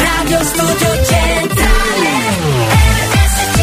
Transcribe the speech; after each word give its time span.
Radio 0.00 0.42
Studio 0.42 1.04
Centrale 1.04 2.10
RSC 3.12 3.60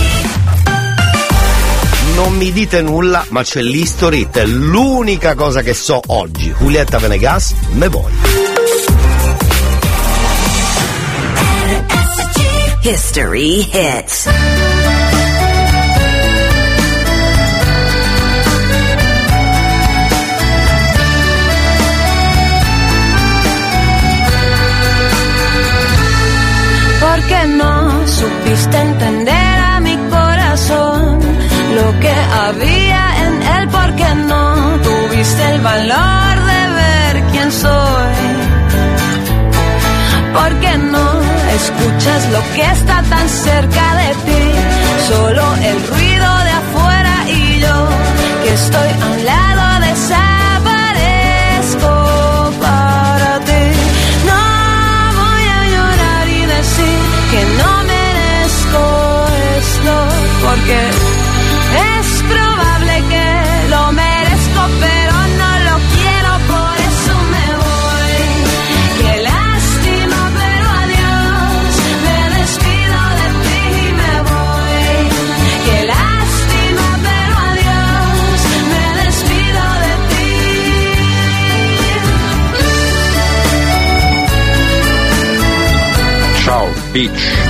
Non 2.16 2.38
mi 2.38 2.52
dite 2.52 2.84
nulla, 2.84 3.26
ma 3.30 3.42
c'è 3.42 3.62
l'History 3.64 4.20
Hit, 4.20 4.38
è 4.38 4.46
l'unica 4.46 5.34
cosa 5.34 5.64
che 5.64 5.74
so 5.74 6.00
oggi. 6.08 6.54
Julietta 6.56 7.00
Venegas, 7.00 7.56
me 7.72 7.88
voi. 7.88 8.12
History 12.84 13.68
Hits 13.72 14.63
entender 28.54 29.60
a 29.74 29.80
mi 29.80 29.96
corazón 30.12 31.20
lo 31.76 32.00
que 32.00 32.14
había 32.46 33.04
en 33.26 33.42
él, 33.56 33.68
porque 33.70 34.06
no 34.28 34.80
tuviste 34.84 35.44
el 35.56 35.62
valor 35.62 36.36
de 36.52 36.62
ver 36.82 37.24
quién 37.32 37.52
soy. 37.52 38.16
Porque 40.40 40.78
no 40.78 41.08
escuchas 41.60 42.30
lo 42.32 42.42
que 42.54 42.62
está 42.62 43.02
tan 43.10 43.28
cerca 43.28 43.96
de 43.96 44.10
ti, 44.26 44.44
solo 45.08 45.44
el 45.70 45.88
ruido 45.88 46.30
de 46.48 46.52
afuera 46.62 47.16
y 47.30 47.60
yo 47.60 47.88
que 48.44 48.54
estoy 48.54 48.90
a 49.02 49.06
un 49.14 49.26
lado 49.26 49.53
es 60.72 62.24
probable 62.24 63.04
que 63.10 63.68
lo 63.70 63.92
merezco, 63.92 64.62
pero 64.80 65.14
no 65.40 65.52
lo 65.68 65.76
quiero, 65.94 66.32
por 66.48 66.76
eso 66.90 67.14
me 67.34 67.48
voy. 67.64 68.18
Qué 69.00 69.14
lástima, 69.24 70.20
pero 70.40 70.66
adiós, 70.84 71.74
me 72.06 72.20
despido 72.38 73.00
de 73.20 73.28
ti 73.44 73.62
y 73.84 73.90
me 74.00 74.16
voy. 74.32 74.86
Qué 75.66 75.80
lástima, 75.86 76.86
pero 77.08 77.36
adiós, 77.52 78.40
me 78.72 78.86
despido 79.04 79.64
de 79.84 79.94
ti. 80.10 80.32
Ciao, 86.44 86.66
bitch. 86.94 87.43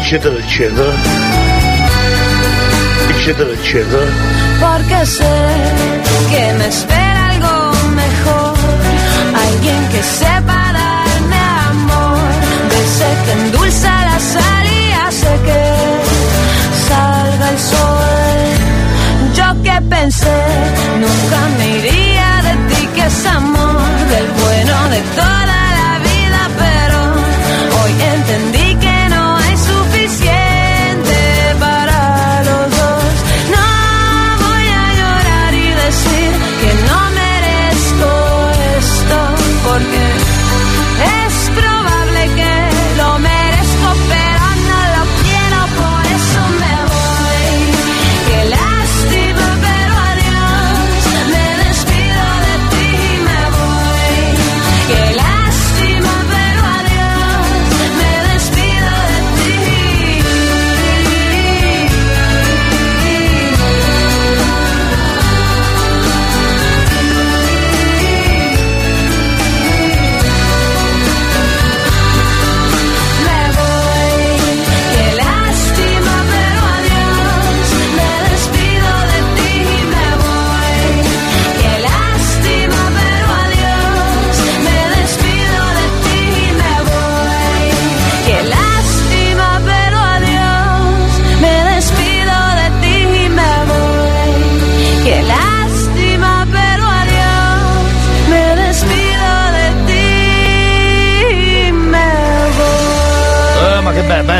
Eccetera 0.00 0.36
eccetera 0.38 0.92
eccetera 3.10 3.52
eccetera 3.52 4.40
porque 4.60 5.06
sé 5.06 5.36
que 6.30 6.52
me 6.58 6.66
espera 6.66 7.28
algo 7.30 7.72
mejor, 8.02 8.54
alguien 9.46 9.80
que 9.92 10.02
sepa 10.02 10.60
darme 10.80 11.40
amor, 11.70 12.18
de 12.70 12.78
ese 12.86 13.10
que 13.24 13.32
endulza 13.40 13.92
la 14.08 14.18
sal 14.18 14.66
y 14.66 14.90
que 15.46 15.62
salga 16.88 17.46
el 17.54 17.58
sol. 17.72 18.40
Yo 19.38 19.62
que 19.62 19.80
pensé, 19.88 20.38
nunca 21.04 21.38
me 21.58 21.78
iría 21.78 22.30
de 22.48 22.54
ti, 22.68 22.86
que 22.94 23.06
es 23.06 23.26
amor, 23.26 23.80
del 24.12 24.28
bueno 24.42 24.88
de 24.94 25.00
toda 25.16 25.59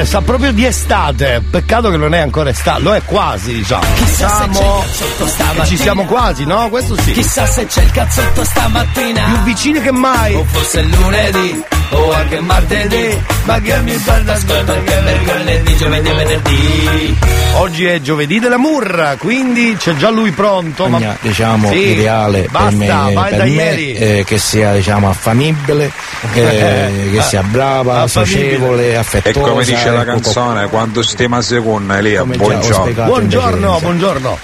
Eh, 0.00 0.06
sa 0.06 0.22
proprio 0.22 0.50
di 0.52 0.64
estate. 0.64 1.42
Peccato 1.50 1.90
che 1.90 1.98
non 1.98 2.14
è 2.14 2.18
ancora 2.20 2.48
estate, 2.48 2.80
lo 2.80 2.94
è 2.94 3.02
quasi, 3.04 3.52
diciamo. 3.52 3.84
Chissà 3.96 4.28
se 4.28 4.34
Siamo- 4.34 4.52
c'è 4.52 4.64
il 4.64 4.80
cazzotto 4.86 5.26
stamattina. 5.26 5.64
Ci 5.66 5.76
siamo 5.76 6.04
quasi, 6.06 6.44
no? 6.46 6.68
Questo 6.70 6.96
sì. 7.02 7.12
Chissà 7.12 7.46
se 7.46 7.66
c'è 7.66 7.82
il 7.82 7.90
cazzotto 7.90 8.44
stamattina. 8.44 9.24
Più 9.24 9.36
vicini 9.42 9.80
che 9.82 9.92
mai. 9.92 10.34
O 10.36 10.44
fosse 10.44 10.80
lunedì 10.82 11.62
o 11.90 12.12
anche 12.12 12.40
martedì. 12.40 13.22
Ma 13.44 13.60
che 13.60 13.78
mi 13.80 13.92
fa 13.92 14.18
d'ascolto 14.20 14.72
anche 14.72 15.00
mercoledì, 15.00 15.76
giovedì 15.76 16.08
e 16.08 16.14
venerdì. 16.14 17.18
Oggi 17.56 17.84
è 17.84 18.00
giovedì 18.00 18.38
della 18.38 18.58
Murra, 18.58 19.16
quindi 19.18 19.76
c'è 19.78 19.94
già 19.96 20.08
lui 20.08 20.30
pronto. 20.30 20.86
Ma... 20.86 20.96
Bisogna, 20.96 21.16
diciamo 21.20 21.68
Sì, 21.70 21.88
ideale 21.88 22.48
basta, 22.50 22.68
per 22.68 22.74
me, 22.76 23.12
vai 23.12 23.28
per 23.28 23.38
da 23.38 23.44
me, 23.44 23.50
ieri. 23.50 23.94
eh, 23.94 24.24
che 24.26 24.38
sia 24.38 24.72
diciamo 24.72 25.10
affamibile 25.10 25.92
eh, 26.34 27.10
che 27.12 27.22
sia 27.22 27.42
brava, 27.42 28.06
socievole, 28.06 28.96
affettuosa 28.96 29.38
E 29.46 29.50
come 29.50 29.64
dice 29.64 29.90
la 29.90 30.02
ecco, 30.02 30.12
canzone, 30.12 30.68
quando 30.68 31.02
stima 31.02 31.40
seconda 31.42 31.98
Elia, 31.98 32.24
buongiorno. 32.24 33.04
Buongiorno, 33.04 33.78
buongiorno. 33.80 34.38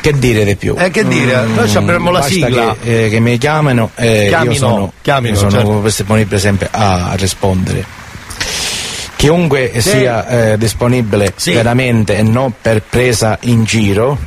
Che 0.00 0.12
dire 0.18 0.44
di 0.44 0.56
più? 0.56 0.74
Eh, 0.76 0.90
che 0.90 1.06
dire, 1.06 1.42
Mm, 1.42 1.54
noi 1.54 1.68
ci 1.68 1.76
avremmo 1.76 2.10
la 2.10 2.22
sigla. 2.22 2.76
Che, 2.82 3.04
eh, 3.04 3.08
che 3.08 3.20
mi 3.20 3.38
chiamino 3.38 3.90
e 3.94 4.26
Chiamino, 4.28 4.50
io 4.52 4.58
sono, 4.58 4.92
chiamino, 5.00 5.34
io 5.34 5.38
sono 5.38 5.50
certo. 5.52 5.80
disponibile 5.80 6.40
sempre 6.40 6.68
a, 6.72 7.10
a 7.10 7.14
rispondere. 7.14 7.84
Chiunque 9.14 9.70
Sì. 9.74 9.80
sia 9.80 10.26
eh, 10.52 10.58
disponibile 10.58 11.32
Sì. 11.36 11.52
veramente 11.52 12.16
e 12.16 12.22
non 12.22 12.52
per 12.60 12.82
presa 12.82 13.38
in 13.42 13.62
giro, 13.62 14.18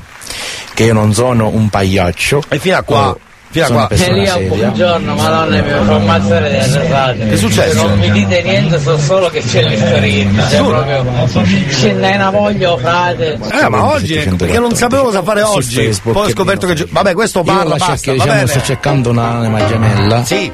che 0.73 0.83
io 0.85 0.93
non 0.93 1.13
sono 1.13 1.49
un 1.49 1.67
pagliaccio. 1.67 2.43
E 2.47 2.57
fino 2.59 2.77
a 2.77 2.81
qua, 2.81 3.09
o 3.09 3.19
fino 3.63 3.79
a 3.79 3.87
qua. 3.87 3.95
Elia, 3.95 4.37
buongiorno, 4.37 5.15
madonna 5.15 5.61
mia, 5.61 5.79
mi 5.79 5.85
fa 5.85 5.95
ammazzare 5.95 6.49
di 6.49 6.55
arrasate. 6.57 7.17
Che 7.19 7.31
è 7.31 7.35
successo? 7.37 7.87
Non 7.87 7.99
mi 7.99 8.11
dite 8.11 8.41
niente, 8.41 8.79
so 8.79 8.97
solo 8.97 9.29
che 9.29 9.41
c'è 9.41 9.63
l'istorita. 9.63 10.49
Cioè, 10.49 10.63
proprio. 10.63 11.63
Ce 11.69 11.91
n'è 11.93 12.15
una 12.15 12.29
voglia, 12.31 12.77
frate. 12.77 13.39
Eh, 13.61 13.69
ma 13.69 13.91
oggi 13.91 14.15
perché 14.37 14.59
non 14.59 14.75
sapevo 14.75 15.03
cosa 15.03 15.23
fare 15.23 15.41
oggi. 15.41 15.97
Poi 16.03 16.25
ho 16.25 16.29
scoperto 16.29 16.67
che. 16.67 16.85
Vabbè, 16.89 17.13
questo 17.13 17.43
parla, 17.43 17.75
basta. 17.75 17.95
che 17.95 18.17
va 18.17 18.23
diciamo, 18.23 18.33
bene. 18.33 18.47
sto 18.47 18.61
cercando 18.61 19.09
un'anima 19.11 19.65
gemella, 19.67 20.23
Sì, 20.25 20.51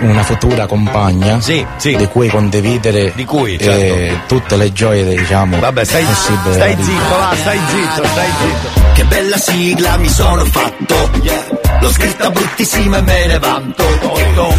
una 0.00 0.22
futura 0.22 0.66
compagna 0.66 1.40
Sì, 1.40 1.64
sì. 1.76 1.94
di 1.96 2.06
cui 2.06 2.28
condividere 2.28 3.12
Di 3.14 3.24
cui, 3.24 3.56
eh, 3.56 3.58
certo. 3.64 4.34
tutte 4.34 4.56
le 4.56 4.72
gioie 4.72 5.04
diciamo 5.04 5.58
vabbè, 5.58 5.84
stai, 5.84 6.04
stai 6.04 6.76
zitto, 6.80 7.16
va, 7.18 7.34
stai 7.34 7.58
zitto, 7.68 8.06
stai 8.06 8.28
zitto. 8.40 8.80
Che 8.94 9.04
bella 9.04 9.36
sigla 9.36 9.96
mi 9.98 10.08
sono 10.08 10.44
fatto 10.44 11.59
L'ho 11.80 11.90
scritta 11.90 12.30
bruttissima 12.30 12.98
e 12.98 13.02
me 13.02 13.26
ne 13.26 13.38
vanto 13.38 13.84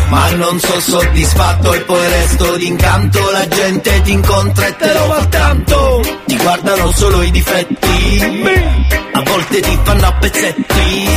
Ma 0.09 0.29
non 0.31 0.59
sono 0.59 0.79
soddisfatto 0.79 1.73
e 1.73 1.81
poi 1.81 2.07
resto 2.09 2.55
d'incanto. 2.57 3.31
La 3.31 3.47
gente 3.47 4.01
ti 4.01 4.11
incontra 4.11 4.67
e 4.67 4.75
te 4.75 4.93
lo 4.93 5.13
fa 5.13 5.25
tanto. 5.25 6.01
Ti 6.25 6.37
guardano 6.37 6.91
solo 6.91 7.21
i 7.21 7.31
difetti 7.31 9.10
notte 9.23 9.59
ti 9.59 9.79
fanno 9.83 10.07
a 10.07 10.13
pezzetti 10.13 11.09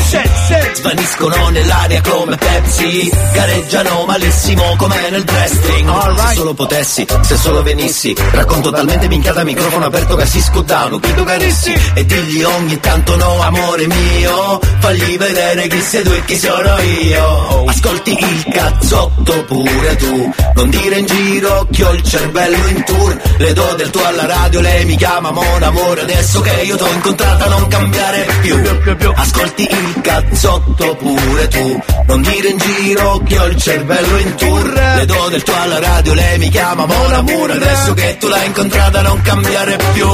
Svaniscono 0.75 1.49
nell'aria 1.49 2.01
come 2.03 2.37
Pepsi. 2.37 3.11
Gareggiano 3.33 4.05
malissimo 4.07 4.77
come 4.77 5.11
nel 5.11 5.25
wrestling 5.27 6.17
Se 6.29 6.35
solo 6.35 6.55
potessi, 6.55 7.07
se 7.23 7.37
solo 7.37 7.63
venissi 7.63 8.15
Racconto 8.33 8.71
talmente 8.71 9.09
minchiata 9.09 9.45
microfono 9.45 9.87
aperto 9.87 10.17
che 10.17 10.27
si 10.27 10.41
scudano 10.41 10.99
Chi 10.99 11.15
tu 11.15 11.25
carissi 11.25 11.75
E 11.95 12.05
digli 12.05 12.43
ogni 12.43 12.79
tanto 12.81 13.17
no 13.17 13.41
amore 13.41 13.87
mio 13.87 14.61
Fagli 14.85 15.17
vedere 15.17 15.67
chi 15.69 15.81
sei 15.81 16.03
tu 16.03 16.11
e 16.11 16.25
chi 16.27 16.39
sono 16.39 16.79
io. 16.79 17.65
Ascolti 17.65 18.11
il 18.11 18.45
cazzotto 18.53 19.45
pure 19.45 19.97
tu. 19.97 20.35
Non 20.57 20.69
dire 20.69 20.99
in 20.99 21.07
giro 21.07 21.67
che 21.71 21.85
ho 21.85 21.93
il 21.93 22.03
cervello 22.03 22.67
in 22.69 22.85
tour. 22.85 23.21
Le 23.39 23.53
do 23.55 23.75
del 23.77 23.89
tuo 23.89 24.05
alla 24.05 24.27
radio, 24.27 24.61
lei 24.61 24.85
mi 24.85 24.97
chiama 24.97 25.31
mon 25.31 25.63
amore 25.63 26.03
Adesso 26.03 26.41
che 26.43 26.63
io 26.63 26.77
t'ho 26.77 26.93
incontrata 26.93 27.47
non 27.47 27.67
cambiare 27.95 28.27
più. 28.41 29.13
Ascolti 29.15 29.63
il 29.63 30.01
cazzotto 30.01 30.97
pure 30.97 31.49
tu. 31.49 31.83
Non 32.07 32.23
dire 32.23 32.49
in 32.49 32.59
giro 32.59 33.23
che 33.25 33.39
ho 33.39 33.47
il 33.47 33.57
cervello 33.57 34.19
in 34.19 34.35
tour. 34.35 34.73
Le 34.97 35.05
do 35.07 35.29
del 35.31 35.43
tuo 35.43 35.55
alla 35.55 35.79
radio, 35.79 36.15
lei 36.15 36.39
mi 36.39 36.49
chiama 36.49 36.87
mon 36.87 37.13
amore 37.13 37.53
Adesso 37.55 37.95
che 37.95 38.17
tu 38.19 38.29
l'hai 38.29 38.47
incontrata 38.47 39.03
non 39.03 39.21
cambiare 39.23 39.79
più. 39.93 40.09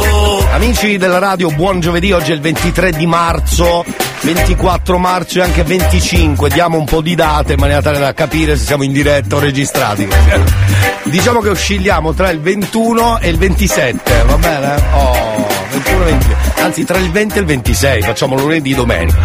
Amici 0.53 0.99
della 0.99 1.19
radio, 1.19 1.51
buon 1.51 1.81
giovedì, 1.81 2.13
oggi 2.13 2.33
è 2.33 2.35
il 2.35 2.41
23 2.41 2.93
di 2.93 3.07
marzo, 3.07 3.85
24 4.21 4.99
marzo 4.99 5.39
e 5.39 5.43
anche 5.43 5.63
25, 5.63 6.51
diamo 6.51 6.77
un 6.77 6.85
po' 6.85 7.01
di 7.01 7.15
date 7.15 7.55
in 7.55 7.61
maniera 7.61 7.81
tale 7.81 7.99
da 7.99 8.13
capire 8.13 8.57
se 8.57 8.65
siamo 8.67 8.83
in 8.83 8.93
diretta 8.93 9.37
o 9.37 9.39
registrati. 9.39 10.07
Diciamo 11.05 11.41
che 11.41 11.49
oscilliamo 11.49 12.13
tra 12.13 12.31
il 12.31 12.41
21 12.41 13.21
e 13.21 13.29
il 13.29 13.39
27, 13.39 14.23
va 14.27 14.37
bene? 14.37 14.83
Oh, 14.93 15.50
21 15.83 16.03
e 16.03 16.11
20, 16.11 16.27
anzi 16.61 16.85
tra 16.85 16.99
il 16.99 17.11
20 17.11 17.37
e 17.37 17.41
il 17.41 17.47
26, 17.47 18.03
facciamo 18.03 18.37
lunedì 18.37 18.75
domenica. 18.75 19.17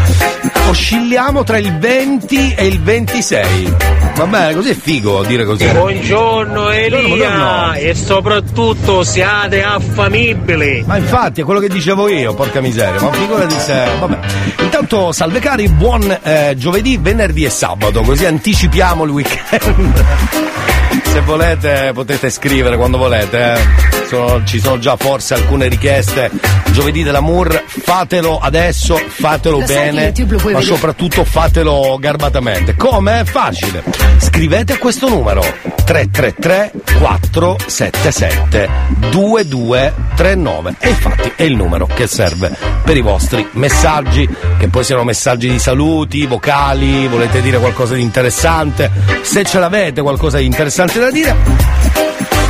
Oscilliamo 0.68 1.44
tra 1.44 1.58
il 1.58 1.78
20 1.78 2.54
e 2.56 2.66
il 2.66 2.82
26. 2.82 3.74
Va 4.16 4.26
bene, 4.26 4.54
così 4.54 4.70
è 4.70 4.74
figo 4.74 5.24
dire 5.26 5.44
così. 5.44 5.66
Buongiorno 5.68 6.70
Elia 6.70 7.02
buongiorno. 7.02 7.74
e 7.74 7.94
soprattutto 7.94 9.04
siate 9.04 9.64
affamibili. 9.64 10.84
Ma 10.88 10.98
infatti 10.98 11.42
è 11.42 11.44
quello 11.44 11.60
che 11.60 11.68
dicevo 11.68 12.08
io, 12.08 12.34
porca 12.34 12.62
miseria, 12.62 13.02
ma 13.02 13.12
figurati 13.12 13.60
se. 13.60 13.86
Vabbè. 14.00 14.18
Intanto 14.62 15.12
salve 15.12 15.40
cari, 15.40 15.68
buon 15.68 16.20
eh, 16.24 16.54
giovedì, 16.58 16.98
venerdì 16.98 17.44
e 17.44 17.50
sabato, 17.50 18.02
così 18.02 18.26
anticipiamo 18.26 19.04
il 19.04 19.10
weekend. 19.12 20.06
Se 21.04 21.22
volete 21.22 21.92
potete 21.94 22.30
scrivere 22.30 22.78
quando 22.78 22.98
volete, 22.98 23.54
eh. 23.54 24.05
Sono- 24.08 24.44
ci 24.46 24.60
sono 24.60 24.80
già 24.80 24.96
forse 24.96 25.34
alcune 25.34 25.68
richieste. 25.68 26.30
Giovedì 26.72 27.04
dell'amour, 27.04 27.64
fatelo 27.66 28.38
adesso, 28.40 28.96
fatelo 28.98 29.60
Lo 29.60 29.66
bene, 29.66 30.12
ma 30.18 30.38
vedere? 30.38 30.62
soprattutto 30.62 31.24
fatelo 31.24 31.98
garbatamente. 32.00 32.76
Come? 32.76 33.22
È 33.22 33.24
facile. 33.24 33.84
Scrivete 34.18 34.74
a 34.74 34.78
questo 34.78 35.08
numero 35.10 35.42
333 35.86 36.72
477 37.00 38.70
2239 39.10 40.76
e 40.80 40.90
infatti 40.90 41.32
è 41.36 41.44
il 41.44 41.56
numero 41.56 41.86
che 41.88 42.08
serve 42.08 42.56
per 42.84 42.98
i 42.98 43.02
vostri 43.02 43.48
messaggi, 43.54 44.28
che 44.58 44.68
poi 44.68 44.84
siano 44.84 45.04
messaggi 45.04 45.50
di 45.50 45.60
saluti, 45.60 46.26
vocali, 46.26 47.08
volete 47.08 47.42
dire 47.42 47.58
qualcosa 47.58 47.96
di 47.96 48.02
interessante, 48.02 48.92
se 49.22 49.44
ce 49.44 49.60
l'avete 49.60 50.02
qualcosa 50.02 50.38
di 50.38 50.46
interessante 50.46 51.00
da 51.00 51.10
dire, 51.12 51.36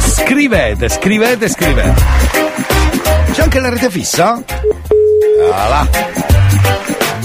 scrivete, 0.05 0.89
scrivete, 0.89 1.49
scrivete. 1.49 1.93
C'è 3.31 3.41
anche 3.41 3.59
la 3.59 3.69
rete 3.69 3.89
fissa? 3.89 4.41
Ah 5.51 5.67
là. 5.67 5.87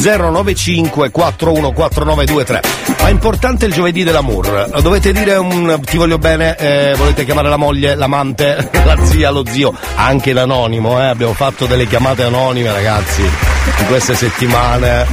095 0.00 1.10
414923 1.10 2.60
ma 3.00 3.08
è 3.08 3.10
importante 3.10 3.66
il 3.66 3.74
giovedì 3.74 4.02
dell'amour 4.02 4.80
dovete 4.80 5.12
dire 5.12 5.36
un 5.36 5.78
ti 5.84 5.98
voglio 5.98 6.16
bene 6.16 6.56
eh, 6.56 6.94
volete 6.96 7.26
chiamare 7.26 7.50
la 7.50 7.58
moglie 7.58 7.94
l'amante 7.96 8.70
la 8.84 8.96
zia 9.04 9.30
lo 9.30 9.44
zio 9.46 9.74
anche 9.96 10.32
l'anonimo 10.32 10.98
eh? 10.98 11.06
abbiamo 11.06 11.34
fatto 11.34 11.66
delle 11.66 11.86
chiamate 11.86 12.22
anonime 12.22 12.72
ragazzi 12.72 13.20
in 13.20 13.86
queste 13.88 14.14
settimane 14.14 15.06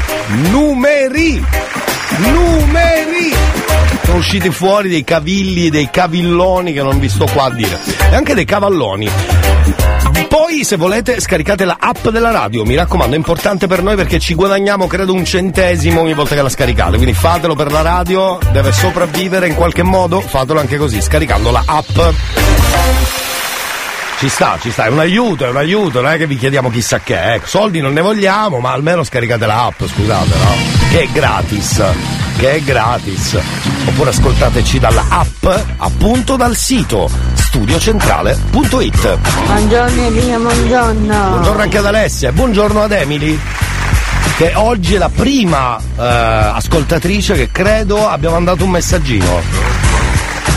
numeri 0.51 1.43
numeri 2.19 3.46
sono 4.07 4.19
usciti 4.19 4.49
fuori 4.51 4.87
dei 4.87 5.03
cavilli 5.03 5.69
dei 5.69 5.89
cavilloni 5.89 6.71
che 6.71 6.81
non 6.81 6.97
vi 6.97 7.09
sto 7.09 7.25
qua 7.25 7.43
a 7.43 7.51
dire 7.51 7.77
e 8.09 8.15
anche 8.15 8.33
dei 8.33 8.45
cavalloni 8.45 9.09
poi, 10.29 10.63
se 10.63 10.75
volete, 10.75 11.19
scaricate 11.19 11.65
la 11.65 11.77
app 11.79 12.07
della 12.07 12.31
radio. 12.31 12.63
Mi 12.63 12.75
raccomando, 12.75 13.15
è 13.15 13.17
importante 13.17 13.67
per 13.67 13.81
noi 13.81 13.95
perché 13.95 14.19
ci 14.19 14.33
guadagniamo, 14.33 14.87
credo, 14.87 15.13
un 15.13 15.23
centesimo 15.23 16.01
ogni 16.01 16.13
volta 16.13 16.35
che 16.35 16.41
la 16.41 16.49
scaricate. 16.49 16.95
Quindi 16.95 17.13
fatelo 17.13 17.55
per 17.55 17.71
la 17.71 17.81
radio, 17.81 18.37
deve 18.51 18.71
sopravvivere 18.71 19.47
in 19.47 19.55
qualche 19.55 19.83
modo. 19.83 20.19
Fatelo 20.19 20.59
anche 20.59 20.77
così, 20.77 21.01
scaricando 21.01 21.51
la 21.51 21.63
app. 21.65 23.36
Ci 24.17 24.29
sta, 24.29 24.57
ci 24.59 24.71
sta, 24.71 24.85
è 24.85 24.89
un 24.89 24.97
aiuto, 24.97 25.45
è 25.45 25.49
un 25.49 25.57
aiuto, 25.57 26.01
non 26.01 26.09
è 26.09 26.17
che 26.17 26.25
vi 26.25 26.37
chiediamo 26.37 26.71
chissà 26.71 26.99
che, 26.99 27.35
ecco, 27.35 27.45
soldi 27.45 27.81
non 27.81 27.93
ne 27.93 28.01
vogliamo, 28.01 28.57
ma 28.57 28.71
almeno 28.71 29.03
scaricate 29.03 29.45
la 29.45 29.65
app, 29.65 29.83
scusate, 29.85 30.29
no? 30.39 30.55
Che 30.89 31.01
è 31.01 31.07
gratis, 31.09 31.83
che 32.37 32.55
è 32.55 32.61
gratis. 32.61 33.37
Oppure 33.85 34.09
ascoltateci 34.09 34.79
dalla 34.79 35.05
app, 35.07 35.45
appunto 35.77 36.35
dal 36.35 36.55
sito 36.55 37.07
studiocentrale.it. 37.35 39.19
Buongiorno 39.45 40.07
Elia, 40.07 40.39
buongiorno. 40.39 41.29
Buongiorno 41.29 41.61
anche 41.61 41.77
ad 41.77 41.85
Alessia, 41.85 42.31
buongiorno 42.31 42.81
ad 42.81 42.91
Emily. 42.93 43.39
Che 44.35 44.51
oggi 44.55 44.95
è 44.95 44.97
la 44.97 45.11
prima 45.13 45.77
eh, 45.77 46.03
ascoltatrice 46.03 47.35
che 47.35 47.51
credo 47.51 48.09
abbia 48.09 48.31
mandato 48.31 48.63
un 48.63 48.71
messaggino 48.71 49.77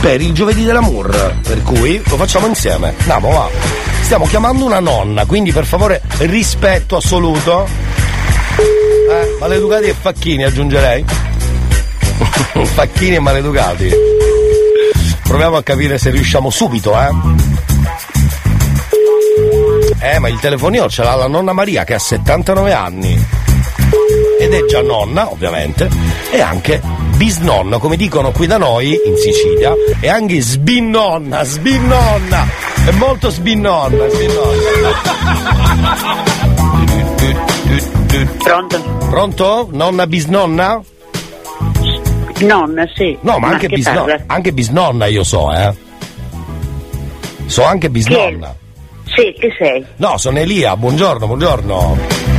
per 0.00 0.20
il 0.20 0.32
giovedì 0.32 0.64
dell'amour. 0.64 1.36
Per 1.42 1.62
cui 1.62 2.02
lo 2.06 2.16
facciamo 2.16 2.46
insieme. 2.46 2.94
Andiamo, 2.98 3.30
va. 3.30 3.48
Stiamo 4.02 4.26
chiamando 4.26 4.64
una 4.64 4.80
nonna, 4.80 5.26
quindi 5.26 5.52
per 5.52 5.66
favore 5.66 6.00
rispetto 6.18 6.96
assoluto. 6.96 7.68
Eh, 8.56 9.36
maleducati 9.38 9.86
e 9.86 9.94
facchini 9.98 10.44
aggiungerei. 10.44 11.04
facchini 12.74 13.16
e 13.16 13.20
maleducati. 13.20 13.90
Proviamo 15.22 15.56
a 15.56 15.62
capire 15.62 15.98
se 15.98 16.10
riusciamo 16.10 16.50
subito, 16.50 16.92
eh. 16.98 17.10
Eh, 20.00 20.18
ma 20.18 20.28
il 20.28 20.38
telefonino 20.40 20.88
ce 20.88 21.02
l'ha 21.02 21.14
la 21.14 21.28
nonna 21.28 21.52
Maria 21.52 21.84
che 21.84 21.94
ha 21.94 21.98
79 21.98 22.72
anni. 22.72 23.26
Ed 24.40 24.52
è 24.52 24.64
già 24.64 24.80
nonna, 24.80 25.30
ovviamente, 25.30 25.88
e 26.32 26.40
anche 26.40 26.80
bisnonna, 27.20 27.76
come 27.76 27.96
dicono 27.96 28.30
qui 28.30 28.46
da 28.46 28.56
noi 28.56 28.98
in 29.04 29.14
Sicilia, 29.14 29.74
e 30.00 30.08
anche 30.08 30.40
sbinnonna, 30.40 31.44
sbinnonna. 31.44 32.48
È 32.86 32.90
molto 32.92 33.28
sbinnonna, 33.28 34.08
sbinnonna. 34.08 34.90
Pronto? 38.38 38.82
Pronto? 39.10 39.68
Nonna 39.70 40.06
bisnonna? 40.06 40.80
Nonna, 42.38 42.86
sì. 42.94 43.18
No, 43.20 43.38
ma, 43.38 43.48
anche, 43.48 43.66
che 43.68 43.74
bisno- 43.74 43.92
parla? 43.92 44.22
anche 44.26 44.52
bisnonna 44.54 45.04
io 45.04 45.22
so, 45.22 45.52
eh. 45.52 45.74
So 47.44 47.64
anche 47.64 47.90
bisnonna. 47.90 48.56
Sì, 49.04 49.34
che 49.38 49.54
sei? 49.58 49.84
No, 49.96 50.16
sono 50.16 50.38
Elia, 50.38 50.74
buongiorno, 50.74 51.26
buongiorno. 51.26 52.29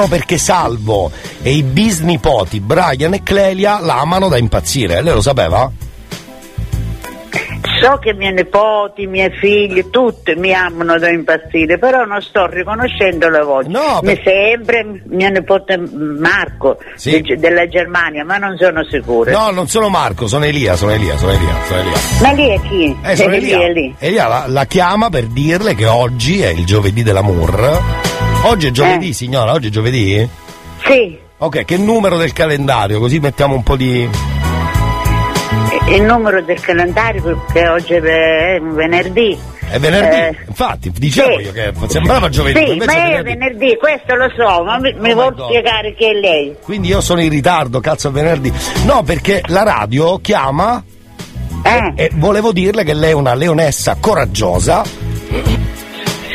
No, 0.00 0.08
perché 0.08 0.38
Salvo 0.38 1.10
e 1.42 1.50
i 1.52 1.62
bisnipoti 1.62 2.58
Brian 2.60 3.12
e 3.12 3.22
Clelia 3.22 3.80
la 3.80 4.00
amano 4.00 4.28
da 4.28 4.38
impazzire, 4.38 5.02
lei 5.02 5.12
lo 5.12 5.20
sapeva? 5.20 5.70
So 7.82 7.98
che 7.98 8.10
i 8.10 8.14
miei 8.14 8.32
nipoti, 8.32 9.02
i 9.02 9.06
miei 9.06 9.30
figli, 9.30 9.90
tutti 9.90 10.34
mi 10.36 10.54
amano 10.54 10.98
da 10.98 11.10
impazzire, 11.10 11.78
però 11.78 12.04
non 12.04 12.20
sto 12.22 12.46
riconoscendo 12.46 13.28
la 13.28 13.44
voce. 13.44 13.68
No, 13.68 14.00
Mi 14.02 14.18
sembra 14.24 14.82
mio 15.04 15.28
nipote 15.28 15.76
Marco 15.78 16.78
Sì. 16.94 17.20
de- 17.20 17.36
della 17.36 17.66
Germania, 17.68 18.24
ma 18.24 18.38
non 18.38 18.56
sono 18.58 18.82
sicura. 18.84 19.32
No, 19.32 19.50
non 19.50 19.66
sono 19.68 19.88
Marco, 19.90 20.26
sono 20.26 20.44
Elia, 20.46 20.76
sono 20.76 20.92
Elia, 20.92 21.16
sono 21.18 21.32
Elia, 21.32 21.54
sono 21.66 21.80
Elia. 21.80 21.96
Ma 22.22 22.30
lì 22.32 22.48
è 22.48 22.60
chi? 22.68 22.96
Eh, 23.02 23.16
sono 23.16 23.34
Elia. 23.34 23.68
lì. 23.68 23.94
Elia 23.98 24.28
la, 24.28 24.44
la 24.46 24.64
chiama 24.64 25.10
per 25.10 25.26
dirle 25.26 25.74
che 25.74 25.86
oggi 25.86 26.40
è 26.40 26.48
il 26.48 26.64
giovedì 26.64 27.02
dell'amour. 27.02 28.29
Oggi 28.42 28.68
è 28.68 28.70
giovedì, 28.70 29.10
Eh. 29.10 29.12
signora, 29.12 29.52
oggi 29.52 29.68
è 29.68 29.70
giovedì? 29.70 30.28
Sì, 30.84 31.18
Ok, 31.42 31.64
che 31.64 31.78
numero 31.78 32.18
del 32.18 32.32
calendario? 32.34 32.98
Così 33.00 33.18
mettiamo 33.18 33.54
un 33.54 33.62
po' 33.62 33.76
di. 33.76 34.06
il 35.88 36.02
numero 36.02 36.42
del 36.42 36.60
calendario 36.60 37.22
perché 37.22 37.68
oggi 37.68 37.94
è 37.94 38.00
venerdì. 38.00 39.38
È 39.70 39.78
venerdì. 39.78 40.16
Eh, 40.16 40.36
Infatti, 40.48 40.90
dicevo 40.90 41.38
sì. 41.38 41.44
io 41.44 41.52
che 41.52 41.72
sembrava 41.86 42.28
giovedì. 42.28 42.58
Sì, 42.58 42.76
ma 42.76 42.84
è 42.84 42.86
venerdì. 42.86 43.22
venerdì, 43.22 43.76
questo 43.78 44.14
lo 44.16 44.28
so, 44.36 44.64
ma 44.64 44.78
mi, 44.78 44.92
mi 44.98 45.12
Oh 45.12 45.14
vuol 45.14 45.34
spiegare 45.48 45.94
chi 45.94 46.04
è 46.04 46.12
lei? 46.12 46.56
Quindi 46.62 46.88
io 46.88 47.00
sono 47.00 47.22
in 47.22 47.30
ritardo, 47.30 47.80
cazzo 47.80 48.08
è 48.08 48.10
venerdì. 48.10 48.52
No, 48.84 49.02
perché 49.02 49.42
la 49.46 49.62
radio 49.62 50.18
chiama 50.18 50.82
Eh, 51.62 51.92
e 51.94 52.10
volevo 52.14 52.52
dirle 52.52 52.84
che 52.84 52.92
lei 52.94 53.10
è 53.10 53.14
una 53.14 53.34
leonessa 53.34 53.96
coraggiosa 53.98 54.82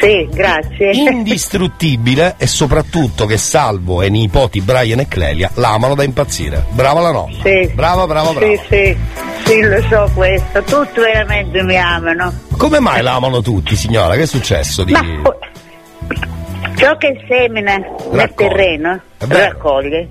sì. 0.06 0.28
Grazie. 0.32 0.92
indistruttibile 1.12 2.36
e 2.38 2.48
soprattutto 2.48 3.26
che 3.26 3.38
Salvo 3.38 4.02
e 4.02 4.08
i 4.08 4.10
nipoti 4.10 4.62
Brian 4.62 5.00
e 5.00 5.08
Clelia 5.08 5.50
l'amano 5.56 5.96
da 5.96 6.04
impazzire. 6.04 6.66
Brava 6.70 7.02
la 7.02 7.12
nonna. 7.12 7.36
Sì. 7.44 7.72
Brava, 7.74 8.06
brava, 8.06 8.32
brava. 8.32 8.46
Sì, 8.46 8.60
sì, 8.70 8.98
sì, 9.46 9.62
lo 9.62 9.82
so 9.90 10.10
questo. 10.14 10.64
Tutti 10.64 11.00
veramente 11.00 11.64
mi 11.64 11.78
amano. 11.78 12.34
Come 12.58 12.80
mai 12.80 13.02
la 13.02 13.14
amano 13.16 13.42
tutti, 13.42 13.76
signora? 13.76 14.16
Che 14.16 14.24
è 14.24 14.28
successo? 14.28 14.84
Di... 14.84 14.92
Ma 14.92 15.04
ciò 16.76 16.96
che 16.98 17.24
semina 17.28 17.76
nel 17.76 17.86
Raccoglie. 18.12 18.50
terreno 18.50 19.00
È 19.18 19.26
vero. 19.26 19.44
raccoglie. 19.54 20.08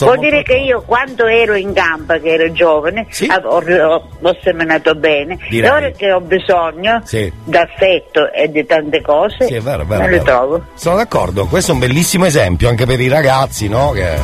Vuol 0.00 0.18
dire 0.18 0.42
che 0.42 0.54
io 0.56 0.82
quando 0.86 1.26
ero 1.26 1.54
in 1.54 1.72
gamba, 1.72 2.18
che 2.18 2.28
ero 2.30 2.50
giovane, 2.52 3.06
av- 3.28 3.44
ho, 3.44 3.62
ho- 3.62 4.08
ho 4.20 4.36
seminato 4.42 4.94
bene. 4.94 5.38
Direi. 5.48 5.68
E 5.68 5.72
ora 5.72 5.90
che 5.90 6.12
ho 6.12 6.20
bisogno 6.20 7.00
Sì. 7.04 7.32
d'affetto 7.44 8.32
e 8.32 8.50
di 8.50 8.64
tante 8.66 9.00
cose, 9.02 9.46
Sì, 9.46 9.54
è 9.54 9.60
vero, 9.60 9.82
è 9.82 9.86
vero. 9.86 10.04
è 10.04 10.08
le 10.08 10.22
trovo. 10.22 10.62
Sono 10.74 10.96
d'accordo, 10.96 11.46
questo 11.46 11.70
è 11.70 11.74
un 11.74 11.80
bellissimo 11.80 12.24
esempio 12.26 12.68
anche 12.68 12.86
per 12.86 13.00
i 13.00 13.08
ragazzi, 13.08 13.68
no? 13.68 13.90
Che, 13.90 14.14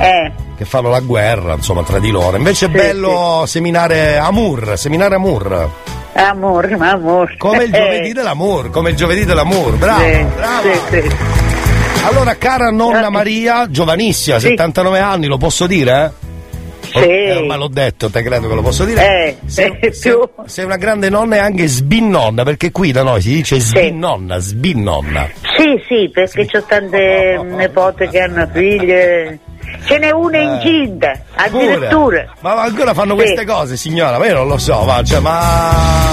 Eh, 0.00 0.32
che 0.56 0.64
fanno 0.64 0.90
la 0.90 1.00
guerra, 1.00 1.54
insomma, 1.54 1.82
tra 1.82 1.98
di 1.98 2.10
loro. 2.10 2.36
Invece 2.36 2.66
è 2.66 2.68
Sì, 2.68 2.74
bello 2.74 3.44
seminare 3.46 4.16
amor, 4.16 4.76
seminare 4.78 5.14
amor. 5.16 5.70
Amor, 6.12 6.76
ma 6.76 6.90
amor. 6.92 7.36
Come 7.36 7.64
il 7.64 7.72
giovedì 7.74 8.12
dell'amor, 8.12 8.70
come 8.70 8.90
il 8.90 8.96
giovedì 8.96 9.24
dell'amor, 9.24 9.76
bravo, 9.76 10.02
Sì, 10.02 10.24
brava. 10.34 10.62
sì, 10.62 11.00
sì. 11.02 11.16
Allora, 12.04 12.34
cara 12.36 12.70
nonna 12.70 13.10
Maria, 13.10 13.68
giovanissima, 13.70 14.38
79 14.38 14.98
anni, 14.98 15.26
lo 15.26 15.36
posso 15.36 15.66
dire? 15.66 16.12
Sì. 16.80 16.98
Eh, 17.00 17.36
ormai 17.36 17.58
l'ho 17.58 17.68
detto, 17.68 18.08
te 18.08 18.22
credo 18.22 18.48
che 18.48 18.54
lo 18.54 18.62
posso 18.62 18.84
dire. 18.86 19.02
Eh, 19.02 19.36
sei, 19.44 19.76
eh, 19.78 19.92
sei- 19.92 20.16
sei 20.46 20.64
una 20.64 20.76
grande 20.78 21.10
nonna 21.10 21.36
e 21.36 21.38
anche 21.40 21.66
sbinnonna, 21.66 22.44
perché 22.44 22.70
qui 22.72 22.92
da 22.92 23.02
noi 23.02 23.20
si 23.20 23.28
dice 23.34 23.60
sbinnonna, 23.60 24.38
sbinnonna. 24.38 25.28
Sì, 25.58 25.82
sì, 25.86 26.08
perché 26.10 26.46
ho 26.56 26.62
tante 26.62 27.40
nepote 27.44 28.08
che 28.08 28.20
hanno 28.20 28.48
figlie. 28.50 29.38
Ce 29.84 29.98
n'è 29.98 30.10
una 30.10 30.38
Eh. 30.38 30.42
incinta, 30.42 31.12
Pure. 31.50 31.72
addirittura. 31.74 32.34
Ma 32.40 32.62
ancora 32.62 32.94
fanno 32.94 33.10
Sì. 33.16 33.16
queste 33.22 33.44
cose, 33.44 33.76
signora? 33.76 34.18
Ma 34.18 34.26
io 34.26 34.34
non 34.34 34.48
lo 34.48 34.58
so, 34.58 34.82
ma, 34.84 35.02
cioè, 35.02 35.20
ma... 35.20 35.70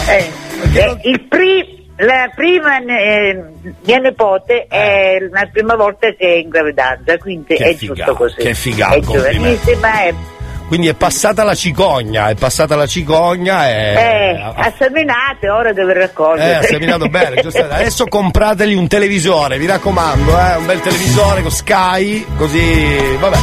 Eh, 0.07 0.29
eh, 0.73 0.97
il 1.03 1.21
pri- 1.27 1.73
la 1.97 2.29
prima 2.35 2.77
eh, 2.79 3.43
mia 3.85 3.97
nipote 3.99 4.67
è 4.69 5.17
la 5.31 5.47
prima 5.51 5.75
volta 5.75 6.09
che 6.09 6.25
è 6.25 6.35
in 6.37 6.49
gravidanza, 6.49 7.17
quindi 7.17 7.55
Che 7.55 7.63
è 7.63 7.73
figata, 7.73 7.95
giusto 8.11 8.15
così. 8.15 8.35
che 8.35 8.53
figata, 8.53 8.95
È 8.95 8.99
giovanissima, 8.99 10.01
è, 10.03 10.13
Quindi 10.67 10.87
è 10.87 10.93
passata 10.95 11.43
la 11.43 11.53
cicogna, 11.53 12.29
è 12.29 12.35
passata 12.35 12.75
la 12.75 12.87
cicogna 12.87 13.67
e... 13.69 13.93
è 13.93 14.35
ha 14.55 14.73
seminato, 14.77 15.53
ora 15.53 15.71
deve 15.73 15.93
Eh, 15.93 15.97
raccogliere. 15.99 16.55
ha 16.57 16.61
seminato 16.63 17.07
bene, 17.07 17.41
giusto? 17.41 17.61
Adesso 17.69 18.05
comprategli 18.07 18.73
un 18.73 18.87
televisore, 18.87 19.57
mi 19.59 19.67
raccomando, 19.67 20.31
eh, 20.39 20.55
un 20.55 20.65
bel 20.65 20.81
televisore 20.81 21.41
con 21.43 21.51
Sky, 21.51 22.25
così, 22.35 23.15
vabbè. 23.19 23.37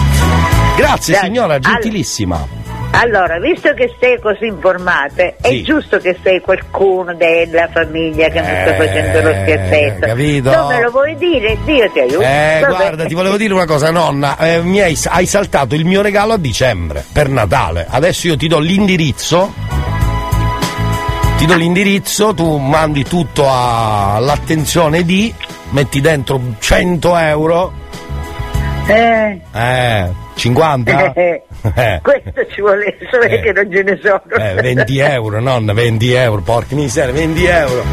Grazie 0.76 1.14
Dai, 1.14 1.25
signora, 1.25 1.59
gentilissima. 1.59 2.47
Allora, 2.94 3.38
visto 3.40 3.72
che 3.72 3.94
sei 3.99 4.20
così 4.20 4.46
informate, 4.46 5.37
Sì. 5.40 5.61
è 5.61 5.62
giusto 5.62 5.96
che 5.99 6.16
sei 6.22 6.40
qualcuno 6.40 7.14
della 7.14 7.68
famiglia 7.72 8.28
che 8.28 8.40
mi 8.40 8.46
sta 8.46 8.75
facendo 8.76 9.20
lo 9.22 9.30
scherzetto. 9.42 10.04
Eh, 10.04 10.08
capito? 10.08 10.50
Non 10.54 10.66
me 10.68 10.80
lo 10.82 10.90
vuoi 10.90 11.16
dire? 11.16 11.56
Dio 11.64 11.90
ti 11.90 12.00
aiuti. 12.00 12.22
Eh, 12.22 12.58
Vabbè. 12.61 12.75
guarda, 12.76 13.04
ti 13.06 13.14
volevo 13.14 13.37
dire 13.38 13.54
una 13.54 13.64
cosa, 13.64 13.90
nonna. 13.90 14.37
eh, 14.38 14.61
mi 14.62 14.80
hai, 14.80 14.96
hai 15.06 15.26
saltato 15.26 15.75
il 15.75 15.87
mio 15.87 16.02
regalo 16.02 16.34
a 16.34 16.38
dicembre 16.38 17.02
per 17.12 17.28
Natale. 17.30 17.87
Adesso 17.88 18.26
io 18.28 18.37
ti 18.37 18.46
do 18.46 18.58
l'indirizzo. 18.58 19.52
Ti 21.38 21.46
do 21.46 21.54
l'indirizzo, 21.56 22.34
tu 22.34 22.56
mandi 22.58 23.04
tutto 23.04 23.46
all'attenzione 23.49 25.02
di. 25.04 25.34
Metti 25.70 26.00
dentro 26.02 26.38
100 26.58 27.16
euro. 27.16 27.72
Eh, 28.87 29.40
Eh, 29.52 30.11
50? 30.34 31.12
eh, 31.14 31.42
Eh. 31.75 32.00
questo 32.02 32.47
ci 32.50 32.61
vuole, 32.61 32.97
solo 33.11 33.23
Eh. 33.25 33.40
che 33.40 33.52
non 33.52 33.71
ce 33.71 33.83
ne 33.83 33.99
sono. 34.02 34.23
Eh, 34.37 34.54
20 34.54 34.99
euro, 34.99 35.40
nonna, 35.40 35.73
20 35.73 36.12
euro, 36.12 36.40
porca 36.42 36.75
miseria, 36.75 37.12
20 37.12 37.45
euro. 37.45 37.85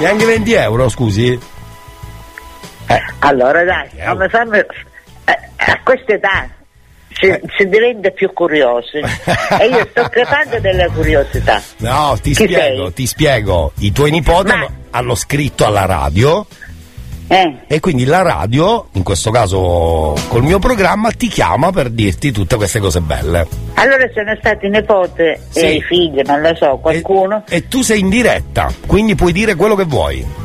Neanche 0.00 0.24
20 0.24 0.52
euro, 0.52 0.88
scusi? 0.88 1.38
Allora 3.20 3.62
dai, 3.64 3.88
non 4.04 4.18
mi 4.18 4.28
fammi- 4.28 4.58
eh, 4.58 5.38
a 5.56 5.80
questa 5.84 6.12
età 6.14 6.48
si, 7.12 7.26
Eh. 7.26 7.40
si 7.56 7.68
diventa 7.68 8.10
più 8.10 8.32
curiosi 8.32 8.96
e 8.98 9.66
io 9.68 9.86
sto 9.90 10.08
crepando 10.10 10.58
della 10.58 10.88
curiosità. 10.90 11.62
No, 11.78 12.18
ti 12.20 12.34
Chi 12.34 12.44
spiego, 12.44 12.84
sei? 12.84 12.92
ti 12.92 13.06
spiego. 13.06 13.72
I 13.78 13.92
tuoi 13.92 14.10
nipoti 14.10 14.50
hanno, 14.50 14.68
hanno 14.90 15.14
scritto 15.14 15.64
alla 15.64 15.86
radio 15.86 16.44
Eh. 17.34 17.54
e 17.66 17.80
quindi 17.80 18.04
la 18.04 18.20
radio, 18.20 18.88
in 18.92 19.02
questo 19.02 19.30
caso 19.30 20.14
col 20.28 20.42
mio 20.42 20.58
programma, 20.58 21.10
ti 21.12 21.28
chiama 21.28 21.70
per 21.72 21.88
dirti 21.88 22.30
tutte 22.30 22.56
queste 22.56 22.78
cose 22.78 23.00
belle. 23.00 23.46
Allora 23.74 24.04
sono 24.12 24.36
stati 24.38 24.68
nipote 24.68 25.40
Sì. 25.48 25.60
e 25.60 25.72
i 25.76 25.80
figli, 25.80 26.20
non 26.26 26.42
lo 26.42 26.54
so, 26.54 26.78
qualcuno. 26.82 27.44
E 27.48 27.68
tu 27.68 27.80
sei 27.82 28.00
in 28.00 28.10
diretta, 28.10 28.70
quindi 28.86 29.14
puoi 29.14 29.32
dire 29.32 29.54
quello 29.54 29.74
che 29.74 29.84
vuoi. 29.84 30.40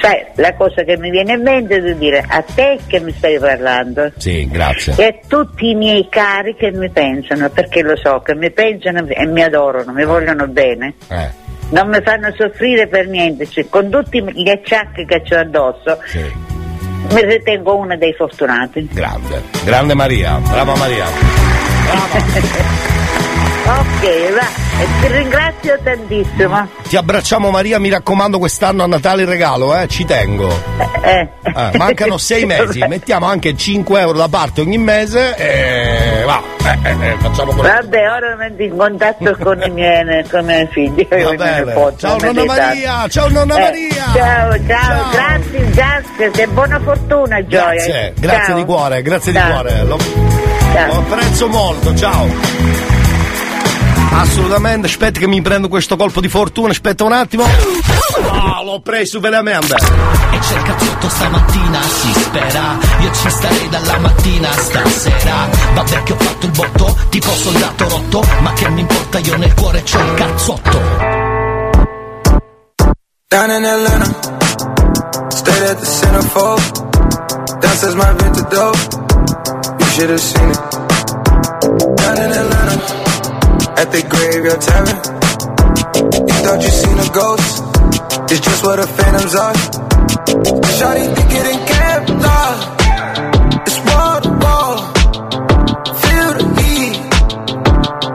Sai, 0.00 0.24
la 0.36 0.54
cosa 0.54 0.82
che 0.84 0.96
mi 0.96 1.10
viene 1.10 1.34
in 1.34 1.42
mente 1.42 1.76
è 1.76 1.80
di 1.82 1.98
dire 1.98 2.24
a 2.26 2.42
te 2.42 2.78
che 2.86 2.98
mi 3.00 3.12
stai 3.12 3.38
parlando 3.38 4.10
Sì, 4.16 4.48
grazie. 4.48 4.94
e 4.96 5.04
a 5.04 5.14
tutti 5.28 5.68
i 5.70 5.74
miei 5.74 6.06
cari 6.08 6.54
che 6.56 6.70
mi 6.72 6.88
pensano, 6.88 7.50
perché 7.50 7.82
lo 7.82 7.94
so 7.96 8.20
che 8.24 8.34
mi 8.34 8.50
pensano 8.50 9.04
e 9.06 9.26
mi 9.26 9.42
adorano, 9.42 9.92
mi 9.92 10.04
vogliono 10.04 10.46
bene. 10.48 10.94
Eh, 11.08 11.28
Non 11.72 11.88
mi 11.88 12.00
fanno 12.02 12.32
soffrire 12.36 12.86
per 12.86 13.08
niente, 13.08 13.48
cioè, 13.48 13.66
con 13.68 13.88
tutti 13.88 14.22
gli 14.34 14.48
acciacchi 14.48 15.06
che 15.06 15.22
ho 15.30 15.38
addosso 15.38 15.98
sì, 16.04 16.20
mi 17.14 17.24
ritengo 17.24 17.76
una 17.76 17.96
dei 17.96 18.12
fortunati. 18.12 18.88
grande. 18.92 19.42
Grande 19.64 19.94
Maria, 19.94 20.38
brava 20.38 20.76
Maria. 20.76 21.06
Ok, 23.64 24.32
va, 24.34 24.48
e 24.82 24.86
ti 25.00 25.12
ringrazio 25.12 25.78
tantissimo. 25.84 26.68
Ti 26.88 26.96
abbracciamo 26.96 27.50
Maria, 27.50 27.78
mi 27.78 27.90
raccomando 27.90 28.38
quest'anno 28.38 28.82
a 28.82 28.86
Natale 28.86 29.22
il 29.22 29.28
regalo, 29.28 29.76
eh, 29.78 29.86
ci 29.86 30.04
tengo. 30.04 30.50
Eh. 31.02 31.28
Eh, 31.42 31.78
mancano 31.78 32.18
sei 32.18 32.44
mesi, 32.44 32.80
mettiamo 32.88 33.26
anche 33.26 33.56
5 33.56 34.00
euro 34.00 34.18
da 34.18 34.28
parte 34.28 34.62
ogni 34.62 34.78
mese 34.78 35.36
e 35.36 36.24
va, 36.24 36.42
eh, 36.64 36.78
eh, 36.82 37.08
eh, 37.10 37.16
facciamo 37.18 37.52
quello. 37.52 37.72
Vabbè, 37.72 38.10
ora 38.10 38.36
metto 38.36 38.62
in 38.62 38.76
contatto 38.76 39.36
con 39.40 39.62
i 39.62 39.70
miei, 39.70 40.24
con 40.28 40.40
i 40.40 40.44
miei 40.44 40.66
figli. 40.70 41.06
Nipoti, 41.08 41.98
Ciao, 41.98 42.18
non 42.18 42.34
nonna. 42.34 42.44
Maria, 42.54 43.08
ciao, 43.08 43.28
nonna 43.28 43.56
Eh, 43.56 43.60
Maria. 43.60 44.04
Ciao, 44.12 44.66
ciao, 44.66 44.66
Ciao. 44.66 45.10
grazie, 45.12 45.70
grazie, 45.70 46.42
e 46.42 46.46
buona 46.48 46.80
fortuna 46.80 47.46
Gioia. 47.46 47.74
Grazie, 47.74 48.12
grazie 48.18 48.44
Ciao. 48.46 48.56
di 48.56 48.64
cuore, 48.64 49.02
grazie 49.02 49.32
Ciao. 49.32 49.46
di 49.46 49.52
cuore. 49.52 49.84
Lo, 49.84 49.96
lo 50.86 50.98
apprezzo 50.98 51.48
molto, 51.48 51.94
ciao. 51.94 53.01
Assolutamente, 54.12 54.86
aspetta 54.86 55.18
che 55.18 55.26
mi 55.26 55.42
prendo 55.42 55.68
questo 55.68 55.96
colpo 55.96 56.20
di 56.20 56.28
fortuna, 56.28 56.70
aspetta 56.70 57.04
un 57.04 57.12
attimo. 57.12 57.44
Ah, 57.44 58.62
l'ho 58.62 58.80
preso 58.80 59.20
veramente. 59.20 59.74
E 59.74 60.40
cerca 60.42 60.74
tutto 60.74 61.08
stamattina, 61.08 61.80
si 61.82 62.12
spera 62.12 62.78
Io 63.00 63.12
ci 63.12 63.30
starei 63.30 63.68
dalla 63.68 63.98
mattina 63.98 64.50
stasera 64.50 65.48
Vabbè 65.74 66.02
che 66.02 66.12
ho 66.12 66.16
fatto 66.16 66.46
il 66.46 66.52
botto, 66.52 66.96
tipo 67.10 67.30
soldato 67.30 67.88
rotto 67.88 68.24
Ma 68.40 68.52
che 68.54 68.68
mi 68.70 68.80
importa, 68.80 69.18
io 69.18 69.36
nel 69.36 69.54
cuore 69.54 69.82
c'ho 69.82 69.98
il 69.98 70.14
cazzotto 70.14 70.80
Down 73.28 73.50
in 73.50 73.64
Atlanta, 73.64 75.30
stayed 75.30 75.62
at 75.62 75.78
the 75.80 75.86
centerfold. 75.86 77.60
Downstairs 77.62 77.94
my 77.94 78.12
vintage 78.12 78.50
dope, 78.50 78.76
you 79.80 79.86
should 79.86 80.10
have 80.10 80.20
seen 80.20 80.50
it. 80.50 80.81
At 83.82 83.90
the 83.90 84.02
graveyard 84.14 84.60
tavern. 84.62 84.98
You 86.28 86.36
thought 86.44 86.60
you 86.62 86.72
seen 86.82 86.98
a 87.02 87.08
ghost, 87.18 87.52
it's 88.30 88.42
just 88.46 88.62
what 88.64 88.76
the 88.78 88.86
phantoms 88.86 89.34
are. 89.34 89.56
Shawty 90.76 91.06
think 91.14 91.30
it 91.40 91.46
in 91.52 91.58
Kevlar, 91.70 92.50
it's 93.66 93.78
wall 93.88 94.18
to 94.26 94.32
wall. 94.42 94.76
Feel 96.02 96.30
the 96.38 96.46
heat 96.58 96.96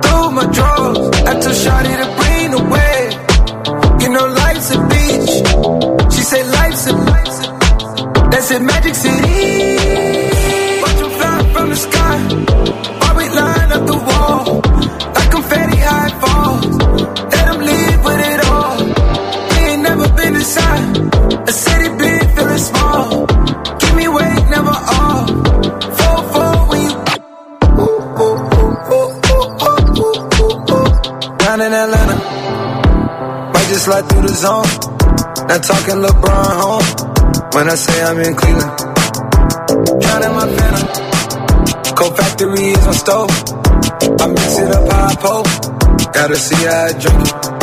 through 0.04 0.30
my 0.38 0.46
drawers. 0.56 1.00
I 1.28 1.34
told 1.44 1.58
Shawty 1.64 1.94
to 2.02 2.08
bring 2.20 2.48
the 2.56 2.62
wave. 2.74 3.14
You 4.02 4.10
know 4.16 4.26
life's 4.44 4.70
a 4.72 4.80
beach. 4.92 5.34
She 6.16 6.22
said 6.32 6.46
life's 6.60 6.86
a 6.88 6.94
That's 8.32 8.52
it, 8.52 8.62
Magic 8.62 8.96
City. 8.96 9.77
Slide 33.88 34.10
through 34.10 34.22
the 34.24 34.36
zone. 34.36 34.68
Not 35.48 35.64
talking 35.64 36.04
LeBron 36.04 36.60
home 36.60 37.50
when 37.54 37.70
I 37.70 37.76
say 37.76 38.04
I'm 38.04 38.20
in 38.20 38.36
Cleveland. 38.36 38.78
Drowning 40.02 40.34
my 40.36 40.46
venom. 40.46 41.96
Cold 41.96 42.18
factory 42.18 42.72
is 42.76 42.86
my 42.86 42.92
stove. 42.92 43.32
I 44.20 44.28
mix 44.28 44.60
it 44.60 44.76
up 44.76 44.92
how 44.92 45.08
I 45.08 45.16
poke. 45.16 46.14
Gotta 46.14 46.36
see 46.36 46.66
how 46.66 46.84
I 46.84 47.00
drink 47.00 47.28
it. 47.30 47.57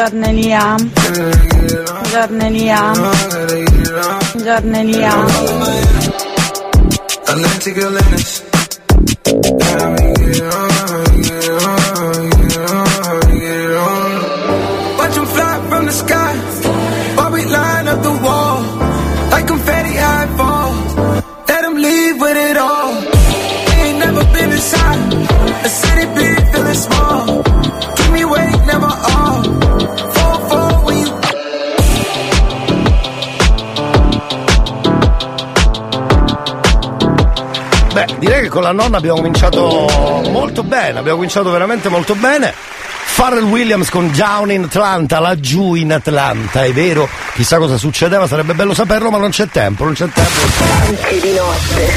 Buongiorno 0.00 0.26
Elia. 0.26 0.76
Buongiorno 2.00 2.44
Elia. 2.44 2.92
Buongiorno 4.32 4.78
Elia. 4.78 5.26
Atlantic 7.26 7.76
Atlantis. 7.76 8.39
Con 38.60 38.62
la 38.62 38.72
nonna 38.72 38.98
abbiamo 38.98 39.16
cominciato 39.16 39.88
molto 40.28 40.62
bene, 40.62 40.98
abbiamo 40.98 41.16
cominciato 41.16 41.50
veramente 41.50 41.88
molto 41.88 42.14
bene. 42.14 42.52
Pharrell 43.14 43.44
Williams 43.44 43.88
con 43.90 44.10
Down 44.14 44.50
in 44.50 44.64
Atlanta, 44.64 45.18
laggiù 45.18 45.74
in 45.74 45.92
Atlanta, 45.92 46.64
è 46.64 46.72
vero, 46.72 47.08
chissà 47.34 47.56
cosa 47.58 47.76
succedeva, 47.76 48.26
sarebbe 48.26 48.54
bello 48.54 48.74
saperlo, 48.74 49.10
ma 49.10 49.18
non 49.18 49.30
c'è 49.30 49.48
tempo, 49.48 49.84
non 49.84 49.94
c'è 49.94 50.08
tempo. 50.08 50.40
Anche 50.86 51.20
di 51.20 51.32
notte 51.32 51.92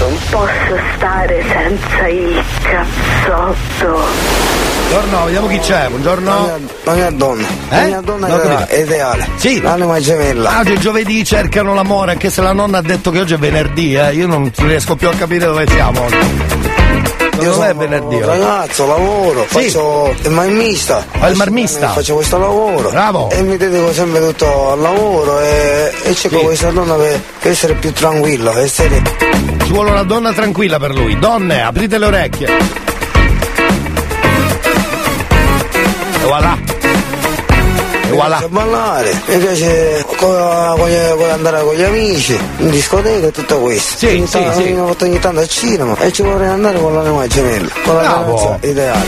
non 0.00 0.18
posso 0.30 0.78
stare 0.96 1.44
senza 1.48 2.08
il 2.08 2.42
cazzotto. 2.62 4.57
Buongiorno, 4.88 5.24
vediamo 5.26 5.46
chi 5.48 5.58
c'è, 5.58 5.86
buongiorno. 5.88 6.58
La 6.84 6.92
mia 6.94 7.10
donna, 7.10 7.46
la 7.68 7.82
Eh? 7.82 7.86
mia 7.88 8.00
donna 8.00 8.26
Non 8.26 8.38
ho 8.38 8.40
ideale, 8.42 8.58
capito. 8.60 8.74
è 8.74 8.82
ideale. 8.84 9.28
Sì. 9.36 9.60
L'anima 9.60 10.00
gemella. 10.00 10.50
Ah, 10.50 10.60
Oggi 10.60 10.72
è 10.72 10.78
giovedì, 10.78 11.24
cercano 11.24 11.74
l'amore, 11.74 12.12
anche 12.12 12.30
se 12.30 12.40
la 12.40 12.52
nonna 12.52 12.78
ha 12.78 12.82
detto 12.82 13.10
che 13.10 13.20
oggi 13.20 13.34
è 13.34 13.38
venerdì, 13.38 13.94
eh. 13.94 14.14
Io 14.14 14.26
non 14.26 14.50
riesco 14.56 14.96
più 14.96 15.08
a 15.08 15.12
capire 15.12 15.44
dove 15.44 15.66
siamo 15.68 16.02
oggi. 16.04 16.16
Io 17.40 17.54
Non 17.54 17.64
è 17.64 17.74
venerdì. 17.74 18.18
ragazzo, 18.20 18.86
lavoro, 18.86 19.46
Sì. 19.48 19.64
faccio 19.70 20.14
il 20.22 20.30
marmista. 20.30 21.04
Fai 21.18 21.30
il 21.32 21.36
marmista? 21.36 21.88
Faccio 21.90 22.14
questo 22.14 22.38
lavoro. 22.38 22.88
Bravo. 22.88 23.28
E 23.30 23.42
mi 23.42 23.56
dedico 23.58 23.92
sempre 23.92 24.20
tutto 24.26 24.72
al 24.72 24.80
lavoro 24.80 25.38
e, 25.40 25.92
e 26.02 26.14
cerco 26.14 26.38
Sì. 26.38 26.44
questa 26.44 26.70
donna 26.70 26.94
per, 26.94 27.20
per 27.40 27.50
essere 27.52 27.74
più 27.74 27.92
tranquilla, 27.92 28.50
per 28.52 28.62
essere. 28.64 29.02
Ci 29.64 29.70
vuole 29.70 29.90
una 29.90 30.02
donna 30.02 30.32
tranquilla 30.32 30.78
per 30.78 30.94
lui. 30.94 31.16
Donne, 31.18 31.62
aprite 31.62 31.98
le 31.98 32.06
orecchie. 32.06 32.86
Voilà. 38.18 38.36
piace 38.36 38.48
ballare, 38.48 39.22
mi 39.26 39.38
piace 39.38 40.04
andare 41.30 41.62
con 41.62 41.74
gli 41.74 41.82
amici, 41.82 42.38
in 42.58 42.70
discoteca 42.70 43.26
e 43.26 43.30
tutto 43.30 43.58
questo. 43.60 43.98
Sì, 43.98 44.06
ogni 44.06 44.26
sì, 44.26 44.38
sì. 44.52 44.72
Ogni 44.72 44.94
ogni 45.00 45.18
tanto 45.18 45.40
al 45.40 45.48
cinema 45.48 45.96
e 45.98 46.12
ci 46.12 46.22
vorrei 46.22 46.48
andare 46.48 46.78
con 46.78 46.94
l'anima 46.94 47.26
gemella, 47.26 47.68
con 47.84 47.94
la 47.94 48.02
ragazza 48.02 48.58
ideale. 48.62 49.06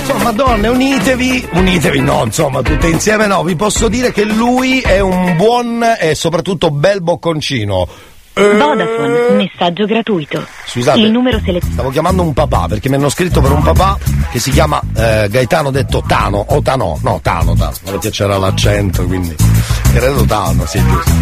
Insomma, 0.00 0.32
donne, 0.32 0.68
unitevi, 0.68 1.48
unitevi, 1.52 2.00
no, 2.00 2.22
insomma, 2.24 2.62
tutte 2.62 2.86
insieme 2.86 3.26
no. 3.26 3.42
Vi 3.42 3.56
posso 3.56 3.88
dire 3.88 4.12
che 4.12 4.22
lui 4.24 4.80
è 4.80 5.00
un 5.00 5.34
buon 5.36 5.84
e 5.98 6.14
soprattutto 6.14 6.70
bel 6.70 7.02
bocconcino. 7.02 7.88
Vodafone, 8.38 9.30
messaggio 9.30 9.86
gratuito. 9.86 10.44
Scusate. 10.66 11.00
Il 11.00 11.10
numero 11.10 11.38
selezionato. 11.38 11.72
Stavo 11.72 11.88
chiamando 11.88 12.22
un 12.22 12.34
papà 12.34 12.66
perché 12.68 12.90
mi 12.90 12.96
hanno 12.96 13.08
scritto 13.08 13.40
per 13.40 13.50
un 13.50 13.62
papà 13.62 13.96
che 14.30 14.38
si 14.38 14.50
chiama 14.50 14.78
eh, 14.94 15.28
Gaetano 15.30 15.70
detto 15.70 16.02
Tano 16.06 16.44
o 16.46 16.60
Tano, 16.60 16.98
no 17.02 17.18
Tano, 17.22 17.54
Tano, 17.54 17.72
perché 17.82 18.10
c'era 18.10 18.36
l'accento 18.36 19.06
quindi 19.06 19.34
credo 19.94 20.24
Tano, 20.24 20.66
sì 20.66 20.78
giusto. 20.84 21.12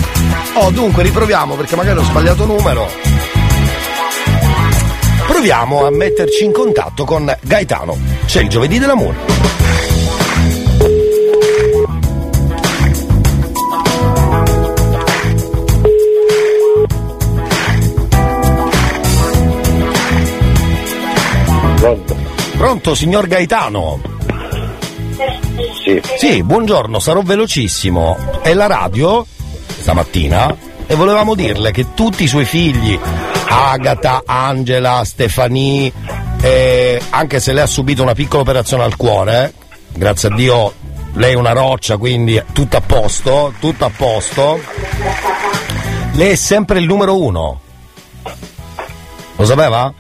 Oh 0.55 0.70
dunque 0.70 1.05
riproviamo 1.05 1.55
perché 1.55 1.77
magari 1.77 2.00
ho 2.00 2.03
sbagliato 2.03 2.46
numero. 2.46 2.88
Proviamo 5.29 5.87
a 5.87 5.90
metterci 5.90 6.44
in 6.44 6.53
contatto 6.53 7.05
con 7.05 7.33
Gaetano. 7.42 7.96
C'è 8.27 8.40
il 8.42 8.48
giovedì 8.48 8.81
dell'amore. 8.81 9.16
Pronto? 22.64 22.94
Signor 22.94 23.27
Gaetano? 23.27 24.00
Sì. 25.85 26.00
Sì, 26.16 26.42
buongiorno, 26.42 26.98
sarò 26.98 27.20
velocissimo. 27.20 28.16
È 28.40 28.55
la 28.55 28.66
radio 28.66 29.27
stamattina 29.66 30.57
e 30.87 30.94
volevamo 30.94 31.35
dirle 31.35 31.72
che 31.72 31.92
tutti 31.92 32.22
i 32.22 32.27
suoi 32.27 32.46
figli, 32.46 32.98
Agata, 33.48 34.22
Angela, 34.24 35.03
Stefanie, 35.05 35.92
eh, 36.40 37.03
anche 37.11 37.38
se 37.38 37.53
lei 37.53 37.64
ha 37.64 37.66
subito 37.66 38.03
una 38.03 38.14
piccola 38.14 38.40
operazione 38.40 38.85
al 38.85 38.96
cuore, 38.96 39.53
grazie 39.92 40.31
a 40.31 40.35
Dio 40.35 40.72
lei 41.12 41.35
è 41.35 41.37
una 41.37 41.53
roccia, 41.53 41.98
quindi 41.98 42.42
tutto 42.55 42.79
a 42.79 42.81
posto, 42.81 43.53
tutto 43.61 43.85
a 43.85 43.90
posto. 43.94 44.59
Lei 46.12 46.31
è 46.31 46.35
sempre 46.35 46.79
il 46.79 46.87
numero 46.87 47.20
uno. 47.20 47.61
Lo 49.37 49.44
sapeva? 49.44 49.92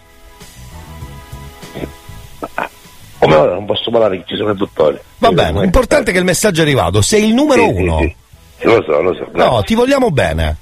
Come 3.24 3.34
ora 3.36 3.52
non 3.54 3.64
posso 3.64 3.90
parlare 3.90 4.18
che 4.18 4.24
ci 4.26 4.36
sono 4.36 4.50
i 4.52 4.56
dottori. 4.56 4.98
Va 5.18 5.30
bene, 5.32 5.60
l'importante 5.60 6.10
è 6.10 6.12
che 6.12 6.18
il 6.18 6.24
messaggio 6.24 6.60
è 6.60 6.64
arrivato. 6.64 7.00
Sei 7.02 7.24
il 7.26 7.34
numero 7.34 7.62
Sì, 7.62 7.74
sì, 7.74 7.82
uno. 7.82 7.98
sì. 8.00 8.14
Lo 8.60 8.82
so, 8.86 9.00
lo 9.02 9.14
so. 9.14 9.26
No, 9.32 9.62
ti 9.62 9.74
vogliamo 9.74 10.10
bene. 10.10 10.56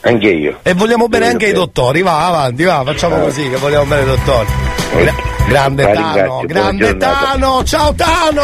Anche 0.00 0.28
io. 0.28 0.58
E 0.62 0.74
vogliamo 0.74 1.08
bene 1.08 1.26
anche 1.26 1.46
i 1.46 1.52
bene. 1.52 1.58
dottori, 1.58 2.02
va 2.02 2.26
avanti, 2.26 2.62
va, 2.62 2.82
facciamo 2.84 3.16
Eh. 3.18 3.22
così 3.22 3.48
che 3.50 3.56
vogliamo 3.56 3.84
bene 3.84 4.02
i 4.02 4.06
dottori. 4.06 4.46
Gra- 4.96 5.14
grande 5.48 5.90
Tano, 5.92 6.42
grande. 6.46 6.96
Tano, 6.96 7.64
ciao 7.64 7.92
Tano! 7.94 8.42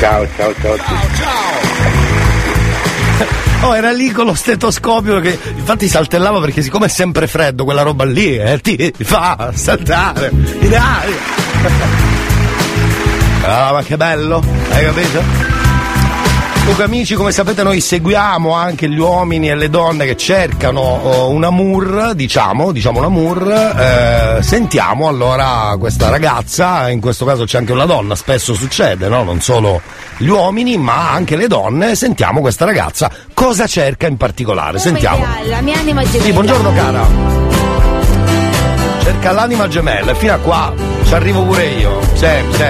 Ciao, 0.00 0.26
ciao, 0.36 0.54
ciao. 0.60 0.72
a 0.72 0.76
tutti. 0.76 0.92
Oh, 3.62 3.74
era 3.74 3.92
lì 3.92 4.10
con 4.10 4.26
lo 4.26 4.34
stetoscopio 4.34 5.20
che 5.20 5.38
infatti 5.56 5.88
saltellava 5.88 6.38
perché 6.40 6.60
siccome 6.60 6.86
è 6.86 6.88
sempre 6.90 7.26
freddo 7.26 7.64
quella 7.64 7.80
roba 7.82 8.04
lì, 8.04 8.36
eh, 8.36 8.58
ti 8.60 8.92
fa 8.98 9.52
saltare 9.54 10.30
in 10.60 10.74
aria. 10.76 12.12
Ah, 13.46 13.72
ma 13.72 13.82
che 13.82 13.96
bello, 13.96 14.42
hai 14.72 14.84
capito? 14.84 15.54
Comunque 16.64 16.84
amici, 16.84 17.14
come 17.14 17.30
sapete 17.30 17.62
noi 17.62 17.78
seguiamo 17.78 18.54
anche 18.54 18.88
gli 18.88 18.98
uomini 18.98 19.50
e 19.50 19.54
le 19.54 19.68
donne 19.68 20.06
che 20.06 20.16
cercano 20.16 20.80
oh, 20.80 21.28
un 21.28 21.44
amour, 21.44 22.14
diciamo, 22.14 22.72
diciamo 22.72 23.00
un 23.00 23.04
amour, 23.04 23.52
eh, 23.52 24.42
sentiamo 24.42 25.06
allora 25.06 25.76
questa 25.78 26.08
ragazza, 26.08 26.88
in 26.88 27.02
questo 27.02 27.26
caso 27.26 27.44
c'è 27.44 27.58
anche 27.58 27.72
una 27.72 27.84
donna, 27.84 28.14
spesso 28.14 28.54
succede, 28.54 29.08
no? 29.08 29.22
Non 29.24 29.42
solo 29.42 29.82
gli 30.16 30.28
uomini 30.28 30.78
ma 30.78 31.10
anche 31.10 31.36
le 31.36 31.48
donne, 31.48 31.94
sentiamo 31.96 32.40
questa 32.40 32.64
ragazza 32.64 33.10
cosa 33.34 33.66
cerca 33.66 34.06
in 34.06 34.16
particolare, 34.16 34.78
sentiamo. 34.78 35.22
La 35.44 35.60
mia 35.60 35.78
anima 35.78 36.02
gemella. 36.02 36.24
Sì, 36.24 36.32
buongiorno 36.32 36.72
cara. 36.72 37.06
Cerca 39.02 39.32
l'anima 39.32 39.68
gemella 39.68 40.12
e 40.12 40.14
fino 40.14 40.32
a 40.32 40.38
qua 40.38 40.72
Ci 41.06 41.14
arrivo 41.14 41.42
pure 41.44 41.66
io. 41.66 42.00
Sì, 42.14 42.26
sì, 42.50 42.64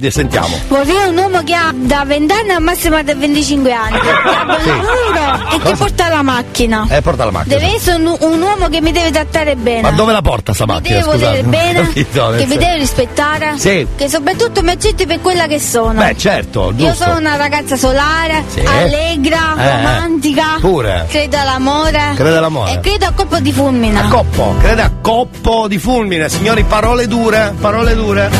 sì, 0.00 0.10
sentiamo. 0.10 0.58
Vorrei 0.68 1.08
un 1.08 1.16
uomo 1.16 1.42
che 1.44 1.54
ha 1.54 1.70
da 1.74 2.04
20 2.04 2.32
anni 2.32 2.50
al 2.52 2.62
massimo 2.62 3.00
da 3.02 3.14
25 3.14 3.72
anni. 3.72 3.98
Che 4.00 4.08
abbia 4.10 4.60
Sì. 4.60 4.68
lavoro 4.68 5.44
e 5.48 5.50
che 5.50 5.58
Cosa? 5.60 5.76
porta 5.76 6.08
la 6.08 6.22
macchina. 6.22 6.86
Eh, 6.90 7.02
porta 7.02 7.24
la 7.26 7.30
macchina. 7.30 7.56
Deve 7.56 7.74
essere 7.74 7.96
un, 8.02 8.16
un 8.18 8.40
uomo 8.42 8.68
che 8.68 8.80
mi 8.80 8.90
deve 8.90 9.10
trattare 9.10 9.54
bene. 9.56 9.82
Ma 9.82 9.90
dove 9.92 10.12
la 10.12 10.22
porta 10.22 10.52
sta 10.54 10.64
mi 10.66 10.72
macchina? 10.72 10.98
deve 11.00 11.10
volere 11.10 11.42
bene, 11.42 11.80
capito, 11.86 12.30
che 12.36 12.46
mi 12.46 12.56
deve 12.56 12.76
rispettare, 12.78 13.54
Sì. 13.58 13.86
che 13.96 14.08
soprattutto 14.08 14.62
mi 14.62 14.70
accetti 14.70 15.06
per 15.06 15.20
quella 15.20 15.46
che 15.46 15.60
sono. 15.60 15.92
Beh, 16.00 16.16
certo, 16.16 16.72
Io 16.76 16.88
giusto. 16.88 17.04
sono 17.04 17.18
una 17.18 17.36
ragazza 17.36 17.76
solare, 17.76 18.44
Sì. 18.48 18.60
allegra, 18.60 19.54
Eh, 19.58 19.62
eh. 19.62 19.76
romantica. 19.76 20.44
Pure. 20.60 21.06
Credo 21.08 21.36
all'amore. 21.38 22.12
Crede 22.14 22.36
all'amore. 22.38 22.72
E 22.72 22.80
credo 22.80 23.06
a 23.06 23.12
colpo 23.12 23.38
di 23.40 23.52
fulmine. 23.52 23.98
A 24.00 24.08
coppo, 24.08 24.54
crede 24.60 24.82
a 24.82 24.90
coppo 25.00 25.68
di 25.68 25.78
fulmine. 25.78 26.28
Signori, 26.28 26.64
parole 26.64 27.06
dure, 27.06 27.54
parole 27.60 27.73
dure, 27.74 28.30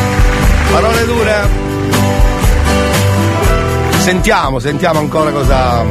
parole 0.70 1.04
dure. 1.06 1.48
Sentiamo, 3.98 4.60
sentiamo 4.60 5.00
ancora 5.00 5.30
cosa. 5.30 5.84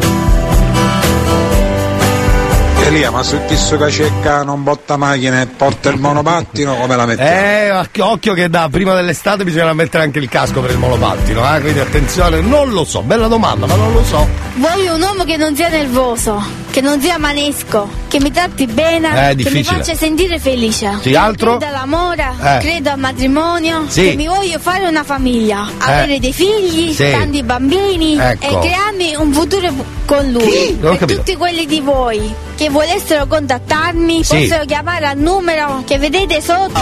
Elia, 2.85 3.11
ma 3.11 3.23
su 3.23 3.37
chi 3.47 3.55
su 3.55 3.77
cacecca 3.77 4.43
non 4.43 4.63
botta 4.63 4.97
macchina 4.97 5.41
e 5.41 5.47
porta 5.47 5.89
il 5.89 5.99
monopattino, 5.99 6.75
come 6.75 6.95
la 6.95 7.05
mettiamo? 7.05 7.29
Eh, 7.29 7.71
occhio, 7.71 8.09
occhio 8.11 8.33
che 8.33 8.49
da 8.49 8.67
prima 8.69 8.93
dell'estate 8.93 9.43
bisogna 9.43 9.73
mettere 9.73 10.03
anche 10.03 10.19
il 10.19 10.29
casco 10.29 10.61
per 10.61 10.71
il 10.71 10.77
monopattino, 10.77 11.55
eh? 11.55 11.61
Quindi 11.61 11.79
attenzione, 11.79 12.41
non 12.41 12.71
lo 12.71 12.83
so, 12.83 13.01
bella 13.01 13.27
domanda, 13.27 13.65
ma 13.65 13.75
non 13.75 13.93
lo 13.93 14.03
so. 14.03 14.27
Voglio 14.55 14.95
un 14.95 15.01
uomo 15.01 15.23
che 15.23 15.37
non 15.37 15.55
sia 15.55 15.69
nervoso, 15.69 16.41
che 16.73 16.81
non 16.81 16.99
sia 16.99 17.19
manesco, 17.19 17.87
che 18.07 18.19
mi 18.19 18.31
tratti 18.31 18.65
bene, 18.65 19.29
Eh, 19.29 19.35
che 19.35 19.51
mi 19.51 19.63
faccia 19.63 19.93
sentire 19.93 20.39
felice. 20.39 20.97
Sì, 21.01 21.13
altro? 21.13 21.57
Credo 21.57 21.71
all'amore, 21.75 22.25
Eh. 22.41 22.57
credo 22.61 22.89
al 22.89 22.97
matrimonio, 22.97 23.83
Sì. 23.89 24.09
che 24.09 24.15
mi 24.15 24.25
voglio 24.25 24.57
fare 24.57 24.87
una 24.87 25.03
famiglia, 25.03 25.67
avere 25.77 26.17
dei 26.19 26.33
figli, 26.33 26.91
Sì. 26.91 27.11
tanti 27.11 27.43
bambini 27.43 28.17
Ecco. 28.17 28.43
e 28.43 28.59
crearmi 28.67 29.15
un 29.17 29.31
futuro 29.31 29.71
con 30.05 30.31
lui. 30.31 30.79
Capito. 30.81 31.13
tutti 31.17 31.35
quelli 31.35 31.65
di 31.67 31.79
voi 31.79 32.33
che 32.55 32.69
volessero 32.69 33.25
contattarmi, 33.27 34.23
Sì. 34.23 34.35
possono 34.47 34.65
chiamare 34.65 35.05
al 35.07 35.17
numero 35.17 35.83
che 35.85 35.97
vedete 35.99 36.41
sotto 36.41 36.79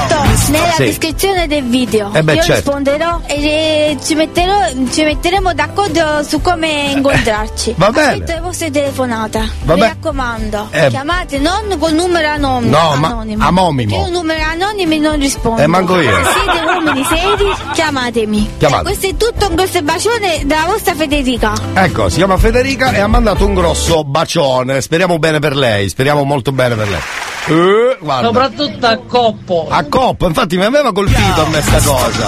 nella 0.50 0.72
Sì. 0.72 0.84
descrizione 0.86 1.48
del 1.48 1.64
video. 1.64 2.12
Eh 2.14 2.24
beh, 2.24 2.34
Io 2.36 2.42
certo. 2.44 2.54
risponderò 2.72 3.22
e 3.28 3.34
eh, 3.36 3.98
ci, 4.04 4.16
metterò, 4.16 4.58
ci 4.92 5.04
metteremo 5.04 5.54
d'accordo 5.54 6.24
su 6.28 6.40
come 6.42 6.92
incontrarci. 6.96 7.74
Va 7.78 7.90
bene. 7.92 8.12
Aspetto 8.14 8.32
le 8.34 8.40
vostre 8.42 8.72
telefonate. 8.72 9.50
Va 9.64 9.76
Mi 9.82 9.88
raccomando, 9.88 10.68
Eh. 10.72 10.88
chiamate 10.90 11.40
non 11.40 11.76
col 11.80 11.94
numero 11.94 12.28
anonimo. 12.28 12.78
No, 12.78 12.96
ma 12.98 13.08
anonimo. 13.08 13.46
anonimo. 13.46 13.96
Io 13.96 14.02
un 14.06 14.12
numero 14.12 14.44
anonimo 14.44 14.96
non 15.10 15.20
rispondo. 15.20 15.62
Eh, 15.62 15.68
manco 15.68 16.00
io. 16.00 16.12
Se 16.24 16.32
siete 16.44 16.66
uomini 16.66 17.04
seri, 17.06 17.46
chiamatemi. 17.74 18.50
Chiamate. 18.58 18.82
E 18.82 18.84
questo 18.86 19.08
è 19.08 19.16
tutto 19.18 19.48
un 19.50 19.56
grosso 19.56 19.82
bacione 19.82 20.42
dalla 20.46 20.66
vostra 20.66 20.94
Federica. 20.96 21.54
Ecco, 21.74 22.10
si 22.10 22.18
chiama 22.18 22.38
Federica 22.38 22.92
e 22.92 23.00
ha 23.00 23.08
mandato 23.08 23.46
un 23.46 23.54
grosso 23.54 24.04
bacione. 24.04 24.82
Speriamo 24.82 25.20
bene 25.20 25.40
per 25.40 25.56
lei, 25.56 25.90
speriamo 25.90 26.24
molto 26.24 26.52
bene 26.52 26.76
per 26.76 26.88
lei. 26.90 27.00
Eh, 27.48 27.98
guarda. 28.00 28.28
Soprattutto 28.28 28.86
a 28.86 28.98
coppo. 29.08 29.68
A 29.70 29.84
coppa, 29.86 30.28
infatti 30.28 30.58
mi 30.58 30.64
aveva 30.66 30.92
colpito 30.94 31.42
a 31.44 31.48
me 31.50 31.62
sta 31.62 31.82
cosa. 31.82 32.28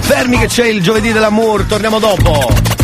Fermi 0.00 0.38
che 0.38 0.46
c'è 0.46 0.66
il 0.66 0.82
giovedì 0.82 1.12
dell'amour, 1.12 1.64
torniamo 1.64 1.98
dopo. 1.98 2.83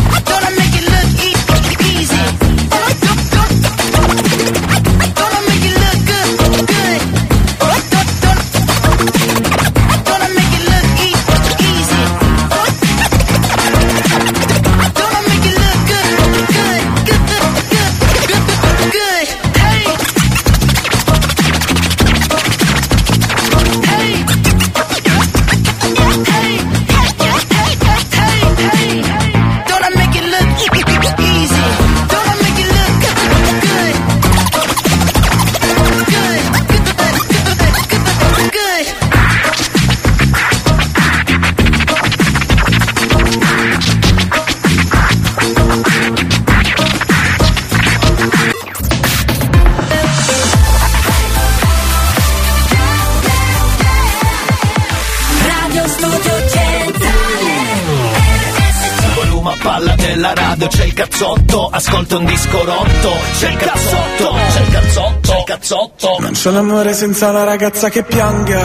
Radio, 60.33 60.67
c'è 60.67 60.85
il 60.85 60.93
cazzotto, 60.93 61.69
ascolta 61.71 62.17
un 62.17 62.25
disco 62.25 62.63
rotto, 62.63 63.11
c'è 63.37 63.49
il 63.49 63.57
cazzotto, 63.57 64.35
c'è 64.53 64.61
il 64.61 64.69
cazzotto, 64.71 65.19
c'è 65.21 65.37
il 65.37 65.43
cazzotto. 65.43 66.17
Non 66.19 66.31
c'è 66.31 66.49
un 66.49 66.55
amore 66.57 66.93
senza 66.93 67.29
una 67.29 67.43
ragazza 67.43 67.89
che 67.89 68.03
pianga. 68.03 68.61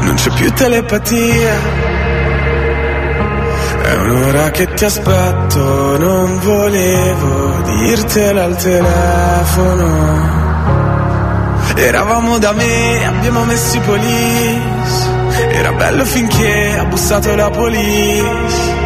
Non 0.00 0.14
c'è 0.14 0.30
più 0.30 0.52
telepatia. 0.52 1.54
È 3.82 3.94
un'ora 3.94 4.50
che 4.50 4.72
ti 4.74 4.84
aspetto, 4.84 5.96
non 5.98 6.38
volevo 6.40 7.62
dirtela 7.62 8.44
al 8.44 8.56
telefono. 8.56 10.44
Eravamo 11.76 12.38
da 12.38 12.52
me, 12.52 13.06
abbiamo 13.06 13.44
messo 13.44 13.76
i 13.76 13.80
police. 13.80 15.14
Era 15.52 15.72
bello 15.72 16.04
finché 16.04 16.76
ha 16.78 16.84
bussato 16.84 17.34
la 17.34 17.50
police. 17.50 18.85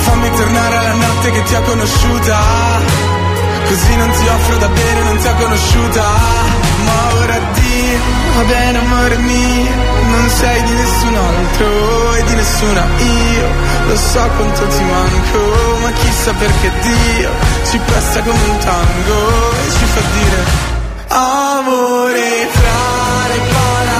fammi 0.00 0.30
tornare 0.30 0.76
alla 0.76 0.94
notte 0.94 1.30
che 1.30 1.42
ti 1.42 1.54
ho 1.54 1.62
conosciuta. 1.62 2.38
Così 3.68 3.96
non 3.96 4.10
ti 4.10 4.26
offro 4.26 4.56
da 4.56 4.68
bere, 4.68 5.02
non 5.04 5.16
ti 5.18 5.26
ho 5.28 5.34
conosciuta. 5.34 6.02
Ma 6.84 7.14
ora 7.20 7.34
addio, 7.34 7.98
va 8.34 8.42
bene 8.44 8.78
amore 8.78 9.16
mio. 9.18 9.74
Non 10.10 10.28
sei 10.28 10.62
di 10.62 10.72
nessun 10.72 11.14
altro 11.14 12.14
e 12.14 12.24
di 12.24 12.34
nessuna 12.34 12.86
io. 12.98 13.48
lo 13.86 13.96
so 13.96 14.28
quanto 14.36 14.66
ti 14.66 14.82
manco, 14.82 15.78
ma 15.82 15.90
chissà 15.92 16.32
perché 16.32 16.70
Dio 16.82 17.30
ci 17.70 17.78
presta 17.78 18.20
come 18.22 18.44
un 18.48 18.58
tango 18.58 19.50
e 19.52 19.70
ci 19.70 19.84
fa 19.84 20.00
dire 20.00 20.68
Amore 21.08 22.48
tra 22.52 23.28
le 23.28 23.40
palazzine 23.52 23.99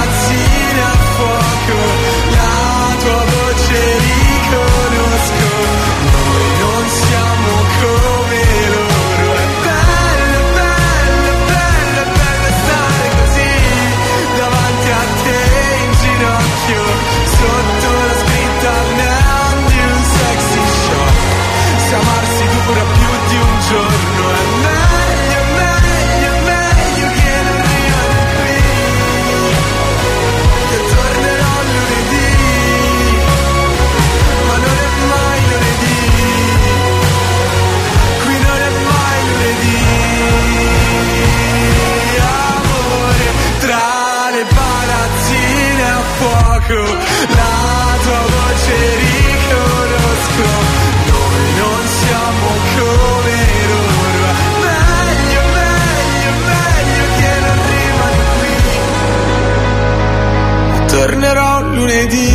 tornerò 61.01 61.61
lunedì, 61.63 62.31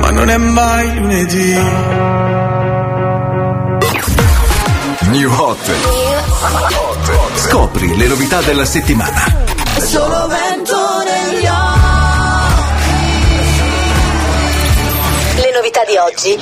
ma 0.00 0.10
non 0.12 0.30
è 0.30 0.38
mai 0.38 0.98
lunedì. 0.98 1.52
New 5.10 5.30
Hot. 5.30 5.70
Scopri 7.34 7.94
le 7.98 8.06
novità 8.06 8.40
della 8.40 8.64
settimana. 8.64 9.24
Solo 9.76 10.26
vento 10.28 10.76
negli 11.04 11.44
Le 15.34 15.50
novità 15.52 15.84
di 15.84 15.96
oggi. 15.98 16.38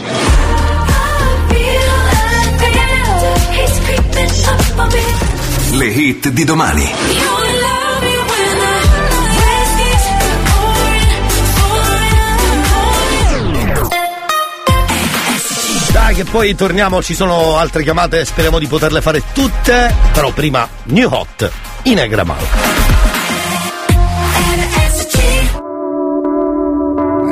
Le 5.73 5.87
hit 5.87 6.29
di 6.29 6.45
domani. 6.45 6.95
Che 16.17 16.25
poi 16.25 16.55
torniamo, 16.55 17.03
ci 17.03 17.15
sono 17.15 17.59
altre 17.59 17.83
chiamate, 17.83 18.25
speriamo 18.25 18.59
di 18.59 18.67
poterle 18.67 19.03
fare 19.03 19.23
tutte, 19.35 19.95
però 20.15 20.33
prima 20.33 20.67
New 20.85 21.13
Hot 21.13 21.51
in 21.83 22.01
Agramal. 22.01 22.39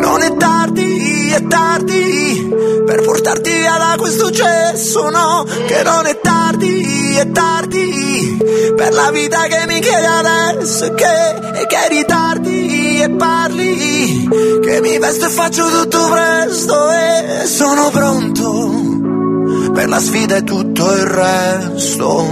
Non 0.03 0.21
è 0.21 0.37
tardi, 0.37 1.31
è 1.31 1.47
tardi 1.47 2.49
per 2.85 3.01
portarti 3.01 3.51
via 3.53 3.79
da 3.79 3.95
questo 3.97 4.31
cesso, 4.31 5.09
no, 5.09 5.47
che 5.67 5.83
non 5.83 6.05
è 6.05 6.21
tardi, 6.21 7.17
è 7.17 7.31
tardi 7.31 8.37
per 8.77 8.93
la 8.93 9.11
vita 9.11 9.47
che 9.47 9.64
chiedi 9.85 10.07
adesso 10.07 10.95
che, 10.95 11.67
che 11.67 11.89
ritardi 11.91 13.01
e 13.03 13.11
parli, 13.11 14.29
che 14.63 14.81
mi 14.81 14.99
vesto 14.99 15.27
e 15.27 15.29
faccio 15.29 15.69
tutto 15.69 16.09
presto 16.09 16.91
e 16.91 17.47
sono 17.47 17.91
pronto 17.91 19.73
per 19.75 19.89
la 19.89 20.01
sfida 20.01 20.37
e 20.37 20.45
tutto 20.45 20.91
il 20.95 21.05
resto. 21.05 22.27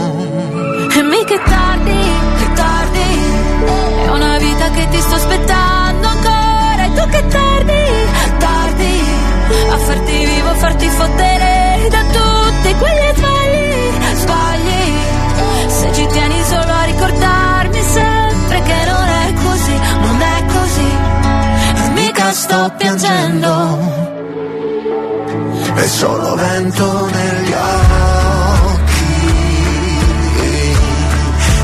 E 0.97 1.03
mica 1.03 1.35
è 1.35 1.43
tardi, 1.45 1.91
è 1.91 2.53
tardi, 2.55 3.01
è 4.05 4.09
una 4.09 4.39
vita 4.39 4.71
che 4.71 4.89
ti 4.91 5.01
sto 5.01 5.15
aspettando 5.15 6.09
ancora. 6.09 6.85
E 6.85 6.93
tu 6.95 7.09
che 7.11 7.27
tardi, 7.27 7.83
tardi, 8.39 9.01
a 9.71 9.77
farti 9.77 10.25
vivo, 10.25 10.49
a 10.49 10.55
farti 10.55 10.89
fottere 10.89 11.89
da 11.91 12.03
tutti 12.13 12.75
quegli 12.79 13.11
sbagli, 13.15 14.15
sbagli. 14.15 14.81
Se 15.67 15.93
ci 15.93 16.07
tieni 16.07 16.43
solo 16.45 16.73
a 16.73 16.85
ricordarmi 16.85 17.42
sto 22.53 22.71
piangendo. 22.77 23.79
È 25.75 25.87
solo 25.87 26.35
vento 26.35 27.09
negli 27.11 27.53
occhi 27.53 29.05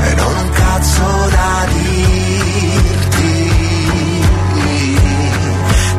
e 0.01 0.13
non 0.15 0.35
un 0.35 0.49
cazzo 0.49 1.29
da 1.29 1.67
dirti. 1.73 3.51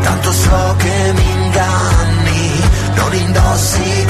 Tanto 0.00 0.32
so 0.32 0.74
che 0.78 1.12
mi 1.14 1.30
inganni, 1.44 2.60
non 2.96 3.14
indossi 3.14 4.09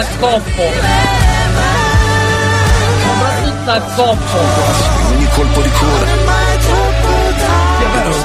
a 0.00 0.06
coppo. 0.18 0.62
Soprattutto 3.02 3.70
a 3.70 3.80
coppo. 3.94 4.38
Ogni 5.12 5.28
colpo 5.28 5.60
di 5.60 5.70
coda. 5.70 6.39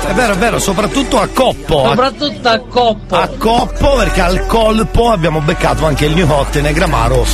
È 0.07 0.13
vero, 0.13 0.33
è 0.33 0.37
vero, 0.37 0.59
soprattutto 0.59 1.19
a 1.19 1.27
coppo. 1.27 1.85
A, 1.85 1.89
Soprattutto 1.89 2.47
a 2.47 2.59
coppo. 2.59 3.15
a 3.15 3.27
coppo 3.37 3.95
perché 3.95 4.21
al 4.21 4.45
colpo 4.45 5.11
abbiamo 5.11 5.41
beccato 5.41 5.85
anche 5.85 6.05
il 6.05 6.13
New 6.13 6.29
Hot 6.29 6.55
Negramaro 6.59 7.25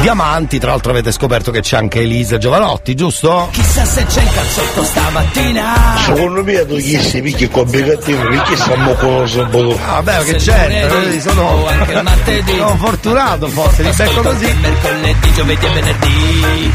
Diamanti, 0.00 0.58
tra 0.58 0.70
l'altro 0.70 0.90
avete 0.90 1.12
scoperto 1.12 1.50
che 1.50 1.60
c'è 1.60 1.76
anche 1.76 2.00
Elisa 2.00 2.36
Giovanotti, 2.38 2.94
giusto? 2.94 3.48
Chissà 3.52 3.84
se 3.84 4.04
c'è 4.04 4.22
il 4.22 4.30
cazzotto 4.32 4.82
stamattina. 4.84 5.74
Secondo 6.04 6.42
me 6.42 6.66
tu 6.66 6.76
chi 6.76 7.00
si 7.00 7.22
picchi 7.22 7.48
con 7.48 7.70
cattivo, 7.70 8.22
perché 8.28 8.56
stiamo 8.56 8.94
conoscendo 8.94 9.68
un 9.68 9.74
po'. 9.76 9.80
Ah, 9.86 10.02
beh, 10.02 10.24
che 10.24 10.38
certo, 10.40 10.98
vedi, 10.98 11.20
sono, 11.20 11.66
sono 12.56 12.76
fortunato 12.76 13.46
forse, 13.48 13.82
li 13.82 13.90
becco 13.96 14.20
così. 14.20 14.52
Mercoledì, 14.60 15.32
giovedì 15.34 15.66
e 15.66 15.68
venerdì. 15.70 16.74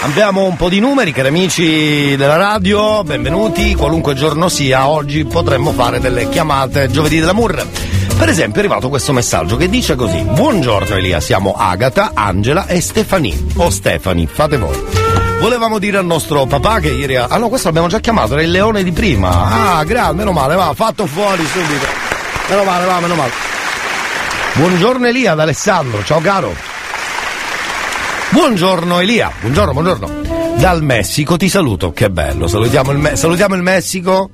Abbiamo 0.00 0.44
un 0.44 0.54
po' 0.54 0.68
di 0.68 0.78
numeri, 0.78 1.10
cari 1.10 1.26
amici 1.26 2.14
della 2.16 2.36
radio, 2.36 3.02
benvenuti, 3.02 3.74
qualunque 3.74 4.14
giorno 4.14 4.48
sia, 4.48 4.88
oggi 4.88 5.24
potremmo 5.24 5.72
fare 5.72 5.98
delle 5.98 6.28
chiamate 6.28 6.88
giovedì 6.88 7.18
della 7.18 7.32
Murra. 7.32 7.66
Per 8.16 8.28
esempio 8.28 8.56
è 8.56 8.64
arrivato 8.64 8.88
questo 8.88 9.12
messaggio 9.12 9.56
che 9.56 9.68
dice 9.68 9.96
così: 9.96 10.20
Buongiorno 10.22 10.94
Elia, 10.94 11.18
siamo 11.18 11.54
Agata, 11.58 12.12
Angela 12.14 12.66
e 12.66 12.80
Stefani. 12.80 13.52
O 13.56 13.70
Stefani, 13.70 14.28
fate 14.30 14.56
voi. 14.56 14.80
Volevamo 15.40 15.80
dire 15.80 15.98
al 15.98 16.06
nostro 16.06 16.46
papà 16.46 16.78
che 16.78 16.90
ieri. 16.90 17.16
Ah 17.16 17.36
no, 17.36 17.48
questo 17.48 17.66
l'abbiamo 17.66 17.88
già 17.88 17.98
chiamato, 17.98 18.34
era 18.34 18.42
il 18.42 18.52
leone 18.52 18.84
di 18.84 18.92
prima. 18.92 19.78
Ah, 19.78 19.84
grazie, 19.84 20.14
meno 20.14 20.30
male, 20.30 20.54
va, 20.54 20.72
fatto 20.74 21.06
fuori 21.06 21.44
subito. 21.44 21.86
Meno 22.48 22.62
male, 22.62 22.86
va, 22.86 23.00
meno 23.00 23.14
male. 23.16 23.32
Buongiorno 24.54 25.06
Elia 25.06 25.32
ad 25.32 25.40
Alessandro, 25.40 26.04
ciao 26.04 26.20
caro. 26.20 26.77
Buongiorno 28.38 29.00
Elia, 29.00 29.32
buongiorno, 29.40 29.72
buongiorno. 29.72 30.56
Dal 30.58 30.80
Messico 30.80 31.36
ti 31.36 31.48
saluto, 31.48 31.90
che 31.90 32.08
bello. 32.08 32.46
Salutiamo 32.46 32.92
il, 32.92 32.98
Me- 32.98 33.16
salutiamo 33.16 33.56
il 33.56 33.62
Messico. 33.62 34.30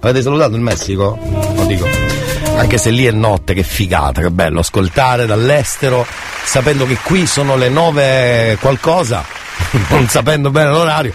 Avete 0.00 0.20
salutato 0.20 0.54
il 0.54 0.60
Messico? 0.60 1.18
Lo 1.54 1.64
dico. 1.64 1.88
Anche 2.56 2.76
se 2.76 2.90
lì 2.90 3.06
è 3.06 3.12
notte, 3.12 3.54
che 3.54 3.62
figata, 3.62 4.20
che 4.20 4.30
bello 4.30 4.60
ascoltare 4.60 5.24
dall'estero, 5.24 6.06
sapendo 6.44 6.84
che 6.86 6.98
qui 7.02 7.26
sono 7.26 7.56
le 7.56 7.70
nove 7.70 8.58
qualcosa, 8.60 9.24
non 9.88 10.06
sapendo 10.08 10.50
bene 10.50 10.68
l'orario, 10.68 11.14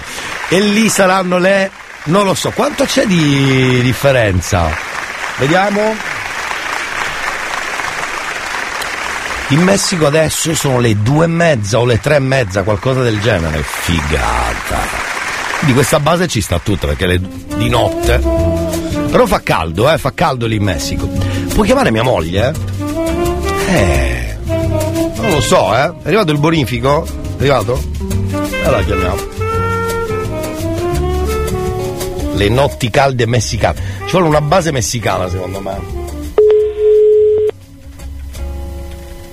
e 0.49 0.59
lì 0.59 0.89
saranno 0.89 1.37
le. 1.37 1.69
non 2.05 2.25
lo 2.25 2.33
so, 2.33 2.49
quanto 2.49 2.85
c'è 2.85 3.05
di 3.05 3.81
differenza? 3.83 4.67
Vediamo. 5.37 6.18
In 9.51 9.61
Messico 9.61 10.05
adesso 10.05 10.53
sono 10.53 10.79
le 10.79 11.01
due 11.01 11.25
e 11.25 11.27
mezza 11.27 11.79
o 11.79 11.85
le 11.85 11.99
tre 11.99 12.17
e 12.17 12.19
mezza, 12.19 12.61
qualcosa 12.61 13.01
del 13.01 13.19
genere. 13.19 13.63
Figata. 13.63 14.77
Di 15.61 15.73
questa 15.73 15.99
base 15.99 16.27
ci 16.27 16.39
sta 16.39 16.59
tutta 16.59 16.85
perché 16.85 17.07
le, 17.07 17.19
di 17.19 17.67
notte. 17.67 18.19
Però 19.09 19.25
fa 19.25 19.41
caldo, 19.41 19.91
eh, 19.91 19.97
fa 19.97 20.13
caldo 20.13 20.45
lì 20.45 20.57
in 20.57 20.63
Messico. 20.63 21.07
Puoi 21.51 21.65
chiamare 21.65 21.89
mia 21.89 22.03
moglie? 22.03 22.53
Eh. 23.69 24.37
Non 24.45 25.31
lo 25.31 25.41
so, 25.41 25.75
eh. 25.75 25.93
È 26.03 26.05
arrivato 26.05 26.31
il 26.31 26.37
bonifico? 26.37 27.03
È 27.05 27.39
arrivato? 27.39 27.83
La 28.65 28.83
chiamiamo. 28.83 29.21
Le 32.35 32.49
notti 32.49 32.89
calde 32.91 33.25
messicane. 33.25 33.81
Ci 34.05 34.11
vuole 34.11 34.27
una 34.27 34.41
base 34.41 34.71
messicana 34.71 35.27
secondo 35.27 35.59
me. 35.59 35.98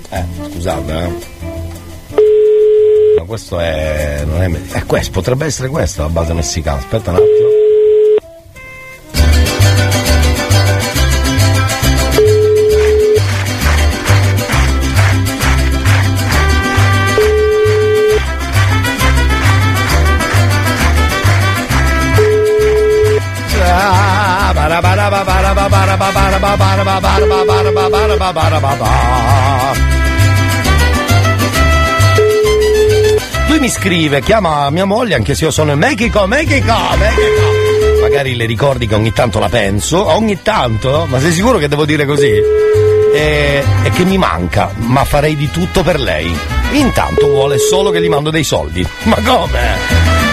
Eh, 0.09 0.23
scusate, 0.51 0.93
eh. 0.93 1.09
Ma 3.17 3.23
questo 3.25 3.59
è. 3.59 4.23
non 4.25 4.41
è. 4.41 4.51
È 4.71 4.85
questo, 4.85 5.11
potrebbe 5.11 5.45
essere 5.45 5.67
questa 5.67 6.03
la 6.03 6.09
base 6.09 6.33
messicana. 6.33 6.77
Aspetta 6.77 7.09
un 7.11 7.15
attimo. 7.17 7.56
Scrive, 33.87 34.19
chiama 34.19 34.69
mia 34.69 34.83
moglie 34.83 35.15
anche 35.15 35.33
se 35.33 35.45
io 35.45 35.51
sono 35.51 35.71
in 35.71 35.77
Mexico, 35.77 36.27
Mexico, 36.27 36.73
Mexico. 36.97 38.01
Magari 38.01 38.35
le 38.35 38.45
ricordi 38.45 38.85
che 38.85 38.95
ogni 38.95 39.13
tanto 39.13 39.39
la 39.39 39.47
penso, 39.47 40.05
ogni 40.07 40.41
tanto, 40.41 41.05
ma 41.07 41.21
sei 41.21 41.31
sicuro 41.31 41.57
che 41.57 41.69
devo 41.69 41.85
dire 41.85 42.05
così? 42.05 42.29
E, 43.13 43.63
e 43.83 43.89
che 43.91 44.03
mi 44.03 44.17
manca, 44.17 44.71
ma 44.75 45.05
farei 45.05 45.37
di 45.37 45.49
tutto 45.49 45.83
per 45.83 46.01
lei. 46.01 46.37
Intanto 46.71 47.27
vuole 47.27 47.59
solo 47.59 47.89
che 47.89 48.01
gli 48.01 48.09
mando 48.09 48.29
dei 48.29 48.43
soldi. 48.43 48.85
Ma 49.03 49.15
come? 49.15 49.77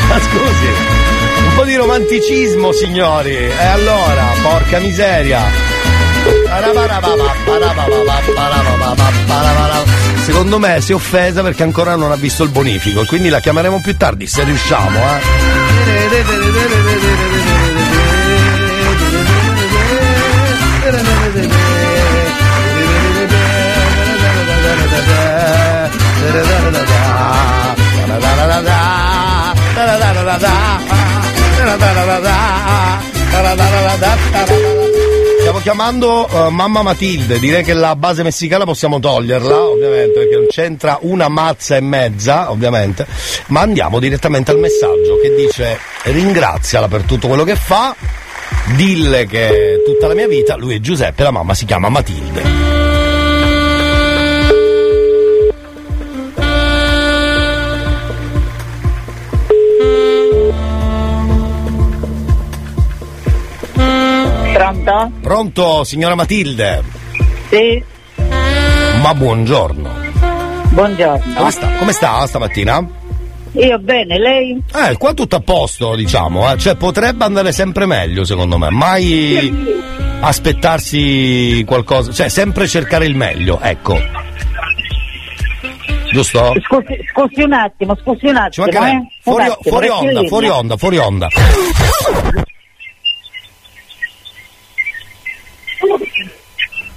Ma 0.08 0.18
scusi, 0.18 1.46
un 1.46 1.54
po' 1.54 1.64
di 1.64 1.76
romanticismo, 1.76 2.72
signori. 2.72 3.36
E 3.36 3.64
allora, 3.66 4.32
porca 4.42 4.80
miseria. 4.80 5.42
Secondo 10.24 10.58
me 10.58 10.80
si 10.80 10.92
è 10.92 10.94
offesa 10.94 11.42
perché 11.42 11.62
ancora 11.64 11.96
non 11.96 12.10
ha 12.10 12.16
visto 12.16 12.44
il 12.44 12.48
bonifico 12.48 13.02
e 13.02 13.06
quindi 13.06 13.28
la 13.28 13.40
chiameremo 13.40 13.82
più 13.82 13.94
tardi 13.94 14.26
se 14.26 14.42
riusciamo, 14.42 14.98
eh. 14.98 15.32
Stiamo 35.54 35.76
chiamando 35.76 36.28
eh, 36.28 36.50
mamma 36.50 36.82
Matilde, 36.82 37.38
direi 37.38 37.62
che 37.62 37.74
la 37.74 37.94
base 37.94 38.24
messicana 38.24 38.64
possiamo 38.64 38.98
toglierla, 38.98 39.62
ovviamente, 39.62 40.18
perché 40.18 40.34
non 40.34 40.46
c'entra 40.48 40.98
una 41.02 41.28
mazza 41.28 41.76
e 41.76 41.80
mezza, 41.80 42.50
ovviamente, 42.50 43.06
ma 43.48 43.60
andiamo 43.60 44.00
direttamente 44.00 44.50
al 44.50 44.58
messaggio 44.58 45.16
che 45.22 45.32
dice 45.32 45.78
ringraziala 46.06 46.88
per 46.88 47.02
tutto 47.02 47.28
quello 47.28 47.44
che 47.44 47.54
fa, 47.54 47.94
dille 48.74 49.26
che 49.26 49.80
tutta 49.86 50.08
la 50.08 50.14
mia 50.14 50.26
vita, 50.26 50.56
lui 50.56 50.74
è 50.74 50.80
Giuseppe, 50.80 51.22
la 51.22 51.30
mamma 51.30 51.54
si 51.54 51.66
chiama 51.66 51.88
Matilde. 51.88 52.73
Pronto? 64.72 65.10
Pronto, 65.20 65.84
signora 65.84 66.14
Matilde? 66.14 66.82
Sì, 67.50 67.82
Ma 69.02 69.12
buongiorno. 69.14 69.90
buongiorno. 70.70 71.34
Come 71.34 71.50
sta, 71.50 71.68
come 71.78 71.92
sta 71.92 72.26
stamattina? 72.26 72.86
Io 73.52 73.78
bene, 73.78 74.18
lei? 74.18 74.60
Eh, 74.74 74.96
qua 74.96 75.12
tutto 75.12 75.36
a 75.36 75.40
posto, 75.40 75.94
diciamo, 75.94 76.50
eh. 76.50 76.56
cioè 76.58 76.76
potrebbe 76.76 77.24
andare 77.24 77.52
sempre 77.52 77.84
meglio 77.86 78.24
secondo 78.24 78.56
me, 78.58 78.70
mai 78.70 79.52
aspettarsi 80.20 81.62
qualcosa, 81.66 82.10
cioè 82.10 82.28
sempre 82.30 82.66
cercare 82.66 83.04
il 83.04 83.14
meglio, 83.14 83.60
ecco. 83.60 83.96
Giusto? 86.10 86.52
Scusi, 86.62 86.98
scusi 87.12 87.42
un 87.42 87.52
attimo, 87.52 87.96
scusi 88.02 88.26
un 88.26 88.36
attimo, 88.36 88.66
eh? 88.66 88.70
Un 88.92 89.06
Fuori, 89.20 89.42
attimo, 89.44 89.56
fuori 89.62 89.88
onda, 89.88 90.22
fuori 90.26 90.48
onda, 90.48 90.76
fuori 90.76 90.98
onda. 90.98 91.28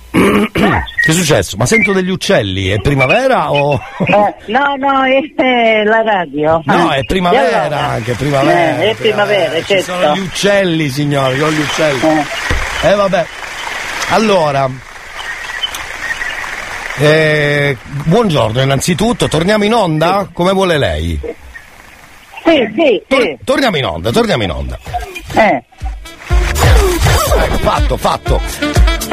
Che 0.10 1.12
è 1.12 1.12
successo? 1.12 1.58
Ma 1.58 1.66
sento 1.68 1.94
degli 1.94 2.10
uccelli, 2.10 2.68
è 2.70 2.80
primavera 2.80 3.52
o... 3.52 3.80
Eh, 4.00 4.36
no, 4.48 4.76
no, 4.78 5.04
è 5.06 5.84
la 5.84 6.02
radio. 6.02 6.62
No, 6.66 6.90
è 6.92 7.04
primavera 7.06 7.62
allora? 7.64 7.88
anche, 7.90 8.14
primavera. 8.14 8.82
Eh, 8.82 8.90
è 8.90 8.96
primavera, 8.96 9.54
Eh, 9.54 9.60
Ci 9.62 9.66
certo. 9.68 9.84
sono 9.94 10.16
gli 10.16 10.20
uccelli, 10.20 10.90
signori, 10.90 11.40
ho 11.40 11.52
gli 11.52 11.60
uccelli. 11.60 12.00
Eh, 12.84 12.96
vabbè. 12.96 13.26
Allora. 14.10 14.70
eh, 17.00 17.78
buongiorno 18.06 18.62
innanzitutto, 18.62 19.28
torniamo 19.28 19.66
in 19.66 19.74
onda? 19.74 20.28
Come 20.34 20.52
vuole 20.52 20.78
lei? 20.80 21.20
Sì, 22.44 22.72
sì, 22.76 23.04
sì. 23.08 23.38
Torniamo 23.44 23.78
in 23.78 23.86
onda, 23.86 24.12
torniamo 24.12 24.44
in 24.44 24.52
onda. 24.52 24.80
Eh. 25.36 25.64
Ecco, 27.40 27.58
fatto, 27.58 27.98
fatto. 27.98 28.42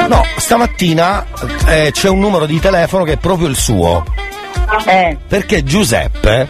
No, 0.07 0.23
stamattina 0.37 1.25
eh, 1.67 1.91
c'è 1.91 2.09
un 2.09 2.19
numero 2.19 2.45
di 2.45 2.59
telefono 2.59 3.03
che 3.03 3.13
è 3.13 3.17
proprio 3.17 3.47
il 3.47 3.55
suo. 3.55 4.03
Eh. 4.85 5.17
Perché 5.27 5.63
Giuseppe 5.63 6.47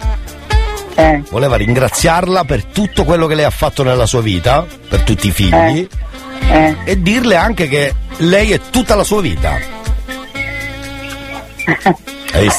voleva 1.29 1.55
ringraziarla 1.57 2.43
per 2.45 2.63
tutto 2.65 3.03
quello 3.03 3.27
che 3.27 3.35
lei 3.35 3.45
ha 3.45 3.49
fatto 3.49 3.83
nella 3.83 4.05
sua 4.05 4.21
vita, 4.21 4.65
per 4.87 5.01
tutti 5.01 5.27
i 5.27 5.31
figli, 5.31 5.87
Eh. 6.49 6.75
e 6.85 7.01
dirle 7.01 7.35
anche 7.35 7.67
che 7.67 7.93
lei 8.17 8.51
è 8.51 8.59
tutta 8.69 8.95
la 8.95 9.03
sua 9.03 9.21
vita. 9.21 9.57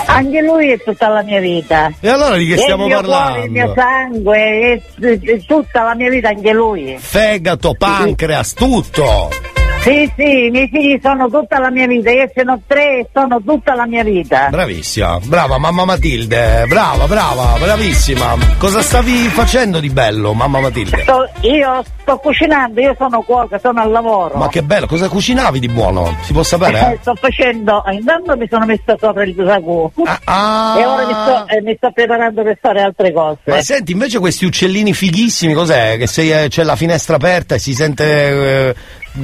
Anche 0.07 0.41
lui 0.41 0.71
è 0.71 0.83
tutta 0.83 1.09
la 1.09 1.23
mia 1.23 1.41
vita. 1.41 1.93
E 2.01 2.09
allora 2.09 2.37
di 2.37 2.47
che 2.47 2.55
È 2.55 2.59
stiamo 2.59 2.85
il 2.85 2.89
mio 2.89 3.01
parlando? 3.01 3.33
Cuore, 3.33 3.45
il 3.45 3.51
mio 3.51 3.75
sangue, 3.75 4.39
è, 4.39 4.83
è 5.21 5.45
tutta 5.45 5.83
la 5.83 5.95
mia 5.95 6.11
vita 6.11 6.29
anche 6.29 6.53
lui. 6.53 6.97
Fegato, 6.99 7.75
pancreas, 7.75 8.55
tutto! 8.55 9.56
Sì, 9.87 10.13
sì, 10.17 10.47
i 10.47 10.51
miei 10.51 10.69
figli 10.69 10.99
sono 11.01 11.29
tutta 11.29 11.61
la 11.61 11.71
mia 11.71 11.87
vita, 11.87 12.11
io 12.11 12.29
ce 12.35 12.43
ne 12.43 12.51
ho 12.51 12.61
tre 12.67 12.99
e 12.99 13.09
sono 13.13 13.41
tutta 13.41 13.77
la 13.77 13.87
mia 13.87 14.03
vita. 14.03 14.49
Bravissima, 14.49 15.21
brava 15.23 15.59
mamma 15.59 15.85
Matilde, 15.85 16.65
brava, 16.67 17.07
brava, 17.07 17.57
bravissima. 17.57 18.35
Cosa 18.59 18.83
stavi 18.83 19.29
facendo 19.29 19.79
di 19.79 19.89
bello, 19.89 20.35
mamma 20.35 20.59
Matilde? 20.59 21.03
Sto- 21.03 21.31
io 21.43 21.85
sto 22.01 22.17
cucinando, 22.17 22.81
io 22.81 22.97
sono 22.99 23.23
cuoca, 23.23 23.61
sono 23.61 23.81
al 23.81 23.93
lavoro. 23.93 24.37
Ma 24.37 24.49
che 24.49 24.65
bello, 24.65 24.89
cosa 24.89 25.09
cucinavi 25.09 25.61
di 25.61 25.69
buono? 25.69 26.17
Si 26.23 26.33
può 26.33 26.43
sapere? 26.43 26.95
Eh, 26.95 26.99
sto 27.01 27.15
facendo, 27.15 27.85
intanto 27.89 28.37
mi 28.37 28.49
sono 28.51 28.67
messa 28.67 28.97
sopra 28.99 29.23
il 29.23 29.37
ragù 29.37 29.89
ah. 30.25 30.75
e 30.77 30.85
ora 30.85 31.07
mi 31.07 31.13
sto, 31.13 31.47
eh, 31.47 31.63
mi 31.63 31.75
sto 31.77 31.93
preparando 31.93 32.43
per 32.43 32.59
fare 32.61 32.83
altre 32.83 33.13
cose. 33.13 33.39
Ma 33.45 33.63
senti, 33.63 33.93
invece 33.93 34.19
questi 34.19 34.47
uccellini 34.47 34.93
fighissimi, 34.93 35.53
cos'è? 35.53 35.97
Che 35.97 36.09
se 36.09 36.43
eh, 36.43 36.49
c'è 36.49 36.65
la 36.65 36.75
finestra 36.75 37.15
aperta 37.15 37.55
e 37.55 37.61
si 37.61 37.73
sente 37.73 38.05
eh, 38.05 38.75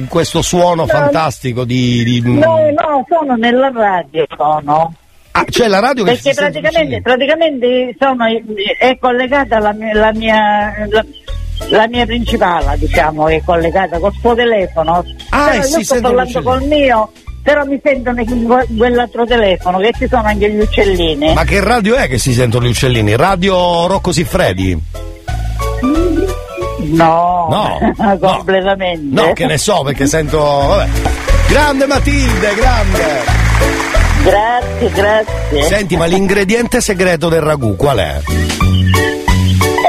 questo 0.07 0.41
suono 0.41 0.81
No. 0.83 0.87
fantastico 0.87 1.63
di... 1.63 2.03
di- 2.03 2.21
No, 2.21 2.57
no, 2.71 3.05
sono 3.07 3.35
nella 3.35 3.71
radio, 3.73 4.25
sono. 4.35 4.93
Ah, 5.31 5.45
c'è 5.45 5.67
la 5.67 5.79
radio 5.79 6.03
che 6.03 6.11
Perché 6.11 6.29
si 6.29 6.35
sente 6.35 6.59
praticamente, 6.59 7.01
praticamente 7.01 7.95
sono, 7.99 8.25
è 8.79 8.97
collegata 8.99 9.57
la 9.59 9.73
mia, 9.73 9.93
la 9.95 10.11
mia, 10.13 10.73
la, 10.89 11.05
la 11.69 11.87
mia 11.87 12.05
principale, 12.05 12.77
diciamo, 12.77 13.27
è 13.27 13.41
collegata 13.43 13.97
col 13.97 14.13
suo 14.19 14.35
telefono. 14.35 15.03
Ah, 15.29 15.49
però 15.49 15.57
e 15.59 15.63
si 15.63 15.77
io 15.79 15.83
sto 15.83 16.01
parlando 16.01 16.41
col 16.43 16.61
mio, 16.67 17.11
però 17.41 17.65
mi 17.65 17.79
sentono 17.83 18.21
in 18.21 18.43
que- 18.45 18.67
quell'altro 18.77 19.25
telefono, 19.25 19.79
che 19.79 19.91
ci 19.97 20.07
sono 20.07 20.23
anche 20.27 20.51
gli 20.51 20.59
uccellini. 20.59 21.33
Ma 21.33 21.43
che 21.45 21.59
radio 21.63 21.95
è 21.95 22.07
che 22.07 22.19
si 22.19 22.31
sentono 22.33 22.65
gli 22.67 22.69
uccellini? 22.69 23.15
Radio 23.15 23.87
Rocco 23.87 24.11
Siffredi? 24.11 24.79
No, 26.83 27.47
No, 27.97 28.19
completamente. 28.19 29.21
No, 29.21 29.33
che 29.33 29.45
ne 29.45 29.57
so, 29.57 29.81
perché 29.83 30.05
sento... 30.05 30.39
Vabbè. 30.39 30.87
Grande 31.47 31.85
Matilde, 31.85 32.55
grande! 32.55 33.21
Grazie, 34.23 34.91
grazie. 34.91 35.63
Senti, 35.63 35.97
ma 35.97 36.05
l'ingrediente 36.05 36.79
segreto 36.81 37.29
del 37.29 37.41
ragù 37.41 37.75
qual 37.75 37.97
è? 37.97 38.21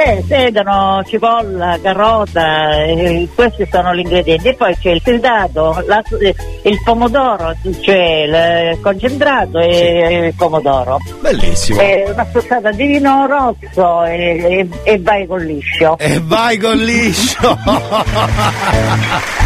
Eh, 0.07 0.23
sedano, 0.27 1.03
cipolla, 1.07 1.79
carota, 1.83 2.83
eh, 2.85 3.27
questi 3.35 3.67
sono 3.71 3.95
gli 3.95 4.01
ingredienti. 4.01 4.49
E 4.49 4.55
poi 4.55 4.77
c'è 4.77 4.91
il 4.91 5.01
tritato, 5.03 5.83
la- 5.87 6.03
eh, 6.21 6.35
il 6.65 6.79
pomodoro, 6.85 7.55
cioè 7.81 8.69
il 8.73 8.81
concentrato 8.81 9.59
e 9.61 10.27
il 10.29 10.35
pomodoro. 10.35 10.99
Bellissimo. 11.21 11.81
Eh, 11.81 12.11
una 12.13 12.25
spruzzata 12.27 12.71
di 12.73 12.87
vino 12.87 13.27
rosso 13.27 14.05
e, 14.05 14.69
e- 14.83 14.93
e 14.93 14.99
vai 15.01 15.27
con 15.27 15.41
liscio. 15.41 15.97
E 15.99 16.21
vai 16.23 16.59
con 16.59 16.77
liscio! 16.77 17.59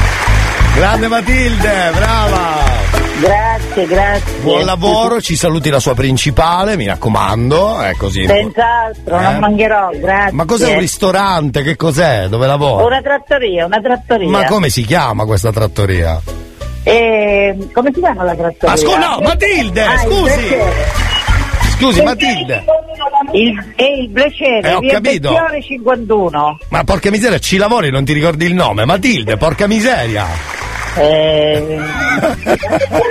Grande 0.79 1.09
Matilde, 1.09 1.91
brava! 1.93 2.57
Grazie, 3.21 3.87
grazie. 3.87 4.39
Buon 4.43 4.65
lavoro, 4.65 5.21
ci 5.21 5.35
saluti 5.35 5.71
la 5.71 5.81
sua 5.81 5.95
principale, 5.95 6.77
mi 6.77 6.87
raccomando, 6.87 7.81
è 7.81 7.95
così. 7.97 8.25
Senz'altro, 8.25 9.19
Eh? 9.19 9.23
non 9.23 9.39
mancherò, 9.41 9.91
grazie. 10.01 10.33
Ma 10.37 10.45
cos'è 10.45 10.73
un 10.75 10.79
ristorante? 10.79 11.63
Che 11.65 11.75
cos'è? 11.75 12.29
Dove 12.29 12.47
lavora? 12.47 12.85
Una 12.85 13.03
trattoria, 13.03 13.67
una 13.67 13.81
trattoria. 13.81 14.29
Ma 14.29 14.45
come 14.45 14.69
si 14.69 14.85
chiama 14.85 15.25
questa 15.25 15.51
trattoria? 15.51 16.21
Eh, 16.85 17.57
come 17.73 17.91
si 17.93 17.99
chiama 17.99 18.23
la 18.23 18.35
trattoria? 18.37 18.69
Ma 18.71 18.77
scu- 18.77 18.97
no, 18.99 19.19
Matilde, 19.21 19.83
Ah, 19.83 19.99
scusi. 19.99 20.57
Scusi, 21.77 22.03
Matilde. 22.03 22.65
Il, 23.33 23.73
è 23.75 23.83
il 23.83 24.09
Brecere, 24.11 24.69
Eh, 24.71 24.75
ho 24.75 24.81
capito. 24.81 25.31
Becchione 25.33 25.61
51. 25.63 26.59
Ma 26.69 26.85
porca 26.85 27.11
miseria, 27.11 27.39
ci 27.41 27.57
lavori 27.57 27.91
non 27.91 28.05
ti 28.05 28.13
ricordi 28.13 28.47
il 28.47 28.55
nome? 28.55 28.85
Matilde, 28.85 29.37
porca 29.37 29.67
miseria! 29.67 30.27
Eh, 31.01 31.79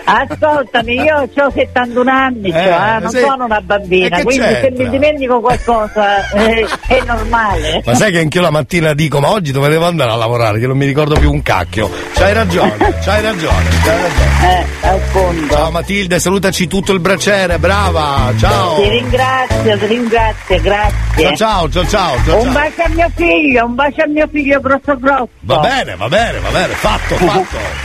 ascoltami, 0.04 0.94
io 0.96 1.30
ho 1.36 1.52
71 1.52 2.12
anni, 2.12 2.52
cioè, 2.52 2.96
Eh, 2.98 3.00
non 3.00 3.10
sì. 3.10 3.20
sono 3.20 3.46
una 3.46 3.62
bambina, 3.62 4.22
quindi 4.22 4.46
se 4.46 4.60
c'entra? 4.62 4.84
mi 4.84 4.90
dimentico 4.90 5.40
qualcosa 5.40 6.30
eh, 6.32 6.68
è 6.88 7.02
normale. 7.06 7.82
Ma 7.86 7.96
sai 7.96 8.12
che 8.12 8.20
anch'io 8.20 8.42
la 8.42 8.50
mattina 8.50 8.94
dico, 8.94 9.20
ma 9.20 9.30
oggi 9.32 9.52
dove 9.52 9.70
devo 9.70 9.86
andare 9.86 10.12
a 10.12 10.16
lavorare? 10.16 10.60
Che 10.60 10.68
non 10.68 10.78
mi 10.78 10.86
ricordo 10.86 11.18
più 11.20 11.32
un 11.32 11.42
cacchio. 11.42 11.90
C'hai 12.14 12.34
ragione, 12.34 12.76
c'hai 13.04 13.22
ragione, 13.22 13.64
c'hai 13.84 14.02
ragione. 14.02 14.66
Eh, 14.82 14.88
appunto. 14.88 15.54
Ciao 15.56 15.72
Matilde, 15.72 16.20
salutaci 16.20 16.68
tutto 16.68 16.92
il 16.94 17.00
bracere, 17.00 17.58
brava, 17.58 18.34
ciao. 18.38 18.76
Ti 18.82 18.90
ringrazio, 18.90 19.78
ti 19.78 19.86
ringrazio, 19.86 20.62
grazie. 20.62 21.36
Ciao, 21.36 21.70
ciao, 21.70 21.88
ciao, 21.88 22.16
ciao, 22.26 22.38
Un 22.38 22.44
ciao. 22.44 22.52
bacio 22.54 22.82
a 22.84 22.90
mio 22.90 23.10
figlio, 23.16 23.66
un 23.66 23.76
bacio 23.76 24.02
a 24.04 24.08
mio 24.08 24.28
figlio 24.32 24.60
grosso 24.60 24.98
grosso. 24.98 25.30
Va 25.42 25.58
bene, 25.60 25.96
va 25.96 26.08
bene, 26.08 26.40
va 26.40 26.50
bene, 26.50 26.74
fatto, 26.74 27.16
fatto. 27.16 27.77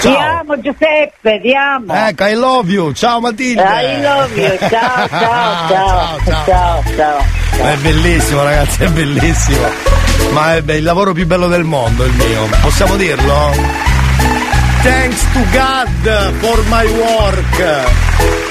Ti 0.00 0.08
Ciao. 0.12 0.38
amo 0.40 0.60
Giuseppe, 0.60 1.40
ti 1.42 1.52
amo. 1.54 1.92
Ecco, 1.92 2.24
I 2.24 2.34
love 2.34 2.70
you, 2.70 2.92
ciao 2.92 3.18
Matilde. 3.20 3.60
I 3.62 4.00
love 4.00 4.40
you, 4.40 4.56
ciao, 4.68 5.08
ciao, 5.08 5.68
ciao, 5.68 6.44
ciao, 6.44 6.82
ciao. 6.96 7.24
È 7.66 7.76
bellissimo 7.78 8.42
ragazzi, 8.44 8.84
è 8.84 8.88
bellissimo. 8.88 9.66
Ma 10.30 10.54
è 10.56 10.62
il 10.72 10.84
lavoro 10.84 11.12
più 11.12 11.26
bello 11.26 11.48
del 11.48 11.64
mondo 11.64 12.04
il 12.04 12.12
mio, 12.12 12.48
possiamo 12.60 12.94
dirlo? 12.96 13.96
Thanks 14.82 15.26
to 15.32 15.40
God 15.50 16.34
for 16.38 16.64
my 16.68 16.86
work. 16.86 17.90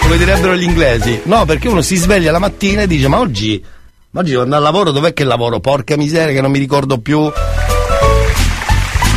Come 0.01 0.18
direbbero 0.18 0.53
gli 0.55 0.63
inglesi. 0.63 1.22
No, 1.24 1.45
perché 1.45 1.70
uno 1.70 1.82
si 1.82 1.95
sveglia 1.95 2.32
la 2.32 2.39
mattina 2.39 2.82
e 2.82 2.88
dice 2.88 3.07
ma 3.07 3.20
oggi, 3.20 3.63
ma 4.11 4.20
oggi 4.20 4.32
devo 4.32 4.41
andare 4.43 4.65
al 4.65 4.70
lavoro, 4.72 4.91
dov'è 4.91 5.13
che 5.13 5.24
lavoro? 5.24 5.61
Porca 5.61 5.95
miseria 5.95 6.34
che 6.34 6.41
non 6.41 6.51
mi 6.51 6.59
ricordo 6.59 6.97
più. 6.99 7.32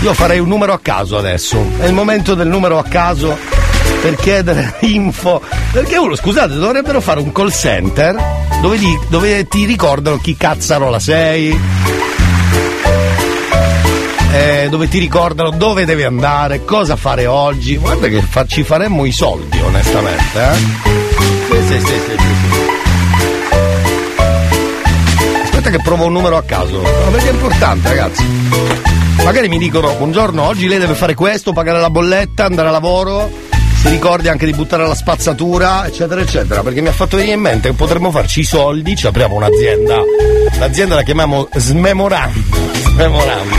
Io 0.03 0.14
farei 0.14 0.38
un 0.38 0.48
numero 0.48 0.72
a 0.72 0.78
caso 0.80 1.18
adesso. 1.18 1.62
È 1.78 1.84
il 1.86 1.92
momento 1.92 2.34
del 2.34 2.48
numero 2.48 2.78
a 2.78 2.84
caso 2.84 3.36
per 4.01 4.14
chiedere 4.16 4.76
info. 4.80 5.42
Perché 5.72 5.98
uno, 5.98 6.14
scusate, 6.16 6.55
dovrebbero 6.55 7.01
fare 7.01 7.20
un 7.20 7.30
call 7.32 7.51
center 7.51 8.16
dove, 8.62 8.78
di- 8.78 8.98
dove 9.09 9.46
ti 9.46 9.64
ricordano 9.66 10.16
chi 10.18 10.36
cazzarola 10.36 10.98
sei. 10.98 11.59
eh, 14.32 14.68
dove 14.70 14.88
ti 14.88 14.98
ricordano 14.98 15.51
dove 15.51 15.84
devi 15.84 16.03
andare, 16.05 16.64
cosa 16.64 16.96
fare 16.96 17.26
oggi. 17.26 17.76
Guarda 17.76 18.09
che 18.09 18.22
fa- 18.22 18.46
ci 18.46 18.62
faremmo 18.62 19.05
i 19.05 19.12
soldi, 19.12 19.59
onestamente. 19.61 20.40
Eh? 20.40 20.55
Sì, 21.66 21.78
sì, 21.78 21.86
sì. 21.86 22.16
Aspetta 25.42 25.68
che 25.70 25.78
provo 25.82 26.07
un 26.07 26.12
numero 26.12 26.38
a 26.38 26.42
caso. 26.42 26.80
Perché 27.11 27.28
è 27.28 27.32
importante, 27.32 27.88
ragazzi. 27.88 28.24
Magari 29.25 29.49
mi 29.49 29.59
dicono, 29.59 29.95
buongiorno, 29.95 30.43
oggi 30.43 30.67
lei 30.67 30.79
deve 30.79 30.95
fare 30.95 31.15
questo, 31.15 31.53
pagare 31.53 31.79
la 31.79 31.91
bolletta, 31.91 32.45
andare 32.45 32.69
a 32.69 32.71
lavoro, 32.71 33.31
si 33.81 33.89
ricordi 33.89 34.29
anche 34.29 34.45
di 34.45 34.53
buttare 34.53 34.87
la 34.87 34.95
spazzatura, 34.95 35.87
eccetera, 35.87 36.21
eccetera, 36.21 36.63
perché 36.63 36.81
mi 36.81 36.89
ha 36.89 36.93
fatto 36.93 37.17
venire 37.17 37.35
in 37.35 37.41
mente 37.41 37.69
che 37.69 37.75
potremmo 37.75 38.11
farci 38.11 38.41
i 38.41 38.45
soldi, 38.45 38.97
ci 38.97 39.07
apriamo 39.07 39.37
un'azienda, 39.37 40.03
l'azienda 40.59 40.97
la 40.97 41.03
chiamiamo 41.03 41.49
Smemoranda, 41.55 42.57
Smemoranda, 42.73 43.57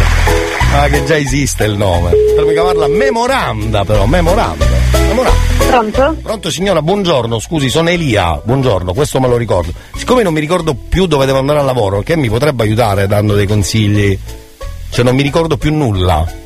ah 0.75 0.87
che 0.89 1.05
già 1.05 1.15
esiste 1.17 1.63
il 1.63 1.77
nome, 1.77 2.11
potremmo 2.11 2.51
chiamarla 2.51 2.87
Memoranda 2.87 3.85
però, 3.85 4.05
Memoranda, 4.05 4.65
Memoranda. 5.07 5.49
Pronto? 5.67 6.17
Pronto 6.21 6.51
signora, 6.51 6.81
buongiorno, 6.81 7.39
scusi, 7.39 7.69
sono 7.69 7.89
Elia, 7.89 8.41
buongiorno, 8.43 8.93
questo 8.93 9.19
me 9.21 9.27
lo 9.27 9.37
ricordo. 9.37 9.71
Siccome 9.95 10.21
non 10.21 10.33
mi 10.33 10.39
ricordo 10.41 10.75
più 10.75 11.05
dove 11.05 11.25
devo 11.25 11.37
andare 11.37 11.59
al 11.59 11.65
lavoro, 11.65 12.01
che 12.01 12.17
mi 12.17 12.29
potrebbe 12.29 12.63
aiutare 12.63 13.07
dando 13.07 13.35
dei 13.35 13.47
consigli? 13.47 14.19
Cioè 14.91 15.03
non 15.05 15.15
mi 15.15 15.23
ricordo 15.23 15.57
più 15.57 15.73
nulla. 15.73 16.39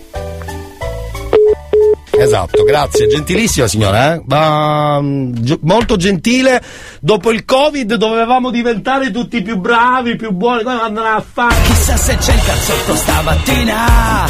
Esatto, 2.17 2.63
grazie, 2.63 3.07
gentilissima 3.07 3.67
signora, 3.67 4.13
eh? 4.13 4.21
Ma, 4.25 4.99
mm, 5.01 5.33
gi- 5.33 5.59
molto 5.63 5.97
gentile. 5.97 6.61
Dopo 7.01 7.31
il 7.31 7.43
Covid 7.43 7.95
dovevamo 7.95 8.51
diventare 8.51 9.11
tutti 9.11 9.41
più 9.41 9.57
bravi, 9.57 10.15
più 10.15 10.31
buoni, 10.31 10.63
come 10.63 10.79
andare 10.81 11.09
a 11.09 11.23
fare? 11.29 11.55
Chissà 11.65 11.97
se 11.97 12.15
c'è 12.15 12.33
il 12.33 12.43
cazzotto 12.43 12.95
stamattina. 12.95 14.25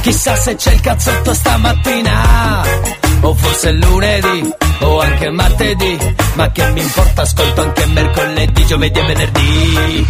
Chissà 0.00 0.36
se 0.36 0.54
c'è 0.54 0.72
il 0.72 0.80
cazzotto 0.80 1.34
stamattina. 1.34 3.05
O 3.20 3.34
forse 3.34 3.72
lunedì, 3.72 4.52
o 4.80 5.00
anche 5.00 5.30
martedì. 5.30 5.98
Ma 6.34 6.50
che 6.50 6.64
mi 6.72 6.80
importa, 6.80 7.22
ascolto 7.22 7.60
anche 7.62 7.86
mercoledì, 7.86 8.66
giovedì 8.66 8.98
e 8.98 9.02
venerdì. 9.04 10.06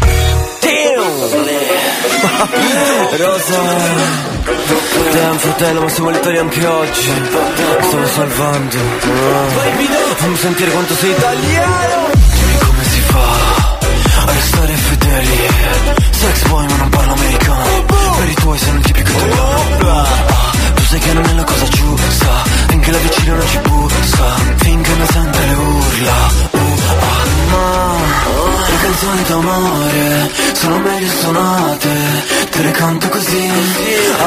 Rosa 3.17 3.63
Damn 5.13 5.37
fratello 5.37 5.81
ma 5.83 5.89
siamo 5.89 6.09
all'Italia 6.09 6.41
anche 6.41 6.67
oggi 6.67 7.11
Stavo 7.81 8.07
salvando. 8.07 8.77
Fammi 10.17 10.37
sentire 10.37 10.71
quanto 10.71 10.95
sei 10.95 11.11
italiano 11.11 12.11
Dimmi 12.13 12.59
come 12.59 12.85
si 12.85 13.01
fa 13.01 13.75
a 14.19 14.33
restare 14.33 14.73
fedeli 14.75 15.49
Sex 16.11 16.49
boy 16.49 16.67
ma 16.67 16.77
non 16.77 16.89
parlo 16.89 17.13
americano 17.13 17.85
Per 18.19 18.29
i 18.29 18.35
tuoi 18.35 18.59
sei 18.59 18.71
un 18.71 18.81
tipico 18.81 19.11
italiano 19.11 20.46
sai 20.87 20.99
che 21.01 21.13
non 21.13 21.25
è 21.25 21.33
la 21.33 21.45
cosa 21.45 21.67
giusta 21.67 22.43
Finché 22.69 22.91
la 22.91 22.99
vicina 22.99 23.35
non 23.35 23.47
ci 23.49 23.59
bussa 23.59 24.35
Finché 24.57 24.95
non 24.95 25.07
sente 25.07 25.39
le 25.47 25.55
urla. 25.55 26.17
Uh, 26.51 26.59
ah, 27.01 27.25
Ma 27.51 28.69
le 28.69 28.77
canzoni 28.83 29.23
d'amore 29.25 30.31
Sono 30.53 30.79
meglio 30.79 31.11
suonate 31.11 31.91
Te 32.51 32.63
le 32.63 32.71
canto 32.71 33.09
così. 33.09 33.51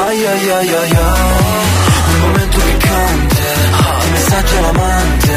Ai 0.06 0.26
ai 0.26 0.50
ai 0.50 0.74
ai 0.74 0.74
ai. 0.74 1.50
Nel 2.08 2.20
momento 2.20 2.58
piccante 2.58 3.42
Ti 4.00 4.10
messaggio 4.10 4.58
all'amante 4.58 5.32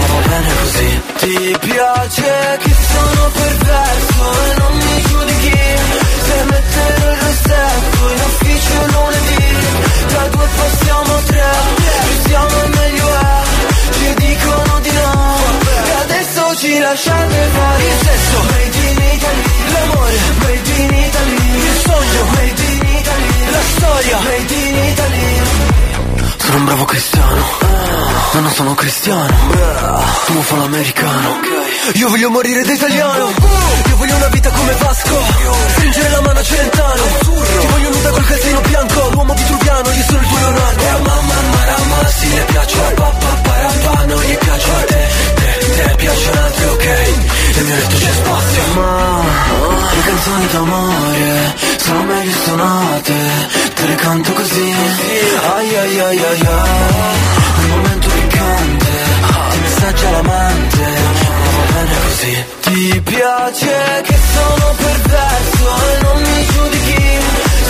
Ma 0.00 0.06
va 0.06 0.28
bene 0.28 0.50
così. 0.60 1.02
Ti 1.18 1.56
piace 1.60 2.58
che 2.62 2.74
sono 2.92 3.30
perverso 3.32 4.24
E 4.44 4.58
non 4.58 4.76
mi 4.76 5.02
giudichi 5.02 6.05
Se 6.26 6.44
mettere 6.44 7.10
il 7.12 7.18
rossetto 7.24 8.10
In 8.10 8.20
ufficio 8.30 8.78
lunedì 8.94 9.44
Da 10.12 10.22
due 10.34 10.48
passiamo 10.56 11.12
tre 11.30 11.44
Più 11.76 12.14
siamo 12.28 12.56
meglio 12.78 13.08
è 13.14 13.42
Ci 13.96 14.14
dicono 14.14 14.80
di 14.80 14.90
no. 14.90 15.36
E 15.86 15.92
adesso 16.04 16.56
ci 16.56 16.78
lasciate 16.78 17.48
fare 17.56 17.82
Il 17.84 17.98
sesso 18.06 18.36
Made 18.50 18.78
in 18.90 18.98
Italy 19.14 19.42
L'amore 19.72 20.18
Made 20.42 20.70
in 20.82 20.94
Italy 21.06 21.38
Il 21.68 21.76
sogno 21.86 22.24
Made 22.34 22.62
in 22.72 22.96
Italy 22.98 23.50
La 23.50 23.62
storia 23.76 24.18
Made 24.20 24.54
in 24.54 24.74
Italy 24.74 24.85
sono 26.46 26.58
un 26.58 26.64
bravo 26.64 26.84
cristiano, 26.84 27.44
ma 28.32 28.40
non 28.40 28.52
sono 28.52 28.74
cristiano. 28.74 29.34
Tu 30.26 30.40
fa 30.42 30.56
l'americano. 30.56 31.40
Io 31.94 32.08
voglio 32.08 32.30
morire 32.30 32.62
da 32.62 32.72
italiano. 32.72 33.32
Io 33.88 33.96
voglio 33.96 34.14
una 34.14 34.28
vita 34.28 34.48
come 34.50 34.72
Vasco. 34.78 35.18
Stringere 35.70 36.08
la 36.08 36.20
mano 36.20 36.38
a 36.38 36.42
Celentano. 36.42 37.02
Ti 37.60 37.66
voglio 37.66 37.90
nuda 37.90 38.10
col 38.10 38.24
calzino 38.26 38.60
bianco. 38.60 39.08
L'uomo 39.10 39.34
vitruviano, 39.34 39.90
io 39.90 40.04
sono 40.04 40.20
il 40.20 40.28
tuo 40.28 40.38
Leonardo. 40.38 40.82
E 40.82 41.00
mamma 41.02 41.34
marama, 41.50 42.08
sì 42.14 42.30
le 42.30 42.44
piaccio 42.44 42.86
a 42.86 42.90
papà 42.92 43.40
parapà, 43.42 44.04
non 44.04 44.20
gli 44.22 44.36
piaccio 44.36 44.70
a 44.70 44.84
te. 44.84 45.08
Te, 45.34 45.82
te 45.82 45.94
piacciono 45.96 46.40
altri, 46.42 46.64
ok. 46.64 46.86
Nel 47.56 47.64
mio 47.64 47.74
letto 47.74 47.96
c'è 47.96 48.12
spazio. 48.12 48.62
Ma 48.74 49.24
le 49.94 50.02
canzoni 50.02 50.46
d'amore 50.52 51.54
sono 51.82 52.02
meglio 52.04 52.36
suonate. 52.44 53.14
Te 53.74 53.86
le 53.86 53.94
canto 53.96 54.32
così. 54.32 54.74
Ai 55.56 55.76
ai 55.76 56.00
ai 56.00 56.18
ai 56.18 56.35
ai. 56.44 57.18
Nel 57.58 57.68
momento 57.68 58.08
piccante. 58.08 58.90
Ti 59.50 59.58
messaggio 59.58 60.08
all'amante. 60.08 60.82
Ma 60.82 61.48
va 61.56 61.72
bene 61.72 61.94
così. 62.04 62.44
Ti 62.60 63.00
piace 63.04 64.02
che 64.04 64.18
sono 64.34 64.74
perverso 64.76 65.68
e 65.90 66.02
non 66.02 66.20
mi 66.22 66.46
giudichi. 66.46 67.18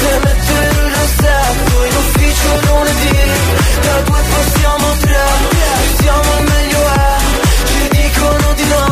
Se 0.00 0.18
mettere 0.24 0.66
il 0.66 0.90
rossetto 0.96 1.84
in 1.84 1.96
ufficio 1.96 2.48
lunedì. 2.66 3.18
Da 3.82 4.00
due 4.00 4.20
passiamo 4.30 4.86
tre. 5.00 5.24
Siamo 5.98 6.38
e 6.38 6.42
meglio 6.42 6.80
è. 6.86 7.25
Dicono 8.16 8.52
di 8.54 8.64
no. 8.64 8.84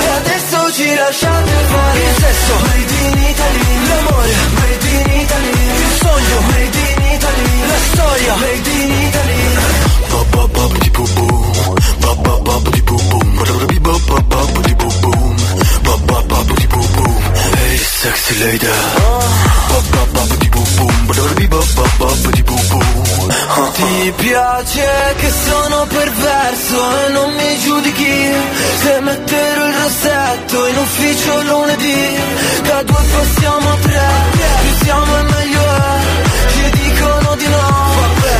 E 0.00 0.08
adesso 0.18 0.72
ci 0.72 0.94
lasciate 0.96 1.50
fare 1.70 2.00
il 2.00 2.14
sesso. 2.18 2.54
Made 2.66 2.94
in 3.06 3.18
Italy. 3.30 3.86
L'amore. 3.86 4.34
Made 4.58 4.88
in 4.98 5.20
Italy. 5.20 5.52
Il 5.78 5.92
sogno. 6.00 6.40
Made 6.50 6.78
in 6.78 7.02
Italy. 7.14 7.66
La 7.68 7.78
storia. 7.92 8.34
Made 8.34 8.70
in 8.70 8.90
Italy. 9.06 9.42
Ba 10.10 10.20
ba 10.32 10.42
ba 10.48 10.78
di 10.80 10.90
boom 10.90 11.14
boom. 11.14 11.74
Ba 12.00 12.14
ba 12.16 12.34
ba 12.42 12.70
di 12.70 12.82
boom 12.82 13.08
boom. 13.08 13.28
Ba 13.80 13.96
ba 14.08 14.18
ba 14.26 14.60
di 14.66 14.74
boom 14.74 14.94
boom. 15.02 15.36
Boom 15.88 16.86
boom. 16.96 17.22
Hey 17.56 17.76
sexy 17.76 18.34
lady. 18.44 18.66
Ba 19.68 19.78
ba 19.92 20.02
ba 20.14 20.36
di 20.36 20.48
boom 20.54 20.68
boom. 20.76 21.06
Ba 21.06 21.12
da 21.18 21.24
di 21.40 21.46
ba 21.48 21.60
ba 21.76 21.84
ba 22.00 22.30
di 22.36 22.42
boom 22.42 22.62
boom. 22.70 22.86
Ti 23.78 24.12
piace 24.16 24.88
che 25.18 25.30
sono 25.30 25.86
perverso 25.86 27.06
e 27.06 27.08
non 27.12 27.32
mi 27.34 27.58
giudichi 27.60 28.32
Se 28.82 29.00
metterò 29.00 29.66
il 29.68 29.74
rossetto 29.74 30.66
in 30.66 30.76
ufficio 30.76 31.42
lunedì 31.42 32.16
Da 32.62 32.82
due 32.82 33.02
passiamo 33.12 33.70
a 33.70 33.76
tre 33.76 34.08
Più 34.60 34.84
siamo 34.84 35.18
e 35.18 35.22
meglio 35.22 35.62
è 35.62 36.00
Ci 36.52 36.70
dicono 36.70 37.34
di 37.36 37.46
no 37.48 37.66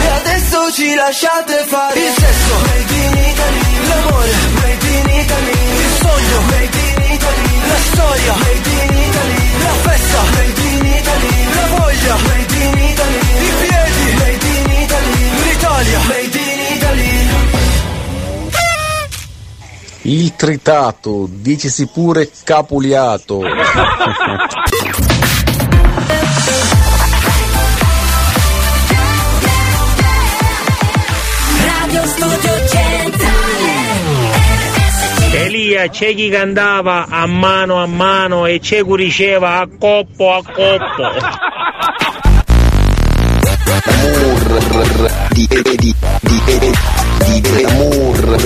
E 0.02 0.08
adesso 0.20 0.72
ci 0.72 0.94
lasciate 0.94 1.64
fare 1.68 1.98
Il 2.00 2.12
sesso 2.16 2.54
Made 2.66 2.94
in 2.94 3.16
Italy 3.30 3.62
L'amore 3.88 4.32
Made 4.54 4.88
in 4.88 5.08
Italy 5.20 5.58
Il 5.84 5.90
sogno 6.00 6.40
Made 6.50 6.78
in 6.78 6.87
La 7.68 7.76
storia 7.76 8.34
Made 8.34 8.70
in 8.70 8.96
Italy 8.96 9.62
La 9.62 9.74
festa. 9.84 10.22
Made 10.34 10.60
in 10.60 10.86
Italy 10.86 11.54
La 11.54 11.66
voglia. 11.76 12.16
Made 12.16 12.56
in 12.56 12.78
Italy 12.78 13.18
I 13.18 13.50
piedi. 13.60 14.04
Made 14.16 14.46
in 14.46 14.70
Italy 14.82 15.22
L'Italia. 15.44 15.98
Made 16.08 16.38
in 16.38 16.60
Italy 16.76 17.26
Il 20.02 20.34
tritato, 20.36 21.28
dicesi 21.30 21.86
pure 21.86 22.30
capuliato. 22.44 23.40
Elia 35.48 35.88
c'è 35.88 36.14
chi 36.14 36.28
cantava 36.28 37.06
a 37.08 37.24
mano 37.26 37.82
a 37.82 37.86
mano 37.86 38.44
e 38.44 38.60
c'è 38.60 38.84
chi 38.84 38.96
diceva 38.96 39.60
a 39.60 39.66
coppo 39.66 40.34
a 40.34 40.42
coppo. 40.42 41.08
di 45.30 45.46
di 45.48 45.62
di 45.62 45.94
di 46.20 47.40
di 47.40 47.64
amor 47.64 48.36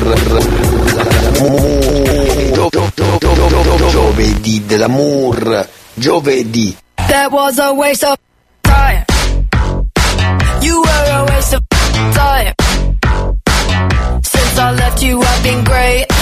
giovedì 3.90 4.64
dell'amor 4.64 5.68
giovedì 5.94 6.76
That 7.08 7.32
was 7.32 7.58
a 7.58 7.72
waste 7.72 8.04
of 8.04 8.16
time. 8.62 9.04
You 10.60 10.80
were 10.80 11.10
a 11.10 11.24
waste 11.24 11.54
of 11.54 11.62
time. 12.14 12.54
Since 14.22 14.58
I 14.58 14.70
left 14.76 15.02
you, 15.02 15.20
I've 15.20 15.42
been 15.42 15.64
great. 15.64 16.21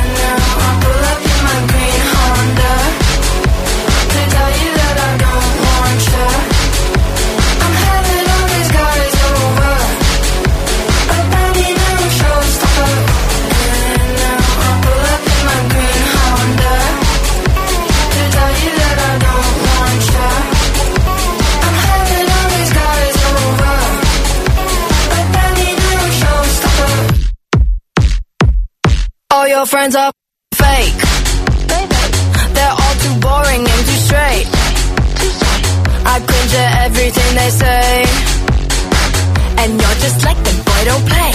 All 29.61 29.65
your 29.65 29.77
friends 29.77 29.95
are 29.95 30.11
fake. 30.55 31.01
They're 32.55 32.75
all 32.81 32.95
too 33.03 33.15
boring 33.21 33.61
and 33.61 33.81
too 33.85 34.01
straight. 34.09 34.47
I 36.01 36.17
cringe 36.25 36.53
at 36.63 36.71
everything 36.85 37.29
they 37.37 37.51
say. 37.61 38.05
And 39.61 39.69
you're 39.79 39.99
just 40.01 40.25
like 40.25 40.41
them, 40.41 40.57
boy, 40.65 40.81
don't 40.89 41.05
play. 41.05 41.33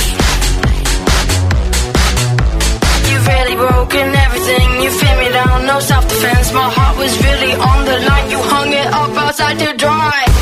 You've 3.06 3.26
really 3.30 3.54
broken 3.54 4.06
everything. 4.26 4.82
You 4.82 4.90
feel 4.90 5.16
me 5.22 5.28
down, 5.30 5.66
no 5.66 5.78
self 5.78 6.08
defense. 6.08 6.52
My 6.52 6.68
heart 6.68 6.98
was 6.98 7.14
really 7.22 7.52
on 7.52 7.84
the 7.84 7.96
line. 8.08 8.30
You 8.32 8.38
hung 8.42 8.72
it 8.72 8.88
up 8.88 9.16
outside 9.22 9.56
to 9.60 9.72
dry. 9.76 10.35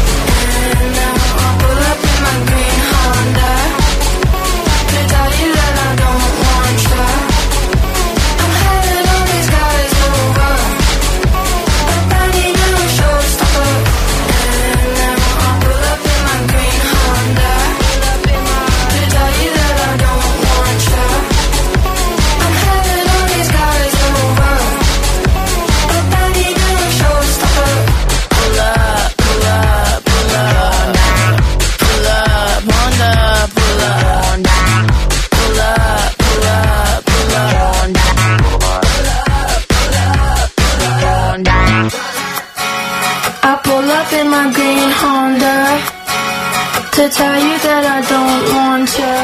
To 47.05 47.11
tell 47.11 47.37
you 47.37 47.57
that 47.67 47.85
I 47.97 48.01
don't 48.13 48.45
want 48.57 48.89
you. 49.01 49.17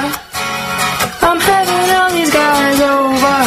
I'm 1.28 1.41
having 1.51 1.87
all 1.97 2.11
these 2.18 2.33
guys 2.41 2.78
over. 2.95 3.41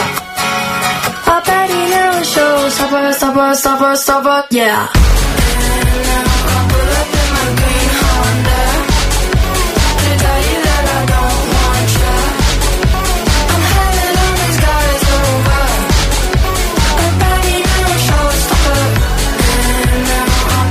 I 1.34 1.38
bet 1.46 1.70
he 1.70 1.82
never 1.94 2.24
shows. 2.34 2.74
Supper, 2.74 3.14
supper, 3.14 3.54
supper, 3.54 3.96
supper, 3.96 4.40
yeah. 4.50 4.90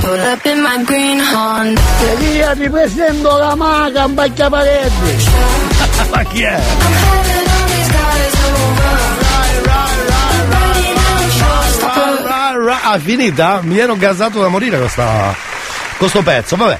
Pull 0.03 0.21
up 0.33 0.45
in 0.45 0.61
my 0.61 0.83
green 0.83 1.19
Honda. 1.63 1.81
Io 2.19 2.55
ti 2.57 2.69
presento 2.69 3.37
la 3.37 3.55
maga 3.55 4.03
in 4.03 4.13
Bacchiaparetti. 4.13 5.29
Ma 6.11 6.23
chi 6.23 6.41
è? 6.41 6.61
Ah, 12.85 12.99
finita? 12.99 13.61
Mi 13.63 13.79
ero 13.79 13.95
gasato 13.95 14.41
da 14.41 14.49
morire 14.49 14.77
questa, 14.77 15.33
questo 15.97 16.21
pezzo, 16.21 16.55
vabbè. 16.55 16.77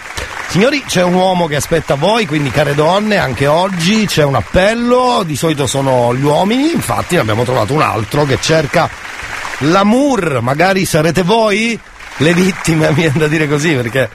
Signori, 0.49 0.83
c'è 0.85 1.01
un 1.01 1.13
uomo 1.13 1.47
che 1.47 1.55
aspetta 1.55 1.95
voi, 1.95 2.25
quindi 2.27 2.51
care 2.51 2.75
donne, 2.75 3.17
anche 3.17 3.47
oggi 3.47 4.05
c'è 4.05 4.23
un 4.23 4.35
appello, 4.35 5.23
di 5.25 5.35
solito 5.35 5.65
sono 5.65 6.13
gli 6.13 6.23
uomini, 6.23 6.71
infatti 6.71 7.15
ne 7.15 7.21
abbiamo 7.21 7.43
trovato 7.43 7.73
un 7.73 7.81
altro 7.81 8.25
che 8.25 8.37
cerca 8.39 8.87
l'amour, 9.59 10.41
magari 10.41 10.85
sarete 10.85 11.23
voi 11.23 11.79
le 12.17 12.33
vittime, 12.33 12.89
mi 12.93 12.95
viene 12.95 13.17
da 13.17 13.27
dire 13.27 13.47
così, 13.47 13.73
perché 13.73 14.09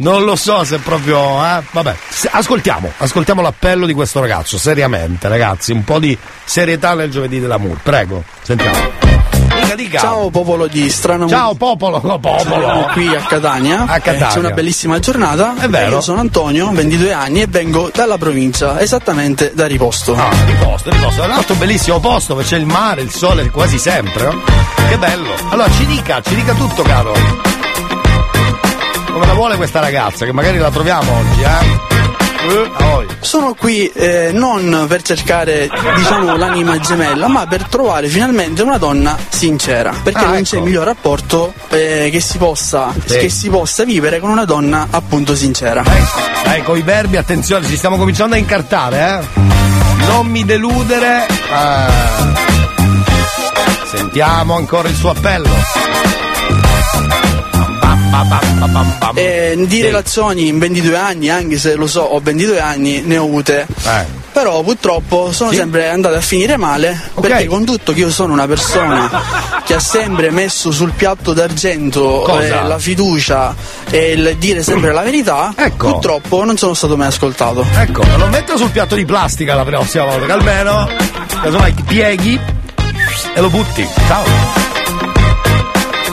non 0.00 0.24
lo 0.24 0.36
so 0.36 0.64
se 0.64 0.78
proprio, 0.78 1.18
eh, 1.44 1.62
vabbè, 1.70 1.96
ascoltiamo, 2.30 2.92
ascoltiamo 2.98 3.40
l'appello 3.42 3.86
di 3.86 3.94
questo 3.94 4.20
ragazzo, 4.20 4.58
seriamente 4.58 5.28
ragazzi, 5.28 5.72
un 5.72 5.84
po' 5.84 5.98
di 5.98 6.16
serietà 6.44 6.94
nel 6.94 7.10
giovedì 7.10 7.40
dell'amour, 7.40 7.78
prego, 7.82 8.24
sentiamo. 8.42 9.08
Dica. 9.76 10.00
Ciao 10.00 10.30
popolo 10.30 10.66
di 10.66 10.90
Strano 10.90 11.28
Ciao 11.28 11.54
popolo, 11.54 12.00
no, 12.02 12.18
popolo. 12.18 12.64
Siamo 12.64 12.86
qui 12.92 13.14
a 13.14 13.20
Catania. 13.20 13.84
A 13.86 14.00
Catania. 14.00 14.28
Eh, 14.28 14.32
C'è 14.32 14.38
una 14.38 14.50
bellissima 14.50 14.98
giornata. 14.98 15.54
È 15.58 15.68
vero. 15.68 15.92
Io 15.92 16.00
sono 16.00 16.18
Antonio, 16.20 16.70
22 16.70 17.12
anni 17.12 17.42
e 17.42 17.46
vengo 17.46 17.90
dalla 17.94 18.18
provincia, 18.18 18.78
esattamente 18.80 19.52
da 19.54 19.66
Riposto. 19.66 20.14
Ah, 20.16 20.28
riposto, 20.44 20.90
riposto. 20.90 21.22
È 21.22 21.24
un 21.26 21.30
altro 21.30 21.54
bellissimo 21.54 21.98
posto 22.00 22.34
dove 22.34 22.44
c'è 22.44 22.58
il 22.58 22.66
mare, 22.66 23.02
il 23.02 23.10
sole 23.12 23.48
quasi 23.50 23.78
sempre. 23.78 24.24
no? 24.24 24.42
Che 24.88 24.98
bello. 24.98 25.30
Allora 25.50 25.70
ci 25.70 25.86
dica, 25.86 26.20
ci 26.20 26.34
dica 26.34 26.52
tutto, 26.52 26.82
caro. 26.82 27.59
Come 29.12 29.26
la 29.26 29.34
vuole 29.34 29.56
questa 29.56 29.80
ragazza? 29.80 30.24
Che 30.24 30.32
magari 30.32 30.58
la 30.58 30.70
troviamo 30.70 31.16
oggi, 31.16 31.42
eh? 31.42 31.98
Eh. 32.42 33.06
Sono 33.20 33.52
qui 33.54 33.86
eh, 33.88 34.30
non 34.32 34.86
per 34.88 35.02
cercare, 35.02 35.68
diciamo, 35.96 36.36
l'anima 36.38 36.78
gemella, 36.78 37.28
ma 37.28 37.46
per 37.46 37.64
trovare 37.64 38.08
finalmente 38.08 38.62
una 38.62 38.78
donna 38.78 39.16
sincera. 39.28 39.92
Perché 40.02 40.18
Ah, 40.20 40.24
non 40.26 40.34
ecco. 40.36 40.44
c'è 40.44 40.60
miglior 40.60 40.86
rapporto 40.86 41.52
eh, 41.68 42.08
che, 42.10 42.20
si 42.20 42.38
possa, 42.38 42.92
Sì. 43.04 43.18
che 43.18 43.28
si 43.28 43.50
possa 43.50 43.84
vivere 43.84 44.20
con 44.20 44.30
una 44.30 44.44
donna 44.46 44.86
appunto 44.90 45.34
sincera. 45.34 45.82
Dai, 46.44 46.62
con 46.62 46.78
i 46.78 46.82
verbi, 46.82 47.16
attenzione, 47.18 47.66
ci 47.66 47.76
stiamo 47.76 47.98
cominciando 47.98 48.34
a 48.36 48.38
incartare, 48.38 49.20
eh? 49.36 49.40
Non 50.06 50.26
mi 50.26 50.44
deludere. 50.44 51.26
Ah. 51.52 51.88
Sentiamo 53.84 54.56
ancora 54.56 54.88
il 54.88 54.94
suo 54.94 55.10
appello. 55.10 55.48
Eh, 59.14 59.64
di 59.66 59.82
relazioni 59.82 60.48
in 60.48 60.58
22 60.58 60.96
anni, 60.96 61.28
anche 61.28 61.58
se 61.58 61.74
lo 61.74 61.86
so, 61.86 62.02
ho 62.02 62.20
22 62.20 62.60
anni, 62.60 63.00
ne 63.02 63.16
ho 63.16 63.24
avute. 63.24 63.66
Eh. 63.84 64.18
Però 64.32 64.62
purtroppo 64.62 65.32
sono 65.32 65.52
sempre 65.52 65.88
andate 65.88 66.16
a 66.16 66.20
finire 66.20 66.56
male 66.56 66.98
perché 67.20 67.46
con 67.46 67.64
tutto 67.64 67.92
che 67.92 68.00
io 68.00 68.10
sono 68.10 68.32
una 68.32 68.46
persona 68.46 69.10
che 69.64 69.74
ha 69.74 69.80
sempre 69.80 70.30
messo 70.30 70.70
sul 70.70 70.92
piatto 70.92 71.32
d'argento 71.32 72.38
eh, 72.38 72.48
la 72.48 72.78
fiducia 72.78 73.54
e 73.90 74.12
il 74.12 74.36
dire 74.38 74.62
sempre 74.62 74.92
la 74.92 75.02
verità, 75.02 75.52
purtroppo 75.76 76.44
non 76.44 76.56
sono 76.56 76.74
stato 76.74 76.96
mai 76.96 77.08
ascoltato. 77.08 77.66
Ecco, 77.74 78.04
lo 78.16 78.28
metto 78.28 78.56
sul 78.56 78.70
piatto 78.70 78.94
di 78.94 79.04
plastica 79.04 79.54
la 79.54 79.64
prossima 79.64 80.04
volta, 80.04 80.26
che 80.26 80.32
almeno 80.32 80.88
casomai 81.42 81.74
ti 81.74 81.82
pieghi 81.82 82.40
e 83.34 83.40
lo 83.40 83.50
butti. 83.50 83.86
Ciao. 84.06 84.59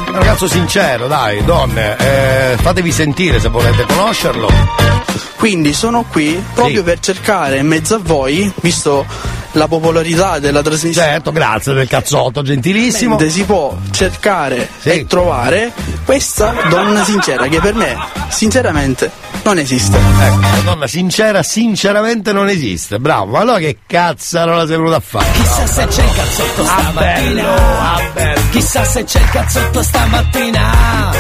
È 0.07 0.09
un 0.09 0.19
ragazzo 0.19 0.47
sincero, 0.47 1.07
dai, 1.07 1.43
donne, 1.43 1.97
eh, 1.97 2.57
fatevi 2.61 2.93
sentire 2.93 3.41
se 3.41 3.49
volete 3.49 3.83
conoscerlo. 3.85 4.47
Quindi 5.35 5.73
sono 5.73 6.05
qui 6.09 6.41
proprio 6.53 6.81
per 6.81 7.01
cercare 7.01 7.57
in 7.57 7.67
mezzo 7.67 7.95
a 7.95 7.99
voi, 8.01 8.49
visto 8.61 9.05
la 9.51 9.67
popolarità 9.67 10.39
della 10.39 10.61
trasmissione. 10.61 11.09
Certo, 11.09 11.33
grazie 11.33 11.73
del 11.73 11.89
cazzotto, 11.89 12.41
gentilissimo. 12.41 13.19
Si 13.27 13.43
può 13.43 13.75
cercare 13.91 14.69
e 14.83 15.05
trovare 15.05 15.73
questa 16.05 16.55
donna 16.69 17.03
sincera 17.03 17.45
che 17.47 17.59
per 17.59 17.73
me, 17.73 17.97
sinceramente, 18.29 19.11
non 19.47 19.59
esiste. 19.59 19.97
Ecco, 19.97 20.61
donna 20.65 20.87
sincera, 20.87 21.41
sinceramente 21.41 22.33
non 22.33 22.49
esiste. 22.49 22.99
Bravo, 22.99 23.31
ma 23.31 23.39
allora 23.39 23.59
che 23.59 23.77
cazzarola 23.87 24.67
sei 24.67 24.75
venuto 24.75 24.95
a 24.95 24.99
fare? 24.99 25.25
Chissà 25.31 25.65
se 25.65 25.85
c'è 25.87 26.03
il 26.03 26.13
cazzotto 26.13 26.63
stamattina 26.65 27.45
Chissà 28.51 28.83
se 28.83 29.03
c'è 29.05 29.19
il 29.21 29.29
cazzotto 29.29 29.83
stamattina 29.83 31.11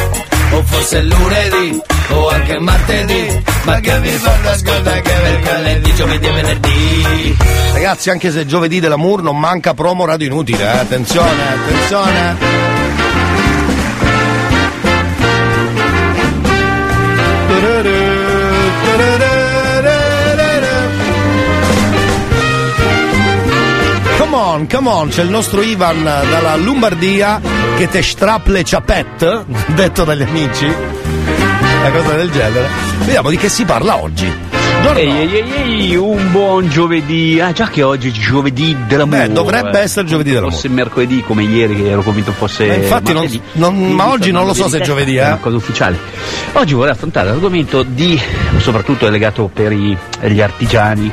O 0.51 0.63
forse 0.63 0.97
il 0.97 1.07
lunedì 1.07 1.81
O 2.09 2.29
anche 2.29 2.51
il 2.51 2.61
martedì 2.61 3.43
Ma 3.63 3.79
che 3.79 3.99
mi 3.99 4.09
fanno 4.09 4.49
ascoltare 4.49 5.01
che 5.01 5.13
mercoledì, 5.21 5.95
giovedì 5.95 6.27
e 6.27 6.31
venerdì 6.31 7.37
Ragazzi, 7.73 8.09
anche 8.09 8.31
se 8.31 8.45
giovedì 8.45 8.81
dell'amour 8.81 9.21
non 9.21 9.39
manca 9.39 9.73
promo 9.73 10.03
radio 10.03 10.27
inutile, 10.27 10.63
eh? 10.63 10.77
attenzione, 10.79 11.41
attenzione. 11.53 12.57
Come 24.17 24.35
on, 24.35 24.67
come 24.67 24.89
on, 24.89 25.09
c'è 25.09 25.23
il 25.23 25.29
nostro 25.29 25.61
Ivan 25.61 26.03
dalla 26.03 26.55
Lombardia 26.55 27.39
che 27.77 27.87
te 27.87 28.01
strapp 28.01 28.47
le 28.47 28.63
ciapette, 28.63 29.45
detto 29.75 30.03
dagli 30.03 30.23
amici. 30.23 30.65
Una 30.65 31.91
cosa 31.91 32.13
del 32.15 32.31
genere. 32.31 32.67
Vediamo 32.99 33.29
di 33.29 33.37
che 33.37 33.49
si 33.49 33.63
parla 33.65 34.01
oggi. 34.01 34.46
Ehi, 34.85 35.09
ehi, 35.09 35.33
ehi, 35.39 35.53
ehi, 35.91 35.95
un 35.95 36.31
buon 36.31 36.69
giovedì. 36.69 37.39
Ah, 37.39 37.51
già 37.51 37.67
che 37.67 37.83
oggi 37.83 38.09
è 38.09 38.11
giovedì 38.11 38.75
dell'amore. 38.87 39.27
Beh, 39.27 39.33
dovrebbe 39.33 39.79
essere 39.79 40.07
giovedì 40.07 40.29
dell'amore. 40.29 40.53
Fosse 40.55 40.69
mercoledì 40.69 41.21
come 41.21 41.43
ieri, 41.43 41.75
che 41.75 41.89
ero 41.89 42.01
convinto 42.01 42.31
fosse. 42.31 42.65
Ma 42.65 42.73
infatti 42.75 43.13
non- 43.13 43.27
non- 43.53 43.91
ma 43.91 44.09
oggi 44.09 44.31
non 44.31 44.45
lo 44.47 44.53
so 44.55 44.67
se 44.67 44.79
è 44.79 44.81
giovedì, 44.81 45.17
eh. 45.17 45.21
È 45.21 45.27
una 45.27 45.37
cosa 45.37 45.55
ufficiale. 45.57 45.97
Oggi 46.53 46.73
vorrei 46.73 46.93
affrontare 46.93 47.29
l'argomento 47.29 47.83
di. 47.83 48.19
soprattutto 48.57 49.05
è 49.05 49.11
legato 49.11 49.49
per 49.53 49.71
i- 49.71 49.95
gli 50.21 50.41
artigiani, 50.41 51.11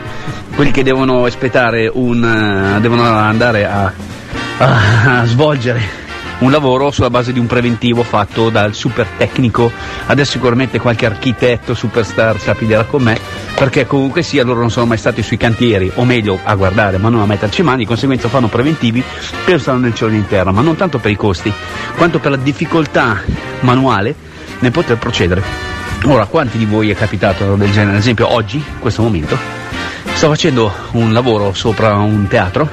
quelli 0.55 0.71
che 0.71 0.83
devono 0.83 1.27
espletare 1.27 1.91
un. 1.93 2.77
eh, 2.77 2.81
devono 2.81 3.03
andare 3.05 3.67
a, 3.67 3.93
a- 4.59 5.21
a 5.21 5.25
svolgere 5.27 6.03
un 6.45 6.51
lavoro 6.51 6.91
sulla 6.91 7.09
base 7.09 7.33
di 7.33 7.39
un 7.39 7.47
preventivo 7.47 8.03
fatto 8.03 8.51
dal 8.51 8.75
super 8.75 9.07
tecnico. 9.17 9.73
Adesso 10.07 10.33
sicuramente 10.33 10.79
qualche 10.79 11.07
architetto 11.07 11.73
superstar 11.73 12.39
si 12.39 12.51
appiglierà 12.51 12.85
con 12.85 13.03
me, 13.03 13.19
perché 13.55 13.87
comunque 13.87 14.23
sia 14.23 14.45
loro 14.45 14.61
non 14.61 14.71
sono 14.71 14.85
mai 14.85 14.99
stati 14.99 15.23
sui 15.23 15.39
cantieri, 15.39 15.91
o 15.95 16.05
meglio 16.05 16.39
a 16.45 16.55
guardare 16.55 16.99
ma 16.99 17.09
non 17.09 17.23
a 17.23 17.27
metterci 17.27 17.63
mani, 17.63 17.79
di 17.79 17.87
conseguenza 17.87 18.29
fanno 18.29 18.49
preventivi 18.49 19.03
per 19.45 19.59
stare 19.59 19.79
nel 19.79 19.95
cielo 19.95 20.13
interno, 20.13 20.53
ma 20.53 20.61
non 20.61 20.77
tanto 20.77 20.99
per 20.99 21.11
i 21.11 21.17
costi, 21.17 21.53
quanto 21.97 22.19
per 22.19 22.33
la 22.33 22.37
difficoltà 22.37 23.23
manuale 23.61 24.15
nel 24.59 24.71
poter 24.71 24.99
procedere. 24.99 25.43
Ora, 26.05 26.27
quanti 26.27 26.59
di 26.59 26.67
voi 26.67 26.91
è 26.91 26.95
capitato 26.95 27.55
del 27.55 27.73
genere? 27.73 27.93
Ad 27.93 28.03
esempio, 28.03 28.31
oggi, 28.31 28.59
in 28.59 28.79
questo 28.81 29.01
momento, 29.01 29.39
sto 30.13 30.29
facendo 30.29 30.71
un 30.93 31.15
lavoro 31.15 31.55
sopra 31.55 31.95
un 31.95 32.27
teatro 32.29 32.69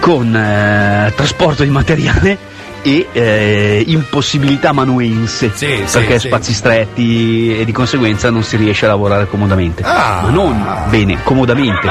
con 0.00 0.34
eh, 0.34 1.12
trasporto 1.14 1.62
di 1.62 1.70
materiale 1.70 2.50
e 2.82 3.06
eh, 3.12 3.84
impossibilità 3.86 4.72
manuense 4.72 5.48
perché 5.48 6.18
sì. 6.18 6.26
spazi 6.28 6.52
stretti 6.52 7.58
e 7.60 7.64
di 7.64 7.72
conseguenza 7.72 8.30
non 8.30 8.42
si 8.42 8.56
riesce 8.56 8.84
a 8.86 8.88
lavorare 8.88 9.26
comodamente 9.28 9.82
Ah. 9.84 10.20
ma 10.24 10.30
non 10.30 10.66
bene, 10.88 11.18
comodamente 11.22 11.88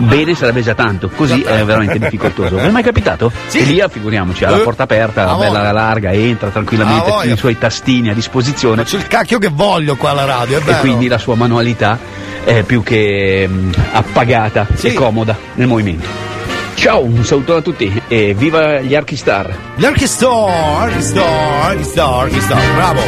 bene 0.00 0.34
sarebbe 0.34 0.60
già 0.62 0.74
tanto 0.74 1.08
così 1.08 1.40
è 1.42 1.64
veramente 1.64 1.98
difficoltoso 1.98 2.56
vi 2.56 2.62
è 2.66 2.70
mai 2.70 2.82
capitato? 2.82 3.30
Sì. 3.46 3.60
Elia 3.60 3.88
figuriamoci 3.88 4.44
ha 4.44 4.50
la 4.50 4.58
Eh. 4.58 4.62
porta 4.62 4.82
aperta 4.84 5.30
Ah, 5.30 5.36
bella 5.36 5.70
larga 5.72 6.12
entra 6.12 6.48
tranquillamente 6.50 7.08
Ah, 7.10 7.20
con 7.22 7.28
i 7.30 7.36
suoi 7.36 7.56
tastini 7.58 8.10
a 8.10 8.14
disposizione 8.14 8.82
C'è 8.84 8.96
il 8.96 9.06
cacchio 9.06 9.38
che 9.38 9.48
voglio 9.52 9.96
qua 9.96 10.10
alla 10.10 10.24
radio, 10.24 10.58
è 10.64 10.70
e 10.70 10.78
quindi 10.80 11.06
la 11.08 11.18
sua 11.18 11.34
manualità 11.36 11.98
è 12.44 12.62
più 12.62 12.82
che 12.82 13.48
mm, 13.48 13.70
appagata 13.92 14.66
Sì. 14.74 14.88
e 14.88 14.92
comoda 14.92 15.36
nel 15.54 15.66
movimento. 15.66 16.32
Ciao, 16.84 17.02
un 17.02 17.24
saluto 17.24 17.56
a 17.56 17.62
tutti 17.62 18.02
e 18.08 18.34
viva 18.34 18.80
gli 18.80 18.94
Archistar! 18.94 19.56
Gli 19.74 19.86
Archistar, 19.86 20.82
Archistar, 20.82 21.70
Archistar, 21.70 22.24
Archistar, 22.24 22.74
bravo. 22.74 23.00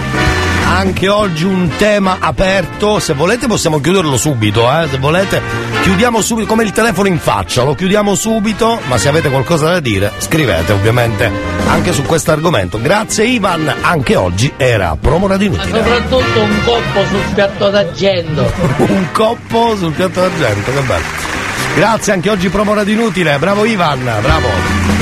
Anche 0.67 1.11
oggi 1.11 1.45
un 1.45 1.71
tema 1.77 2.17
aperto, 2.19 2.99
se 3.01 3.13
volete 3.13 3.47
possiamo 3.47 3.79
chiuderlo 3.79 4.17
subito, 4.17 4.63
eh? 4.63 4.89
se 4.89 4.97
volete 4.97 5.43
chiudiamo 5.83 6.23
subito 6.23 6.49
come 6.49 6.63
il 6.65 6.73
telefono 6.73 7.09
in 7.09 7.19
faccia, 7.19 7.65
lo 7.65 7.75
chiudiamo 7.75 8.15
subito, 8.15 8.81
ma 8.87 8.97
se 8.97 9.11
avete 9.11 9.29
qualcosa 9.29 9.69
da 9.69 9.81
dire 9.81 10.11
scrivete 10.21 10.73
ovviamente 10.73 11.31
anche 11.69 11.93
su 11.93 12.01
questo 12.05 12.33
argomento. 12.33 12.81
Grazie 12.81 13.27
Ivan, 13.27 13.71
anche 13.83 14.17
oggi 14.17 14.51
era 14.57 14.97
promo 14.99 15.27
radio 15.27 15.51
Ma 15.51 15.63
inutile. 15.63 15.85
soprattutto 15.85 16.41
un 16.41 16.63
coppo 16.65 17.05
sul 17.05 17.35
piatto 17.35 17.69
d'argento. 17.69 18.53
un 18.89 19.09
coppo 19.13 19.77
sul 19.77 19.93
piatto 19.93 20.21
d'argento, 20.21 20.73
che 20.73 20.81
bello. 20.81 21.36
Grazie 21.75 22.13
anche 22.13 22.31
oggi 22.31 22.49
promo 22.49 22.75
radio 22.75 22.95
inutile, 22.95 23.39
bravo 23.39 23.65
Ivan, 23.65 24.03
bravo. 24.21 24.95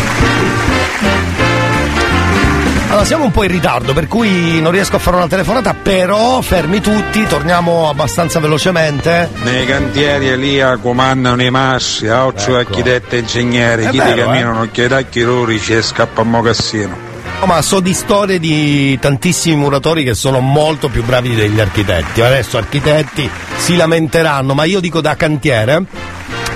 Allora, 2.88 3.08
siamo 3.08 3.24
un 3.24 3.32
po' 3.32 3.42
in 3.42 3.50
ritardo, 3.50 3.92
per 3.92 4.06
cui 4.06 4.60
non 4.60 4.70
riesco 4.70 4.94
a 4.94 4.98
fare 5.00 5.16
una 5.16 5.26
telefonata, 5.26 5.74
però 5.74 6.40
fermi 6.42 6.80
tutti, 6.80 7.26
torniamo 7.26 7.88
abbastanza 7.88 8.38
velocemente. 8.38 9.30
Nei 9.42 9.66
cantieri 9.66 10.28
Elia 10.28 10.76
comandano 10.76 11.42
i 11.42 11.50
massi, 11.50 12.06
a 12.06 12.26
occhio 12.26 12.56
architetti 12.56 13.16
e 13.16 13.18
ingegneri, 13.18 13.82
Ecco. 13.82 13.90
Chi 13.90 13.98
ti 13.98 14.04
vero, 14.04 14.20
eh. 14.20 14.24
camminano 14.24 14.68
chiedai 14.70 15.08
chirurgici 15.08 15.72
e 15.72 15.82
scappa 15.82 16.20
a 16.20 16.24
mocassino. 16.24 16.96
No, 17.40 17.46
ma 17.46 17.60
so 17.62 17.80
di 17.80 17.92
storie 17.92 18.38
di 18.38 18.96
tantissimi 19.00 19.56
muratori 19.56 20.04
che 20.04 20.14
sono 20.14 20.38
molto 20.38 20.88
più 20.88 21.02
bravi 21.02 21.34
degli 21.34 21.58
architetti. 21.58 22.20
Adesso 22.22 22.58
architetti 22.58 23.28
si 23.56 23.74
lamenteranno, 23.74 24.54
ma 24.54 24.62
io 24.64 24.78
dico 24.78 25.00
da 25.00 25.16
cantiere. 25.16 25.82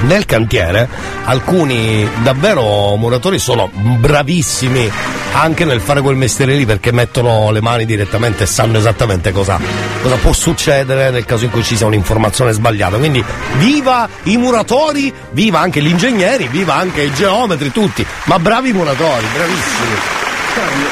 Nel 0.01 0.25
cantiere 0.27 0.89
alcuni 1.25 2.09
davvero 2.23 2.95
muratori 2.97 3.39
sono 3.39 3.69
bravissimi 3.73 4.91
anche 5.33 5.65
nel 5.65 5.81
fare 5.81 6.01
quel 6.01 6.17
mestiere 6.17 6.55
lì 6.55 6.65
perché 6.65 6.93
mettono 6.93 7.51
le 7.51 7.61
mani 7.61 7.85
direttamente 7.85 8.45
e 8.45 8.47
sanno 8.47 8.79
esattamente 8.79 9.33
cosa, 9.33 9.59
cosa 10.03 10.17
può 10.17 10.33
succedere 10.33 11.11
nel 11.11 11.25
caso 11.25 11.45
in 11.45 11.51
cui 11.51 11.63
ci 11.63 11.77
sia 11.77 11.87
un'informazione 11.87 12.53
sbagliata. 12.53 12.97
Quindi 12.97 13.23
viva 13.57 14.09
i 14.25 14.37
muratori, 14.37 15.13
viva 15.31 15.61
anche 15.61 15.83
gli 15.83 15.89
ingegneri, 15.89 16.49
viva 16.49 16.75
anche 16.75 17.03
i 17.03 17.13
geometri, 17.13 17.71
tutti, 17.71 18.05
ma 18.25 18.39
bravi 18.39 18.73
muratori, 18.73 19.27
bravissimi. 19.33 20.17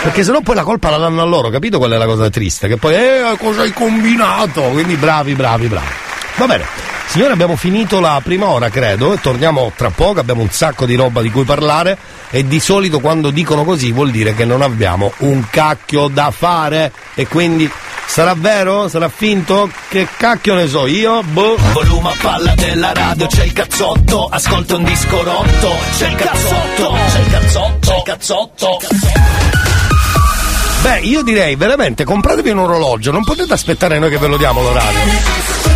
Perché 0.03 0.23
sennò 0.23 0.41
poi 0.41 0.55
la 0.55 0.63
colpa 0.63 0.91
la 0.91 0.99
danno 0.99 1.23
a 1.23 1.25
loro, 1.25 1.49
capito 1.49 1.79
qual 1.79 1.93
è 1.93 1.97
la 1.97 2.07
cosa 2.07 2.31
triste? 2.31 2.69
Che 2.69 2.77
poi, 2.77 2.95
eh, 2.95 3.37
cosa 3.39 3.63
hai 3.63 3.73
combinato? 3.73 4.63
Quindi 4.63 4.97
bravi, 4.97 5.35
bravi, 5.35 5.67
bravi. 5.67 5.95
Va 6.37 6.47
bene. 6.47 6.96
Signore, 7.09 7.33
abbiamo 7.33 7.57
finito 7.57 7.99
la 8.01 8.21
prima 8.23 8.49
ora, 8.49 8.69
credo, 8.69 9.15
e 9.15 9.21
torniamo 9.21 9.73
tra 9.75 9.91
poco, 9.91 10.21
abbiamo 10.21 10.43
un 10.43 10.51
sacco 10.51 10.85
di 10.85 10.95
roba 10.97 11.23
di 11.23 11.31
cui 11.31 11.45
parlare 11.45 11.97
e 12.31 12.47
di 12.47 12.61
solito 12.61 13.01
quando 13.01 13.31
dicono 13.31 13.65
così 13.65 13.91
vuol 13.93 14.11
dire 14.11 14.35
che 14.35 14.45
non 14.45 14.61
abbiamo 14.61 15.13
un 15.19 15.45
cacchio 15.49 16.09
da 16.09 16.31
fare 16.31 16.93
e 17.15 17.27
quindi 17.27 17.71
sarà 18.07 18.35
vero? 18.37 18.89
Sarà 18.89 19.09
finto? 19.09 19.71
Che 19.89 20.09
cacchio 20.17 20.55
ne 20.55 20.69
so 20.69 20.87
io? 20.87 21.23
Boh. 21.23 21.57
Volume 21.73 22.11
a 22.11 22.15
palla 22.21 22.55
della 22.55 22.93
radio, 22.93 23.27
c'è 23.27 23.45
il 23.45 23.53
cazzotto, 23.53 24.27
ascolta 24.27 24.77
un 24.77 24.85
disco 24.85 25.23
rotto, 25.23 25.73
c'è 25.97 26.09
il 26.09 26.15
cazzotto, 26.17 26.97
c'è 27.13 27.21
il 27.21 27.31
cazzotto, 27.31 27.79
c'è 27.81 27.97
il 27.97 28.03
cazzotto. 28.05 28.79
Beh, 30.83 30.99
io 31.01 31.23
direi 31.23 31.57
veramente 31.57 32.05
compratevi 32.05 32.51
un 32.51 32.59
orologio, 32.59 33.11
non 33.11 33.25
potete 33.25 33.53
aspettare 33.53 33.99
noi 33.99 34.11
che 34.11 34.19
ve 34.19 34.27
lo 34.27 34.37
diamo 34.37 34.61
l'orario. 34.61 35.76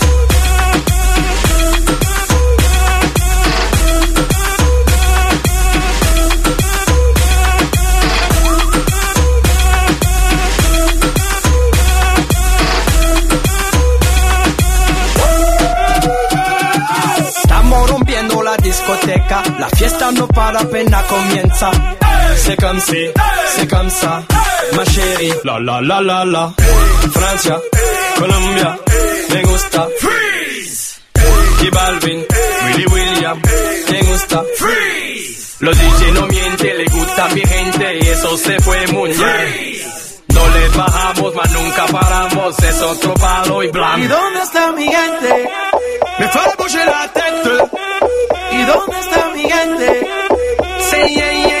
Discoteca, 19.01 19.43
la 19.59 19.69
fiesta 19.69 20.11
no 20.11 20.27
para 20.27 20.59
apenas 20.59 21.03
comienza. 21.05 21.71
C'est 22.37 22.59
comme 22.59 22.79
si, 22.79 23.07
c'est 23.55 23.69
comme 23.69 23.89
ça, 23.89 24.23
ma 24.75 24.85
chérie. 24.85 25.33
La 25.43 25.59
la 25.59 25.81
la 25.81 26.01
la 26.01 26.25
la. 26.25 26.53
Francia, 27.11 27.59
Colombia, 28.17 28.77
me 29.29 29.41
gusta. 29.43 29.87
Freeze. 29.99 31.01
Y 31.63 31.69
Balvin, 31.69 32.25
Willy 32.65 32.85
William, 32.87 33.41
me 33.91 34.01
gusta. 34.03 34.43
Freeze. 34.57 35.57
Los 35.59 35.77
DJ 35.77 36.11
no 36.13 36.27
mienten, 36.27 36.77
le 36.77 36.85
gusta 36.85 37.25
a 37.25 37.29
mi 37.29 37.41
gente 37.41 37.99
y 38.01 38.07
eso 38.07 38.37
se 38.37 38.59
fue 38.61 38.87
muy 38.87 39.09
bien. 39.09 39.81
No 40.33 40.47
le 40.47 40.69
bajamos, 40.69 41.35
mas 41.35 41.51
nunca 41.51 41.85
paramos, 41.87 42.59
es 42.59 42.81
otro 42.81 43.13
palo 43.15 43.61
y 43.61 43.67
blanco. 43.67 43.99
¿Y 43.99 44.07
dónde 44.07 44.41
está 44.41 44.71
mi 44.71 44.85
gente? 44.85 45.49
Me 46.17 46.27
fue 46.29 46.41
bouger 46.57 46.85
la 46.87 47.07
tête. 47.13 48.00
¿Y 48.51 48.63
dónde 48.65 48.99
está 48.99 49.29
mi 49.33 49.43
gente? 49.49 50.07
Say 50.89 51.15
yeah, 51.15 51.31
yeah, 51.31 51.60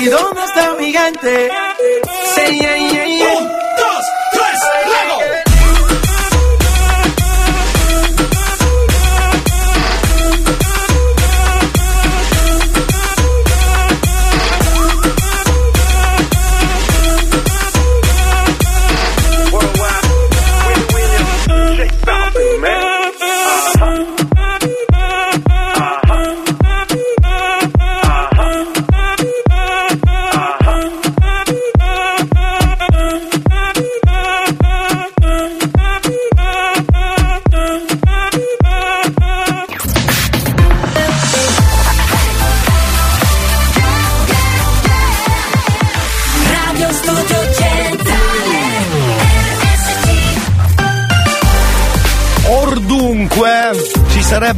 ¿Y 0.00 0.06
dónde 0.06 0.42
está 0.44 0.74
mi 0.76 0.92
gente? 0.92 1.50
Say 2.34 2.58
yeah, 2.58 2.76
yeah, 2.90 3.04
yeah. 3.04 3.36
Un, 3.36 3.48
dos, 3.48 4.04
tres, 4.32 4.60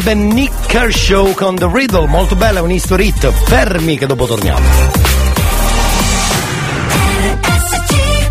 sarebbe 0.02 0.14
Nick 0.14 0.66
Kershaw 0.66 1.32
con 1.34 1.54
The 1.54 1.68
Riddle, 1.72 2.06
molto 2.06 2.34
bella, 2.34 2.60
un 2.60 2.70
history 2.70 3.06
hit. 3.06 3.30
Fermi 3.30 3.96
che 3.96 4.06
dopo 4.06 4.26
torniamo. 4.26 4.60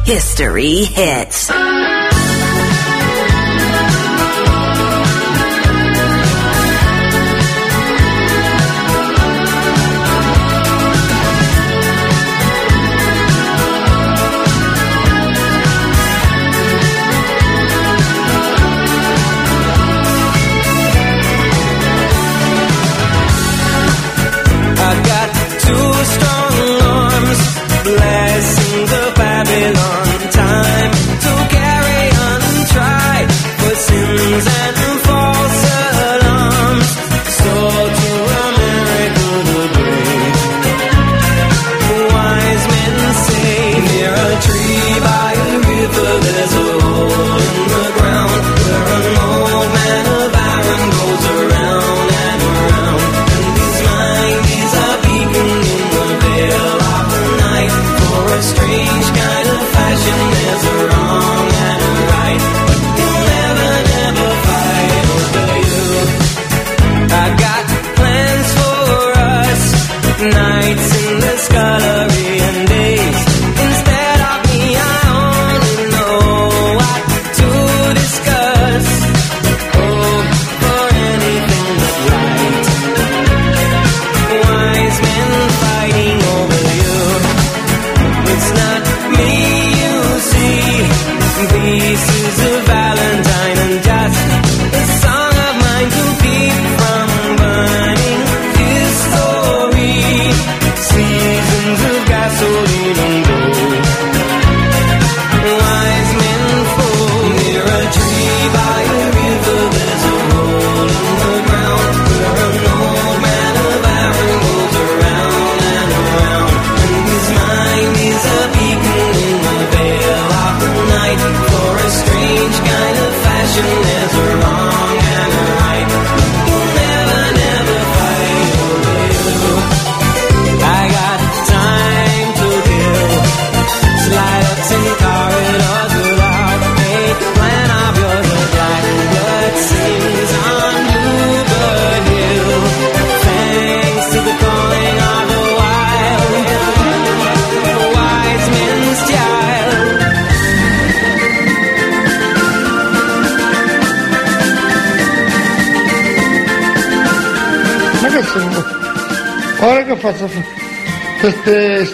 History 0.04 0.92
hits. 0.94 1.50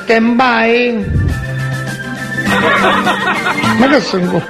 Stand 0.07 0.37
by? 0.37 1.05
Ma 3.77 3.87
che 3.89 3.99
sono? 3.99 4.41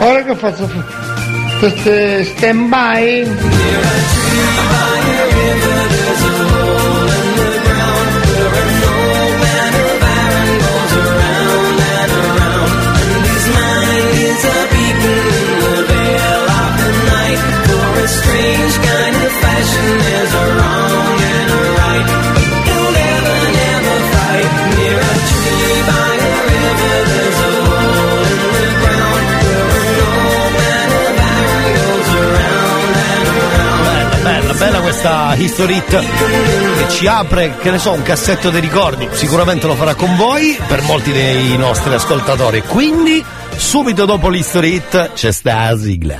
Ora 0.00 0.22
che 0.24 0.34
faccio 0.34 0.70
queste 1.58 2.24
stand 2.24 2.68
by? 2.68 3.26
Strange 18.08 18.76
kind 18.78 19.16
of 19.16 19.32
fashion, 19.32 19.98
there's 19.98 20.34
a 20.34 20.67
questa 35.00 35.34
history 35.36 35.76
hit 35.76 35.96
che 35.96 36.88
ci 36.88 37.06
apre, 37.06 37.54
che 37.60 37.70
ne 37.70 37.78
so, 37.78 37.92
un 37.92 38.02
cassetto 38.02 38.50
dei 38.50 38.60
ricordi. 38.60 39.08
Sicuramente 39.12 39.68
lo 39.68 39.74
farà 39.76 39.94
con 39.94 40.16
voi, 40.16 40.58
per 40.66 40.82
molti 40.82 41.12
dei 41.12 41.56
nostri 41.56 41.94
ascoltatori. 41.94 42.62
Quindi, 42.66 43.24
subito 43.54 44.06
dopo 44.06 44.28
l'history 44.28 44.74
hit 44.74 45.12
c'è 45.12 45.30
sta 45.30 45.78
sigla. 45.78 46.18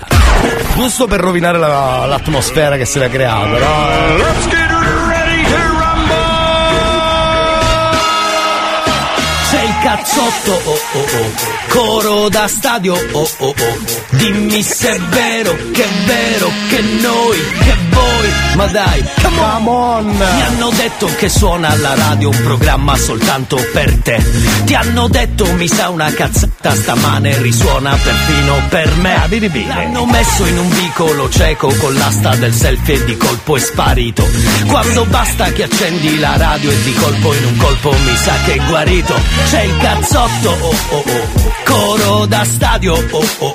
Giusto 0.77 1.09
per 1.09 1.19
rovinare 1.19 1.59
la- 1.59 2.07
l'atmosfera 2.07 2.77
che 2.77 2.85
si 2.85 2.99
era 2.99 3.09
creata, 3.09 3.47
no? 3.59 4.68
Cazzotto, 9.83 10.53
oh 10.53 10.81
oh 10.93 10.99
oh, 10.99 11.33
coro 11.69 12.29
da 12.29 12.47
stadio, 12.49 12.95
oh 12.95 13.31
oh 13.39 13.49
oh. 13.49 13.79
Dimmi 14.11 14.63
se 14.63 14.89
è 14.89 15.01
vero, 15.01 15.57
che 15.73 15.85
è 15.85 16.05
vero, 16.07 16.51
che 16.69 16.81
noi, 16.81 17.39
che 17.61 17.77
voi, 17.91 18.33
ma 18.55 18.67
dai, 18.67 19.05
come 19.23 19.69
on. 19.69 20.07
Mi 20.07 20.43
hanno 20.43 20.71
detto 20.71 21.09
che 21.17 21.29
suona 21.29 21.69
alla 21.69 21.95
radio 21.95 22.31
un 22.31 22.41
programma 22.43 22.97
soltanto 22.97 23.57
per 23.73 23.95
te. 24.03 24.25
Ti 24.65 24.75
hanno 24.75 25.09
detto 25.09 25.53
mi 25.53 25.69
sa 25.69 25.89
una 25.91 26.13
cazzata 26.13 26.75
stamane 26.75 27.41
risuona 27.41 27.95
perfino 27.95 28.61
per 28.69 28.95
me. 28.97 29.17
L'hanno 29.67 30.07
messo 30.07 30.45
in 30.47 30.59
un 30.59 30.69
vicolo 30.71 31.31
cieco 31.31 31.73
con 31.79 31.95
l'asta 31.95 32.35
del 32.37 32.53
selfie 32.53 32.95
e 32.95 33.05
di 33.05 33.17
colpo 33.17 33.57
è 33.57 33.61
sparito. 33.61 34.27
Quando 34.67 35.05
basta 35.05 35.53
che 35.53 35.65
accendi 35.65 36.19
la 36.19 36.37
radio 36.37 36.71
e 36.71 36.83
di 36.83 36.93
colpo 36.95 37.35
in 37.35 37.45
un 37.45 37.57
colpo 37.57 37.93
mi 37.93 38.17
sa 38.17 38.35
che 38.45 38.55
è 38.55 38.67
guarito. 38.67 39.15
C'è 39.49 39.68
il 39.69 39.77
cazzotto, 39.79 40.51
oh 40.51 40.75
oh 40.91 41.05
oh, 41.07 41.53
coro 41.65 42.27
da 42.27 42.45
stadio, 42.45 42.95
oh 42.95 43.25
oh 43.39 43.49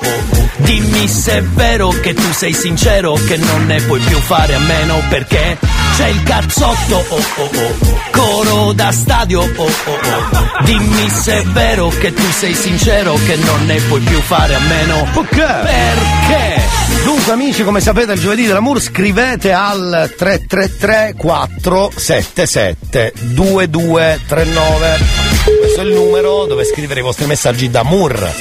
Dimmi 0.56 1.08
se 1.08 1.38
è 1.38 1.42
vero 1.42 1.88
che 1.88 2.14
tu 2.14 2.32
sei 2.32 2.52
sincero, 2.52 3.14
che 3.26 3.36
non 3.36 3.66
ne 3.66 3.80
puoi 3.82 3.98
più 4.00 4.18
fare 4.20 4.54
a 4.54 4.58
meno 4.60 5.00
perché 5.08 5.58
c'è 5.96 6.06
il 6.08 6.22
cazzotto, 6.22 7.04
oh 7.08 7.22
oh 7.36 7.42
oh, 7.42 7.74
coro 8.12 8.72
da 8.72 8.92
stadio, 8.92 9.40
oh 9.40 9.48
oh 9.56 9.64
oh. 9.66 10.62
Dimmi 10.64 11.08
se 11.10 11.38
è 11.38 11.42
vero 11.46 11.88
che 11.88 12.14
tu 12.14 12.22
sei 12.30 12.54
sincero, 12.54 13.18
che 13.26 13.34
non 13.36 13.66
ne 13.66 13.80
puoi 13.80 14.00
più 14.00 14.20
fare 14.20 14.54
a 14.54 14.60
meno 14.60 15.06
perché? 15.12 16.62
Dunque 17.04 17.32
amici, 17.32 17.64
come 17.64 17.80
sapete 17.80 18.12
il 18.12 18.20
giovedì 18.20 18.46
dell'amour 18.46 18.80
scrivete 18.80 19.52
al 19.52 20.12
333 20.16 21.14
477 21.16 23.12
2239. 23.20 25.63
Questo 25.74 25.90
è 25.90 25.92
il 25.92 26.00
numero 26.00 26.46
dove 26.46 26.62
scrivere 26.62 27.00
i 27.00 27.02
vostri 27.02 27.26
messaggi 27.26 27.68
d'amor. 27.68 28.32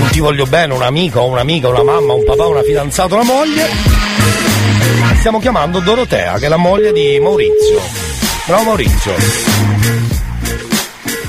Un 0.00 0.08
ti 0.12 0.20
voglio 0.20 0.46
bene, 0.46 0.74
un 0.74 0.82
amico, 0.82 1.24
un'amica, 1.24 1.66
una 1.70 1.82
mamma, 1.82 2.12
un 2.12 2.22
papà, 2.22 2.46
una 2.46 2.62
fidanzata, 2.62 3.16
una 3.16 3.24
moglie. 3.24 3.66
Stiamo 5.18 5.40
chiamando 5.40 5.80
Dorotea, 5.80 6.38
che 6.38 6.46
è 6.46 6.48
la 6.48 6.56
moglie 6.56 6.92
di 6.92 7.18
Maurizio. 7.20 7.80
Bravo 8.46 8.62
Maurizio. 8.62 9.12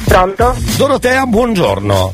Pronto? 0.05 0.55
Dorotea, 0.77 1.25
buongiorno. 1.25 2.13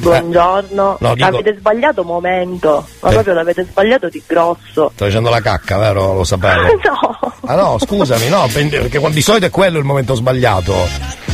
Buongiorno. 0.00 0.96
No, 0.98 1.14
dico- 1.14 1.28
Avete 1.28 1.54
sbagliato 1.56 2.02
momento, 2.02 2.84
ma 2.98 3.10
Eh. 3.10 3.12
proprio 3.12 3.34
l'avete 3.34 3.64
sbagliato 3.70 4.08
di 4.08 4.20
grosso. 4.26 4.58
Sto 4.92 4.92
facendo 5.04 5.30
la 5.30 5.40
cacca, 5.40 5.78
vero? 5.78 6.14
Lo 6.14 6.24
sapevo. 6.24 6.62
No, 6.82 7.52
Ah 7.52 7.54
no, 7.54 7.78
scusami, 7.78 8.28
no, 8.28 8.48
perché 8.52 8.98
di 9.10 9.22
solito 9.22 9.46
è 9.46 9.50
quello 9.50 9.78
il 9.78 9.84
momento 9.84 10.14
sbagliato. 10.14 11.28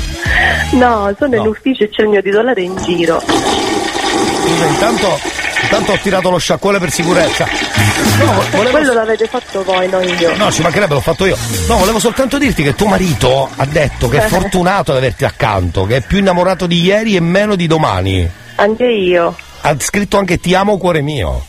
No, 0.73 1.15
sono 1.19 1.37
in 1.37 1.47
ufficio 1.47 1.85
e 1.85 1.89
c'è 1.91 2.03
il 2.03 2.09
mio 2.09 2.23
titolare 2.23 2.63
in 2.63 2.77
giro. 2.85 3.23
Scusa, 3.27 4.65
intanto, 4.67 5.19
intanto 5.63 5.93
ho 5.93 5.99
tirato 6.01 6.31
lo 6.31 6.39
sciacquone 6.39 6.79
per 6.79 6.91
sicurezza. 6.91 7.47
No, 7.47 8.43
E 8.43 8.51
volevo- 8.57 8.71
quello 8.71 8.93
l'avete 8.93 9.27
fatto 9.27 9.63
voi, 9.65 9.89
non 9.89 10.03
io. 10.07 10.37
No, 10.37 10.51
ci 10.53 10.63
mancherebbe, 10.63 10.95
l'ho 10.95 11.01
fatto 11.01 11.27
io. 11.27 11.37
No, 11.67 11.77
volevo 11.79 11.99
soltanto 11.99 12.39
dirti 12.39 12.63
che 12.63 12.75
tuo 12.75 12.87
marito 12.87 13.49
ha 13.57 13.67
detto 13.67 14.09
che 14.09 14.19
è 14.21 14.25
Eh. 14.25 14.29
fortunato 14.29 14.93
ad 14.93 14.99
averti 14.99 15.25
accanto, 15.25 15.85
che 15.87 15.97
è 15.97 16.01
più 16.01 16.19
innamorato 16.19 16.67
di 16.67 16.81
ieri 16.83 17.17
e 17.17 17.21
meno 17.21 17.57
di 17.57 17.67
domani. 17.67 18.29
Anche 18.57 18.85
io, 18.87 19.37
Ha 19.63 19.75
scritto 19.81 20.17
anche 20.19 20.39
ti 20.39 20.55
amo 20.55 20.79
cuore 20.79 21.01
mio. 21.03 21.45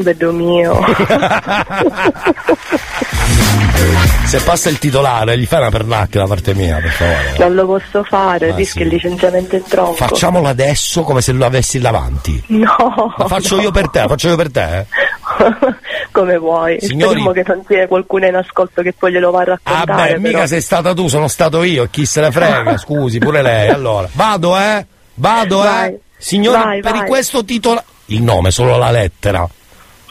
Bello 0.00 0.32
mio. 0.32 0.80
Se 4.26 4.40
passa 4.42 4.70
il 4.70 4.78
titolare, 4.78 5.36
gli 5.38 5.44
fai 5.44 5.60
una 5.60 5.68
pernacchia 5.70 6.20
da 6.20 6.26
parte 6.26 6.54
mia, 6.54 6.76
per 6.78 6.90
favore. 6.90 7.34
non 7.38 7.54
lo 7.54 7.66
posso 7.66 8.02
fare, 8.04 8.50
Ah, 8.50 8.54
rischio 8.54 8.80
sì. 8.82 8.86
il 8.86 8.94
licenziamento 8.94 9.56
in 9.56 9.62
tronco. 9.64 9.92
Facciamolo 9.94 10.48
adesso 10.48 11.02
come 11.02 11.20
se 11.20 11.32
lo 11.32 11.44
avessi 11.44 11.78
davanti. 11.78 12.42
No, 12.46 13.14
La 13.18 13.26
faccio 13.26 13.60
io 13.60 13.70
per 13.70 13.90
te, 13.90 14.00
la 14.00 14.08
faccio 14.08 14.28
io 14.28 14.36
per 14.36 14.50
te. 14.50 14.78
eh. 14.78 14.86
come 16.12 16.38
vuoi. 16.38 16.78
Signori- 16.80 17.20
Speriamo 17.20 17.32
che 17.32 17.44
non 17.46 17.62
sia 17.66 17.86
qualcuno 17.88 18.26
in 18.26 18.34
ascolto 18.36 18.80
che 18.82 18.94
poi 18.94 19.12
glielo 19.12 19.30
va 19.30 19.40
a 19.40 19.42
Ah 19.42 19.44
raccontare. 19.84 20.12
beh, 20.14 20.18
mica 20.18 20.32
però. 20.32 20.46
sei 20.46 20.60
stata 20.62 20.94
tu, 20.94 21.08
sono 21.08 21.28
stato 21.28 21.62
io, 21.62 21.88
chi 21.90 22.06
se 22.06 22.20
ne 22.22 22.30
frega, 22.30 22.76
scusi, 22.78 23.18
pure 23.18 23.42
lei. 23.42 23.68
Allora, 23.68 24.08
vado 24.12 24.56
eh? 24.58 24.86
Vado 25.14 25.58
Vai. 25.58 25.88
eh? 25.90 26.00
Signori, 26.16 26.62
Vai, 26.62 26.80
per 26.80 26.92
vai. 26.92 27.06
questo 27.06 27.44
titolo... 27.44 27.82
Il 28.06 28.22
nome, 28.22 28.50
solo 28.50 28.76
la 28.78 28.90
lettera. 28.90 29.46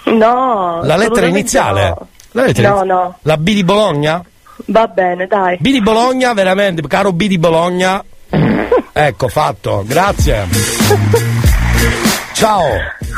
No, 0.05 0.81
La 0.83 0.97
lettera 0.97 1.27
iniziale? 1.27 1.89
no. 1.89 2.07
La 2.31 2.43
lettera 2.45 2.69
No, 2.69 2.75
inizi- 2.75 2.87
no, 2.87 3.15
La 3.23 3.37
B 3.37 3.53
di 3.53 3.63
Bologna? 3.63 4.23
va 4.67 4.87
bene, 4.87 5.27
dai. 5.27 5.57
B 5.59 5.71
di 5.71 5.81
Bologna, 5.81 6.33
veramente, 6.33 6.81
caro 6.87 7.11
B 7.13 7.27
di 7.27 7.37
Bologna. 7.37 8.03
Ecco, 8.93 9.27
fatto, 9.29 9.83
grazie. 9.87 10.47
Ciao. 12.33 12.65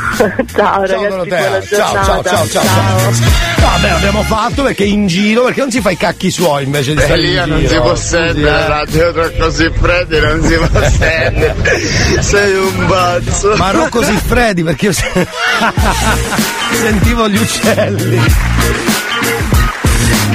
ciao 0.54 0.80
ragazzi, 0.80 1.08
Dorotea. 1.08 1.48
buona 1.48 1.62
Ciao, 1.64 2.04
ciao, 2.04 2.22
ciao, 2.22 2.46
ciao, 2.46 2.62
ciao. 2.64 3.12
Vabbè, 3.60 3.88
abbiamo 3.90 4.22
fatto 4.22 4.62
perché 4.62 4.84
in 4.84 5.06
giro, 5.06 5.44
perché 5.44 5.60
non 5.60 5.70
si 5.70 5.80
fa 5.80 5.90
i 5.90 5.96
cacchi 5.96 6.30
suoi 6.30 6.64
invece 6.64 6.94
di 6.94 7.00
stare 7.00 7.20
in 7.20 7.26
Elia 7.26 7.44
giro? 7.44 7.56
non 7.56 7.66
si 7.68 7.76
può 7.76 7.94
sentire, 7.94 8.48
eh. 8.48 8.50
la 8.50 8.66
radio 8.66 9.12
tra 9.12 9.30
così 9.30 9.70
freddi 9.70 10.20
non 10.20 10.42
si 10.42 10.54
può 10.54 10.80
sentire. 10.80 11.54
Sei 12.22 12.54
un 12.54 12.86
pazzo. 12.86 13.54
Ma 13.56 13.70
Rocco 13.70 14.02
Siffredi 14.02 14.62
perché 14.62 14.86
io 14.86 14.92
se- 14.92 15.26
sentivo 16.72 17.28
gli 17.28 17.36
uccelli. 17.36 18.20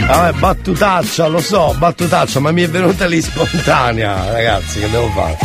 Vabbè, 0.07 0.39
battutaccia, 0.39 1.27
lo 1.27 1.39
so, 1.39 1.75
battutaccia, 1.77 2.39
ma 2.39 2.51
mi 2.51 2.63
è 2.63 2.69
venuta 2.69 3.05
lì 3.05 3.21
spontanea, 3.21 4.31
ragazzi, 4.31 4.79
che 4.79 4.89
devo 4.89 5.07
fare? 5.09 5.37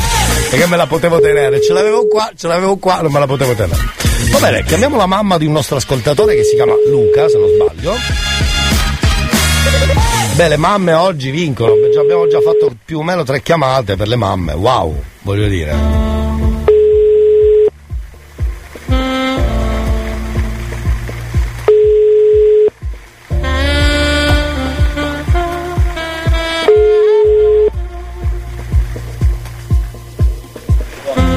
Perché 0.49 0.67
me 0.67 0.77
la 0.77 0.87
potevo 0.87 1.21
tenere, 1.21 1.61
ce 1.61 1.75
l'avevo 1.75 2.07
qua, 2.07 2.31
ce 2.35 2.47
l'avevo 2.47 2.77
qua, 2.77 3.01
non 3.03 3.13
me 3.13 3.19
la 3.19 3.27
potevo 3.27 3.53
tenere. 3.55 4.04
Va 4.31 4.39
bene, 4.39 4.65
chiamiamo 4.65 4.97
la 4.97 5.07
mamma 5.07 5.39
di 5.39 5.47
un 5.47 5.53
nostro 5.53 5.77
ascoltatore 5.77 6.35
che 6.35 6.45
si 6.45 6.55
chiama 6.55 6.75
Luca, 6.89 7.29
se 7.29 7.39
non 7.39 7.49
sbaglio. 7.49 7.95
Beh, 10.35 10.49
le 10.49 10.57
mamme 10.57 10.93
oggi 10.93 11.31
vincono, 11.31 11.73
abbiamo 11.73 12.27
già 12.27 12.41
fatto 12.41 12.75
più 12.85 12.99
o 12.99 13.03
meno 13.03 13.23
tre 13.23 13.41
chiamate 13.43 13.97
per 13.97 14.09
le 14.09 14.17
mamme, 14.17 14.53
wow, 14.53 15.01
voglio 15.23 15.47
dire. 15.47 16.24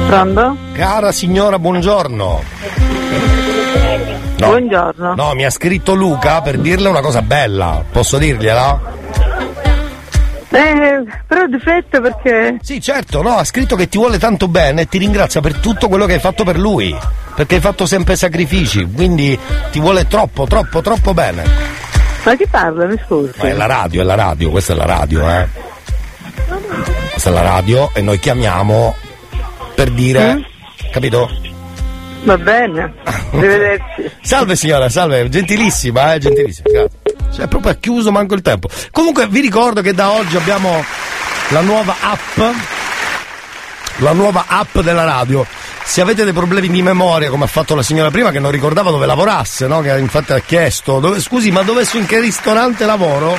Pronto? 0.08 0.56
Cara 0.72 1.12
signora, 1.12 1.58
buongiorno. 1.58 2.42
No. 4.38 4.46
Buongiorno. 4.46 5.14
No, 5.14 5.34
mi 5.34 5.44
ha 5.44 5.50
scritto 5.50 5.92
Luca 5.92 6.40
per 6.40 6.56
dirle 6.56 6.88
una 6.88 7.02
cosa 7.02 7.20
bella. 7.20 7.84
Posso 7.92 8.16
dirgliela? 8.16 8.80
Eh, 10.48 11.04
però 11.26 11.46
difetto 11.46 12.00
perché... 12.00 12.56
Sì, 12.62 12.80
certo, 12.80 13.20
no, 13.20 13.36
ha 13.36 13.44
scritto 13.44 13.76
che 13.76 13.90
ti 13.90 13.98
vuole 13.98 14.18
tanto 14.18 14.48
bene 14.48 14.82
e 14.82 14.88
ti 14.88 14.96
ringrazia 14.96 15.42
per 15.42 15.58
tutto 15.58 15.88
quello 15.88 16.06
che 16.06 16.14
hai 16.14 16.20
fatto 16.20 16.42
per 16.42 16.58
lui. 16.58 16.96
Perché 17.34 17.56
hai 17.56 17.60
fatto 17.60 17.84
sempre 17.84 18.16
sacrifici, 18.16 18.90
quindi 18.90 19.38
ti 19.70 19.78
vuole 19.78 20.06
troppo, 20.06 20.46
troppo, 20.46 20.80
troppo 20.80 21.12
bene. 21.12 21.44
Ma 22.24 22.34
chi 22.34 22.46
parla, 22.46 22.86
mi 22.86 22.98
scusi? 23.04 23.32
Ma 23.36 23.44
è 23.44 23.52
la 23.52 23.66
radio, 23.66 24.00
è 24.00 24.04
la 24.04 24.14
radio, 24.14 24.48
questa 24.48 24.72
è 24.72 24.76
la 24.76 24.86
radio, 24.86 25.28
eh. 25.28 25.48
Questa 27.12 27.28
è 27.28 27.32
la 27.32 27.42
radio 27.42 27.90
e 27.92 28.00
noi 28.00 28.18
chiamiamo 28.18 28.96
per 29.78 29.90
dire. 29.90 30.34
Mm? 30.34 30.40
Capito? 30.90 31.30
Va 32.24 32.36
bene, 32.36 32.92
arrivederci. 33.30 34.10
Salve 34.22 34.56
signora, 34.56 34.88
salve, 34.88 35.28
gentilissima, 35.28 36.14
eh, 36.14 36.18
gentilissima, 36.18 36.68
grazie. 36.68 36.98
Cioè, 37.32 37.46
proprio 37.46 37.70
ha 37.70 37.74
chiuso 37.76 38.10
manco 38.10 38.34
il 38.34 38.42
tempo. 38.42 38.68
Comunque 38.90 39.28
vi 39.28 39.40
ricordo 39.40 39.80
che 39.80 39.94
da 39.94 40.10
oggi 40.10 40.36
abbiamo 40.36 40.84
la 41.50 41.60
nuova 41.60 41.94
app, 42.00 42.56
la 43.98 44.12
nuova 44.12 44.46
app 44.48 44.78
della 44.80 45.04
radio. 45.04 45.46
Se 45.84 46.00
avete 46.00 46.24
dei 46.24 46.32
problemi 46.32 46.68
di 46.68 46.82
memoria, 46.82 47.30
come 47.30 47.44
ha 47.44 47.48
fatto 47.48 47.76
la 47.76 47.84
signora 47.84 48.10
prima, 48.10 48.32
che 48.32 48.40
non 48.40 48.50
ricordava 48.50 48.90
dove 48.90 49.06
lavorasse, 49.06 49.68
no? 49.68 49.80
Che 49.80 49.96
infatti 49.96 50.32
ha 50.32 50.40
chiesto, 50.40 50.98
dove, 50.98 51.20
scusi, 51.20 51.52
ma 51.52 51.62
dove 51.62 51.86
in 51.92 52.04
che 52.04 52.18
ristorante 52.18 52.84
lavoro? 52.84 53.38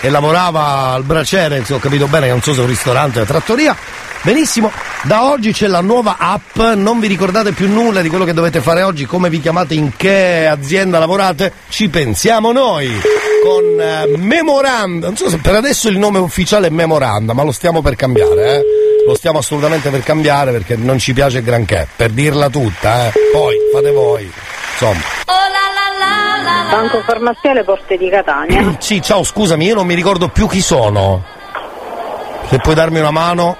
E 0.00 0.10
lavorava 0.10 0.88
al 0.94 1.04
braciere, 1.04 1.64
se 1.64 1.74
ho 1.74 1.78
capito 1.78 2.08
bene, 2.08 2.26
che 2.26 2.32
non 2.32 2.42
so 2.42 2.54
se 2.54 2.58
è 2.58 2.62
un 2.62 2.68
ristorante 2.68 3.20
o 3.20 3.22
una 3.22 3.30
trattoria. 3.30 3.76
Benissimo, 4.22 4.70
da 5.04 5.30
oggi 5.30 5.50
c'è 5.50 5.66
la 5.66 5.80
nuova 5.80 6.16
app, 6.18 6.58
non 6.58 7.00
vi 7.00 7.06
ricordate 7.06 7.52
più 7.52 7.70
nulla 7.70 8.02
di 8.02 8.10
quello 8.10 8.26
che 8.26 8.34
dovete 8.34 8.60
fare 8.60 8.82
oggi, 8.82 9.06
come 9.06 9.30
vi 9.30 9.40
chiamate, 9.40 9.72
in 9.72 9.96
che 9.96 10.46
azienda 10.46 10.98
lavorate, 10.98 11.50
ci 11.70 11.88
pensiamo 11.88 12.52
noi 12.52 13.00
con 13.42 13.80
eh, 13.80 14.18
Memoranda, 14.18 15.06
non 15.06 15.16
so 15.16 15.30
se 15.30 15.38
per 15.38 15.54
adesso 15.54 15.88
il 15.88 15.96
nome 15.96 16.18
ufficiale 16.18 16.66
è 16.66 16.70
Memoranda, 16.70 17.32
ma 17.32 17.44
lo 17.44 17.50
stiamo 17.50 17.80
per 17.80 17.96
cambiare, 17.96 18.56
eh? 18.56 18.62
lo 19.06 19.14
stiamo 19.14 19.38
assolutamente 19.38 19.88
per 19.88 20.02
cambiare 20.02 20.52
perché 20.52 20.76
non 20.76 20.98
ci 20.98 21.14
piace 21.14 21.40
granché, 21.40 21.88
per 21.96 22.10
dirla 22.10 22.50
tutta, 22.50 23.06
eh? 23.06 23.12
poi 23.32 23.56
fate 23.72 23.90
voi, 23.90 24.30
insomma. 24.72 25.00
Banco 26.70 27.02
Farmaziale 27.04 27.64
Porte 27.64 27.96
di 27.96 28.08
Catania. 28.10 28.76
Sì, 28.78 29.00
ciao, 29.00 29.24
scusami, 29.24 29.64
io 29.64 29.74
non 29.74 29.86
mi 29.86 29.94
ricordo 29.94 30.28
più 30.28 30.46
chi 30.46 30.60
sono. 30.60 31.24
Se 32.48 32.58
puoi 32.58 32.74
darmi 32.74 33.00
una 33.00 33.10
mano? 33.10 33.56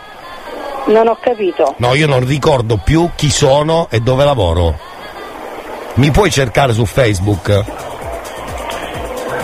Non 0.87 1.09
ho 1.09 1.19
capito. 1.21 1.75
No, 1.79 1.95
io 1.95 2.07
non 2.07 2.25
ricordo 2.27 2.79
più 2.83 3.11
chi 3.15 3.31
sono 3.31 3.89
e 3.91 4.01
dove 4.01 4.25
lavoro. 4.25 4.79
Mi 5.95 6.11
puoi 6.11 6.31
cercare 6.31 6.73
su 6.73 6.85
Facebook? 6.85 7.65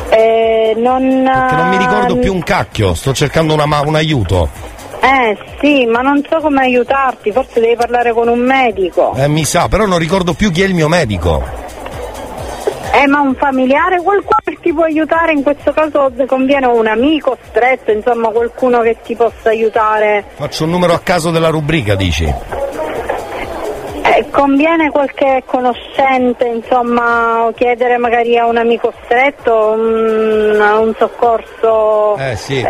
Eh, 0.08 0.74
non... 0.76 1.00
Che 1.00 1.54
non 1.54 1.68
mi 1.68 1.76
ricordo 1.76 2.16
più 2.16 2.32
un 2.32 2.42
cacchio, 2.42 2.94
sto 2.94 3.12
cercando 3.12 3.54
una 3.54 3.64
un 3.80 3.94
aiuto. 3.94 4.48
Eh 5.00 5.36
sì, 5.60 5.84
ma 5.84 6.00
non 6.00 6.24
so 6.28 6.38
come 6.40 6.62
aiutarti, 6.62 7.30
forse 7.30 7.60
devi 7.60 7.76
parlare 7.76 8.12
con 8.12 8.28
un 8.28 8.40
medico. 8.40 9.12
Eh, 9.14 9.28
mi 9.28 9.44
sa, 9.44 9.68
però 9.68 9.86
non 9.86 9.98
ricordo 9.98 10.32
più 10.34 10.50
chi 10.50 10.62
è 10.62 10.66
il 10.66 10.74
mio 10.74 10.88
medico. 10.88 11.44
Eh, 12.96 13.06
ma 13.08 13.20
un 13.20 13.34
familiare, 13.34 14.00
qualcuno 14.02 14.38
che 14.42 14.56
ti 14.58 14.72
può 14.72 14.84
aiutare, 14.84 15.32
in 15.32 15.42
questo 15.42 15.70
caso 15.70 16.10
conviene 16.26 16.64
un 16.64 16.86
amico 16.86 17.36
stretto, 17.46 17.90
insomma 17.90 18.30
qualcuno 18.30 18.80
che 18.80 18.96
ti 19.04 19.14
possa 19.14 19.50
aiutare. 19.50 20.24
Faccio 20.36 20.64
un 20.64 20.70
numero 20.70 20.94
a 20.94 21.00
caso 21.00 21.30
della 21.30 21.50
rubrica, 21.50 21.94
dici? 21.94 22.24
Eh, 24.14 24.30
conviene 24.30 24.90
qualche 24.90 25.42
conoscente, 25.46 26.44
insomma, 26.46 27.50
chiedere 27.56 27.96
magari 27.96 28.38
a 28.38 28.46
un 28.46 28.56
amico 28.56 28.92
stretto 29.04 29.72
un, 29.72 30.60
un 30.60 30.94
soccorso 30.96 32.16
Eh 32.16 32.36
sì. 32.36 32.64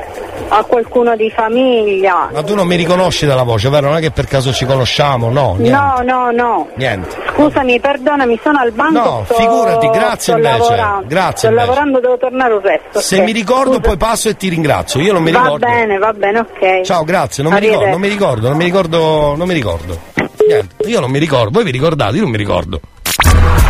a 0.49 0.65
qualcuno 0.65 1.15
di 1.15 1.31
famiglia. 1.31 2.31
Ma 2.33 2.43
tu 2.43 2.55
non 2.55 2.67
mi 2.67 2.77
riconosci 2.77 3.27
dalla 3.27 3.43
voce, 3.43 3.69
vero? 3.69 3.89
Non 3.89 3.99
è 3.99 4.01
che 4.01 4.11
per 4.13 4.27
caso 4.27 4.53
ci 4.53 4.65
conosciamo, 4.65 5.29
no? 5.31 5.57
Niente. 5.59 5.71
No, 5.79 6.01
no, 6.03 6.31
no. 6.31 6.69
Niente. 6.77 7.15
Scusami, 7.35 7.81
perdonami, 7.81 8.41
sono 8.43 8.59
al 8.61 8.73
banco. 8.73 8.99
No, 8.99 9.23
sto- 9.27 9.35
figurati, 9.35 9.89
grazie 9.91 10.33
invece, 10.35 10.59
lavorando. 10.59 11.05
grazie 11.07 11.37
Sto 11.37 11.47
invece. 11.49 11.67
lavorando, 11.67 12.01
devo 12.01 12.17
tornare 12.17 12.55
un 12.55 12.61
resto. 12.63 13.01
Se 13.01 13.21
mi 13.21 13.33
ricordo 13.33 13.75
Scusa. 13.75 13.81
poi 13.89 13.97
passo 13.99 14.29
e 14.31 14.37
ti 14.37 14.49
ringrazio. 14.49 15.01
Io 15.01 15.13
non 15.13 15.23
mi 15.23 15.33
va 15.33 15.43
ricordo. 15.43 15.67
bene, 15.67 15.99
va 15.99 16.13
bene, 16.15 16.39
ok. 16.39 16.81
Ciao, 16.83 17.05
grazie, 17.05 17.43
non 17.43 17.53
mi 17.53 17.61
ricordo, 17.61 17.87
non 17.91 18.01
mi 18.01 18.09
ricordo, 18.09 18.49
non 18.49 18.57
mi 18.57 18.65
ricordo, 18.65 19.35
non 19.37 19.47
mi 19.47 19.53
ricordo. 19.55 19.99
Niente, 20.47 20.89
io 20.89 21.01
non 21.01 21.11
mi 21.11 21.19
ricordo. 21.19 21.51
Voi 21.51 21.65
vi 21.65 21.71
ricordate? 21.71 22.17
Io 22.17 22.23
non 22.23 22.31
mi 22.31 22.37
ricordo. 22.37 22.81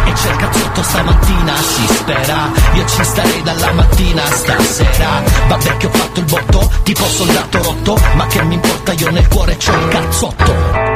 E 0.05 0.13
c'è 0.13 0.31
il 0.31 0.37
cazzotto 0.37 0.83
stamattina, 0.83 1.55
si 1.57 1.87
spera 1.95 2.51
Io 2.75 2.85
ci 2.87 3.05
starei 3.05 3.43
dalla 3.43 3.73
mattina 3.73 4.25
stasera 4.25 5.23
Vabbè 5.49 5.77
che 5.79 5.87
ho 5.87 5.91
fatto 5.91 6.21
il 6.21 6.27
botto, 6.27 6.71
tipo 6.85 7.05
soldato 7.05 7.63
rotto 7.63 7.99
Ma 8.15 8.27
che 8.27 8.43
mi 8.45 8.55
importa, 8.55 8.93
io 8.93 9.11
nel 9.11 9.27
cuore 9.29 9.57
c'ho 9.57 9.73
il 9.73 9.89
cazzotto 9.89 10.96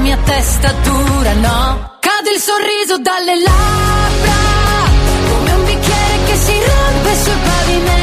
mia 0.00 0.16
testa 0.24 0.72
dura 0.82 1.32
no. 1.34 1.96
Cade 2.00 2.30
il 2.32 2.40
sorriso 2.40 2.98
dalle 2.98 3.34
labbra, 3.40 4.38
come 5.28 5.52
un 5.52 5.64
bicchiere 5.64 6.24
che 6.26 6.36
si 6.36 6.52
rompe 6.52 7.14
sul 7.22 7.38
pavimento. 7.44 7.99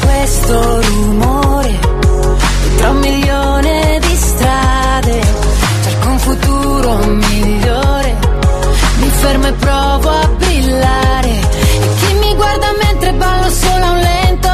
Questo 0.00 0.80
rumore, 0.80 1.78
tra 2.76 2.90
un 2.90 2.98
milione 2.98 3.98
di 4.00 4.16
strade, 4.16 5.20
cerco 5.82 6.08
un 6.08 6.18
futuro 6.18 6.96
migliore. 7.06 8.16
Mi 8.98 9.08
fermo 9.08 9.46
e 9.46 9.52
provo 9.52 10.08
a 10.08 10.26
brillare. 10.28 11.28
E 11.28 11.94
chi 11.98 12.14
mi 12.14 12.34
guarda 12.34 12.66
mentre 12.82 13.12
ballo 13.12 13.50
solo 13.50 13.84
a 13.84 13.90
un 13.90 13.98
lento, 13.98 14.48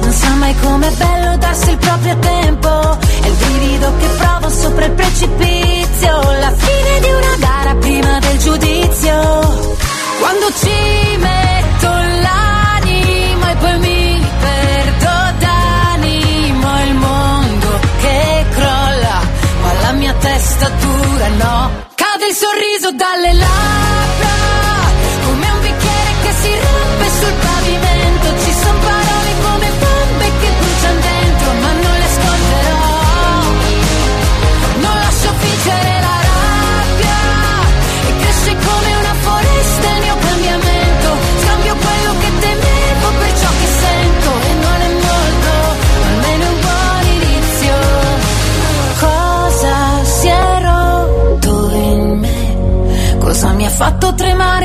non 0.00 0.12
sa 0.12 0.30
mai 0.34 0.54
com'è 0.60 0.90
bello 0.90 1.36
darsi 1.38 1.70
il 1.70 1.78
proprio 1.78 2.16
tempo. 2.18 2.98
È 3.22 3.26
il 3.26 3.34
brivido 3.34 3.92
che 3.98 4.06
provo 4.18 4.48
sopra 4.50 4.84
il 4.84 4.92
precipizio. 4.92 6.20
La 6.40 6.52
fine 6.54 7.00
di 7.00 7.10
una 7.10 7.36
gara 7.38 7.74
prima 7.76 8.18
del 8.18 8.38
giudizio. 8.38 9.74
Quando 10.18 10.46
ci 10.60 11.16
metto 11.18 11.88
l'anima 11.88 12.55
testa 20.26 20.68
dura 20.68 21.28
no. 21.28 21.70
Cade 21.94 22.26
il 22.26 22.34
sorriso 22.34 22.90
dalle 22.92 23.32
labbra, 23.32 24.85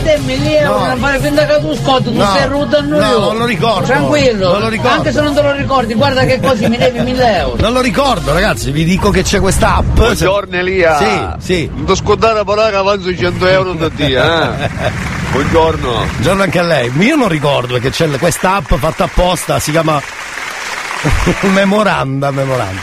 che 0.00 0.02
dei 0.02 0.14
tempi 0.14 0.38
lì 0.40 0.58
No. 0.60 0.86
no. 0.86 0.96
fare 0.96 1.18
finta 1.20 1.46
che 1.46 1.60
tu 1.60 1.74
scotto, 1.76 2.02
tu 2.10 2.16
No. 2.16 2.24
stai 2.34 2.46
rudando 2.48 2.98
No, 2.98 3.06
io. 3.08 3.18
non 3.18 3.36
lo 3.38 3.44
ricordo. 3.46 3.86
Tranquillo, 3.86 4.52
Non 4.52 4.60
lo 4.60 4.68
ricordo. 4.68 4.96
anche 4.96 5.12
se 5.12 5.20
non 5.20 5.34
te 5.34 5.42
lo 5.42 5.52
ricordi, 5.52 5.94
guarda 5.94 6.24
che 6.24 6.40
così 6.40 6.68
mi 6.68 6.76
devi 6.76 7.00
1000 7.00 7.36
euro. 7.38 7.56
Non 7.60 7.72
lo 7.72 7.80
ricordo, 7.80 8.32
ragazzi, 8.32 8.70
vi 8.70 8.84
dico 8.84 9.10
che 9.10 9.22
c'è 9.22 9.40
questa 9.40 9.76
app. 9.76 9.84
Buongiorno 9.94 10.56
Elia. 10.56 10.98
Sì, 10.98 11.44
sì. 11.44 11.70
Non 11.74 11.84
ti 11.86 11.96
scordare 11.96 12.44
però 12.44 12.68
che 12.68 12.76
avanzo 12.76 13.14
100 13.14 13.46
euro 13.46 13.72
da 13.74 13.88
dia, 13.88 14.56
eh. 14.68 14.68
Buongiorno. 15.30 15.92
Buongiorno 16.10 16.42
anche 16.42 16.58
a 16.58 16.62
lei. 16.62 16.90
Io 16.98 17.16
non 17.16 17.28
ricordo 17.28 17.74
perché 17.74 17.90
c'è 17.90 18.08
questa 18.18 18.56
app 18.56 18.74
fatta 18.74 19.04
apposta, 19.04 19.58
si 19.60 19.70
chiama 19.70 20.00
Memoranda, 21.52 22.30
Memoranda. 22.30 22.80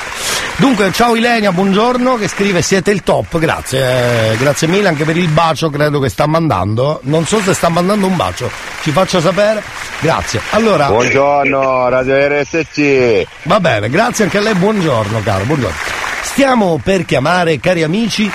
Dunque, 0.57 0.91
ciao 0.91 1.15
Ilenia, 1.15 1.51
buongiorno, 1.51 2.17
che 2.17 2.27
scrive 2.27 2.63
siete 2.63 2.89
il 2.89 3.03
top, 3.03 3.38
grazie, 3.38 4.31
eh, 4.31 4.38
grazie 4.38 4.67
mille 4.67 4.88
anche 4.88 5.03
per 5.03 5.15
il 5.15 5.27
bacio, 5.27 5.69
credo 5.69 5.99
che 5.99 6.09
sta 6.09 6.25
mandando. 6.25 6.99
Non 7.03 7.27
so 7.27 7.39
se 7.41 7.53
sta 7.53 7.69
mandando 7.69 8.07
un 8.07 8.15
bacio, 8.15 8.49
ci 8.81 8.89
faccio 8.89 9.19
sapere. 9.21 9.61
Grazie. 9.99 10.41
Allora. 10.51 10.88
Buongiorno, 10.88 11.89
Radio 11.89 12.15
RSC. 12.27 13.27
Va 13.43 13.59
bene, 13.59 13.88
grazie 13.88 14.23
anche 14.23 14.39
a 14.39 14.41
lei, 14.41 14.55
buongiorno 14.55 15.21
caro, 15.21 15.43
buongiorno. 15.43 15.77
Stiamo 16.23 16.79
per 16.84 17.05
chiamare, 17.05 17.59
cari 17.59 17.84
amici, 17.84 18.25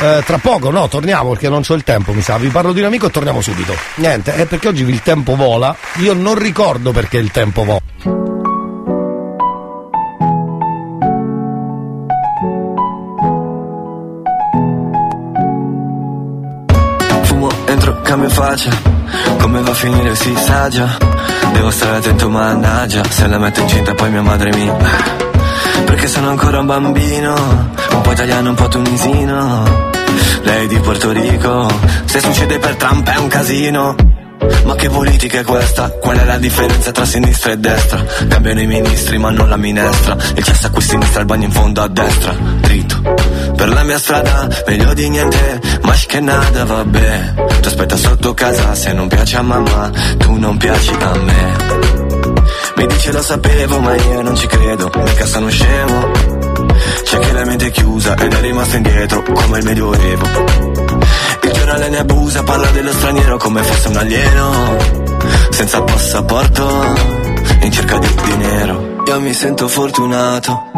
eh, 0.00 0.22
tra 0.24 0.38
poco, 0.38 0.70
no, 0.70 0.88
torniamo 0.88 1.28
perché 1.30 1.50
non 1.50 1.60
c'ho 1.60 1.74
il 1.74 1.84
tempo, 1.84 2.14
mi 2.14 2.22
sa. 2.22 2.38
Vi 2.38 2.48
parlo 2.48 2.72
di 2.72 2.80
un 2.80 2.86
amico 2.86 3.08
e 3.08 3.10
torniamo 3.10 3.42
subito. 3.42 3.76
Niente, 3.96 4.34
è 4.34 4.46
perché 4.46 4.68
oggi 4.68 4.82
il 4.84 5.02
tempo 5.02 5.36
vola. 5.36 5.76
Io 5.96 6.14
non 6.14 6.38
ricordo 6.38 6.90
perché 6.90 7.18
il 7.18 7.30
tempo 7.30 7.64
vola. 7.64 8.33
Faccia. 18.34 18.70
Come 19.38 19.62
va 19.62 19.70
a 19.70 19.74
finire 19.74 20.14
si 20.16 20.34
sa 20.36 20.68
già. 20.68 20.96
Devo 21.52 21.70
stare 21.70 21.98
attento 21.98 22.28
mannaggia. 22.28 23.02
Se 23.08 23.26
la 23.28 23.38
metto 23.38 23.60
incinta 23.60 23.94
poi 23.94 24.10
mia 24.10 24.22
madre 24.22 24.50
mi 24.54 24.70
Perché 25.84 26.08
sono 26.08 26.30
ancora 26.30 26.58
un 26.58 26.66
bambino. 26.66 27.34
Un 27.90 28.00
po' 28.02 28.10
italiano, 28.10 28.50
un 28.50 28.56
po' 28.56 28.66
tunisino. 28.66 29.92
Lei 30.42 30.66
di 30.66 30.78
Porto 30.80 31.12
Rico. 31.12 31.70
Se 32.06 32.20
succede 32.20 32.58
per 32.58 32.74
Trump 32.74 33.08
è 33.08 33.16
un 33.18 33.28
casino 33.28 34.13
ma 34.64 34.74
che 34.74 34.88
politica 34.88 35.38
è 35.40 35.44
questa? 35.44 35.90
Qual 35.90 36.16
è 36.16 36.24
la 36.24 36.38
differenza 36.38 36.90
tra 36.90 37.04
sinistra 37.04 37.52
e 37.52 37.58
destra? 37.58 38.04
Cambiano 38.28 38.60
i 38.60 38.66
ministri 38.66 39.18
ma 39.18 39.30
non 39.30 39.48
la 39.48 39.56
minestra. 39.56 40.16
Il 40.34 40.42
cesso 40.42 40.66
a 40.66 40.70
qui 40.70 40.82
a 40.82 40.86
sinistra, 40.86 41.20
il 41.20 41.26
bagno 41.26 41.44
in 41.44 41.52
fondo 41.52 41.82
a 41.82 41.88
destra. 41.88 42.32
Dritto. 42.32 43.00
Per 43.56 43.68
la 43.68 43.82
mia 43.82 43.98
strada, 43.98 44.48
meglio 44.66 44.94
di 44.94 45.08
niente. 45.08 45.60
Ma 45.82 45.94
che 46.06 46.20
nada, 46.20 46.64
vabbè. 46.64 47.34
Tu 47.60 47.68
aspetta 47.68 47.96
sotto 47.96 48.34
casa 48.34 48.74
se 48.74 48.92
non 48.92 49.08
piace 49.08 49.36
a 49.36 49.42
mamma 49.42 49.90
Tu 50.18 50.34
non 50.34 50.56
piaci 50.56 50.92
a 51.00 51.14
me. 51.18 51.56
Mi 52.76 52.86
dice 52.86 53.12
lo 53.12 53.22
sapevo 53.22 53.80
ma 53.80 53.94
io 53.94 54.22
non 54.22 54.36
ci 54.36 54.46
credo. 54.46 54.90
Mica 54.94 55.26
sono 55.26 55.48
scemo 55.48 56.43
C'è 57.14 57.20
chi 57.20 57.32
la 57.32 57.44
mente 57.44 57.66
è 57.66 57.70
chiusa 57.70 58.16
ed 58.16 58.32
è 58.32 58.40
rimasto 58.40 58.76
indietro 58.76 59.22
Come 59.22 59.58
il 59.58 59.64
medioevo 59.64 60.26
il 61.42 61.52
giornale 61.52 61.88
ne 61.90 61.98
abusa, 61.98 62.42
parla 62.42 62.70
dello 62.70 62.90
straniero 62.90 63.36
come 63.36 63.62
fosse 63.62 63.88
un 63.88 63.96
alieno 63.96 64.76
Senza 65.50 65.82
passaporto, 65.82 66.66
in 67.60 67.70
cerca 67.70 67.98
di 67.98 68.08
dinero 68.24 69.02
Io 69.06 69.20
mi 69.20 69.32
sento 69.32 69.68
fortunato 69.68 70.72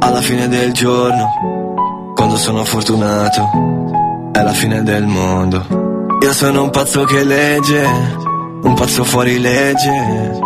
alla 0.00 0.22
fine 0.22 0.48
del 0.48 0.72
giorno, 0.72 2.12
quando 2.16 2.36
sono 2.36 2.64
fortunato, 2.64 4.30
è 4.32 4.42
la 4.42 4.52
fine 4.52 4.82
del 4.82 5.04
mondo. 5.04 5.64
Io 6.22 6.32
sono 6.32 6.62
un 6.62 6.70
pazzo 6.70 7.04
che 7.04 7.22
legge, 7.22 7.84
un 8.62 8.74
pazzo 8.74 9.04
fuori 9.04 9.38
legge, 9.38 10.38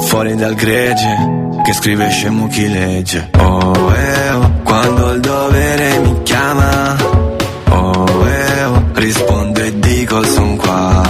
fuori 0.00 0.36
dal 0.36 0.54
gregge, 0.54 1.58
che 1.64 1.72
scrive 1.72 2.08
scemo 2.10 2.46
chi 2.48 2.68
legge. 2.68 3.30
Oh, 3.38 3.89
quando 4.70 5.10
il 5.14 5.20
dovere 5.20 5.98
mi 5.98 6.22
chiama, 6.22 6.96
oh, 7.70 8.28
eh, 8.28 8.64
oh, 8.66 8.84
rispondo 8.94 9.60
e 9.60 9.76
dico 9.80 10.22
son 10.22 10.56
qua. 10.56 11.02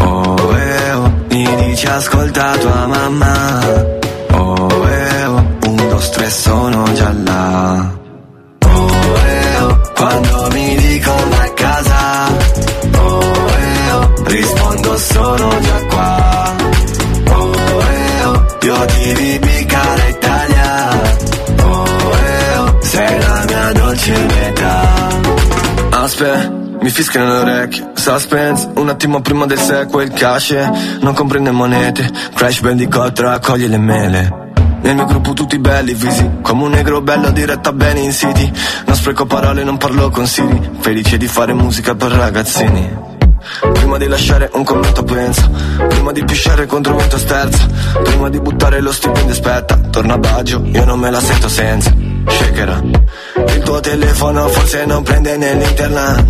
Oh, 0.00 0.54
eh, 0.54 0.92
oh, 0.92 1.12
mi 1.30 1.56
dice 1.64 1.88
ascolta 1.88 2.58
tua 2.58 2.86
mamma. 2.86 3.60
Oh, 4.32 4.86
eh, 4.86 5.24
oh, 5.24 5.46
un, 5.64 5.76
dos, 5.88 6.10
tre, 6.10 6.28
sono 6.28 6.92
già 6.92 7.10
là. 7.24 7.97
Mi 26.88 26.94
fischiano 26.94 27.30
le 27.30 27.40
orecchie, 27.40 27.90
suspense, 27.92 28.70
un 28.76 28.88
attimo 28.88 29.20
prima 29.20 29.44
del 29.44 29.58
sequel, 29.58 30.10
cash, 30.10 30.54
non 31.02 31.12
comprende 31.12 31.50
monete, 31.50 32.10
Crash 32.32 32.60
Bandicoot 32.60 33.18
raccoglie 33.18 33.66
le 33.66 33.76
mele. 33.76 34.52
Nel 34.80 34.94
mio 34.94 35.04
gruppo 35.04 35.34
tutti 35.34 35.58
belli, 35.58 35.92
visi, 35.92 36.26
come 36.40 36.62
un 36.62 36.70
negro 36.70 37.02
bello 37.02 37.30
diretta 37.30 37.74
bene 37.74 38.00
in 38.00 38.10
city, 38.10 38.50
non 38.86 38.96
spreco 38.96 39.26
parole, 39.26 39.64
non 39.64 39.76
parlo 39.76 40.08
con 40.08 40.26
Siri, 40.26 40.78
felice 40.80 41.18
di 41.18 41.26
fare 41.26 41.52
musica 41.52 41.94
per 41.94 42.10
ragazzini. 42.10 42.96
Prima 43.74 43.98
di 43.98 44.06
lasciare 44.06 44.50
un 44.54 44.64
commento 44.64 45.04
pensa 45.04 45.48
Prima 45.88 46.10
di 46.12 46.22
pisciare 46.24 46.66
contro 46.66 46.96
vento 46.96 47.16
sterza 47.16 47.66
Prima 48.02 48.28
di 48.28 48.40
buttare 48.40 48.80
lo 48.80 48.92
stipendio 48.92 49.32
aspetta. 49.32 49.78
Torna 49.90 50.14
a 50.14 50.18
Baggio, 50.18 50.60
io 50.64 50.84
non 50.84 50.98
me 50.98 51.08
la 51.10 51.20
sento 51.20 51.48
senza 51.48 52.07
Shakera 52.26 52.80
Il 53.54 53.62
tuo 53.62 53.80
telefono 53.80 54.48
forse 54.48 54.84
non 54.84 55.02
prende 55.02 55.36
nell'internet 55.36 56.24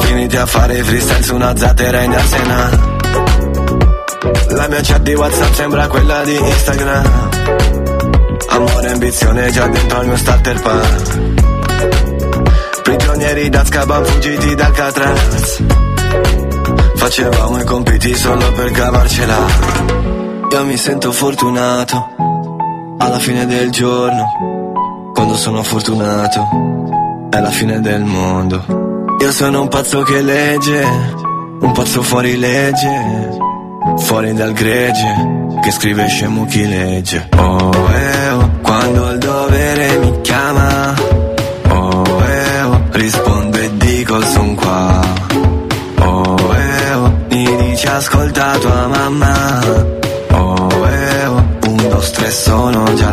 Finiti 0.00 0.36
a 0.36 0.46
fare 0.46 0.82
freestyle 0.82 1.22
su 1.22 1.34
una 1.34 1.56
zattera 1.56 2.02
in 2.02 2.12
arsenale 2.12 2.90
La 4.50 4.68
mia 4.68 4.80
chat 4.82 5.00
di 5.00 5.14
Whatsapp 5.14 5.54
sembra 5.54 5.86
quella 5.86 6.22
di 6.24 6.36
Instagram. 6.36 7.28
Amore 8.48 8.88
e 8.88 8.90
ambizione 8.90 9.50
già 9.50 9.66
dentro 9.68 9.98
al 10.00 10.06
mio 10.06 10.16
starter 10.16 10.60
pack. 10.60 11.18
Prigionieri 12.82 13.48
d'Azkaban 13.48 14.04
fuggiti 14.04 14.54
dal 14.54 14.72
Catraz. 14.72 15.62
Facevamo 16.96 17.60
i 17.60 17.64
compiti 17.64 18.14
solo 18.14 18.52
per 18.52 18.70
cavarcela. 18.72 19.38
Io 20.52 20.64
mi 20.64 20.76
sento 20.76 21.12
fortunato 21.12 22.29
Alla 23.02 23.18
fine 23.18 23.46
del 23.46 23.70
giorno 23.70 25.10
Quando 25.14 25.34
sono 25.34 25.62
fortunato 25.62 27.28
È 27.30 27.40
la 27.40 27.48
fine 27.48 27.80
del 27.80 28.02
mondo. 28.02 28.62
Io 29.20 29.32
sono 29.32 29.62
un 29.62 29.68
pazzo 29.68 30.02
che 30.02 30.20
legge 30.20 30.82
Un 31.60 31.72
pazzo 31.72 32.02
fuori 32.02 32.36
legge 32.36 33.38
Fuori 34.00 34.34
dal 34.34 34.52
gregge 34.52 35.58
Che 35.62 35.70
scrive 35.70 36.06
scemo 36.08 36.44
chi 36.44 36.66
legge. 36.68 37.28
Oh, 37.36 37.70
eh, 37.90 38.28
oh 38.32 38.50
Quando 38.60 39.10
il 39.12 39.18
dovere 39.18 39.98
mi 39.98 40.20
chiama 40.20 40.94
Oh, 41.68 42.22
eh, 42.22 42.62
oh 42.64 42.82
Rispondo 42.90 43.56
e 43.58 43.70
dico 43.78 44.20
son 44.20 44.54
qua 44.54 45.00
Oh, 46.00 46.36
eh, 46.54 46.94
oh 46.94 47.16
Mi 47.30 47.56
dice 47.56 47.88
ascolta 47.88 48.58
tua 48.58 48.88
mamma 48.88 49.98
tre, 52.20 52.30
sono 52.30 52.84
già 52.94 53.12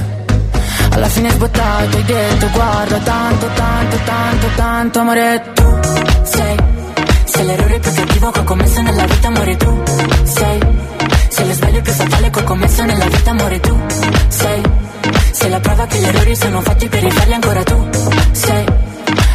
alla 1.01 1.09
fine 1.09 1.29
hai 1.29 1.33
sbottato, 1.33 1.97
hai 1.97 2.03
detto 2.03 2.49
guarda 2.51 2.97
tanto, 2.99 3.47
tanto, 3.55 3.97
tanto, 4.05 4.47
tanto 4.55 4.99
amore 4.99 5.43
tu 5.55 5.79
sei. 6.21 6.57
Sei 7.23 7.45
l'errore 7.45 7.79
più 7.79 7.91
cattivo 7.91 8.29
che 8.29 8.39
ho 8.39 8.43
commesso 8.43 8.81
nella 8.81 9.05
vita 9.05 9.27
amore 9.27 9.57
tu 9.57 9.83
sei. 10.23 10.59
Sei 11.29 11.47
lo 11.47 11.53
sbaglio 11.53 11.81
più 11.81 11.91
fatale 11.91 12.29
che 12.29 12.39
ho 12.39 12.43
commesso 12.43 12.83
nella 12.85 13.05
vita 13.05 13.29
amore 13.31 13.59
tu 13.59 13.79
sei. 14.27 14.61
Sei 15.31 15.49
la 15.49 15.59
prova 15.59 15.85
che 15.87 15.97
gli 15.97 16.03
errori 16.03 16.35
sono 16.35 16.61
fatti 16.61 16.87
per 16.87 17.01
rifarli 17.01 17.33
ancora 17.33 17.63
tu 17.63 17.89
sei. 18.33 18.65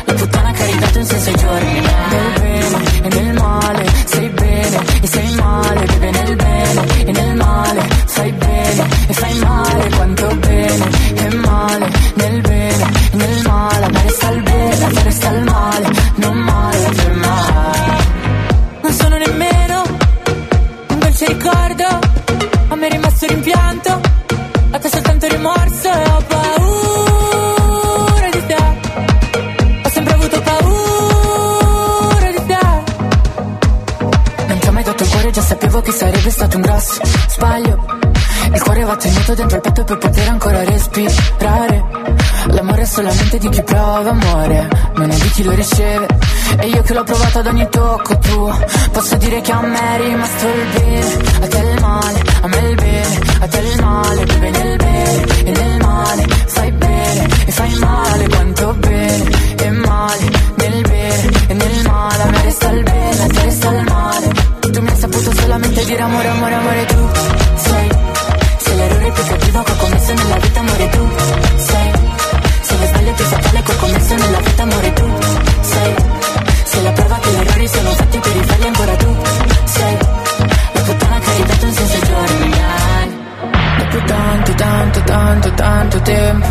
La 0.05 0.13
puttana 0.13 0.53
che 0.53 0.63
ha 0.63 0.67
ridato 0.67 0.99
un 0.99 1.05
senso 1.05 1.31
ai 1.31 1.37
giorni 1.37 1.73
Nel 1.73 2.41
bene 2.41 3.03
e 3.03 3.09
nel 3.09 3.35
male 3.35 3.93
sei 4.05 4.29
bene 4.29 4.85
e 5.03 5.07
sei 5.09 5.35
male 5.35 5.87
bene 5.99 6.16
ti 38.97 39.09
metto 39.11 39.35
dentro 39.35 39.57
il 39.57 39.63
petto 39.63 39.85
per 39.85 39.99
poter 39.99 40.29
ancora 40.29 40.65
respirare. 40.65 41.85
L'amore 42.49 42.83
è 42.83 42.87
solamente 42.87 43.39
di 43.39 43.49
chi 43.49 43.63
prova 43.63 44.11
amore 44.11 44.69
Non 44.95 45.11
è 45.11 45.15
di 45.15 45.29
chi 45.31 45.43
lo 45.43 45.53
riceve. 45.53 46.07
E 46.59 46.69
io 46.69 46.83
che 46.83 46.95
l'ho 46.95 47.03
provato 47.03 47.39
ad 47.41 47.47
ogni 47.47 47.69
tocco 47.69 48.19
tuo 48.19 48.57
Posso 48.93 49.17
dire 49.17 49.41
che 49.41 49.53
a 49.53 49.61
me 49.61 49.97
è 49.97 50.01
rimasto 50.01 50.47
il 50.47 50.67
bene. 50.73 51.17
A 51.41 51.47
te 51.49 51.59
il 51.59 51.81
male, 51.81 52.23
a 52.43 52.47
me 52.47 52.59
il 52.69 52.75
bene 52.77 53.21
A 53.41 53.47
te 53.49 53.59
il 53.59 53.83
male, 53.83 54.25
beve 54.25 54.51
nel 54.51 54.77
bene 54.77 55.25
E 55.45 55.51
nel 55.51 55.77
male 55.83 56.27
fai 56.47 56.73
bene 56.73 57.27
E 57.47 57.53
fai 57.53 57.75
male 57.79 58.29
quanto 58.29 58.75
bene. 58.75 59.31
E 59.57 59.71
male, 59.71 60.31
nel 60.57 60.81
bene 60.83 61.31
E 61.49 61.55
nel 61.55 61.83
male 61.87 62.23
A 62.23 62.27
me 62.27 62.43
resta 62.43 62.71
il 62.71 62.83
bene, 62.83 63.23
a 63.23 63.27
te 63.27 63.43
resta 63.43 63.71
il 63.71 63.85
male. 63.85 64.55
Tu 64.77 64.83
mi 64.83 64.89
hai 64.89 64.97
saputo 64.97 65.33
solamente 65.35 65.85
dire 65.85 66.03
amore, 66.03 66.29
amore, 66.29 66.55
amore 66.55 66.96
tempo. 86.07 86.47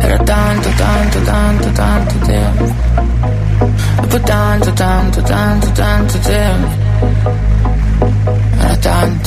Era 0.00 0.18
tanto, 0.18 0.68
tanto, 0.76 1.20
tanto, 1.22 1.72
tanto 1.72 2.18
tempo. 2.26 2.74
Dopo 4.00 4.20
tanto, 4.20 4.72
tanto, 4.72 5.22
tanto, 5.22 5.70
tanto 5.72 6.18
tempo. 6.18 6.68
Era 8.58 8.76
tanto. 8.76 9.17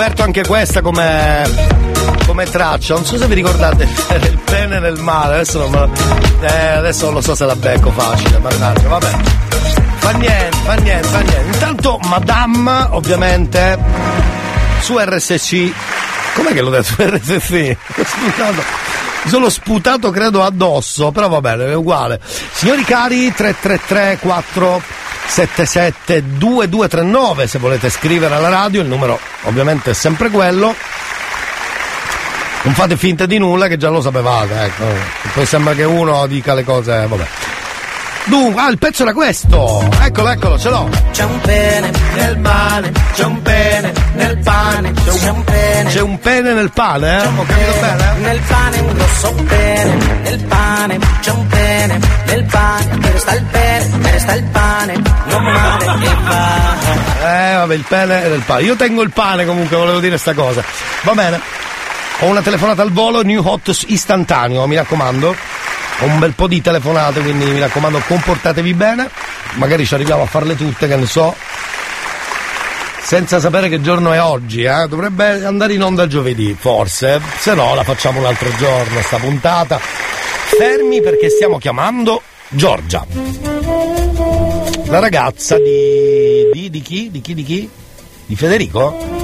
Scoperto 0.00 0.22
anche 0.22 0.46
questa 0.46 0.80
come, 0.80 1.42
come 2.24 2.46
traccia. 2.46 2.94
Non 2.94 3.04
so 3.04 3.18
se 3.18 3.26
vi 3.26 3.34
ricordate 3.34 3.82
il 4.16 4.38
pene 4.42 4.78
nel 4.78 4.98
male, 4.98 5.34
adesso 5.34 5.68
non, 5.68 5.92
eh, 6.40 6.68
adesso 6.68 7.04
non 7.04 7.14
lo 7.14 7.20
so 7.20 7.34
se 7.34 7.44
la 7.44 7.54
becco 7.54 7.90
facile, 7.90 8.38
mannaggia, 8.38 8.88
vabbè. 8.88 9.10
Fa 9.96 10.10
niente, 10.12 10.56
fa 10.64 10.74
niente, 10.76 11.06
fa 11.06 11.18
niente. 11.20 11.52
Intanto 11.52 11.98
Madame, 12.04 12.86
ovviamente, 12.92 13.78
su 14.80 14.96
RSC. 14.96 15.70
Com'è 16.32 16.54
che 16.54 16.62
l'ho 16.62 16.70
detto 16.70 16.94
RSC? 16.96 17.52
Mi 17.52 19.28
sono 19.28 19.50
sputato 19.50 20.10
credo 20.10 20.42
addosso, 20.42 21.10
però 21.10 21.28
va 21.28 21.42
bene, 21.42 21.66
è 21.66 21.74
uguale. 21.74 22.18
Signori 22.52 22.84
cari, 22.84 23.34
333 23.34 24.16
477 24.18 25.09
2239 25.34 27.46
se 27.46 27.58
volete 27.58 27.90
scrivere 27.90 28.34
alla 28.34 28.48
radio, 28.48 28.82
il 28.82 28.88
numero 28.88 29.18
ovviamente 29.42 29.90
è 29.90 29.94
sempre 29.94 30.28
quello. 30.28 30.74
Non 32.62 32.74
fate 32.74 32.96
finta 32.96 33.24
di 33.24 33.38
nulla 33.38 33.68
che 33.68 33.78
già 33.78 33.88
lo 33.88 34.02
sapevate, 34.02 34.64
ecco. 34.64 34.84
Poi 35.32 35.46
sembra 35.46 35.74
che 35.74 35.84
uno 35.84 36.26
dica 36.26 36.54
le 36.54 36.64
cose, 36.64 37.06
vabbè. 37.06 37.26
Dunque, 38.24 38.60
ah, 38.60 38.68
il 38.68 38.78
pezzo 38.78 39.02
era 39.02 39.12
questo! 39.12 39.88
Eccolo, 40.02 40.28
eccolo, 40.28 40.58
ce 40.58 40.68
l'ho! 40.68 40.88
C'è 41.10 41.24
un 41.24 41.40
pene 41.40 41.90
nel 42.14 42.38
pane, 42.38 42.92
c'è 43.14 43.24
un 43.24 43.42
pene 43.42 43.92
nel 44.14 44.38
pane, 44.38 44.92
c'è 44.92 45.30
un 45.30 45.44
pene. 45.44 45.90
C'è 45.90 46.00
un 46.00 46.18
pene 46.18 46.52
nel 46.52 46.70
pane, 46.70 47.22
eh? 47.22 47.26
Ho 47.26 47.44
capito 47.44 47.80
bene? 47.80 48.18
Nel 48.20 48.40
pane 48.46 48.78
un 48.78 48.92
grosso 48.92 49.34
pene, 49.48 49.94
nel 50.22 50.44
pane 50.44 50.98
c'è 51.20 51.30
un 51.30 51.46
pene, 51.46 51.98
nel 52.26 52.44
pane, 52.44 52.96
ne 52.96 53.18
sta 53.18 53.34
il 53.34 53.42
pene, 53.42 53.96
ne 53.96 54.18
sta 54.18 54.34
il 54.34 54.44
pane, 54.44 55.02
non 55.24 55.42
male 55.42 55.84
e 55.84 56.16
va. 56.24 56.78
Eh, 57.22 57.54
vabbè, 57.56 57.74
il 57.74 57.84
pene 57.88 58.22
era 58.22 58.34
il 58.34 58.42
pane. 58.42 58.62
Io 58.62 58.76
tengo 58.76 59.02
il 59.02 59.10
pane 59.10 59.44
comunque, 59.44 59.76
volevo 59.76 59.98
dire 59.98 60.18
sta 60.18 60.34
cosa. 60.34 60.62
Va 61.02 61.12
bene. 61.14 61.40
Ho 62.20 62.26
una 62.26 62.42
telefonata 62.42 62.82
al 62.82 62.92
volo, 62.92 63.22
new 63.22 63.42
hot 63.44 63.84
istantaneo, 63.86 64.66
mi 64.66 64.76
raccomando. 64.76 65.34
Un 66.02 66.18
bel 66.18 66.32
po' 66.32 66.46
di 66.46 66.60
telefonate, 66.62 67.20
quindi 67.20 67.44
mi 67.44 67.60
raccomando, 67.60 68.00
comportatevi 68.06 68.74
bene. 68.74 69.10
Magari 69.54 69.84
ci 69.84 69.94
arriviamo 69.94 70.22
a 70.22 70.26
farle 70.26 70.56
tutte, 70.56 70.88
che 70.88 70.96
ne 70.96 71.06
so. 71.06 71.34
Senza 73.02 73.40
sapere 73.40 73.68
che 73.68 73.80
giorno 73.80 74.12
è 74.12 74.22
oggi, 74.22 74.62
eh? 74.62 74.86
Dovrebbe 74.88 75.44
andare 75.44 75.74
in 75.74 75.82
onda 75.82 76.06
giovedì, 76.06 76.56
forse. 76.58 77.20
Se 77.38 77.54
no, 77.54 77.74
la 77.74 77.82
facciamo 77.82 78.20
un 78.20 78.26
altro 78.26 78.48
giorno, 78.56 79.00
sta 79.02 79.16
puntata. 79.18 79.78
Fermi 79.78 81.02
perché 81.02 81.28
stiamo 81.28 81.58
chiamando 81.58 82.22
Giorgia. 82.48 83.06
La 84.86 84.98
ragazza 84.98 85.56
di. 85.56 86.50
di, 86.52 86.70
di 86.70 86.80
chi? 86.82 87.10
Di 87.10 87.20
chi? 87.20 87.34
Di 87.34 87.42
chi? 87.42 87.70
Di 88.26 88.36
Federico? 88.36 89.19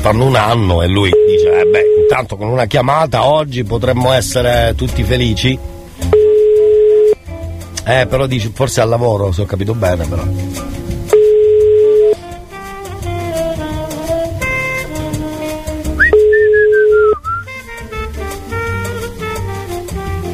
Fanno 0.00 0.24
un 0.24 0.34
anno 0.34 0.80
e 0.82 0.88
lui 0.88 1.10
dice, 1.26 1.60
eh 1.60 1.64
beh, 1.66 1.84
intanto 2.00 2.36
con 2.36 2.48
una 2.48 2.64
chiamata 2.64 3.26
oggi 3.26 3.64
potremmo 3.64 4.12
essere 4.12 4.72
tutti 4.74 5.02
felici. 5.02 5.58
Eh, 7.84 8.06
però 8.06 8.26
dici, 8.26 8.50
forse 8.54 8.80
al 8.80 8.88
lavoro, 8.88 9.30
se 9.30 9.42
ho 9.42 9.44
capito 9.44 9.74
bene 9.74 10.06
però. 10.06 10.22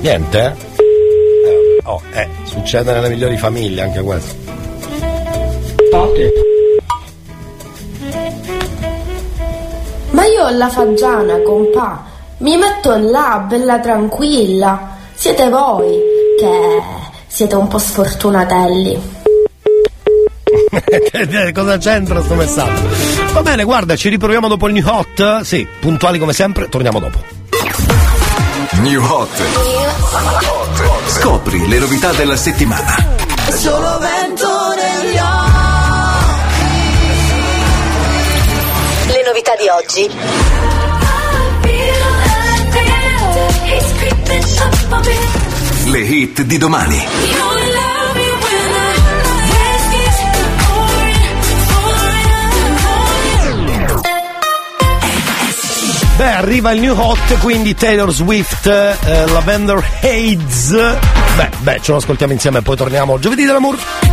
Niente? 0.01 0.38
Eh, 0.38 1.80
vabbè. 1.82 1.97
oh, 1.97 2.02
eh, 2.12 2.28
succede 2.44 2.93
nelle 2.93 3.09
migliori 3.09 3.36
famiglie 3.36 3.82
anche 3.82 4.01
questo. 4.02 4.34
Ma 5.90 6.06
io 10.47 10.52
ho 10.52 10.56
la 10.56 10.68
fagiana, 10.68 11.40
compà. 11.43 12.05
Mi 12.39 12.56
metto 12.56 12.97
là, 12.97 13.44
bella 13.48 13.81
tranquilla. 13.81 14.94
Siete 15.14 15.48
voi 15.48 16.01
che 16.39 16.82
siete 17.27 17.55
un 17.56 17.66
po' 17.66 17.78
sfortunatelli. 17.78 19.14
Cosa 21.52 21.78
c'entra 21.78 22.23
sto 22.23 22.35
messaggio? 22.35 22.82
Va 23.32 23.43
bene, 23.43 23.64
guarda, 23.64 23.97
ci 23.97 24.09
riproviamo 24.09 24.48
dopo 24.48 24.68
il 24.68 24.74
new 24.74 24.86
hot. 24.86 25.40
Sì, 25.40 25.66
puntuali 25.81 26.18
come 26.18 26.32
sempre, 26.32 26.68
torniamo 26.68 27.01
dopo. 27.01 27.18
New 28.81 29.02
Hot. 29.02 29.43
Scopri 31.06 31.66
le 31.66 31.78
novità 31.78 32.12
della 32.12 32.36
settimana. 32.36 32.94
Solo 33.51 33.98
vento 33.98 34.45
novità 39.47 39.55
di 39.56 39.68
oggi. 39.68 40.10
Le 45.90 45.98
hit 46.01 46.43
di 46.43 46.59
domani. 46.59 47.05
Beh, 56.16 56.24
arriva 56.24 56.73
il 56.73 56.81
new 56.81 56.98
hot, 56.98 57.39
quindi 57.40 57.74
Taylor 57.74 58.10
Swift, 58.10 58.66
eh, 58.66 59.27
Lavender 59.27 59.86
Haze. 60.01 60.98
Beh, 61.36 61.51
beh, 61.59 61.81
ce 61.82 61.93
lo 61.93 61.98
ascoltiamo 61.98 62.32
insieme 62.32 62.59
e 62.59 62.62
poi 62.62 62.77
torniamo 62.77 63.18
giovedì 63.18 63.44
dell'amore. 63.44 64.05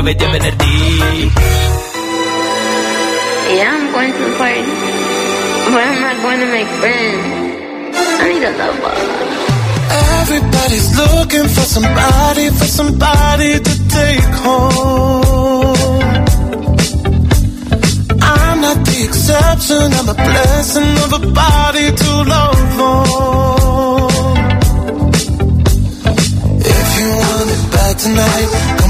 Giovedì 0.00 0.24
e 0.24 0.28
venerdì 0.28 1.32
Yeah, 3.52 3.74
I'm 3.74 3.92
going 3.92 4.12
to 4.12 4.18
the 4.18 4.36
party, 4.38 4.62
but 5.72 5.82
I'm 5.82 6.00
not 6.00 6.22
going 6.22 6.38
to 6.38 6.46
make 6.46 6.68
friends. 6.78 7.24
I 8.20 8.32
need 8.32 8.44
a 8.44 8.52
lover. 8.56 8.94
Everybody's 10.20 10.96
looking 10.96 11.48
for 11.48 11.66
somebody, 11.66 12.48
for 12.50 12.66
somebody 12.66 13.58
to 13.58 13.88
take 13.88 14.22
home. 14.44 16.14
I'm 18.22 18.60
not 18.60 18.84
the 18.86 19.02
exception, 19.02 19.92
I'm 19.98 20.08
a 20.08 20.14
blessing 20.14 20.96
of 21.04 21.12
a 21.12 21.22
body 21.32 21.90
to 21.90 22.10
love 22.22 22.80
on. 22.80 24.10
If 26.62 26.98
you 27.00 27.08
want 27.18 27.50
it 27.50 27.62
back 27.72 27.96
tonight, 27.98 28.89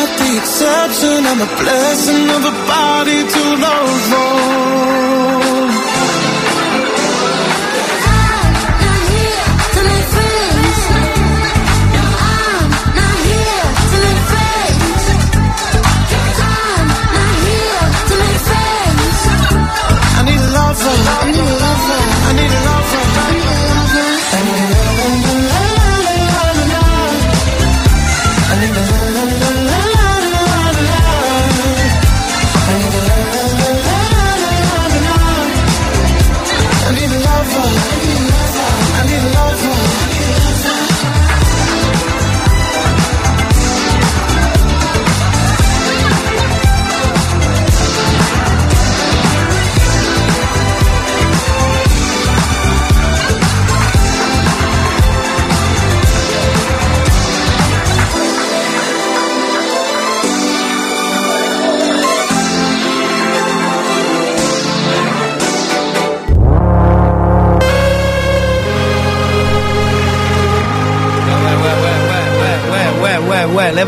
Not 0.00 0.18
the 0.18 0.32
exception, 0.38 1.26
I'm 1.26 1.42
a 1.42 1.50
blessing 1.60 2.30
of 2.30 2.42
a 2.42 2.54
body 2.66 3.20
to 3.34 3.42
love 3.66 4.12
on. 4.14 5.69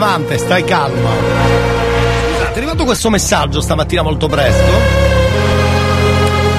Levante, 0.03 0.37
stai 0.37 0.65
calma. 0.65 1.11
Scusate, 1.11 2.55
è 2.55 2.57
arrivato 2.57 2.83
questo 2.83 3.09
messaggio 3.09 3.61
stamattina 3.61 4.03
molto 4.03 4.27
presto. 4.27 4.73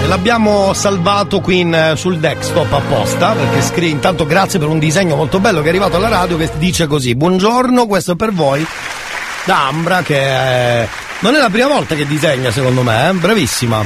E 0.02 0.08
l'abbiamo 0.08 0.72
salvato 0.74 1.42
qui 1.42 1.60
in- 1.60 1.92
sul 1.98 2.20
desktop 2.20 2.72
apposta 2.72 3.34
perché 3.34 3.62
scrive 3.62 3.92
intanto 3.92 4.26
grazie 4.26 4.60
per 4.60 4.70
un 4.70 4.80
disegno 4.80 5.18
molto 5.18 5.42
bello 5.42 5.60
che 5.60 5.66
è 5.66 5.70
arrivato 5.72 5.98
alla 5.98 6.08
radio 6.08 6.38
che 6.38 6.52
dice 6.58 6.88
così 6.88 7.16
buongiorno 7.16 7.86
questo 7.86 8.14
è 8.14 8.16
per 8.16 8.32
voi 8.32 8.66
da 9.44 9.68
Ambra 9.68 10.02
che 10.04 10.18
è- 10.22 10.88
non 11.20 11.36
è 11.36 11.40
la 11.40 11.50
prima 11.50 11.68
volta 11.68 11.96
che 11.96 12.08
disegna 12.08 12.50
secondo 12.50 12.82
me 12.82 13.10
eh? 13.10 13.14
bravissima 13.14 13.86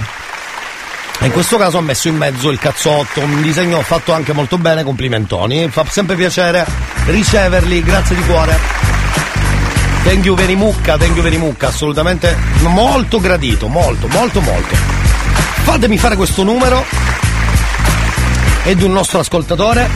in 1.22 1.32
questo 1.32 1.58
caso 1.58 1.80
ha 1.80 1.82
messo 1.82 2.10
in 2.10 2.16
mezzo 2.16 2.52
il 2.52 2.60
cazzotto, 2.60 3.22
un 3.22 3.42
disegno 3.42 3.82
fatto 3.82 4.14
anche 4.14 4.34
molto 4.34 4.60
bene, 4.60 4.84
complimentoni. 4.84 5.68
Fa 5.68 5.84
sempre 5.90 6.16
piacere 6.16 6.64
riceverli, 7.08 7.82
grazie 7.82 8.16
di 8.16 8.22
cuore. 8.22 8.97
Thank 10.08 10.24
you 10.24 10.36
very 10.36 10.56
mucca, 10.56 10.98
thank 10.98 11.16
you 11.16 11.22
very 11.22 11.36
mucca, 11.36 11.68
assolutamente 11.68 12.34
molto 12.62 13.20
gradito, 13.20 13.68
molto, 13.68 14.08
molto, 14.08 14.40
molto. 14.40 14.74
Fatemi 15.64 15.98
fare 15.98 16.16
questo 16.16 16.44
numero 16.44 16.82
è 18.64 18.74
di 18.74 18.86
un 18.86 18.94
nostro 18.94 19.20
ascoltatore 19.20 19.90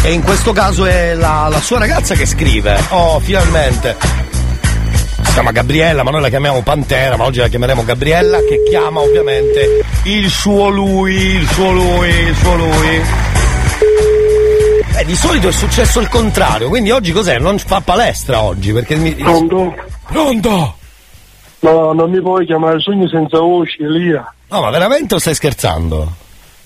e 0.00 0.12
in 0.12 0.22
questo 0.22 0.52
caso 0.52 0.86
è 0.86 1.12
la, 1.12 1.48
la 1.50 1.60
sua 1.60 1.78
ragazza 1.78 2.14
che 2.14 2.24
scrive. 2.24 2.82
Oh, 2.88 3.20
finalmente 3.20 3.98
si 5.20 5.32
chiama 5.32 5.50
Gabriella, 5.52 6.02
ma 6.02 6.10
noi 6.10 6.22
la 6.22 6.30
chiamiamo 6.30 6.62
Pantera, 6.62 7.18
ma 7.18 7.24
oggi 7.24 7.40
la 7.40 7.48
chiameremo 7.48 7.84
Gabriella, 7.84 8.38
che 8.38 8.62
chiama 8.66 9.00
ovviamente 9.00 9.84
il 10.04 10.30
suo 10.30 10.70
lui, 10.70 11.16
il 11.16 11.46
suo 11.50 11.70
lui, 11.70 12.08
il 12.08 12.34
suo 12.34 12.54
lui. 12.56 13.21
Di 15.12 15.18
solito 15.18 15.48
è 15.48 15.52
successo 15.52 16.00
il 16.00 16.08
contrario, 16.08 16.70
quindi 16.70 16.90
oggi 16.90 17.12
cos'è? 17.12 17.38
Non 17.38 17.58
fa 17.58 17.82
palestra 17.82 18.40
oggi, 18.40 18.72
perché 18.72 18.96
mi. 18.96 19.12
Pronto? 19.12 19.74
Pronto? 20.06 20.76
No, 21.60 21.92
non 21.92 22.10
mi 22.10 22.18
puoi 22.22 22.46
chiamare 22.46 22.80
sogno 22.80 23.06
senza 23.06 23.38
voce, 23.38 23.76
Elia. 23.82 24.32
No, 24.48 24.62
ma 24.62 24.70
veramente 24.70 25.14
o 25.16 25.18
stai 25.18 25.34
scherzando? 25.34 26.10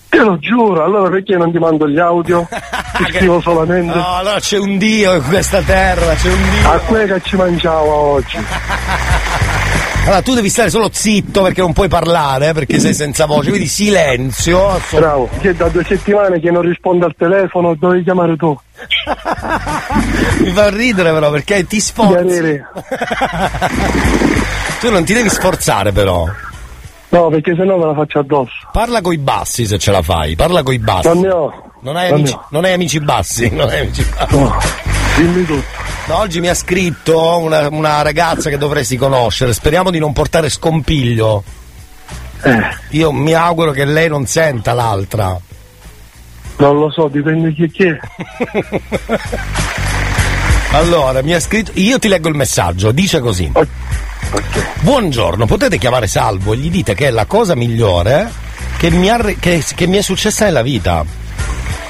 Te 0.08 0.18
lo 0.18 0.38
giuro, 0.38 0.84
allora 0.84 1.10
perché 1.10 1.34
non 1.36 1.50
ti 1.50 1.58
mando 1.58 1.88
gli 1.88 1.98
audio? 1.98 2.46
Ti 2.96 3.04
scrivo 3.14 3.40
solamente. 3.40 3.92
No, 3.92 4.14
allora 4.14 4.38
c'è 4.38 4.58
un 4.58 4.78
dio 4.78 5.14
in 5.14 5.24
questa 5.24 5.60
terra, 5.62 6.14
c'è 6.14 6.30
un 6.30 6.48
dio. 6.48 6.70
A 6.70 6.78
quello 6.78 7.14
che 7.14 7.22
ci 7.22 7.34
mangiava 7.34 7.82
oggi. 7.82 8.38
Allora 10.06 10.22
tu 10.22 10.34
devi 10.34 10.48
stare 10.48 10.70
solo 10.70 10.88
zitto 10.92 11.42
perché 11.42 11.60
non 11.60 11.72
puoi 11.72 11.88
parlare, 11.88 12.50
eh, 12.50 12.52
perché 12.52 12.78
sei 12.78 12.94
senza 12.94 13.26
voce, 13.26 13.48
quindi 13.50 13.66
silenzio. 13.66 14.68
assolut- 14.68 15.04
Bravo, 15.04 15.28
che 15.40 15.52
da 15.54 15.68
due 15.68 15.84
settimane 15.84 16.38
che 16.38 16.50
non 16.52 16.62
risponde 16.62 17.06
al 17.06 17.14
telefono, 17.18 17.74
dovevi 17.74 18.04
chiamare 18.04 18.36
tu. 18.36 18.56
Mi 20.38 20.50
fa 20.52 20.70
ridere 20.70 21.12
però 21.12 21.30
perché 21.32 21.66
ti 21.66 21.80
sforzi. 21.80 22.62
tu 24.80 24.90
non 24.92 25.04
ti 25.04 25.12
devi 25.12 25.28
sforzare 25.28 25.90
però. 25.90 26.24
No, 27.08 27.28
perché 27.28 27.54
sennò 27.56 27.76
me 27.76 27.86
la 27.86 27.94
faccio 27.94 28.20
addosso. 28.20 28.52
Parla 28.72 29.00
coi 29.00 29.18
bassi 29.18 29.66
se 29.66 29.76
ce 29.78 29.90
la 29.90 30.02
fai, 30.02 30.36
parla 30.36 30.62
coi 30.62 30.78
bassi. 30.78 31.08
Non 31.08 31.18
ne 31.20 31.30
ho. 31.30 31.62
Non 31.80 31.96
hai, 31.96 32.10
Non 32.10 32.18
amici, 32.20 32.32
ne 32.32 32.38
ho. 32.38 32.46
non 32.50 32.64
hai 32.64 32.72
amici 32.72 33.00
bassi, 33.00 33.50
non 33.54 33.68
hai 33.68 33.80
amici 33.80 34.04
bassi. 34.16 34.36
Dimmi 35.16 35.44
tutto. 35.44 35.84
No, 36.06 36.18
oggi 36.18 36.40
mi 36.40 36.48
ha 36.48 36.54
scritto 36.54 37.38
una, 37.38 37.68
una 37.68 38.02
ragazza 38.02 38.48
che 38.48 38.58
dovresti 38.58 38.96
conoscere, 38.96 39.52
speriamo 39.52 39.90
di 39.90 39.98
non 39.98 40.12
portare 40.12 40.48
scompiglio. 40.48 41.42
Eh. 42.42 42.60
Io 42.90 43.10
mi 43.12 43.32
auguro 43.32 43.72
che 43.72 43.84
lei 43.84 44.08
non 44.08 44.26
senta 44.26 44.72
l'altra. 44.72 45.38
Non 46.58 46.78
lo 46.78 46.90
so, 46.90 47.08
dipende 47.08 47.52
chi 47.52 47.68
chi 47.70 47.84
è. 47.84 47.98
Allora, 50.72 51.22
mi 51.22 51.32
ha 51.32 51.40
scritto. 51.40 51.70
Io 51.74 51.98
ti 51.98 52.08
leggo 52.08 52.28
il 52.28 52.34
messaggio, 52.34 52.92
dice 52.92 53.20
così. 53.20 53.50
Buongiorno, 54.80 55.46
potete 55.46 55.78
chiamare 55.78 56.06
Salvo 56.06 56.52
e 56.52 56.56
gli 56.58 56.70
dite 56.70 56.94
che 56.94 57.06
è 57.06 57.10
la 57.10 57.24
cosa 57.24 57.54
migliore 57.54 58.30
che 58.76 58.90
mi, 58.90 59.08
ha 59.08 59.16
che- 59.38 59.64
che 59.74 59.86
mi 59.86 59.96
è 59.96 60.02
successa 60.02 60.44
nella 60.44 60.62
vita. 60.62 61.04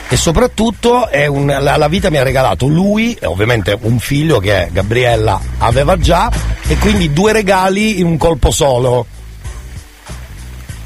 E 0.08 0.16
soprattutto 0.16 1.08
è 1.08 1.26
un- 1.26 1.46
la, 1.46 1.76
la 1.76 1.88
vita 1.88 2.10
mi 2.10 2.16
ha 2.18 2.22
regalato 2.22 2.66
lui, 2.66 3.16
ovviamente 3.24 3.76
un 3.80 3.98
figlio 3.98 4.38
che 4.38 4.68
Gabriella 4.70 5.40
aveva 5.58 5.98
già, 5.98 6.30
e 6.68 6.76
quindi 6.78 7.12
due 7.12 7.32
regali 7.32 7.98
in 7.98 8.06
un 8.06 8.16
colpo 8.16 8.50
solo. 8.52 9.06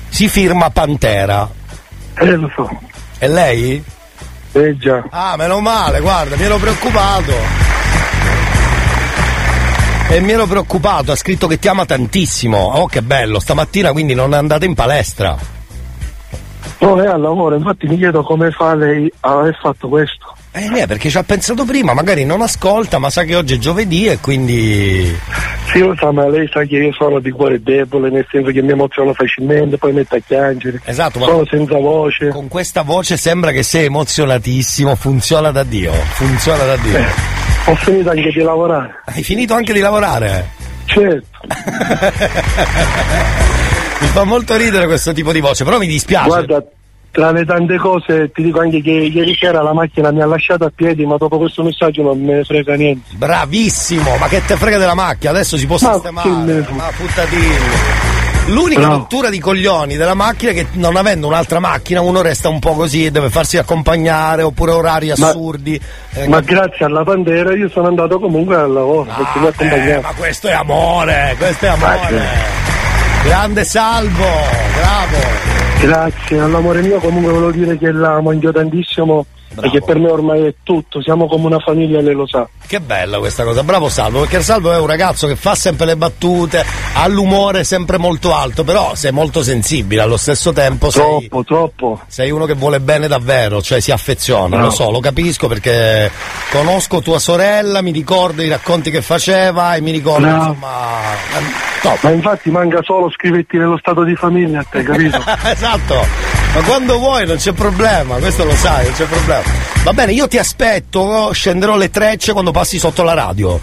Si 0.08 0.28
firma 0.28 0.70
Pantera. 0.70 1.48
Eh, 2.14 2.24
lo 2.36 2.50
so. 2.54 2.68
E 3.18 3.28
lei? 3.28 3.82
Eh 4.52 4.76
già. 4.78 5.04
Ah, 5.10 5.36
meno 5.36 5.60
male, 5.60 6.00
guarda, 6.00 6.36
mi 6.36 6.44
ero 6.44 6.56
preoccupato. 6.56 7.32
E 10.08 10.20
mi 10.20 10.32
ero 10.32 10.46
preoccupato, 10.46 11.12
ha 11.12 11.16
scritto 11.16 11.46
che 11.46 11.58
ti 11.58 11.68
ama 11.68 11.84
tantissimo. 11.84 12.56
Oh, 12.58 12.86
che 12.86 13.02
bello, 13.02 13.38
stamattina 13.38 13.92
quindi 13.92 14.14
non 14.14 14.32
andate 14.32 14.64
in 14.64 14.74
palestra. 14.74 15.36
No, 16.80 17.00
è 17.02 17.06
al 17.06 17.20
lavoro, 17.20 17.56
infatti 17.56 17.86
mi 17.86 17.96
chiedo 17.98 18.22
come 18.22 18.50
fa 18.50 18.74
lei 18.74 19.10
a 19.20 19.38
aver 19.38 19.58
fatto 19.60 19.88
questo. 19.88 20.34
Eh, 20.52 20.60
niente, 20.68 20.86
perché 20.86 21.10
ci 21.10 21.18
ha 21.18 21.22
pensato 21.22 21.64
prima, 21.64 21.92
magari 21.94 22.24
non 22.24 22.40
ascolta, 22.40 22.98
ma 22.98 23.10
sa 23.10 23.22
che 23.24 23.36
oggi 23.36 23.54
è 23.54 23.58
giovedì 23.58 24.06
e 24.06 24.18
quindi. 24.18 25.14
Sì, 25.70 25.78
lo 25.80 25.94
sa, 25.96 26.10
ma 26.10 26.26
lei 26.28 26.48
sa 26.50 26.62
che 26.64 26.76
io 26.78 26.92
sono 26.92 27.20
di 27.20 27.30
cuore 27.30 27.62
debole, 27.62 28.08
nel 28.10 28.26
senso 28.30 28.50
che 28.50 28.62
mi 28.62 28.72
emoziono 28.72 29.12
facilmente, 29.12 29.76
poi 29.76 29.92
metto 29.92 30.16
a 30.16 30.20
piangere. 30.26 30.80
Esatto, 30.84 31.18
ma 31.20 31.26
Sono 31.26 31.44
senza 31.48 31.76
voce. 31.78 32.28
con 32.28 32.48
questa 32.48 32.82
voce 32.82 33.16
sembra 33.18 33.50
che 33.52 33.62
sei 33.62 33.84
emozionatissimo, 33.84 34.94
funziona 34.96 35.50
da 35.50 35.62
Dio, 35.62 35.92
funziona 35.92 36.64
da 36.64 36.76
Dio. 36.76 37.04
Ho 37.66 37.74
finito 37.76 38.08
anche 38.10 38.32
di 38.32 38.40
lavorare. 38.40 39.02
Hai 39.04 39.22
finito 39.22 39.52
anche 39.54 39.72
di 39.74 39.80
lavorare? 39.80 40.48
Certo. 40.86 41.26
Mi 44.00 44.06
fa 44.08 44.24
molto 44.24 44.56
ridere 44.56 44.86
questo 44.86 45.12
tipo 45.12 45.32
di 45.32 45.40
voce, 45.40 45.64
però 45.64 45.78
mi 45.78 45.86
dispiace. 45.86 46.26
Guarda, 46.26 46.64
tra 47.10 47.32
le 47.32 47.44
tante 47.44 47.76
cose 47.76 48.30
ti 48.32 48.42
dico 48.42 48.60
anche 48.60 48.80
che 48.80 48.90
ieri 48.90 49.34
sera 49.38 49.62
la 49.62 49.72
macchina 49.72 50.10
mi 50.12 50.22
ha 50.22 50.26
lasciato 50.26 50.64
a 50.64 50.72
piedi, 50.74 51.04
ma 51.04 51.16
dopo 51.16 51.38
questo 51.38 51.62
messaggio 51.62 52.02
non 52.02 52.20
me 52.22 52.36
ne 52.36 52.44
frega 52.44 52.74
niente. 52.74 53.10
Bravissimo, 53.16 54.16
ma 54.16 54.28
che 54.28 54.44
te 54.44 54.56
frega 54.56 54.78
della 54.78 54.94
macchina? 54.94 55.32
Adesso 55.32 55.56
si 55.56 55.66
può 55.66 55.76
Ma 55.80 55.92
sistemare. 55.92 56.66
Ma 56.70 56.90
puttatini. 56.96 58.08
L'unica 58.46 58.80
Bravo. 58.80 58.94
rottura 58.96 59.28
di 59.28 59.38
coglioni 59.38 59.96
della 59.96 60.14
macchina 60.14 60.50
è 60.50 60.54
che 60.54 60.66
non 60.72 60.96
avendo 60.96 61.26
un'altra 61.26 61.60
macchina 61.60 62.00
uno 62.00 62.20
resta 62.22 62.48
un 62.48 62.58
po' 62.58 62.72
così 62.72 63.06
e 63.06 63.10
deve 63.10 63.28
farsi 63.30 63.58
accompagnare 63.58 64.42
oppure 64.42 64.72
orari 64.72 65.12
Ma- 65.16 65.28
assurdi. 65.28 65.80
Eh, 66.14 66.26
Ma 66.26 66.40
grazie 66.40 66.86
alla 66.86 67.04
Pantera 67.04 67.54
io 67.54 67.68
sono 67.68 67.88
andato 67.88 68.18
comunque 68.18 68.56
al 68.56 68.72
lavoro 68.72 69.08
perché 69.16 69.64
mi 69.64 69.72
ha 69.72 69.96
eh, 69.96 70.00
ma 70.00 70.12
questo 70.16 70.48
è 70.48 70.52
amore, 70.52 71.34
questo 71.38 71.66
è 71.66 71.68
amore. 71.68 72.59
Grande 73.22 73.64
salvo, 73.64 74.26
bravo. 74.74 75.49
Grazie, 75.80 76.38
all'amore 76.40 76.82
mio 76.82 76.98
comunque 76.98 77.32
volevo 77.32 77.50
dire 77.52 77.78
che 77.78 77.90
l'amo 77.90 78.30
anch'io 78.30 78.52
tantissimo 78.52 79.24
e 79.62 79.68
che 79.70 79.80
per 79.82 79.98
me 79.98 80.08
ormai 80.10 80.44
è 80.44 80.54
tutto, 80.62 81.02
siamo 81.02 81.26
come 81.26 81.46
una 81.46 81.58
famiglia 81.58 81.98
e 81.98 82.02
lei 82.02 82.14
lo 82.14 82.26
sa. 82.26 82.46
Che 82.66 82.80
bella 82.80 83.18
questa 83.18 83.42
cosa, 83.44 83.64
bravo 83.64 83.88
Salvo, 83.88 84.20
perché 84.20 84.42
Salvo 84.42 84.72
è 84.72 84.78
un 84.78 84.86
ragazzo 84.86 85.26
che 85.26 85.34
fa 85.36 85.54
sempre 85.56 85.86
le 85.86 85.96
battute, 85.96 86.64
ha 86.94 87.06
l'umore 87.08 87.64
sempre 87.64 87.98
molto 87.98 88.32
alto, 88.34 88.62
però 88.62 88.94
sei 88.94 89.10
molto 89.10 89.42
sensibile 89.42 90.02
allo 90.02 90.16
stesso 90.16 90.52
tempo. 90.52 90.90
Sei, 90.90 91.02
Troppo, 91.02 91.44
troppo. 91.44 92.00
sei 92.06 92.30
uno 92.30 92.44
che 92.44 92.54
vuole 92.54 92.78
bene 92.78 93.08
davvero, 93.08 93.60
cioè 93.60 93.80
si 93.80 93.90
affeziona, 93.90 94.48
Bravo. 94.50 94.64
lo 94.66 94.70
so, 94.70 94.90
lo 94.90 95.00
capisco 95.00 95.48
perché 95.48 96.10
conosco 96.52 97.00
tua 97.00 97.18
sorella, 97.18 97.80
mi 97.82 97.90
ricordo 97.90 98.42
i 98.42 98.48
racconti 98.48 98.90
che 98.90 99.02
faceva 99.02 99.74
e 99.74 99.80
mi 99.80 99.90
ricordo 99.90 100.26
Bravo. 100.26 100.52
insomma. 100.52 100.68
top. 101.82 102.02
Ma 102.04 102.10
infatti 102.10 102.50
manca 102.50 102.78
solo 102.82 103.10
scriverti 103.10 103.56
nello 103.58 103.78
stato 103.78 104.04
di 104.04 104.14
famiglia 104.14 104.60
a 104.60 104.66
te, 104.70 104.82
capito? 104.84 105.18
esatto, 105.42 105.69
ma 105.78 106.62
quando 106.62 106.98
vuoi 106.98 107.26
non 107.26 107.36
c'è 107.36 107.52
problema, 107.52 108.16
questo 108.16 108.44
lo 108.44 108.54
sai, 108.54 108.86
non 108.86 108.94
c'è 108.94 109.04
problema. 109.04 109.42
Va 109.84 109.92
bene, 109.92 110.12
io 110.12 110.26
ti 110.26 110.36
aspetto, 110.36 111.32
scenderò 111.32 111.76
le 111.76 111.90
trecce 111.90 112.32
quando 112.32 112.50
passi 112.50 112.78
sotto 112.78 113.02
la 113.02 113.14
radio. 113.14 113.60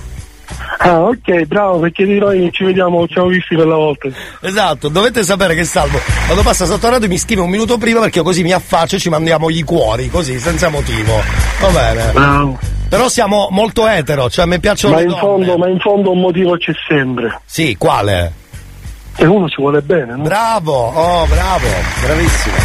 Ah, 0.80 1.02
ok, 1.02 1.44
bravo, 1.44 1.80
perché 1.80 2.06
di 2.06 2.18
noi 2.18 2.50
ci 2.54 2.64
vediamo, 2.64 3.06
ci 3.08 3.14
siamo 3.14 3.28
visti 3.28 3.56
per 3.56 3.68
la 3.68 3.76
volta. 3.76 4.08
Esatto, 4.42 4.88
dovete 4.88 5.24
sapere 5.24 5.54
che 5.54 5.66
Salvo 5.66 6.00
quando 6.26 6.44
passa 6.44 6.66
sotto 6.66 6.86
la 6.86 6.94
radio 6.94 7.10
mi 7.10 7.18
scrive 7.18 7.42
un 7.42 7.50
minuto 7.50 7.78
prima 7.78 8.00
perché 8.00 8.22
così 8.22 8.44
mi 8.44 8.54
affaccio 8.54 8.96
e 8.96 9.00
ci 9.00 9.10
mandiamo 9.10 9.50
gli 9.50 9.64
cuori, 9.64 10.10
così, 10.10 10.40
senza 10.40 10.70
motivo. 10.70 11.22
Va 11.60 11.68
bene. 11.70 12.12
Bravo. 12.14 12.60
Però 12.88 13.10
siamo 13.10 13.50
molto 13.52 13.86
etero, 13.86 14.30
cioè 14.30 14.46
a 14.46 14.48
me 14.48 14.60
piacciono 14.60 14.96
Ma 14.96 15.02
in, 15.02 15.12
fondo, 15.12 15.58
ma 15.58 15.68
in 15.68 15.80
fondo 15.80 16.12
un 16.12 16.22
motivo 16.22 16.56
c'è 16.56 16.72
sempre. 16.88 17.42
Sì, 17.44 17.76
quale? 17.78 18.32
E 19.20 19.26
uno 19.26 19.50
si 19.50 19.56
vuole 19.58 19.82
bene, 19.82 20.16
no? 20.16 20.24
Bravo, 20.24 20.74
oh 20.74 21.26
bravo, 21.26 21.68
bravissimo. 22.04 22.56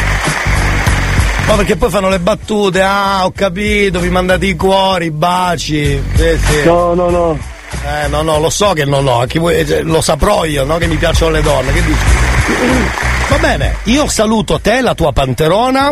Ma 1.46 1.54
perché 1.54 1.76
poi 1.76 1.90
fanno 1.90 2.08
le 2.08 2.18
battute, 2.18 2.82
ah 2.82 3.24
ho 3.24 3.32
capito, 3.32 3.98
vi 4.00 4.10
mandate 4.10 4.46
i 4.46 4.54
cuori, 4.54 5.06
i 5.06 5.10
baci. 5.10 6.00
Sì, 6.14 6.38
sì. 6.38 6.64
No, 6.64 6.92
no, 6.94 7.08
no. 7.08 7.38
Eh 7.84 8.08
no, 8.08 8.22
no, 8.22 8.38
lo 8.38 8.50
so 8.50 8.74
che 8.74 8.84
non 8.84 9.06
ho, 9.08 9.26
cioè, 9.26 9.82
lo 9.82 10.00
saprò 10.02 10.44
io, 10.44 10.64
no? 10.64 10.76
Che 10.76 10.86
mi 10.86 10.96
piacciono 10.96 11.32
le 11.32 11.42
donne, 11.42 11.72
che 11.72 11.82
dici? 11.82 12.04
Va 13.28 13.38
bene, 13.38 13.76
io 13.84 14.06
saluto 14.06 14.60
te, 14.60 14.82
la 14.82 14.94
tua 14.94 15.12
panterona. 15.12 15.90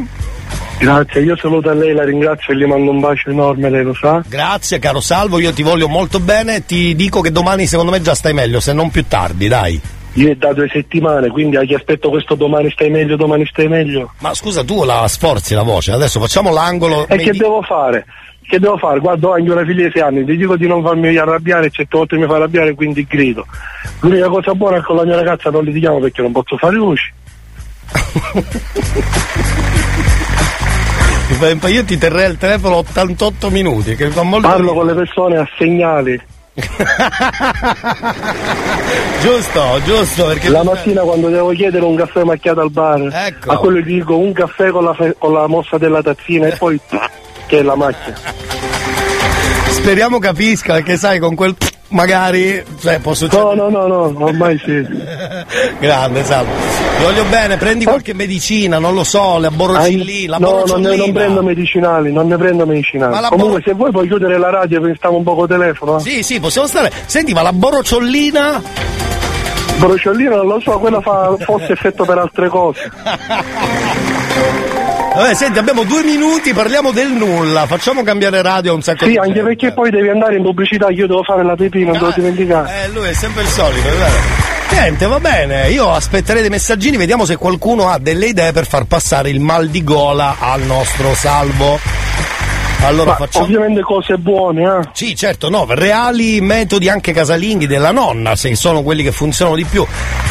Grazie, 0.78 1.22
io 1.22 1.36
saluto 1.36 1.70
a 1.70 1.74
lei, 1.74 1.94
la 1.94 2.04
ringrazio 2.04 2.52
e 2.52 2.56
gli 2.56 2.64
mando 2.64 2.90
un 2.90 3.00
bacio 3.00 3.30
enorme, 3.30 3.70
lei 3.70 3.82
lo 3.82 3.94
sa. 3.94 4.22
Grazie 4.26 4.78
caro 4.78 5.00
Salvo, 5.00 5.38
io 5.38 5.52
ti 5.52 5.62
voglio 5.62 5.88
molto 5.88 6.20
bene, 6.20 6.64
ti 6.64 6.94
dico 6.94 7.20
che 7.20 7.32
domani 7.32 7.66
secondo 7.66 7.90
me 7.90 8.00
già 8.00 8.14
stai 8.14 8.34
meglio, 8.34 8.60
se 8.60 8.72
non 8.72 8.90
più 8.90 9.06
tardi, 9.06 9.48
dai. 9.48 9.80
Io 10.14 10.30
è 10.30 10.34
da 10.34 10.52
due 10.52 10.68
settimane, 10.68 11.28
quindi 11.28 11.56
chi 11.66 11.74
aspetto 11.74 12.08
questo 12.10 12.34
domani 12.34 12.70
stai 12.70 12.90
meglio, 12.90 13.16
domani 13.16 13.46
stai 13.46 13.68
meglio. 13.68 14.12
Ma 14.18 14.34
scusa, 14.34 14.64
tu 14.64 14.82
la 14.84 15.06
sforzi 15.06 15.54
la 15.54 15.62
voce, 15.62 15.92
adesso 15.92 16.18
facciamo 16.18 16.52
l'angolo. 16.52 17.06
E 17.06 17.16
che 17.18 17.32
devo 17.32 17.62
fare? 17.62 18.04
Che 18.42 18.58
devo 18.58 18.76
fare? 18.76 18.98
Guarda, 18.98 19.28
ho 19.28 19.34
anche 19.34 19.50
una 19.50 19.64
figlia 19.64 19.86
di 19.86 19.92
sei 19.92 20.02
anni, 20.02 20.24
ti 20.24 20.36
dico 20.36 20.56
di 20.56 20.66
non 20.66 20.82
farmi 20.82 21.16
arrabbiare, 21.16 21.70
certe 21.70 21.96
volte 21.96 22.16
mi 22.16 22.26
fa 22.26 22.34
arrabbiare, 22.34 22.74
quindi 22.74 23.04
grido. 23.04 23.46
L'unica 24.00 24.28
cosa 24.28 24.52
buona 24.54 24.76
è 24.76 24.80
che 24.80 24.86
con 24.86 24.96
la 24.96 25.04
mia 25.04 25.14
ragazza 25.14 25.50
non 25.50 25.62
litighiamo 25.62 26.00
perché 26.00 26.22
non 26.22 26.32
posso 26.32 26.56
fare 26.56 26.74
luci. 26.74 27.12
Io 31.68 31.84
ti 31.84 31.96
terrei 31.96 32.24
al 32.24 32.36
telefono 32.36 32.76
88 32.76 33.50
minuti, 33.50 33.94
che 33.94 34.10
fa 34.10 34.22
molto 34.22 34.48
Parlo 34.48 34.74
con 34.74 34.86
le 34.86 34.94
persone 34.94 35.36
a 35.38 35.48
segnali. 35.56 36.20
giusto, 39.22 39.80
giusto, 39.84 40.26
perché 40.26 40.48
La 40.48 40.62
mattina 40.62 41.02
quando 41.02 41.28
devo 41.28 41.50
chiedere 41.50 41.84
un 41.84 41.96
caffè 41.96 42.24
macchiato 42.24 42.60
al 42.60 42.70
bar, 42.70 43.08
Ecco. 43.12 43.52
a 43.52 43.58
quello 43.58 43.78
gli 43.78 43.94
dico 43.94 44.16
un 44.16 44.32
caffè 44.32 44.70
con 44.70 44.84
la, 44.84 44.96
con 45.18 45.32
la 45.32 45.46
mossa 45.46 45.78
della 45.78 46.02
tazzina 46.02 46.48
e 46.48 46.56
poi 46.56 46.80
che 47.46 47.58
è 47.58 47.62
la 47.62 47.76
macchia. 47.76 48.14
speriamo 49.68 50.18
capisca, 50.18 50.74
perché 50.74 50.96
sai, 50.96 51.18
con 51.18 51.34
quel 51.34 51.54
magari, 51.90 52.62
cioè, 52.80 52.98
può 52.98 53.14
succedere. 53.14 53.54
No, 53.54 53.68
no, 53.68 53.86
no, 53.86 54.08
no, 54.10 54.24
ormai 54.24 54.58
sì. 54.64 54.84
Grande, 55.78 56.24
salvo. 56.24 56.50
Ti 56.98 57.02
voglio 57.02 57.24
bene, 57.30 57.56
prendi 57.56 57.84
qualche 57.84 58.12
medicina, 58.14 58.78
non 58.78 58.94
lo 58.94 59.04
so, 59.04 59.38
la 59.38 59.50
borrocillina, 59.50 60.38
la 60.38 60.46
no, 60.46 60.64
non, 60.66 60.80
ne, 60.82 60.96
non 60.96 61.12
prendo 61.12 61.42
medicinali, 61.42 62.12
non 62.12 62.26
ne 62.28 62.36
prendo 62.36 62.66
medicinali. 62.66 63.12
Ma 63.12 63.28
Comunque 63.28 63.62
se 63.64 63.72
vuoi 63.72 63.90
puoi 63.90 64.06
chiudere 64.06 64.38
la 64.38 64.50
radio 64.50 64.80
perché 64.80 64.96
stiamo 64.96 65.16
un 65.16 65.22
poco 65.24 65.46
telefono. 65.46 65.96
eh. 65.96 66.00
Sì, 66.00 66.22
sì, 66.22 66.40
possiamo 66.40 66.66
stare. 66.66 66.92
Senti, 67.06 67.32
ma 67.32 67.42
la 67.42 67.52
borrociollina? 67.52 68.62
Brociollina 69.78 70.36
non 70.36 70.46
lo 70.46 70.60
so, 70.60 70.78
quella 70.78 71.00
fa 71.00 71.34
forse 71.38 71.72
effetto 71.72 72.04
per 72.04 72.18
altre 72.18 72.48
cose. 72.48 72.90
Vabbè, 75.14 75.34
senti, 75.34 75.58
abbiamo 75.58 75.82
due 75.84 76.04
minuti, 76.04 76.52
parliamo 76.52 76.92
del 76.92 77.08
nulla, 77.10 77.66
facciamo 77.66 78.02
cambiare 78.04 78.40
radio 78.42 78.72
a 78.72 78.74
un 78.76 78.82
sacco 78.82 79.04
Sì, 79.04 79.10
di 79.10 79.16
anche 79.18 79.32
gente. 79.32 79.48
perché 79.48 79.72
poi 79.72 79.90
devi 79.90 80.08
andare 80.08 80.36
in 80.36 80.42
pubblicità, 80.42 80.88
io 80.90 81.06
devo 81.08 81.22
fare 81.24 81.42
la 81.42 81.56
pipì, 81.56 81.84
non 81.84 81.94
devo 81.94 82.12
dimenticare. 82.14 82.84
Eh, 82.84 82.88
lui 82.92 83.08
è 83.08 83.12
sempre 83.12 83.42
il 83.42 83.48
solito, 83.48 83.88
è 83.88 83.92
vero. 83.92 84.48
Niente, 84.70 85.06
va 85.06 85.18
bene, 85.18 85.68
io 85.70 85.90
aspetterei 85.90 86.42
dei 86.42 86.50
messaggini, 86.50 86.96
vediamo 86.96 87.24
se 87.24 87.36
qualcuno 87.36 87.88
ha 87.88 87.98
delle 87.98 88.26
idee 88.26 88.52
per 88.52 88.66
far 88.66 88.84
passare 88.84 89.30
il 89.30 89.40
mal 89.40 89.68
di 89.68 89.82
gola 89.82 90.36
al 90.38 90.62
nostro 90.62 91.12
salvo. 91.14 91.78
Allora 92.82 93.14
facciamo. 93.16 93.44
ovviamente 93.44 93.80
cose 93.82 94.16
buone, 94.16 94.62
eh. 94.62 94.88
Sì, 94.92 95.14
certo, 95.14 95.48
no, 95.50 95.66
reali 95.68 96.40
metodi 96.40 96.88
anche 96.88 97.12
casalinghi 97.12 97.66
della 97.66 97.90
nonna, 97.92 98.34
se 98.36 98.54
sono 98.56 98.82
quelli 98.82 99.02
che 99.02 99.12
funzionano 99.12 99.56
di 99.56 99.64
più. 99.64 99.84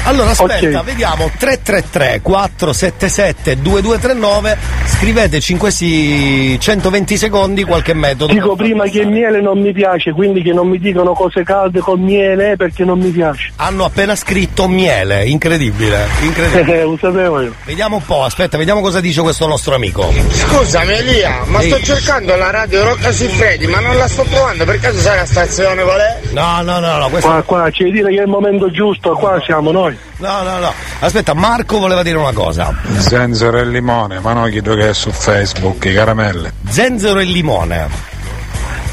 Allora 0.05 0.31
aspetta, 0.31 0.79
Ok. 0.79 0.83
vediamo 0.85 1.29
333 1.37 2.21
477 2.23 3.61
2239, 3.61 4.57
scriveteci 4.85 5.51
in 5.51 5.57
questi 5.57 6.59
120 6.59 7.17
secondi 7.17 7.63
qualche 7.63 7.93
metodo. 7.93 8.33
Dico 8.33 8.55
prima 8.55 8.85
che 8.85 8.99
il 9.01 9.09
miele 9.09 9.41
non 9.41 9.59
mi 9.59 9.71
piace, 9.71 10.11
quindi 10.11 10.41
che 10.41 10.51
non 10.53 10.67
mi 10.67 10.79
dicano 10.79 11.13
cose 11.13 11.43
calde 11.43 11.79
col 11.79 11.99
miele 11.99 12.51
eh, 12.53 12.55
perché 12.55 12.83
non 12.83 12.99
mi 12.99 13.09
piace. 13.09 13.51
Hanno 13.57 13.85
appena 13.85 14.15
scritto 14.15 14.67
miele, 14.67 15.25
incredibile, 15.25 16.07
incredibile. 16.21 16.79
Eh, 16.81 16.83
lo 16.83 16.97
sapevo 16.99 17.41
io. 17.41 17.53
Vediamo 17.65 17.97
un 17.97 18.05
po', 18.05 18.23
aspetta, 18.23 18.57
vediamo 18.57 18.81
cosa 18.81 18.99
dice 18.99 19.21
questo 19.21 19.45
nostro 19.47 19.75
amico. 19.75 20.11
Scusami 20.31 20.93
Elia, 20.93 21.41
ma 21.45 21.61
Ehi. 21.61 21.69
sto 21.69 21.81
cercando 21.81 22.35
la 22.39 22.49
radio 22.49 22.83
Rocca 22.83 23.11
Siffredi, 23.11 23.67
ma 23.67 23.79
non 23.79 23.95
la 23.95 24.07
sto 24.07 24.23
trovando, 24.23 24.65
per 24.65 24.79
caso 24.79 24.97
sai 24.99 25.17
la 25.17 25.25
stazione 25.25 25.83
qual 25.83 25.99
è? 25.99 26.19
No, 26.31 26.61
no, 26.63 26.79
no, 26.79 26.97
no, 26.97 27.09
questo. 27.09 27.29
Qua, 27.29 27.41
qua, 27.43 27.69
ci 27.69 27.83
devi 27.83 27.97
dire 27.97 28.11
che 28.11 28.19
è 28.19 28.23
il 28.23 28.27
momento 28.27 28.71
giusto, 28.71 29.13
qua 29.15 29.39
siamo 29.45 29.71
noi. 29.71 29.95
No, 30.17 30.41
no, 30.43 30.59
no. 30.59 30.73
Aspetta, 30.99 31.33
Marco 31.33 31.77
voleva 31.79 32.01
dire 32.01 32.17
una 32.17 32.33
cosa. 32.33 32.73
Zenzero 32.97 33.59
e 33.59 33.65
limone, 33.65 34.19
ma 34.19 34.33
no 34.33 34.45
chiedo 34.45 34.73
che 34.75 34.89
è 34.89 34.93
su 34.93 35.11
Facebook, 35.11 35.85
i 35.85 35.93
caramelle. 35.93 36.53
Zenzero 36.67 37.19
e 37.19 37.25
limone. 37.25 38.17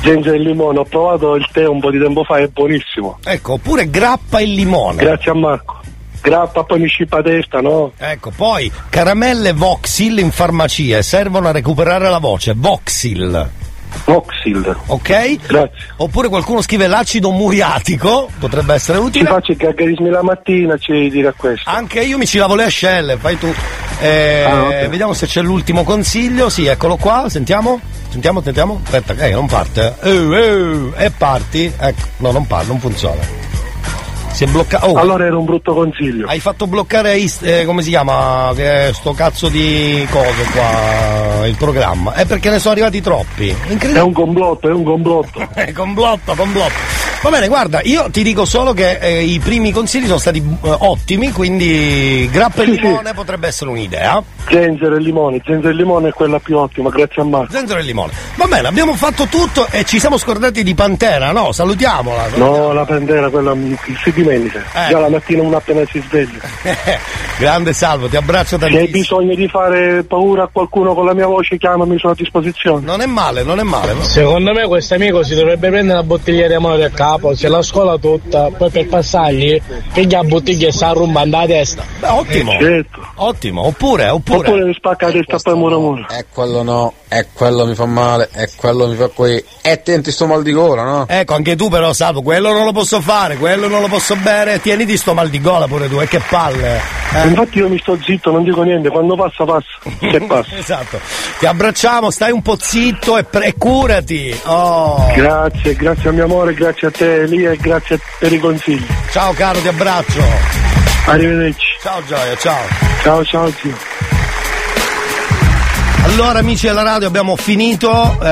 Genzo 0.00 0.32
e 0.32 0.38
limone, 0.38 0.78
ho 0.78 0.84
provato 0.84 1.34
il 1.34 1.48
tè 1.50 1.66
un 1.66 1.80
po' 1.80 1.90
di 1.90 1.98
tempo 1.98 2.22
fa, 2.22 2.36
è 2.36 2.46
buonissimo. 2.46 3.18
Ecco, 3.24 3.54
oppure 3.54 3.90
grappa 3.90 4.38
e 4.38 4.44
limone. 4.44 5.02
Grazie 5.02 5.30
a 5.32 5.34
Marco. 5.34 5.80
Grappa, 6.26 6.64
poi 6.64 6.80
mi 6.80 6.88
scippa 6.88 7.22
testa, 7.22 7.60
no? 7.60 7.92
Ecco, 7.96 8.32
poi 8.34 8.68
caramelle 8.88 9.52
Voxil 9.52 10.18
in 10.18 10.32
farmacie 10.32 11.00
servono 11.02 11.46
a 11.46 11.52
recuperare 11.52 12.08
la 12.10 12.18
voce. 12.18 12.52
Voxil. 12.56 13.48
Voxil. 14.06 14.76
Ok? 14.86 15.36
Grazie. 15.46 15.70
Oppure 15.98 16.28
qualcuno 16.28 16.62
scrive 16.62 16.88
l'acido 16.88 17.30
muriatico, 17.30 18.28
potrebbe 18.40 18.74
essere 18.74 18.98
Ci 18.98 19.04
utile. 19.04 19.26
faccio 19.28 19.52
il 19.52 19.58
cagherismi 19.58 20.10
la 20.10 20.22
mattina, 20.24 20.76
ci 20.78 20.92
a 21.24 21.32
questo. 21.36 21.70
Anche 21.70 22.00
io 22.00 22.18
mi 22.18 22.26
ci 22.26 22.38
lavo 22.38 22.56
le 22.56 22.64
ascelle, 22.64 23.16
fai 23.18 23.38
tu. 23.38 23.54
Eh, 24.00 24.42
Ah, 24.42 24.62
ok. 24.64 24.88
Vediamo 24.88 25.12
se 25.12 25.26
c'è 25.26 25.42
l'ultimo 25.42 25.84
consiglio. 25.84 26.48
Sì, 26.48 26.66
eccolo 26.66 26.96
qua, 26.96 27.26
sentiamo. 27.28 27.80
Sentiamo, 28.10 28.42
sentiamo. 28.42 28.80
Aspetta, 28.82 29.14
eh, 29.24 29.30
non 29.30 29.46
parte. 29.46 29.94
Eh, 30.02 30.10
eh, 30.10 31.04
e 31.04 31.10
parti. 31.16 31.72
Ecco, 31.78 32.00
no, 32.16 32.32
non 32.32 32.46
parte, 32.48 32.66
non 32.66 32.80
funziona. 32.80 33.22
Si 34.36 34.44
è 34.44 34.46
bloccato. 34.48 34.84
Oh, 34.84 34.98
Allora 34.98 35.24
era 35.24 35.38
un 35.38 35.46
brutto 35.46 35.72
consiglio. 35.72 36.26
hai 36.26 36.40
fatto 36.40 36.66
bloccare 36.66 37.16
is- 37.16 37.40
eh, 37.42 37.64
come 37.64 37.80
si 37.80 37.88
chiama? 37.88 38.52
È 38.54 38.90
sto 38.92 39.12
cazzo 39.12 39.48
di 39.48 40.06
cose 40.10 40.42
qua. 40.52 41.46
Il 41.46 41.56
programma. 41.56 42.12
È 42.12 42.26
perché 42.26 42.50
ne 42.50 42.58
sono 42.58 42.72
arrivati 42.74 43.00
troppi. 43.00 43.48
È 43.48 43.54
Incredibile. 43.70 44.00
un 44.00 44.12
complotto, 44.12 44.68
è 44.68 44.72
un 44.72 44.84
complotto. 44.84 45.40
Eh, 45.54 45.72
complotto, 45.74 46.34
complotto. 46.34 46.95
Va 47.26 47.32
bene, 47.32 47.48
guarda, 47.48 47.80
io 47.82 48.06
ti 48.08 48.22
dico 48.22 48.44
solo 48.44 48.72
che 48.72 48.98
eh, 49.00 49.24
i 49.24 49.40
primi 49.40 49.72
consigli 49.72 50.06
sono 50.06 50.18
stati 50.18 50.38
eh, 50.38 50.76
ottimi, 50.78 51.32
quindi 51.32 52.28
grappa 52.30 52.62
e 52.62 52.66
Sì, 52.66 52.74
sì. 52.74 52.80
limone 52.82 53.14
potrebbe 53.14 53.48
essere 53.48 53.68
un'idea. 53.70 54.22
Zenzero 54.48 54.94
e 54.94 55.00
limone, 55.00 55.42
zenzero 55.44 55.70
e 55.70 55.74
limone 55.74 56.10
è 56.10 56.12
quella 56.12 56.38
più 56.38 56.56
ottima, 56.56 56.88
grazie 56.88 57.22
a 57.22 57.24
Marco. 57.24 57.50
Zenzero 57.50 57.80
e 57.80 57.82
limone. 57.82 58.12
Va 58.36 58.46
bene, 58.46 58.68
abbiamo 58.68 58.94
fatto 58.94 59.24
tutto 59.24 59.66
e 59.72 59.82
ci 59.82 59.98
siamo 59.98 60.18
scordati 60.18 60.62
di 60.62 60.72
Pantera, 60.76 61.32
no? 61.32 61.50
Salutiamola. 61.50 62.28
No, 62.36 62.72
la 62.72 62.84
pendera, 62.84 63.28
quella 63.28 63.52
mm, 63.56 63.74
si 64.04 64.12
dimentica. 64.12 64.60
Eh. 64.60 64.90
Già 64.90 65.00
la 65.00 65.08
mattina 65.08 65.42
uno 65.42 65.56
appena 65.56 65.82
si 65.90 66.00
sveglia. 66.06 66.38
Grande 67.38 67.72
salvo, 67.72 68.06
ti 68.06 68.16
abbraccio 68.16 68.56
Se 68.56 68.64
hai 68.66 68.70
tantissimo. 68.70 69.00
bisogno 69.18 69.34
di 69.34 69.48
fare 69.48 70.04
paura 70.04 70.44
a 70.44 70.48
qualcuno 70.50 70.94
con 70.94 71.04
la 71.04 71.12
mia 71.12 71.26
voce, 71.26 71.58
chiamami, 71.58 71.98
sono 71.98 72.12
a 72.12 72.16
disposizione. 72.16 72.86
Non 72.86 73.00
è 73.00 73.06
male, 73.06 73.42
non 73.42 73.58
è 73.58 73.64
male. 73.64 73.94
no? 73.94 74.02
Secondo 74.02 74.52
me 74.52 74.64
questo 74.68 74.94
amico 74.94 75.24
si 75.24 75.34
dovrebbe 75.34 75.68
prendere 75.70 75.98
la 75.98 76.04
bottiglia 76.04 76.46
di 76.46 76.54
mano 76.56 76.76
del 76.76 76.92
capo, 77.16 77.34
se 77.34 77.48
la 77.48 77.62
scuola 77.62 77.96
tutta, 77.98 78.48
poi 78.56 78.70
per 78.70 78.86
passargli 78.88 79.60
piglia 79.92 80.22
la 80.22 80.28
bottiglia 80.28 80.68
e 80.68 80.72
si 80.72 80.84
arrumba 80.84 81.24
la 81.26 81.44
testa. 81.46 81.82
Beh, 82.00 82.08
ottimo. 82.08 82.52
Certo. 82.60 83.00
Ottimo, 83.16 83.66
oppure, 83.66 84.08
oppure. 84.08 84.48
Oppure 84.48 84.64
mi 84.64 84.74
spacca 84.74 85.06
la 85.06 85.12
testa 85.12 85.38
poi 85.38 85.54
muro 85.58 85.80
muro. 85.80 86.06
E 86.08 86.26
quello 86.32 86.62
no, 86.62 86.92
e 87.08 87.26
quello 87.32 87.66
mi 87.66 87.74
fa 87.74 87.86
male, 87.86 88.28
e 88.34 88.48
quello 88.56 88.86
mi 88.88 88.94
fa 88.96 89.08
qui. 89.08 89.42
E 89.62 89.82
tenti 89.82 90.10
sto 90.12 90.26
mal 90.26 90.42
di 90.42 90.52
gola, 90.52 90.82
no? 90.84 91.04
Ecco, 91.08 91.34
anche 91.34 91.56
tu 91.56 91.68
però, 91.68 91.92
Salvo, 91.92 92.22
quello 92.22 92.52
non 92.52 92.64
lo 92.64 92.72
posso 92.72 93.00
fare, 93.00 93.36
quello 93.36 93.68
non 93.68 93.80
lo 93.80 93.88
posso 93.88 94.14
bere, 94.16 94.60
tieniti 94.60 94.96
sto 94.96 95.14
mal 95.14 95.28
di 95.28 95.40
gola 95.40 95.66
pure 95.66 95.88
tu, 95.88 96.00
e 96.00 96.06
che 96.08 96.20
palle. 96.28 96.76
eh. 97.14 97.28
Infatti 97.28 97.58
io 97.58 97.68
mi 97.68 97.78
sto 97.78 97.96
zitto, 98.02 98.30
non 98.30 98.42
dico 98.44 98.62
niente, 98.62 98.90
quando 98.90 99.14
passa 99.16 99.44
passa. 99.44 99.66
Che 99.98 100.20
passa. 100.26 100.56
Esatto. 100.56 101.00
Ti 101.38 101.46
abbracciamo, 101.46 102.10
stai 102.10 102.30
un 102.32 102.42
po' 102.42 102.56
zitto 102.60 103.16
e, 103.16 103.24
pre- 103.24 103.46
e 103.46 103.54
curati. 103.56 104.38
Oh. 104.44 105.10
Grazie, 105.14 105.74
grazie 105.74 106.08
a 106.10 106.12
mio 106.12 106.24
amore, 106.24 106.52
grazie 106.54 106.88
a 106.88 106.90
te 106.90 106.95
Elia 107.04 107.52
e 107.52 107.56
grazie 107.56 107.98
per 108.18 108.32
i 108.32 108.38
consigli. 108.38 108.86
Ciao 109.10 109.32
caro, 109.32 109.60
ti 109.60 109.68
abbraccio. 109.68 110.22
Arrivederci. 111.06 111.66
Ciao 111.80 112.04
Gioia, 112.04 112.36
ciao. 112.36 112.64
Ciao 113.02 113.24
ciao 113.24 113.50
zio. 113.50 114.15
Allora 116.06 116.38
amici 116.38 116.66
della 116.66 116.82
radio 116.82 117.08
abbiamo 117.08 117.34
finito, 117.36 118.16
eh, 118.22 118.26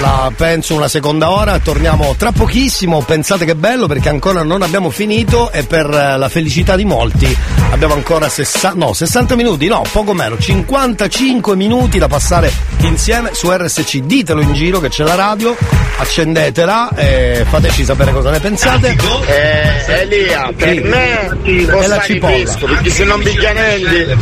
la, 0.00 0.30
penso 0.34 0.74
una 0.74 0.86
seconda 0.88 1.28
ora, 1.30 1.58
torniamo 1.58 2.14
tra 2.16 2.30
pochissimo, 2.32 3.02
pensate 3.02 3.44
che 3.44 3.56
bello 3.56 3.86
perché 3.86 4.08
ancora 4.08 4.42
non 4.42 4.62
abbiamo 4.62 4.88
finito 4.90 5.50
e 5.50 5.64
per 5.64 5.86
eh, 5.90 6.16
la 6.16 6.28
felicità 6.28 6.76
di 6.76 6.84
molti 6.84 7.36
abbiamo 7.72 7.94
ancora 7.94 8.28
60, 8.28 8.72
no, 8.78 8.92
60 8.94 9.34
minuti, 9.34 9.66
no, 9.66 9.82
poco 9.90 10.14
meno, 10.14 10.38
55 10.38 11.56
minuti 11.56 11.98
da 11.98 12.06
passare 12.06 12.50
insieme 12.78 13.30
su 13.34 13.50
RSC, 13.50 13.98
ditelo 13.98 14.40
in 14.40 14.54
giro 14.54 14.78
che 14.80 14.88
c'è 14.88 15.02
la 15.02 15.16
radio, 15.16 15.56
accendetela 15.96 16.90
e 16.94 17.44
fateci 17.48 17.84
sapere 17.84 18.12
cosa 18.12 18.30
ne 18.30 18.38
pensate. 18.38 18.96
Eh, 19.26 20.00
Elia, 20.02 20.50
per 20.56 20.68
Sì. 20.74 20.80
me 20.80 21.28
stare 21.82 22.02
cipolla. 22.06 22.32
questo, 22.32 22.66
perché 22.66 22.90
se 22.90 23.04
non 23.04 23.20
piglia 23.20 23.50
niente, 23.50 24.16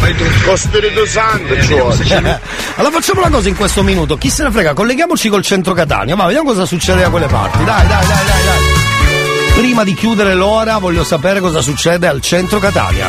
con 0.45 0.57
Spirito 0.57 1.07
Santo 1.07 1.61
ci 1.61 1.75
vuole. 1.75 2.45
Allora 2.77 2.95
facciamo 2.95 3.21
una 3.21 3.31
cosa 3.31 3.49
in 3.49 3.57
questo 3.57 3.83
minuto, 3.83 4.17
chi 4.17 4.31
se 4.31 4.43
ne 4.43 4.51
frega, 4.51 4.75
colleghiamoci 4.75 5.29
col 5.29 5.43
centro 5.43 5.75
Catania, 5.75 6.15
va, 6.15 6.27
vediamo 6.27 6.49
cosa 6.49 6.65
succede 6.65 7.03
da 7.03 7.11
quelle 7.11 7.27
parti, 7.27 7.65
dai, 7.65 7.87
dai, 7.87 8.07
dai, 8.07 8.25
dai, 8.25 8.45
dai. 8.45 8.85
Prima 9.57 9.85
di 9.85 9.95
chiudere 9.95 10.35
l'ora 10.35 10.77
voglio 10.79 11.03
sapere 11.03 11.41
cosa 11.41 11.63
succede 11.63 12.07
al 12.07 12.21
centro 12.21 12.59
Catania. 12.59 13.09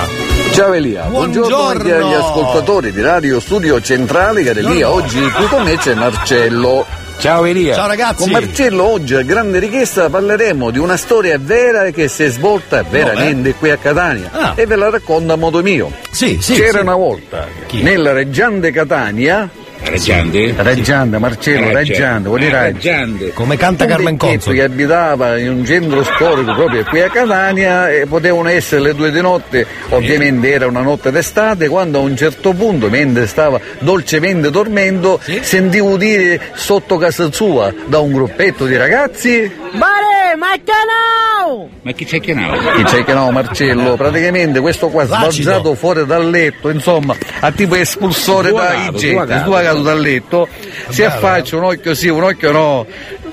Ciao 0.54 0.72
Elia, 0.72 1.04
buongiorno, 1.04 1.68
anche 1.68 1.94
agli 1.94 2.14
ascoltatori 2.14 2.92
di 2.94 3.02
Radio 3.02 3.40
Studio 3.42 3.82
Centrale 3.82 4.44
Galleria. 4.44 4.90
Oggi 4.90 5.20
qui 5.20 5.46
con 5.48 5.64
me 5.64 5.78
c'è 5.78 5.94
Marcello. 5.94 7.07
Ciao 7.20 7.46
Elia. 7.46 7.74
Ciao 7.74 7.88
ragazzi. 7.88 8.24
Con 8.24 8.32
Marcello 8.32 8.84
oggi 8.84 9.16
a 9.16 9.24
grande 9.24 9.58
richiesta 9.60 10.08
parleremo 10.10 10.70
di 10.70 10.78
una 10.78 10.98
storia 10.98 11.38
vera 11.42 11.90
che 11.90 12.08
si 12.08 12.24
è 12.24 12.30
svolta 12.30 12.84
veramente 12.84 13.54
qui 13.56 13.72
a 13.72 13.78
Catania 13.78 14.30
Ah. 14.32 14.54
e 14.56 14.66
ve 14.68 14.76
la 14.76 14.90
racconto 14.90 15.34
a 15.34 15.36
modo 15.36 15.62
mio. 15.64 15.92
Sì, 16.12 16.38
sì. 16.40 16.54
C'era 16.54 16.78
sì. 16.78 16.84
una 16.84 16.96
volta 16.96 17.48
nella 17.72 18.14
Reggiante 18.14 18.72
Catania 18.72 19.50
Reggiante? 19.84 20.54
Reggiante, 20.58 21.18
Marcello, 21.18 21.72
Reggiante, 21.72 22.28
vuol 22.28 22.40
dire 22.42 22.62
Reggiante. 22.64 23.34
Come 23.34 23.58
canta 23.58 23.84
un 23.84 23.90
Carmen 23.90 24.18
Consoli. 24.18 24.58
che 24.58 24.64
abitava 24.64 25.38
in 25.38 25.50
un 25.50 25.66
centro 25.66 26.04
storico 26.04 26.54
proprio 26.54 26.84
qui 26.84 27.02
a 27.02 27.10
Catania 27.10 27.90
e 27.90 28.06
potevano 28.06 28.50
essere 28.50 28.82
le 28.82 28.96
due 28.96 29.12
di 29.12 29.22
notte, 29.22 29.66
ovviamente 29.90 30.52
era 30.52 30.68
una 30.68 30.82
notte 30.82 31.12
d'estate, 31.12 31.68
quando 31.68 32.00
a 32.00 32.02
un 32.02 32.16
certo 32.16 32.54
punto, 32.54 32.90
mentre 32.90 33.28
stava 33.28 33.60
dolcemente 33.80 34.50
dormendo, 34.50 35.20
sentivo 35.42 35.98
dire 35.98 36.40
sotto 36.54 36.98
casa 36.98 37.32
sua 37.32 37.74
da 37.86 38.00
un 38.00 38.12
gruppetto 38.12 38.66
di 38.66 38.76
ragazzi 38.76 39.52
Mare, 39.72 40.07
ma 40.38 40.50
canao! 40.64 41.70
Ma 41.82 41.92
chi 41.92 42.06
c'è 42.06 42.20
chiamato? 42.20 42.72
chi 42.76 42.84
c'è 42.84 43.04
che 43.04 43.14
no 43.14 43.32
Marcello? 43.32 43.96
Praticamente 43.96 44.60
questo 44.60 44.90
qua 44.90 45.06
sbalzato 45.06 45.74
fuori 45.76 46.06
dal 46.06 46.30
letto, 46.30 46.70
insomma, 46.70 47.16
a 47.40 47.52
tipo 47.52 47.76
espulsore 47.76 48.52
da 48.52 48.92
sduagato. 48.96 49.40
sduagato 49.40 49.82
dal 49.82 50.00
letto, 50.00 50.48
si 50.90 51.04
affaccia 51.04 51.58
un 51.58 51.64
occhio 51.64 51.94
sì, 51.94 52.08
un 52.08 52.24
occhio 52.24 52.52
no. 52.52 52.86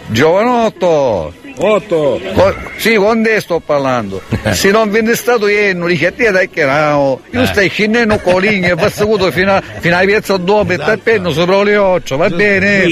Giovanotto! 0.07 1.44
Otto! 1.57 2.21
Co- 2.35 2.55
sì, 2.77 2.95
con 2.97 3.23
te 3.23 3.41
sto 3.41 3.61
parlando. 3.61 4.21
Se 4.53 4.71
non 4.71 4.91
viene 4.91 5.15
stato 5.15 5.47
ieri, 5.49 5.77
non 5.79 5.89
dice 5.89 6.09
a 6.09 6.13
te 6.13 6.31
dai 6.31 6.51
che 6.51 6.65
no. 6.65 7.21
Io 7.31 7.47
stai 7.47 7.69
scendendo 7.69 8.19
con 8.19 8.41
ligno 8.41 8.73
e 8.73 8.75
passo 8.75 9.07
fino, 9.31 9.55
a- 9.55 9.63
fino 9.81 9.97
alla 9.97 10.05
piazza 10.07 10.37
dopo 10.37 10.73
e 10.73 10.79
tal 10.79 10.99
penno 10.99 11.31
sopra 11.33 11.63
le 11.63 11.77
occhio, 11.77 12.17
va 12.17 12.29
bene? 12.29 12.83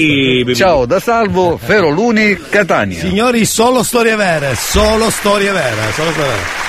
Ciao, 0.55 0.85
da 0.85 0.99
salvo, 0.99 1.57
Fero 1.61 1.89
Luni, 1.89 2.37
Catania. 2.49 2.99
Signori, 2.99 3.45
solo 3.45 3.83
storie 3.83 4.15
vere, 4.15 4.55
solo 4.55 5.09
storie 5.09 5.51
vere, 5.51 5.75
solo 5.93 6.11
storie 6.11 6.31
vere. 6.31 6.61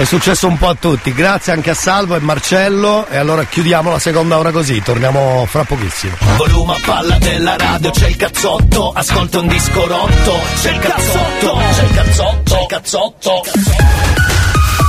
È 0.00 0.04
successo 0.04 0.46
un 0.46 0.56
po' 0.56 0.68
a 0.68 0.74
tutti, 0.74 1.12
grazie 1.12 1.52
anche 1.52 1.68
a 1.68 1.74
Salvo 1.74 2.16
e 2.16 2.20
Marcello 2.20 3.06
e 3.10 3.18
allora 3.18 3.44
chiudiamo 3.44 3.90
la 3.90 3.98
seconda 3.98 4.38
ora 4.38 4.50
così, 4.50 4.80
torniamo 4.80 5.44
fra 5.46 5.62
pochissimo. 5.64 6.16
Volume 6.38 6.72
a 6.72 6.78
palla 6.82 7.18
della 7.18 7.54
radio, 7.58 7.90
c'è 7.90 8.08
il 8.08 8.16
cazzotto, 8.16 8.92
ascolta 8.92 9.40
un 9.40 9.48
disco 9.48 9.86
rotto, 9.86 10.40
c'è 10.62 10.70
il 10.70 10.78
cazzotto, 10.78 11.58
c'è 11.74 11.82
il 11.82 11.90
cazzotto, 11.92 12.42
c'è 12.44 12.60
il 12.60 12.66
cazzotto. 12.66 13.42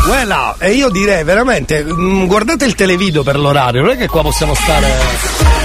Quella, 0.07 0.55
e 0.59 0.71
io 0.71 0.89
direi 0.89 1.25
veramente, 1.25 1.83
mm, 1.83 2.25
guardate 2.27 2.63
il 2.63 2.75
televideo 2.75 3.21
per 3.21 3.37
l'orario, 3.37 3.81
non 3.81 3.89
è 3.89 3.97
che 3.97 4.07
qua 4.07 4.21
possiamo 4.21 4.53
stare... 4.53 5.60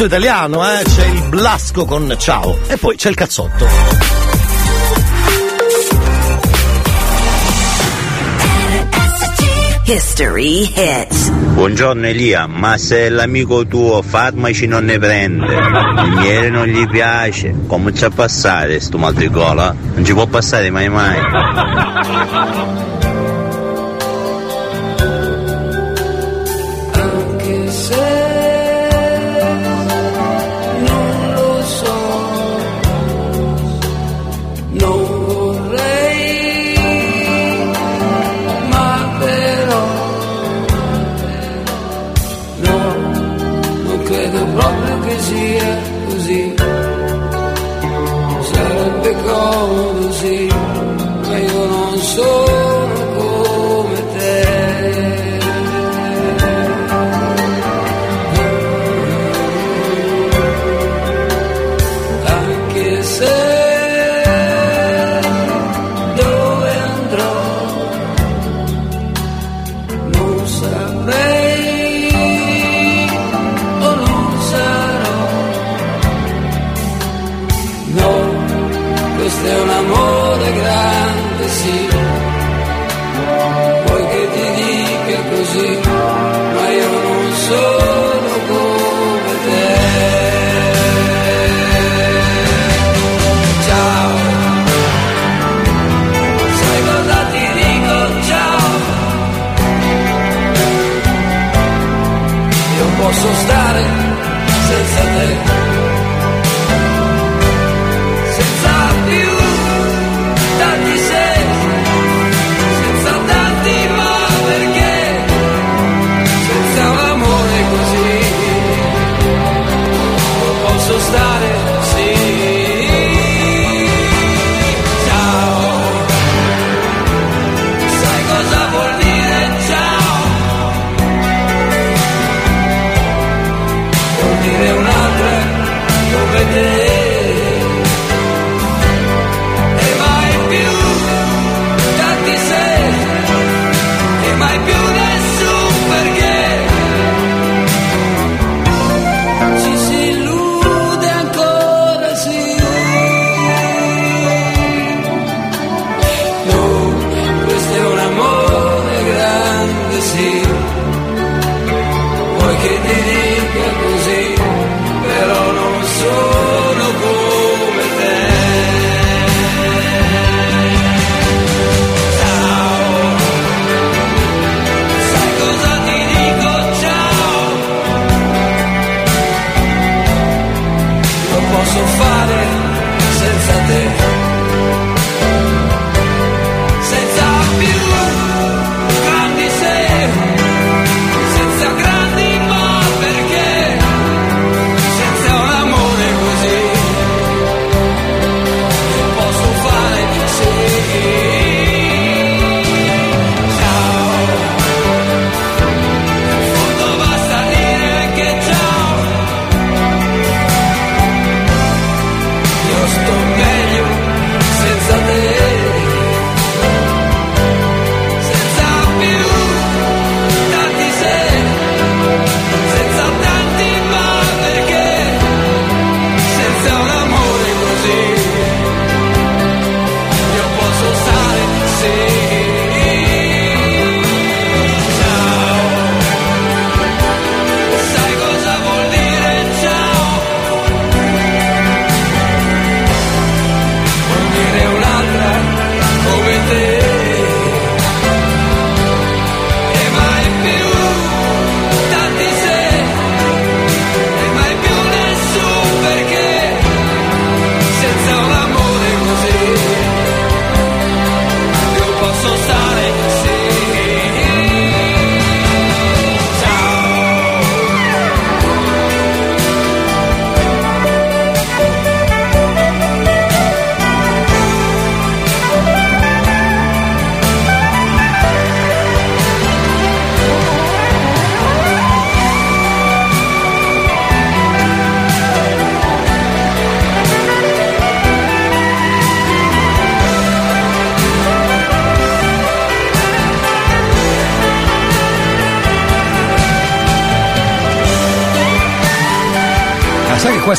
tutto 0.00 0.14
italiano, 0.14 0.64
eh? 0.64 0.82
C'è 0.82 1.06
il 1.08 1.28
blasco 1.28 1.84
con 1.84 2.14
ciao 2.16 2.58
e 2.68 2.78
poi 2.78 2.96
c'è 2.96 3.10
il 3.10 3.14
cazzotto. 3.14 3.66
History 9.84 10.72
Hits. 10.74 11.30
Buongiorno 11.30 12.06
Elia, 12.06 12.46
ma 12.46 12.78
se 12.78 13.10
l'amico 13.10 13.66
tuo 13.66 14.00
farmaci 14.00 14.66
non 14.66 14.86
ne 14.86 14.98
prende, 14.98 15.44
il 15.44 16.12
miele 16.12 16.48
non 16.48 16.64
gli 16.66 16.88
piace, 16.88 17.54
come 17.66 17.92
c'è 17.92 18.06
a 18.06 18.10
passare 18.10 18.80
sto 18.80 18.96
mal 18.96 19.12
di 19.12 19.28
gola? 19.28 19.74
Non 19.94 20.02
ci 20.02 20.14
può 20.14 20.26
passare 20.26 20.70
mai 20.70 20.88
mai. 20.88 21.18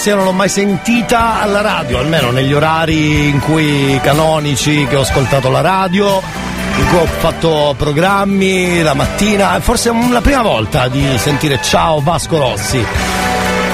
Marsia 0.02 0.15
non 0.15 0.26
l'ho 0.26 0.34
mai 0.34 0.49
sentita 0.49 1.41
alla 1.41 1.61
radio, 1.61 1.99
almeno 1.99 2.32
negli 2.32 2.52
orari 2.53 3.28
in 3.28 3.40
cui 3.40 3.99
canonici 4.02 4.88
che 4.88 4.95
ho 4.95 5.02
ascoltato 5.02 5.52
la 5.52 5.61
radio, 5.61 6.19
in 6.76 6.88
cui 6.88 6.98
ho 6.98 7.06
fatto 7.06 7.76
programmi 7.78 8.82
la 8.82 8.95
mattina, 8.95 9.60
forse 9.60 9.91
è 9.91 10.10
la 10.10 10.22
prima 10.22 10.41
volta 10.41 10.88
di 10.88 11.06
sentire 11.19 11.60
Ciao 11.61 12.02
Vasco 12.02 12.40
Rossi. 12.40 12.84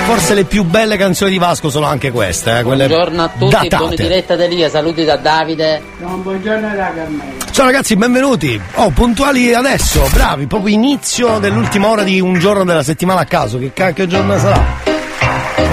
Forse 0.06 0.34
le 0.34 0.44
più 0.44 0.66
belle 0.66 0.98
canzoni 0.98 1.32
di 1.32 1.38
Vasco 1.38 1.70
sono 1.70 1.86
anche 1.86 2.12
queste, 2.12 2.60
eh, 2.60 2.64
quelle 2.64 2.88
Buongiorno 2.88 3.24
a 3.24 3.30
tutti, 3.30 3.50
datate. 3.50 3.78
buona 3.78 3.96
diretta 3.96 4.36
da 4.36 4.70
saluti 4.70 5.06
da 5.06 5.16
Davide. 5.16 5.82
No, 6.00 6.10
buongiorno 6.18 6.76
raga 6.76 7.08
Ciao 7.52 7.64
ragazzi, 7.64 7.96
benvenuti. 7.96 8.60
Oh, 8.74 8.90
puntuali 8.90 9.54
adesso, 9.54 10.06
bravi, 10.12 10.46
proprio 10.46 10.76
inizio 10.76 11.40
dell'ultima 11.40 11.88
ora 11.88 12.04
di 12.04 12.20
un 12.20 12.38
giorno 12.38 12.66
della 12.66 12.84
settimana 12.84 13.22
a 13.22 13.26
caso, 13.26 13.58
che 13.58 13.72
cacchio 13.72 14.08
giorno 14.08 14.38
sarà? 14.38 14.77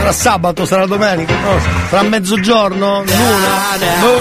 Sarà 0.05 0.17
sabato, 0.17 0.67
sarà 0.67 0.85
domenica? 0.85 1.33
No, 1.33 1.59
sarà 1.89 2.03
mezzogiorno? 2.03 3.05
L'una? 3.05 3.97
Boh. 4.01 4.21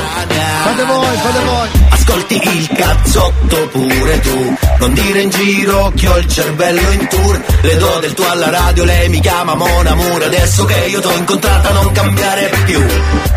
Fate 0.64 0.84
voi, 0.86 1.18
fate 1.18 1.40
voi. 1.44 1.70
Ascolti 1.90 2.42
il 2.42 2.68
cazzotto 2.70 3.68
pure 3.68 4.20
tu 4.22 4.56
Non 4.80 4.94
dire 4.94 5.22
in 5.22 5.30
giro 5.30 5.92
che 5.96 6.08
ho 6.08 6.18
il 6.18 6.28
cervello 6.28 6.92
in 6.92 7.08
tour 7.08 7.42
Le 7.62 7.78
do 7.78 7.98
del 8.00 8.14
tuo 8.14 8.30
alla 8.30 8.50
radio, 8.50 8.84
lei 8.86 9.10
mi 9.10 9.20
chiama 9.20 9.56
Mona 9.56 9.94
Mura 9.94 10.26
Adesso 10.26 10.66
che 10.66 10.86
io 10.88 11.00
t'ho 11.02 11.12
incontrata 11.12 11.72
non 11.72 11.92
cambiare 11.92 12.52
più 12.66 12.82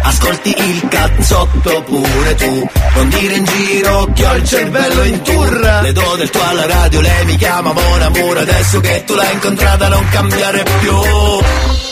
Ascolti 0.03 0.55
il 0.57 0.89
cazzotto 0.89 1.83
pure 1.83 2.35
tu 2.37 2.69
Non 2.95 3.09
dire 3.09 3.35
in 3.35 3.45
giro 3.45 4.09
che 4.15 4.27
ho 4.27 4.35
il 4.35 4.45
cervello 4.45 5.03
in 5.03 5.23
tour 5.23 5.81
Le 5.83 5.93
do 5.93 6.15
del 6.17 6.31
tuo 6.31 6.43
alla 6.49 6.67
radio, 6.67 7.01
lei 7.01 7.25
mi 7.25 7.37
chiama 7.37 7.73
Mona 7.73 8.09
Mura 8.11 8.41
Adesso 8.41 8.81
che 8.81 9.05
tu 9.05 9.15
l'hai 9.15 9.33
incontrata 9.33 9.89
non 9.89 10.09
cambiare 10.09 10.65
più 10.81 11.86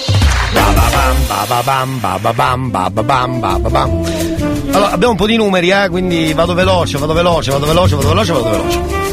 Allora, 4.73 4.91
abbiamo 4.91 5.13
un 5.13 5.19
po' 5.19 5.27
di 5.27 5.37
numeri, 5.37 5.71
eh, 5.71 5.89
quindi 5.89 6.33
vado 6.33 6.55
veloce, 6.55 6.99
vado 6.99 7.13
veloce, 7.13 7.51
vado 7.53 7.67
veloce, 7.67 7.95
vado 7.95 8.09
veloce, 8.09 8.33
vado 8.33 8.51
veloce. 8.51 9.05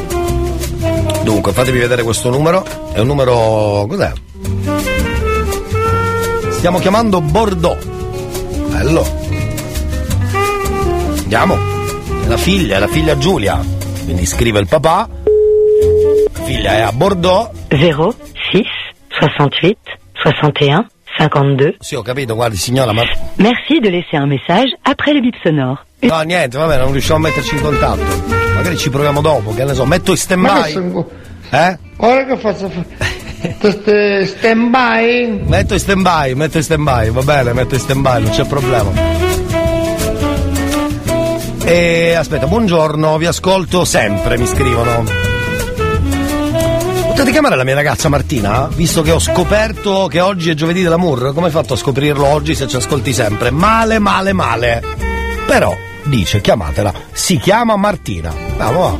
Dunque, 1.23 1.51
fatemi 1.51 1.77
vedere 1.77 2.03
questo 2.03 2.29
numero. 2.29 2.65
È 2.91 2.99
un 2.99 3.07
numero. 3.07 3.85
cos'è? 3.87 4.11
Stiamo 6.49 6.79
chiamando 6.79 7.21
Bordeaux. 7.21 7.77
Bello. 8.69 9.05
Andiamo. 11.19 11.57
È 12.23 12.27
la 12.27 12.37
figlia, 12.37 12.77
è 12.77 12.79
la 12.79 12.87
figlia 12.87 13.17
Giulia. 13.17 13.59
Quindi 14.03 14.25
scrive 14.25 14.59
il 14.59 14.67
papà. 14.67 15.07
La 16.33 16.43
figlia 16.43 16.71
è 16.73 16.81
a 16.81 16.91
Bordeaux. 16.91 17.51
0, 17.69 18.13
6, 18.51 18.65
68, 19.19 19.77
61, 20.23 20.87
52. 21.29 21.75
Sì, 21.79 21.95
ho 21.95 22.01
capito, 22.01 22.33
guardi 22.35 22.55
signora, 22.57 22.91
ma. 22.93 23.03
Merci 23.35 23.79
de 23.79 23.89
laisser 23.89 24.19
un 24.21 24.27
message 24.29 24.75
après 24.83 25.13
le 25.13 25.19
bip 25.21 25.35
sonore. 25.43 25.79
No, 25.99 26.19
niente, 26.21 26.57
vabbè, 26.57 26.77
non 26.79 26.91
riusciamo 26.91 27.25
a 27.25 27.29
metterci 27.29 27.55
in 27.55 27.61
contatto. 27.61 28.01
Magari 28.55 28.75
ci 28.77 28.89
proviamo 28.89 29.21
dopo, 29.21 29.53
che 29.53 29.63
ne 29.63 29.73
so, 29.73 29.85
metto 29.85 30.11
in 30.11 30.17
stand 30.17 30.41
by. 30.41 30.71
sono- 30.71 31.07
Eh? 31.51 31.77
Ora 31.97 32.25
che 32.25 32.37
faccio? 32.37 32.71
Stand 34.25 34.69
by? 34.69 35.43
Metto 35.47 35.73
in 35.73 35.79
stand 35.79 36.01
by, 36.01 36.33
metto 36.33 36.57
in 36.57 36.63
stand 36.63 36.83
by, 36.83 37.09
va 37.11 37.21
bene, 37.21 37.53
metto 37.53 37.73
in 37.75 37.79
stand 37.81 38.01
by, 38.01 38.21
non 38.21 38.31
c'è 38.31 38.45
problema. 38.45 38.91
E 41.63 42.13
aspetta, 42.15 42.47
buongiorno, 42.47 43.17
vi 43.17 43.25
ascolto 43.27 43.85
sempre, 43.85 44.37
mi 44.37 44.45
scrivono. 44.47 45.20
Potete 47.21 47.37
chiamare 47.37 47.55
la 47.55 47.63
mia 47.63 47.75
ragazza 47.75 48.09
Martina? 48.09 48.67
Visto 48.73 49.03
che 49.03 49.11
ho 49.11 49.19
scoperto 49.19 50.07
che 50.07 50.21
oggi 50.21 50.49
è 50.49 50.55
giovedì 50.55 50.81
dell'amour, 50.81 51.35
come 51.35 51.45
hai 51.45 51.51
fatto 51.51 51.73
a 51.73 51.77
scoprirlo 51.77 52.25
oggi 52.25 52.55
se 52.55 52.67
ci 52.67 52.77
ascolti 52.77 53.13
sempre? 53.13 53.51
Male, 53.51 53.99
male, 53.99 54.33
male. 54.33 54.81
Però, 55.45 55.71
dice, 56.05 56.41
chiamatela, 56.41 56.91
si 57.11 57.37
chiama 57.37 57.75
Martina. 57.75 58.33
Bravo. 58.55 58.97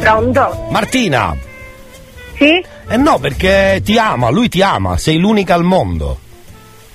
Pronto? 0.00 0.66
Martina! 0.68 1.34
Sì? 2.36 2.62
Eh 2.88 2.96
no, 2.98 3.18
perché 3.18 3.80
ti 3.82 3.96
ama, 3.96 4.28
lui 4.28 4.50
ti 4.50 4.60
ama, 4.60 4.98
sei 4.98 5.16
l'unica 5.16 5.54
al 5.54 5.64
mondo. 5.64 6.18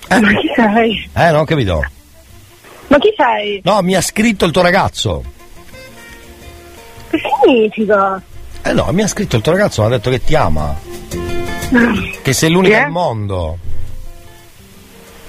Ma 0.09 0.19
chi 0.19 0.51
sei? 0.55 1.09
Eh, 1.11 1.31
non 1.31 1.45
capito. 1.45 1.83
Ma 2.93 2.99
chi 2.99 3.11
sei? 3.17 3.59
No, 3.63 3.81
mi 3.81 3.95
ha 3.95 4.01
scritto 4.01 4.45
il 4.45 4.51
tuo 4.51 4.61
ragazzo. 4.61 5.23
Che 7.09 7.17
significa? 7.43 8.21
Eh 8.61 8.71
no, 8.73 8.87
mi 8.91 9.01
ha 9.01 9.07
scritto 9.07 9.35
il 9.35 9.41
tuo 9.41 9.51
ragazzo, 9.51 9.81
mi 9.81 9.87
ha 9.87 9.97
detto 9.97 10.11
che 10.11 10.23
ti 10.23 10.35
ama. 10.35 10.75
Che 12.21 12.33
sei 12.33 12.51
l'unica 12.51 12.83
al 12.83 12.91
mondo. 12.91 13.57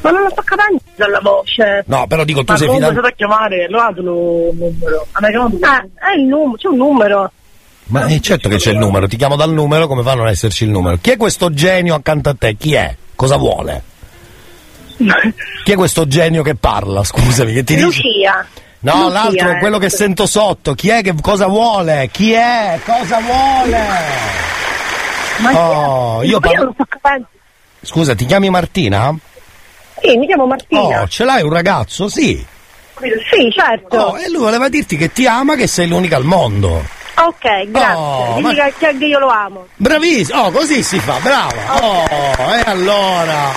Ma 0.03 0.11
non 0.11 0.25
lo 0.25 0.29
sto 0.29 0.43
capendo 0.43 0.83
dalla 0.95 1.21
voce. 1.23 1.85
No, 1.87 2.07
però 2.07 2.25
dico 2.25 2.45
tu 2.45 2.53
Ma 2.53 2.59
sei 2.59 2.69
fidanzato. 2.69 2.95
se 2.97 3.01
da 3.01 3.11
chiamare, 3.13 3.69
lo 3.71 3.79
dato 3.79 4.01
il 4.01 4.05
numero. 4.05 5.07
Ah, 5.13 5.81
è 6.13 6.19
il 6.19 6.25
numero, 6.27 6.57
c'è 6.59 6.69
un 6.69 6.77
numero. 6.77 7.33
Ma 7.85 8.05
è 8.05 8.21
certo 8.21 8.51
che 8.51 8.57
c'è 8.57 8.73
il 8.73 8.79
numero, 8.79 9.09
ti 9.09 9.17
chiamo 9.17 9.37
dal 9.37 9.53
numero, 9.55 9.87
come 9.87 10.03
fa 10.03 10.11
a 10.13 10.17
non 10.17 10.29
esserci 10.29 10.65
il 10.65 10.71
numero? 10.71 10.99
Chi 11.01 11.13
è 11.13 11.17
questo 11.17 11.51
genio 11.51 11.95
accanto 11.95 12.29
a 12.29 12.35
te? 12.39 12.57
Chi 12.57 12.75
è? 12.75 12.95
Cosa 13.15 13.39
vuole? 13.39 13.93
Chi 15.65 15.73
è 15.73 15.75
questo 15.75 16.07
genio 16.07 16.43
che 16.43 16.55
parla? 16.55 17.03
Scusami, 17.05 17.53
che 17.53 17.65
ti 17.65 17.75
dice? 17.75 17.85
Lucia. 17.87 18.47
No, 18.81 18.93
Lucia, 19.05 19.09
l'altro, 19.11 19.51
eh. 19.51 19.59
quello 19.59 19.79
che 19.79 19.91
sento 19.91 20.27
sotto. 20.27 20.75
Chi 20.75 20.91
è 20.91 21.03
che 21.03 21.15
cosa 21.21 21.47
vuole? 21.47 22.09
Chi 22.13 22.33
è? 22.33 22.79
Cosa 22.85 23.19
vuole? 23.21 23.87
Ma? 25.39 25.51
Oh, 25.59 26.23
io 26.23 26.39
parlo- 26.39 26.75
capendo. 26.89 27.27
Scusa, 27.81 28.15
ti 28.15 28.25
chiami 28.27 28.51
Martina? 28.51 29.15
Sì, 30.01 30.17
mi 30.17 30.27
chiamo 30.27 30.47
Martina. 30.47 31.03
Oh, 31.03 31.09
ce 31.09 31.25
l'hai 31.25 31.43
un 31.43 31.53
ragazzo? 31.53 32.09
Sì. 32.09 32.45
Sì, 33.01 33.51
certo. 33.51 33.97
Oh, 33.97 34.19
e 34.19 34.29
lui 34.31 34.41
voleva 34.43 34.69
dirti 34.69 34.97
che 34.97 35.13
ti 35.13 35.27
ama, 35.27 35.57
che 35.57 35.67
sei 35.67 35.89
l'unica 35.89 36.17
al 36.17 36.25
mondo. 36.25 36.85
Ok, 37.17 37.69
grazie. 37.69 37.95
Oh, 37.95 38.35
Digli 38.37 38.57
ma- 38.57 38.71
che- 38.77 39.05
io 39.05 39.19
lo 39.19 39.29
amo. 39.29 39.67
Bravissimo, 39.77 40.41
oh, 40.43 40.51
così 40.51 40.83
si 40.83 40.99
fa, 40.99 41.19
brava. 41.21 41.81
Oh, 41.81 42.05
e 42.55 42.63
allora. 42.67 43.53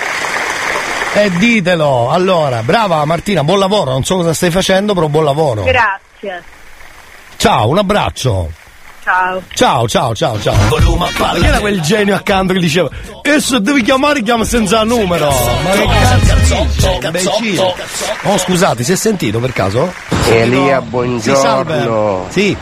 E 1.13 1.31
ditelo. 1.31 2.09
Allora, 2.11 2.61
brava 2.61 3.03
Martina, 3.05 3.43
buon 3.43 3.59
lavoro. 3.59 3.91
Non 3.91 4.03
so 4.03 4.17
cosa 4.17 4.33
stai 4.33 4.51
facendo, 4.51 4.93
però 4.93 5.07
buon 5.07 5.23
lavoro. 5.23 5.63
Grazie. 5.63 6.43
Ciao, 7.37 7.69
un 7.69 7.77
abbraccio. 7.77 8.51
Ciao. 9.03 9.41
Ciao, 9.53 9.87
ciao, 9.87 10.13
ciao, 10.13 10.39
ciao. 10.41 10.53
Ma 10.97 11.07
chi 11.33 11.45
era 11.45 11.59
quel 11.59 11.79
genio 11.81 12.13
accanto 12.13 12.51
che 12.51 12.59
diceva 12.59 12.89
E 13.21 13.39
se 13.39 13.61
devi 13.61 13.81
chiamare 13.81 14.21
chiama 14.21 14.43
senza 14.43 14.83
numero 14.83 15.29
Ma 15.63 15.69
che 15.71 15.85
cazzo 15.85 16.99
imbecille? 17.01 17.73
Oh 18.23 18.37
scusate, 18.37 18.83
si 18.83 18.91
è 18.91 18.95
sentito 18.97 19.39
per 19.39 19.53
caso? 19.53 19.93
Elia, 20.29 20.83
Sì, 21.21 21.33
salve. 21.33 21.73
buongiorno. 21.77 22.25
Sì. 22.27 22.57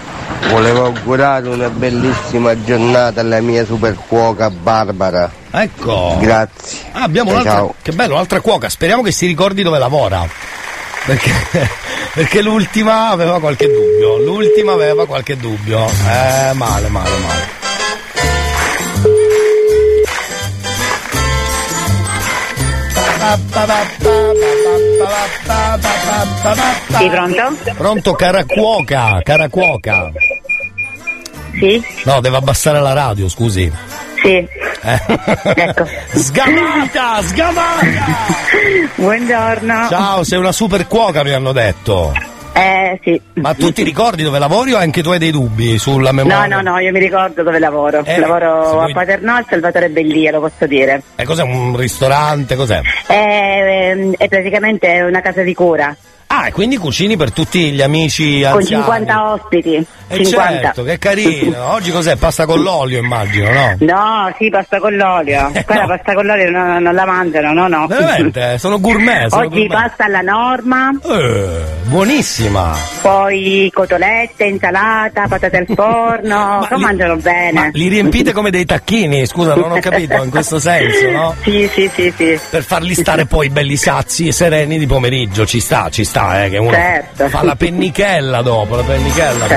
Volevo 0.50 0.86
augurare 0.86 1.50
una 1.50 1.70
bellissima 1.70 2.62
giornata 2.64 3.22
alla 3.22 3.42
mia 3.42 3.66
super 3.66 3.98
cuoca 4.08 4.50
Barbara. 4.50 5.30
Ecco. 5.52 6.18
Grazie. 6.20 6.80
Ah, 6.92 7.04
abbiamo 7.04 7.32
un'altra. 7.32 7.52
ciao. 7.52 7.76
Che 7.82 7.92
bello, 7.92 8.14
un'altra 8.14 8.42
cuoca. 8.42 8.70
Speriamo 8.70 9.02
che 9.02 9.12
si 9.12 9.26
ricordi 9.26 9.64
dove 9.64 9.80
lavora. 9.80 10.28
Perché, 11.06 11.32
perché 12.14 12.42
l'ultima 12.42 13.10
aveva 13.10 13.40
qualche 13.40 13.68
dubbio. 13.68 14.18
L'ultima 14.24 14.74
aveva 14.74 15.06
qualche 15.06 15.38
dubbio. 15.38 15.86
Eh, 15.86 16.54
male, 16.54 16.88
male, 16.90 16.90
male. 16.90 17.65
Sì, 26.98 27.10
pronto? 27.10 27.58
Pronto, 27.76 28.14
cara 28.14 28.46
cuoca, 28.46 29.20
cara 29.24 29.50
cuoca. 29.50 30.12
Sì? 31.60 31.84
No, 32.04 32.22
deve 32.22 32.38
abbassare 32.38 32.80
la 32.80 32.94
radio, 32.94 33.28
scusi. 33.28 33.72
Sì. 34.22 34.48
Eh. 34.82 35.02
Ecco. 35.56 35.88
Sgamata, 36.14 37.22
sgamata! 37.24 37.86
Buongiorno. 38.96 39.88
Ciao, 39.90 40.24
sei 40.24 40.38
una 40.38 40.52
super 40.52 40.88
cuoca, 40.88 41.24
mi 41.24 41.32
hanno 41.32 41.52
detto. 41.52 42.14
Eh, 42.58 42.98
sì. 43.04 43.22
Ma 43.34 43.54
tu 43.54 43.74
ti 43.74 43.84
ricordi 43.84 44.24
dove 44.24 44.40
lavori 44.40 44.72
o 44.72 44.78
anche 44.78 45.04
tu 45.04 45.10
hai 45.10 45.20
dei 45.20 45.32
dubbi 45.32 45.78
sulla 45.78 46.12
No, 46.12 46.24
memoria? 46.24 46.46
no, 46.46 46.62
no, 46.62 46.80
io 46.80 46.92
mi 46.94 47.00
ricordo 47.00 47.44
dove 47.44 47.60
lavoro. 47.60 48.02
Eh, 48.06 48.18
lavoro 48.18 48.80
a 48.82 48.92
Paternò 48.94 49.36
al 49.36 49.46
Salvatore 49.50 49.90
Bellia, 49.90 50.32
lo 50.32 50.40
posso 50.40 50.66
dire. 50.66 51.02
E 51.16 51.26
cos'è 51.26 51.44
un 51.44 51.76
ristorante? 51.76 52.56
Cos'è? 52.56 52.80
È, 53.08 53.92
ehm, 53.94 54.14
è 54.16 54.28
praticamente 54.30 55.02
una 55.02 55.20
casa 55.20 55.42
di 55.42 55.54
cura, 55.54 55.94
Ah, 56.28 56.48
e 56.48 56.52
quindi 56.52 56.76
cucini 56.78 57.16
per 57.18 57.32
tutti 57.32 57.72
gli 57.72 57.82
amici 57.82 58.42
con 58.42 58.58
anziani. 58.58 58.84
50 58.84 59.32
ospiti. 59.34 59.86
Eh 60.08 60.24
50. 60.24 60.62
certo, 60.62 60.84
che 60.84 61.00
carino. 61.00 61.72
Oggi 61.72 61.92
cos'è? 61.92 62.16
Pasta 62.16 62.46
con 62.46 62.62
l'olio, 62.62 63.00
immagino, 63.00 63.52
no? 63.52 63.76
No, 63.80 64.34
sì, 64.38 64.50
pasta 64.50 64.80
con 64.80 64.96
l'olio. 64.96 65.52
Qua 65.66 65.76
la 65.78 65.86
pasta 65.88 66.14
con 66.14 66.26
l'olio 66.26 66.50
non, 66.52 66.82
non 66.84 66.94
la 66.94 67.06
mangiano, 67.06 67.54
no, 67.54 67.68
no. 67.68 67.88
Veramente? 67.88 68.58
Sono 68.60 68.80
gourmet. 68.80 69.28
Sono 69.30 69.46
Oggi 69.46 69.66
gourmet. 69.68 69.82
pasta 69.88 70.06
alla 70.06 70.22
norma, 70.22 70.92
Eh, 71.04 71.64
buonissima. 71.86 72.76
poi 73.02 73.70
cotolette, 73.74 74.44
insalata, 74.46 75.26
patate 75.28 75.58
al 75.58 75.68
forno, 75.74 76.66
lo 76.70 76.78
mangiano 76.78 77.16
bene. 77.18 77.72
Li 77.74 77.88
riempite 77.88 78.32
come 78.32 78.52
dei 78.52 78.66
tacchini, 78.66 79.26
scusa, 79.26 79.56
non 79.56 79.72
ho 79.72 79.80
capito 79.80 80.22
in 80.24 80.30
questo 80.30 80.60
senso, 80.60 81.10
no? 81.10 81.36
Sì, 81.44 81.68
sì, 81.74 81.90
sì, 81.94 82.14
sì. 82.16 82.40
Per 82.50 82.64
farli 82.64 82.94
stare 82.94 83.26
poi 83.26 83.50
belli 83.50 83.76
sazi 83.76 84.28
e 84.28 84.32
sereni 84.32 84.78
di 84.78 84.86
pomeriggio, 84.88 85.46
ci 85.46 85.60
sta, 85.60 85.90
ci 85.90 86.04
sta, 86.04 86.44
eh, 86.44 86.50
che 86.50 86.58
uno 86.58 86.72
Certo. 86.72 87.28
fa 87.30 87.44
la 87.44 87.56
pennichella 87.56 88.42
dopo, 88.42 88.76
la 88.76 88.84
pennichella. 88.84 89.48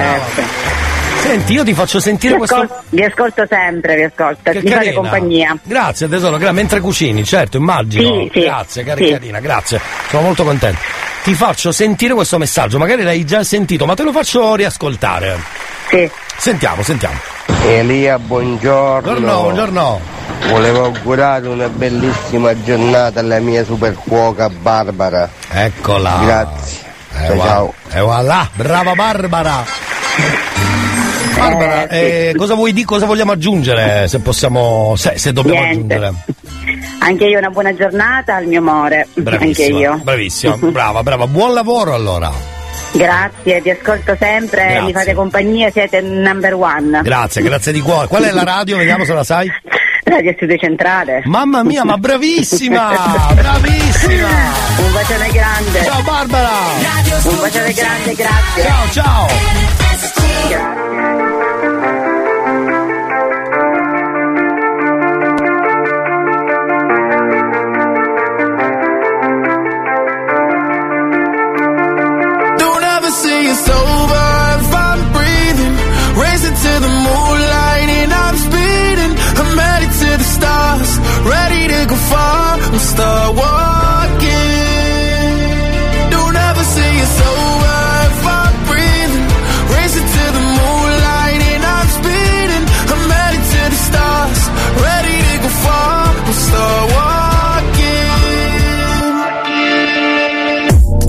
Brava. 0.42 0.86
Senti, 1.20 1.52
io 1.52 1.64
ti 1.64 1.74
faccio 1.74 1.98
sentire 2.00 2.32
Vi 2.34 2.38
questo. 2.38 2.54
ascolto, 2.56 2.82
vi 2.90 3.02
ascolto 3.04 3.46
sempre, 3.48 3.96
vi 3.96 4.02
ascolto, 4.04 4.50
Che 4.50 4.54
mi 4.54 4.60
fate 4.62 4.70
carina. 4.74 4.94
compagnia. 4.94 5.56
Grazie 5.62 6.08
tesoro, 6.08 6.36
gra- 6.38 6.52
mentre 6.52 6.80
cucini, 6.80 7.24
certo, 7.24 7.56
immagino. 7.56 8.20
Sì, 8.22 8.30
sì. 8.32 8.40
Grazie, 8.40 8.84
cara 8.84 9.00
Sì. 9.04 9.10
carina, 9.10 9.40
grazie. 9.40 9.80
Sono 10.08 10.22
molto 10.22 10.44
contento. 10.44 10.78
Ti 11.24 11.34
faccio 11.34 11.72
sentire 11.72 12.14
questo 12.14 12.38
messaggio, 12.38 12.78
magari 12.78 13.02
l'hai 13.02 13.24
già 13.26 13.42
sentito, 13.42 13.84
ma 13.84 13.94
te 13.94 14.04
lo 14.04 14.12
faccio 14.12 14.54
riascoltare. 14.54 15.38
Sì. 15.90 16.08
Sentiamo, 16.36 16.82
sentiamo. 16.82 17.16
Elia, 17.66 18.18
buongiorno. 18.18 19.00
Buongiorno, 19.12 19.40
buongiorno. 19.42 20.00
Volevo 20.50 20.84
augurare 20.84 21.48
una 21.48 21.68
bellissima 21.68 22.62
giornata 22.62 23.20
alla 23.20 23.40
mia 23.40 23.64
super 23.64 23.92
cuoca 23.94 24.48
Barbara. 24.48 25.28
Eccola. 25.50 26.20
Grazie. 26.22 26.78
Eh, 27.20 27.26
ciao, 27.26 27.38
ciao. 27.38 27.74
eh, 27.92 28.00
voilà, 28.00 28.48
brava 28.54 28.94
Barbara. 28.94 29.64
Barbara, 31.36 31.86
eh, 31.88 32.34
cosa 32.36 32.54
vuoi 32.54 32.72
dire, 32.72 32.84
cosa 32.84 33.06
vogliamo 33.06 33.32
aggiungere? 33.32 34.08
Se 34.08 34.18
possiamo, 34.20 34.94
se, 34.96 35.16
se 35.18 35.32
dobbiamo 35.32 35.60
Niente. 35.66 35.94
aggiungere. 35.94 36.14
Anche 37.00 37.24
io 37.26 37.38
una 37.38 37.50
buona 37.50 37.74
giornata 37.74 38.34
al 38.34 38.46
mio 38.46 38.58
amore. 38.58 39.02
Anche 39.14 39.20
Bravissima, 39.22 39.78
io. 39.78 40.00
bravissima, 40.02 40.56
brava, 40.56 41.02
brava. 41.02 41.26
Buon 41.28 41.54
lavoro 41.54 41.94
allora. 41.94 42.30
Grazie, 42.92 43.62
ti 43.62 43.70
ascolto 43.70 44.16
sempre, 44.18 44.64
Grazie. 44.64 44.82
mi 44.82 44.92
fate 44.92 45.14
compagnia, 45.14 45.70
siete 45.70 46.00
number 46.00 46.54
one. 46.54 47.00
Grazie, 47.02 47.42
grazie 47.42 47.70
di 47.72 47.80
cuore. 47.80 48.08
Qual 48.08 48.22
è 48.24 48.32
la 48.32 48.42
radio? 48.44 48.76
Vediamo 48.76 49.04
se 49.04 49.12
la 49.12 49.24
sai. 49.24 49.48
Radio 50.04 50.32
Studio 50.36 50.56
Centrale. 50.56 51.22
Mamma 51.26 51.62
mia, 51.62 51.84
ma 51.84 51.98
bravissima! 51.98 53.28
Bravissima! 53.34 54.26
Un 54.78 54.92
bacione 54.92 55.28
grande. 55.30 55.84
Ciao 55.84 56.02
Barbara! 56.02 56.48
Un 57.24 57.36
bacione 57.40 57.72
grande, 57.74 58.14
grazie. 58.14 58.62
Ciao, 58.62 58.90
ciao! 58.90 59.77
Say 73.08 73.46
it's 73.46 73.68
over 73.68 74.14
I'm 74.84 75.12
breathing. 75.12 75.74
Racing 76.22 76.54
to 76.54 76.72
the 76.84 76.92
moonlight 77.06 77.88
and 77.98 78.12
I'm 78.12 78.36
speeding. 78.36 79.12
I'm 79.40 79.58
headed 79.58 79.92
to 80.02 80.10
the 80.18 80.28
stars, 80.36 80.98
ready 81.24 81.68
to 81.68 81.86
go 81.88 81.96
far. 81.96 82.58
I'm 82.60 82.78
start 82.78 83.36
walking. 83.36 83.77
Stars, 93.88 94.40
ready 94.86 95.16
to 95.28 95.34
go 95.44 95.50
far. 95.64 95.98
I'm 96.28 96.36
start 96.46 96.84
walking. 96.96 98.08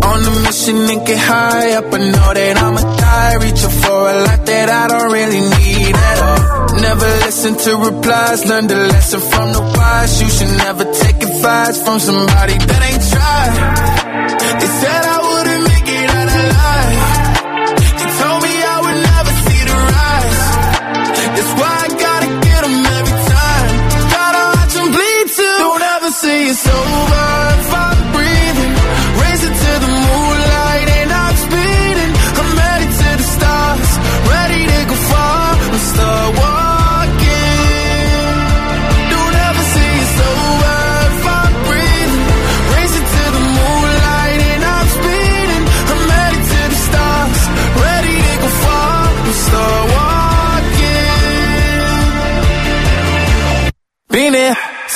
On 0.10 0.20
a 0.32 0.34
mission 0.46 0.78
and 0.94 1.02
get 1.08 1.20
high 1.32 1.72
up. 1.80 1.94
I 1.94 2.00
know 2.14 2.30
that 2.40 2.56
I'ma 2.66 2.82
die. 3.04 3.36
Reaching 3.44 3.76
for 3.82 4.00
a 4.14 4.16
lot 4.26 4.42
that 4.50 4.68
I 4.82 4.84
don't 4.92 5.12
really 5.18 5.42
need 5.56 5.96
at 6.10 6.18
all. 6.30 6.42
Never 6.88 7.10
listen 7.26 7.54
to 7.64 7.72
replies. 7.88 8.46
Learn 8.50 8.68
the 8.68 8.80
lesson 8.94 9.22
from 9.32 9.48
the 9.54 9.62
wise. 9.78 10.22
You 10.22 10.30
should 10.36 10.54
never 10.66 10.86
take 11.04 11.20
advice 11.30 11.78
from 11.84 12.00
somebody 12.00 12.56
that 12.70 12.82
ain't 12.90 13.04
tried. 13.14 13.99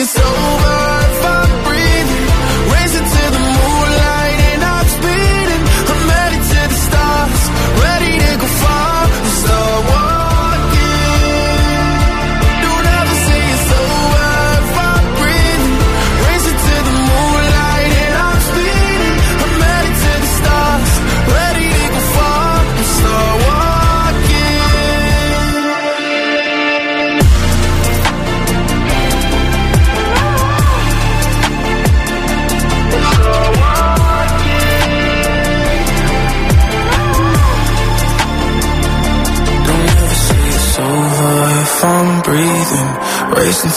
it's 0.00 0.18
over 0.18 0.79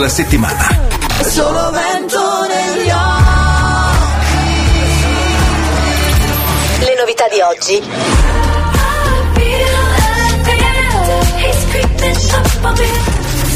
della 0.00 0.08
settimana. 0.08 0.66
Solo 1.20 1.70
vento 1.72 2.18
negli 2.48 2.88
occhi. 2.88 3.98
Le 6.78 6.94
novità 6.98 7.28
di 7.28 7.40
oggi. 7.42 7.82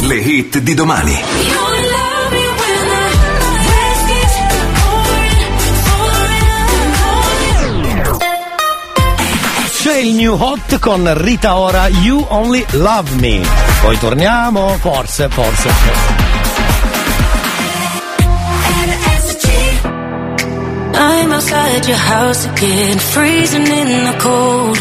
Le 0.06 0.16
hit 0.16 0.58
di 0.58 0.74
domani. 0.74 1.22
C'è 9.80 9.96
il 9.96 10.12
new 10.12 10.34
hot 10.38 10.78
con 10.78 11.10
Rita 11.22 11.56
Ora 11.56 11.88
You 11.88 12.24
Only 12.28 12.64
Love 12.72 13.10
Me. 13.16 13.40
Poi 13.80 13.98
torniamo, 13.98 14.76
forse, 14.80 15.28
forse. 15.28 16.33
I'm 21.06 21.32
outside 21.32 21.86
your 21.86 22.02
house 22.14 22.46
again, 22.46 22.98
freezing 22.98 23.68
in 23.80 23.90
the 24.08 24.16
cold. 24.26 24.78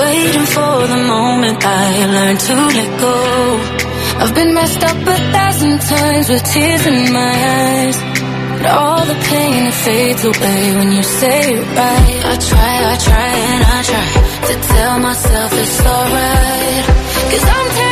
Waiting 0.00 0.46
for 0.54 0.76
the 0.92 1.00
moment 1.16 1.58
I 1.64 1.88
learn 2.16 2.36
to 2.46 2.54
let 2.76 2.90
go. 3.00 3.16
I've 4.20 4.34
been 4.34 4.52
messed 4.52 4.82
up 4.84 4.98
a 5.14 5.18
thousand 5.32 5.80
times 5.80 6.28
with 6.28 6.44
tears 6.52 6.84
in 6.92 7.12
my 7.20 7.34
eyes. 7.64 7.96
But 8.58 8.66
all 8.80 9.04
the 9.12 9.18
pain 9.32 9.72
fades 9.84 10.24
away 10.24 10.62
when 10.76 10.92
you 10.92 11.02
say 11.02 11.54
it 11.56 11.64
right. 11.80 12.20
I 12.32 12.34
try, 12.50 12.74
I 12.92 12.96
try, 13.08 13.30
and 13.52 13.62
I 13.76 13.80
try 13.90 14.08
to 14.48 14.54
tell 14.74 14.98
myself 15.00 15.50
it's 15.62 15.80
alright. 15.94 16.84
Cause 17.32 17.44
I'm 17.56 17.68
tired. 17.76 17.91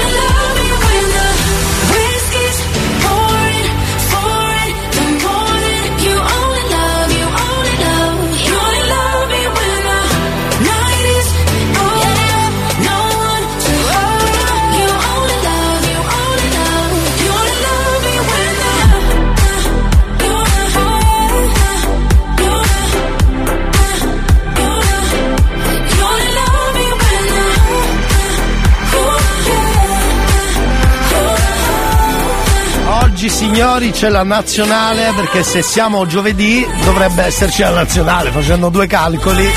signori 33.41 33.89
c'è 33.89 34.09
la 34.09 34.21
nazionale 34.21 35.13
perché 35.15 35.41
se 35.41 35.63
siamo 35.63 36.05
giovedì 36.05 36.63
dovrebbe 36.83 37.23
esserci 37.23 37.63
la 37.63 37.71
nazionale, 37.71 38.29
facendo 38.29 38.69
due 38.69 38.85
calcoli 38.85 39.51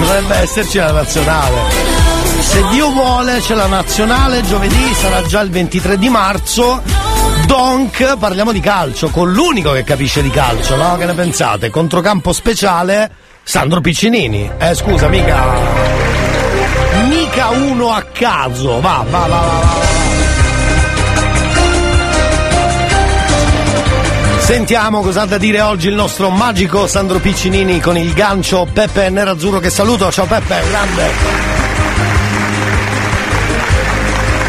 dovrebbe 0.00 0.36
esserci 0.36 0.78
la 0.78 0.90
nazionale. 0.90 1.54
Se 2.40 2.64
Dio 2.70 2.92
vuole 2.92 3.40
c'è 3.40 3.54
la 3.54 3.66
nazionale, 3.66 4.40
giovedì 4.40 4.94
sarà 4.94 5.22
già 5.24 5.42
il 5.42 5.50
23 5.50 5.98
di 5.98 6.08
marzo. 6.08 6.80
Donk, 7.44 8.16
parliamo 8.16 8.52
di 8.52 8.60
calcio, 8.60 9.10
con 9.10 9.30
l'unico 9.30 9.72
che 9.72 9.84
capisce 9.84 10.22
di 10.22 10.30
calcio, 10.30 10.76
no? 10.76 10.96
Che 10.96 11.04
ne 11.04 11.12
pensate? 11.12 11.68
Controcampo 11.68 12.32
speciale, 12.32 13.10
Sandro 13.42 13.82
Piccinini. 13.82 14.50
Eh 14.56 14.74
scusa, 14.74 15.08
mica. 15.08 15.44
Mica 17.06 17.50
uno 17.50 17.92
a 17.92 18.00
caso. 18.00 18.80
Va, 18.80 19.04
va, 19.10 19.18
va, 19.18 19.26
va, 19.26 19.36
va. 19.36 19.95
Sentiamo 24.46 25.00
cosa 25.00 25.22
ha 25.22 25.26
da 25.26 25.38
dire 25.38 25.60
oggi 25.60 25.88
il 25.88 25.96
nostro 25.96 26.30
magico 26.30 26.86
Sandro 26.86 27.18
Piccinini 27.18 27.80
con 27.80 27.98
il 27.98 28.12
gancio 28.14 28.64
Peppe 28.72 29.10
Nerazzurro 29.10 29.58
che 29.58 29.70
saluto. 29.70 30.08
Ciao 30.12 30.24
Peppe, 30.24 30.62
grande. 30.68 31.10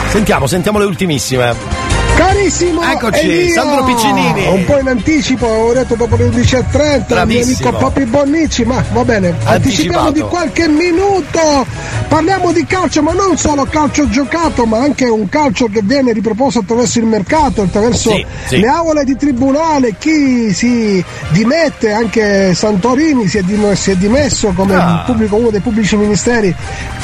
Sentiamo, 0.09 0.45
sentiamo 0.45 0.77
le 0.77 0.85
ultimissime. 0.85 1.76
Carissimo 2.15 2.81
Eccoci! 2.83 3.49
Sandro 3.51 3.83
Piccinini. 3.83 4.47
Un 4.47 4.65
po' 4.65 4.79
in 4.79 4.87
anticipo, 4.87 5.45
avevo 5.47 5.73
detto 5.73 5.95
dopo 5.95 6.15
le 6.15 6.25
11.30 6.29 7.19
il 7.21 7.27
mio 7.27 7.43
amico 7.43 7.71
Papi 7.73 8.05
Bonnici, 8.05 8.63
ma 8.65 8.83
va 8.91 9.03
bene, 9.05 9.35
anticipiamo 9.43 10.11
di 10.11 10.21
qualche 10.21 10.67
minuto. 10.67 11.65
Parliamo 12.07 12.51
di 12.53 12.65
calcio, 12.65 13.01
ma 13.03 13.11
non 13.13 13.37
solo 13.37 13.65
calcio 13.65 14.09
giocato, 14.09 14.65
ma 14.65 14.79
anche 14.79 15.05
un 15.05 15.27
calcio 15.29 15.67
che 15.67 15.81
viene 15.83 16.13
riproposto 16.13 16.59
attraverso 16.59 16.99
il 16.99 17.05
mercato, 17.05 17.61
attraverso 17.61 18.11
Sì, 18.11 18.25
sì. 18.47 18.59
le 18.59 18.67
aule 18.67 19.03
di 19.03 19.15
tribunale, 19.15 19.95
chi 19.99 20.53
si 20.53 21.03
dimette, 21.29 21.91
anche 21.91 22.53
Santorini 22.55 23.27
si 23.27 23.37
è, 23.37 23.41
dim- 23.41 23.73
si 23.73 23.91
è 23.91 23.95
dimesso 23.95 24.53
come 24.55 24.75
Ah. 24.75 25.03
pubblico- 25.05 25.35
uno 25.35 25.49
dei 25.49 25.59
pubblici 25.59 25.95
ministeri 25.97 26.53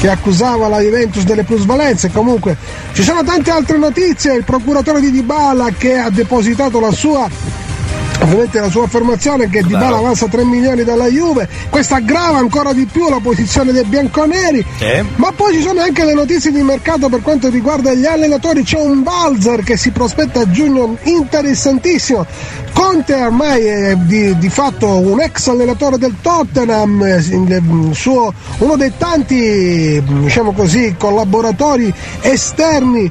che 0.00 0.08
accusava 0.08 0.68
la 0.68 0.80
Juventus 0.80 1.22
delle 1.24 1.44
plusvalenze. 1.44 2.10
Comunque 2.10 2.56
ci 2.94 3.02
sono 3.02 3.22
tante 3.22 3.50
altre 3.50 3.76
notizie, 3.78 4.34
il 4.34 4.44
procuratore 4.44 4.93
di 5.00 5.10
Dybala 5.10 5.70
che 5.70 5.96
ha 5.96 6.10
depositato 6.10 6.80
la 6.80 6.90
sua 6.90 7.28
Ovviamente 8.24 8.58
la 8.58 8.70
sua 8.70 8.84
affermazione 8.84 9.44
è 9.44 9.48
che 9.50 9.62
Dybala 9.62 9.98
avanza 9.98 10.26
3 10.26 10.44
milioni 10.44 10.82
dalla 10.82 11.08
Juve, 11.08 11.46
questo 11.68 11.94
aggrava 11.94 12.38
ancora 12.38 12.72
di 12.72 12.86
più 12.86 13.08
la 13.10 13.20
posizione 13.20 13.70
dei 13.70 13.84
bianconeri. 13.84 14.64
Ma 15.16 15.30
poi 15.32 15.52
ci 15.54 15.60
sono 15.60 15.82
anche 15.82 16.04
le 16.06 16.14
notizie 16.14 16.50
di 16.50 16.62
mercato 16.62 17.10
per 17.10 17.20
quanto 17.20 17.50
riguarda 17.50 17.92
gli 17.92 18.06
allenatori, 18.06 18.62
c'è 18.62 18.80
un 18.80 19.02
Balzer 19.02 19.62
che 19.62 19.76
si 19.76 19.90
prospetta 19.90 20.40
a 20.40 20.50
giugno 20.50 20.96
interessantissimo. 21.02 22.26
Conte 22.72 23.14
ormai 23.14 23.64
è 23.64 23.94
di, 23.94 24.36
di 24.36 24.48
fatto 24.48 24.88
un 24.98 25.20
ex 25.20 25.46
allenatore 25.46 25.96
del 25.96 26.16
Tottenham, 26.20 27.02
eh, 27.04 27.92
suo- 27.92 28.32
uno 28.58 28.76
dei 28.76 28.92
tanti 28.98 30.02
diciamo 30.02 30.52
così, 30.52 30.94
collaboratori 30.98 31.92
esterni 32.22 33.10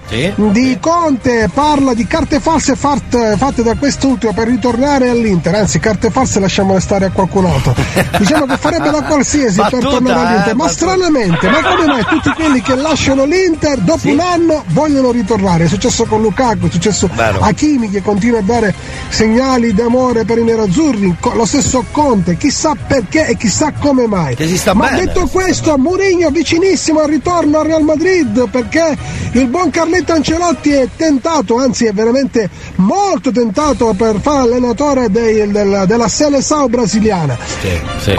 di 0.52 0.77
Conte, 0.81 1.49
parla 1.53 1.94
di 1.94 2.06
carte 2.06 2.40
false 2.41 2.76
fatte, 2.76 3.35
fatte 3.38 3.64
da 3.64 3.76
quest'ultimo 3.76 4.34
per 4.34 4.48
ritornare 4.48 5.03
all'Inter, 5.10 5.56
anzi 5.56 5.80
carte 5.80 6.10
false 6.10 6.40
lasciamole 6.40 6.80
stare 6.80 7.06
a 7.06 7.12
qualcun 7.12 7.46
altro. 7.46 7.76
Diciamo 8.18 8.46
che 8.46 8.58
farebbe 8.58 8.90
da 8.90 9.02
qualsiasi 9.04 9.62
per 9.62 9.72
Battuta, 9.72 9.90
tornare 9.90 10.20
all'Inter, 10.20 10.50
eh, 10.50 10.56
ma 10.56 10.66
battuta. 10.66 10.70
stranamente, 10.72 11.50
ma 11.50 11.62
come 11.62 11.86
mai 11.86 12.06
tutti 12.06 12.30
quelli 12.32 12.62
che 12.62 12.76
lasciano 12.76 13.26
l'Inter 13.26 13.80
dopo 13.80 14.08
un 14.08 14.20
anno 14.20 14.64
vogliono 14.68 15.12
ritornare? 15.12 15.66
È 15.66 15.68
successo 15.68 16.06
con 16.06 16.22
Lukaku, 16.22 16.68
è 16.68 16.72
successo 16.72 17.10
Vero. 17.14 17.40
a 17.42 17.52
Kimi 17.52 17.90
che 17.90 18.02
continua 18.02 18.40
a 18.40 18.44
dare 18.44 18.74
segnali 19.10 19.74
d'amore 19.74 20.26
per 20.26 20.38
i 20.38 20.44
nerazzurri, 20.44 21.16
lo 21.34 21.46
stesso 21.46 21.86
Conte, 21.92 22.38
chissà 22.38 22.74
perché 22.76 23.28
e 23.28 23.38
chissà 23.38 23.72
come 23.80 24.08
mai. 24.08 24.36
Ma 24.74 24.90
bene. 24.90 25.06
detto 25.06 25.28
questo, 25.28 25.78
Mourinho 25.78 26.30
vicinissimo 26.30 27.02
al 27.02 27.08
ritorno 27.08 27.60
al 27.60 27.66
Real 27.66 27.84
Madrid 27.84 28.50
perché 28.50 28.98
il 29.34 29.48
buon 29.48 29.70
Carletto 29.70 30.14
Ancelotti 30.14 30.72
è 30.72 30.88
tentato, 30.96 31.58
anzi 31.58 31.86
è 31.86 31.94
veramente 31.94 32.50
molto 32.76 33.32
tentato 33.32 33.94
per 33.94 34.20
fare 34.22 34.42
allenatore 34.44 34.93
dei- 35.07 35.49
della, 35.52 35.86
della 35.86 36.07
Seleção 36.07 36.68
brasiliana. 36.70 37.38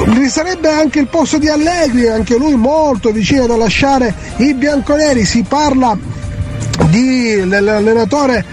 Vi 0.07 0.29
sarebbe 0.29 0.69
anche 0.71 0.99
il 1.01 1.07
posto 1.09 1.39
di 1.39 1.49
Allegri, 1.49 2.09
anche 2.09 2.37
lui 2.37 2.55
molto 2.55 3.11
vicino 3.13 3.47
da 3.47 3.57
lasciare 3.57 4.13
i 4.39 4.55
bianconeri, 4.55 5.25
si 5.25 5.43
parla 5.43 5.97
dell'allenatore 6.91 8.45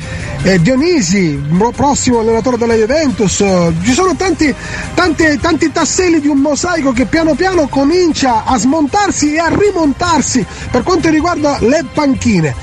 eh, 0.44 0.60
Dionisi, 0.60 1.40
mo- 1.50 1.72
prossimo 1.72 2.20
allenatore 2.20 2.58
della 2.58 2.74
Juventus. 2.74 3.44
Ci 3.84 3.92
sono 3.94 4.16
tanti, 4.16 4.54
tanti, 4.96 5.38
tanti 5.40 5.72
tasselli 5.72 6.20
di 6.20 6.28
un 6.28 6.40
mosaico 6.40 6.92
che 6.94 7.06
piano 7.06 7.36
piano 7.36 7.68
comincia 7.68 8.44
a 8.46 8.58
smontarsi 8.58 9.36
e 9.36 9.40
a 9.40 9.50
rimontarsi 9.56 10.44
per 10.72 10.82
quanto 10.84 11.10
riguarda 11.10 11.58
le 11.60 11.86
panchine. 11.94 12.56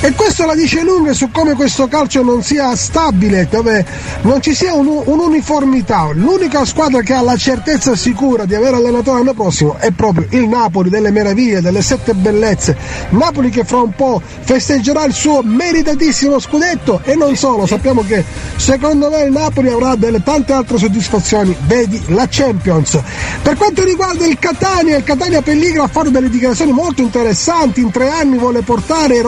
E 0.00 0.12
questo 0.14 0.46
la 0.46 0.54
dice 0.54 0.82
lunga 0.82 1.12
su 1.12 1.30
come 1.30 1.54
questo 1.54 1.86
calcio 1.86 2.22
non 2.22 2.42
sia 2.42 2.74
stabile, 2.74 3.46
dove 3.50 3.84
non 4.22 4.42
ci 4.42 4.54
sia 4.54 4.74
un- 4.74 5.02
un'uniformità. 5.04 6.10
L'unica 6.12 6.64
squadra 6.64 7.02
che 7.02 7.12
ha 7.12 7.22
la 7.22 7.36
certezza 7.36 7.94
sicura 7.94 8.44
di 8.44 8.54
avere 8.54 8.76
allenatore 8.76 9.18
l'anno 9.18 9.34
prossimo 9.34 9.76
è 9.78 9.90
proprio 9.92 10.26
il 10.30 10.48
Napoli 10.48 10.90
delle 10.90 11.10
meraviglie, 11.10 11.60
delle 11.60 11.82
sette 11.82 12.14
bellezze. 12.14 12.76
Napoli 13.10 13.50
che 13.50 13.64
fra 13.64 13.80
un 13.80 13.94
po' 13.94 14.20
festeggerà 14.40 15.04
il 15.04 15.12
suo 15.12 15.42
meritatissimo 15.42 16.38
scudetto 16.40 17.00
e 17.04 17.14
non 17.14 17.36
solo, 17.36 17.66
sappiamo 17.66 18.04
che 18.04 18.24
secondo 18.56 19.08
me 19.08 19.22
il 19.22 19.32
Napoli 19.32 19.68
avrà 19.68 19.94
delle 19.94 20.22
tante 20.22 20.52
altre 20.52 20.78
soddisfazioni, 20.78 21.54
vedi 21.66 22.02
la 22.08 22.26
Champions. 22.28 22.98
Per 23.42 23.56
quanto 23.56 23.84
riguarda 23.84 24.26
il 24.26 24.38
Catania, 24.38 24.96
il 24.96 25.04
Catania 25.04 25.42
pelligra 25.42 25.84
a 25.84 25.88
fare 25.88 26.10
delle 26.10 26.28
dichiarazioni 26.28 26.72
molto 26.72 27.02
interessanti, 27.02 27.80
in 27.80 27.90
tre 27.90 28.10
anni 28.10 28.36
vuole 28.36 28.62
portare 28.62 29.16
i 29.16 29.22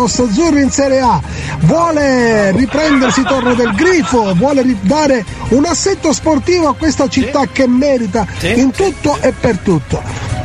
rossazzurri 0.44 0.62
in 0.62 0.70
Serie 0.70 1.00
A, 1.00 1.20
vuole 1.60 2.50
riprendersi 2.52 3.22
torno 3.22 3.54
del 3.54 3.72
grifo, 3.74 4.34
vuole 4.34 4.62
ridare 4.62 5.24
un 5.50 5.64
assetto 5.64 6.12
sportivo 6.12 6.68
a 6.68 6.74
questa 6.74 7.08
città 7.08 7.46
che 7.50 7.66
merita 7.66 8.26
in 8.42 8.70
tutto 8.70 9.18
e 9.20 9.32
per 9.32 9.58
tutto. 9.58 10.02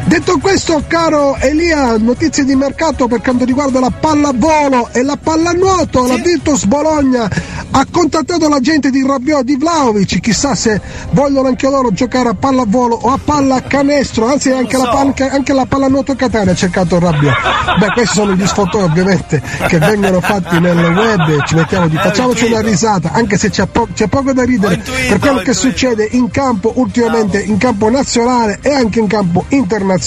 Detto 0.10 0.40
questo, 0.40 0.84
caro 0.88 1.36
Elia, 1.36 1.96
notizie 2.00 2.44
di 2.44 2.56
mercato 2.56 3.08
per 3.08 3.22
quanto 3.22 3.46
riguarda 3.46 3.80
la 3.80 3.92
pallavolo 3.92 4.90
e 4.92 5.04
la 5.04 5.16
pallanuoto. 5.22 6.08
La 6.08 6.16
Virtus 6.16 6.66
Bologna 6.66 7.30
ha 7.70 7.86
contattato 7.92 8.50
la 8.50 8.60
gente 8.60 8.90
di 8.90 9.06
Rabiot 9.06 9.44
di 9.44 9.56
Vlaovic, 9.56 10.20
chissà 10.20 10.56
se 10.56 10.82
vogliono 11.12 11.50
anche 11.50 11.70
loro 11.70 11.92
giocare 11.92 12.30
a 12.30 12.34
pallavolo 12.34 12.96
o 12.96 13.12
a 13.12 13.20
pallacanestro, 13.24 14.26
anzi 14.26 14.50
anche, 14.50 14.78
la, 14.78 14.90
pan- 14.90 15.14
anche 15.30 15.54
la 15.54 15.68
pallanuoto 15.68 16.16
Catania 16.16 16.54
ha 16.54 16.56
cercato 16.56 16.98
Rabiot. 16.98 17.36
Beh, 17.78 17.92
questi 17.94 18.16
sono 18.16 18.34
gli 18.34 18.48
sfotoni 18.48 18.86
ovviamente 18.86 19.40
che 19.68 19.78
vengono 19.78 20.22
fatti 20.22 20.60
nel 20.60 20.76
web, 20.76 21.44
ci 21.46 21.54
mettiamo 21.54 21.88
di 21.88 21.98
facciamoci 21.98 22.46
una 22.46 22.62
risata, 22.62 23.12
anche 23.12 23.38
se 23.38 23.52
c'è, 23.52 23.68
po- 23.68 23.88
c'è 23.94 24.08
poco 24.08 24.34
da 24.34 24.44
ridere. 24.44 24.78
Per 24.78 25.20
quello 25.20 25.40
che 25.42 25.54
succede 25.54 26.08
in 26.14 26.32
campo 26.32 26.72
ultimamente, 26.78 27.40
in 27.40 27.58
campo 27.60 27.92
nazionale 27.92 28.58
e 28.64 28.74
anche 28.74 28.98
in 29.00 29.06
campo 29.06 29.46
internazionale. 29.50 29.98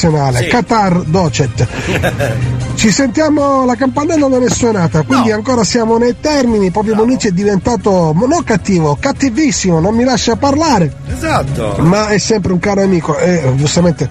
Qatar 0.49 1.03
Docet. 1.05 1.67
Ci 2.75 2.91
sentiamo, 2.91 3.65
la 3.65 3.75
campanella 3.77 4.27
non 4.27 4.43
è 4.43 4.51
suonata, 4.51 5.03
quindi 5.03 5.31
ancora 5.31 5.63
siamo 5.63 5.99
nei 5.99 6.17
termini, 6.21 6.71
proprio 6.71 6.95
Monici 6.95 7.29
è 7.29 7.31
diventato 7.31 8.13
non 8.15 8.43
cattivo, 8.45 8.97
cattivissimo, 8.99 9.79
non 9.79 9.95
mi 9.95 10.05
lascia 10.05 10.37
parlare, 10.37 10.93
Esatto. 11.13 11.77
ma 11.81 12.09
è 12.09 12.19
sempre 12.19 12.53
un 12.53 12.59
caro 12.59 12.83
amico 12.83 13.17
e 13.19 13.53
giustamente 13.57 14.09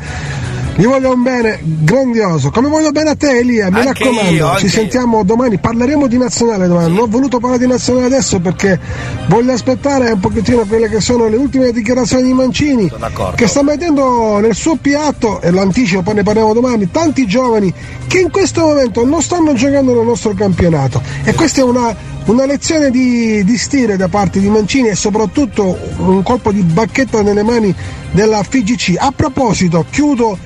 gli 0.75 0.85
voglio 0.85 1.13
un 1.13 1.21
bene 1.21 1.59
grandioso, 1.61 2.49
come 2.49 2.69
voglio 2.69 2.91
bene 2.91 3.11
a 3.11 3.15
te 3.15 3.39
Elia, 3.39 3.69
mi 3.69 3.79
Anche 3.79 4.03
raccomando, 4.03 4.31
io, 4.31 4.57
ci 4.57 4.69
sentiamo 4.69 5.23
domani, 5.23 5.59
parleremo 5.59 6.07
di 6.07 6.17
nazionale 6.17 6.67
domani, 6.67 6.89
non 6.93 6.99
ho 6.99 7.07
voluto 7.07 7.39
parlare 7.39 7.61
di 7.61 7.67
nazionale 7.67 8.05
adesso 8.05 8.39
perché 8.39 8.79
voglio 9.27 9.51
aspettare 9.51 10.11
un 10.11 10.19
pochettino 10.19 10.65
quelle 10.65 10.89
che 10.89 11.01
sono 11.01 11.27
le 11.27 11.35
ultime 11.35 11.71
dichiarazioni 11.71 12.23
di 12.23 12.33
Mancini, 12.33 12.91
che 13.35 13.47
sta 13.47 13.63
mettendo 13.63 14.39
nel 14.39 14.55
suo 14.55 14.75
piatto, 14.75 15.41
e 15.41 15.51
lo 15.51 15.61
anticipo, 15.61 16.01
poi 16.01 16.15
ne 16.15 16.23
parliamo 16.23 16.53
domani, 16.53 16.89
tanti 16.89 17.25
giovani 17.27 17.73
che 18.07 18.19
in 18.19 18.31
questo 18.31 18.61
momento 18.61 19.05
non 19.05 19.21
stanno 19.21 19.53
giocando 19.53 19.93
nel 19.93 20.05
nostro 20.05 20.33
campionato. 20.33 21.01
E 21.23 21.33
questa 21.33 21.61
è 21.61 21.63
una, 21.63 21.95
una 22.25 22.45
lezione 22.45 22.91
di, 22.91 23.43
di 23.43 23.57
stile 23.57 23.97
da 23.97 24.07
parte 24.07 24.39
di 24.39 24.47
Mancini 24.49 24.89
e 24.89 24.95
soprattutto 24.95 25.77
un 25.97 26.21
colpo 26.23 26.51
di 26.51 26.61
bacchetta 26.61 27.21
nelle 27.21 27.43
mani 27.43 27.73
della 28.11 28.43
FIGC. 28.43 28.95
A 28.97 29.11
proposito, 29.15 29.85
chiudo. 29.89 30.37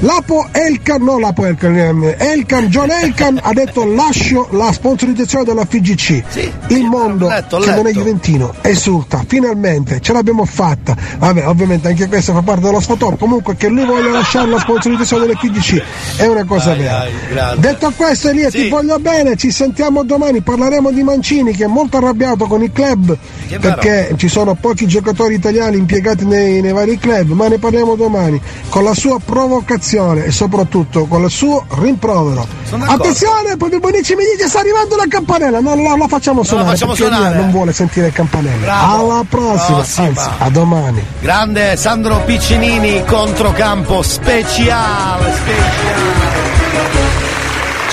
L'Apo 0.00 0.46
Elkan, 0.52 1.02
no 1.02 1.18
l'Apo 1.18 1.44
Elkan, 1.44 1.76
ehm, 1.76 2.14
Elkan, 2.16 2.66
John 2.68 2.90
Elkan 2.90 3.38
ha 3.42 3.52
detto 3.52 3.84
lascio 3.84 4.48
la 4.52 4.72
sponsorizzazione 4.72 5.44
della 5.44 5.66
FIGC. 5.68 6.22
Il 6.68 6.84
mondo 6.84 7.28
letto, 7.28 7.56
ho 7.56 7.60
che 7.60 7.70
non 7.70 7.80
è 7.80 7.82
letto. 7.82 7.98
Juventino 7.98 8.54
esulta, 8.62 9.22
finalmente 9.26 10.00
ce 10.00 10.12
l'abbiamo 10.12 10.44
fatta. 10.44 10.96
Vabbè, 11.18 11.46
ovviamente 11.46 11.88
anche 11.88 12.06
questo 12.06 12.32
fa 12.32 12.40
parte 12.40 12.62
dello 12.62 12.80
sfotone. 12.80 13.18
Comunque 13.18 13.56
che 13.56 13.68
lui 13.68 13.84
voglia 13.84 14.10
lasciare 14.10 14.48
la 14.48 14.58
sponsorizzazione 14.58 15.26
delle 15.26 15.38
FIGC 15.38 15.82
è 16.18 16.26
una 16.26 16.44
cosa 16.44 16.74
vera. 16.74 17.06
grazie. 17.28 17.60
Detto 17.60 17.92
questo 17.94 18.28
Elia, 18.28 18.50
ti 18.50 18.68
voglio 18.68 18.98
bene, 19.00 19.36
ci 19.36 19.50
sentiamo 19.50 20.04
domani, 20.04 20.40
parleremo 20.40 20.90
di 20.92 21.02
Mancini. 21.02 21.23
Mancini 21.24 21.54
che 21.54 21.64
è 21.64 21.68
molto 21.68 21.96
arrabbiato 21.96 22.44
con 22.44 22.62
i 22.62 22.70
club 22.70 23.16
perché 23.58 24.12
ci 24.18 24.28
sono 24.28 24.54
pochi 24.54 24.86
giocatori 24.86 25.34
italiani 25.34 25.78
impiegati 25.78 26.26
nei, 26.26 26.60
nei 26.60 26.72
vari 26.72 26.98
club, 26.98 27.30
ma 27.30 27.48
ne 27.48 27.56
parliamo 27.56 27.94
domani, 27.94 28.38
con 28.68 28.84
la 28.84 28.92
sua 28.92 29.18
provocazione 29.24 30.26
e 30.26 30.30
soprattutto 30.30 31.06
con 31.06 31.22
il 31.22 31.30
suo 31.30 31.64
rimprovero. 31.78 32.46
Attenzione, 32.78 33.56
poi 33.56 33.78
Bonici 33.78 34.14
mi 34.14 34.24
dice 34.36 34.48
sta 34.50 34.58
arrivando 34.58 34.96
la 34.96 35.06
campanella, 35.08 35.60
non 35.60 35.82
la, 35.82 35.96
la 35.96 36.08
facciamo 36.08 36.42
suonare 36.42 36.68
facciamo 36.70 36.92
perché 36.92 37.08
lui 37.08 37.16
suonare. 37.16 37.38
non 37.40 37.50
vuole 37.50 37.72
sentire 37.72 38.08
il 38.08 38.12
campanello. 38.12 38.60
Bravo. 38.60 38.94
Alla 39.12 39.24
prossima, 39.26 39.76
Prossima. 39.78 40.06
anzi, 40.08 40.28
a 40.38 40.50
domani. 40.50 41.02
Grande 41.20 41.76
Sandro 41.76 42.20
Piccinini, 42.26 43.02
controcampo 43.06 44.02
speciale, 44.02 45.32
speciale. 45.32 46.43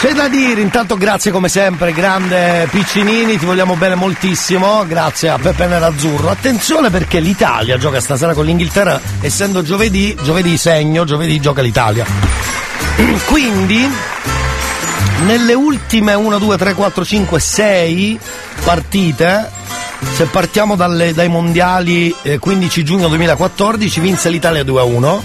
C'è 0.02 0.14
da 0.14 0.28
dire, 0.28 0.61
intanto 0.61 0.98
grazie 0.98 1.30
come 1.30 1.48
sempre, 1.48 1.94
grande 1.94 2.68
Piccinini, 2.72 3.38
ti 3.38 3.45
vogliamo 3.45 3.76
bene 3.76 3.94
moltissimo, 3.94 4.84
grazie 4.88 5.30
a 5.30 5.38
Peppe 5.38 5.68
Nerazzurro. 5.68 6.32
Attenzione 6.32 6.90
perché 6.90 7.19
l'Italia 7.19 7.78
gioca 7.78 7.99
stasera 8.02 8.34
con 8.34 8.45
l'Inghilterra, 8.45 8.99
essendo 9.19 9.61
giovedì, 9.61 10.18
giovedì 10.23 10.57
segno, 10.57 11.06
giovedì 11.06 11.40
gioca 11.40 11.61
l'Italia. 11.61 12.03
Quindi, 13.30 13.88
nelle 15.28 15.53
ultime 15.53 16.15
1, 16.15 16.40
2, 16.40 16.57
3, 16.57 16.73
4, 16.73 17.06
5, 17.06 17.40
6 17.40 18.19
partite, 18.64 19.52
se 20.15 20.26
partiamo 20.26 20.76
dalle- 20.76 21.14
dai 21.14 21.28
mondiali 21.28 22.14
eh, 22.23 22.40
15 22.40 22.84
giugno 22.84 23.07
2014, 23.07 23.99
vinse 23.99 24.30
l'Italia 24.30 24.64
2 24.64 24.82
a 24.82 24.84
1. 24.84 25.23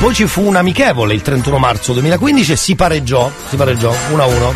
Poi 0.00 0.14
ci 0.14 0.26
fu 0.26 0.46
un 0.46 0.56
amichevole 0.56 1.12
il 1.12 1.20
31 1.20 1.58
marzo 1.58 1.92
2015 1.92 2.52
e 2.52 2.56
si 2.56 2.74
pareggiò, 2.74 3.30
si 3.50 3.56
pareggiò 3.56 3.94
1 4.12 4.22
a 4.22 4.26
1. 4.26 4.54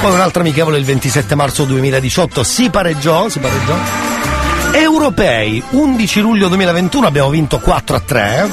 Poi 0.00 0.12
un 0.12 0.20
altro 0.20 0.40
amichevole 0.40 0.78
il 0.78 0.84
27 0.86 1.34
marzo 1.34 1.64
2018 1.64 2.42
si 2.42 2.70
pareggiò, 2.70 3.28
si 3.28 3.38
pareggiò. 3.38 3.74
Europei 4.72 5.62
11 5.68 6.20
luglio 6.20 6.48
2021 6.48 7.06
abbiamo 7.06 7.28
vinto 7.28 7.58
4 7.58 7.96
a 7.96 8.00
3. 8.00 8.48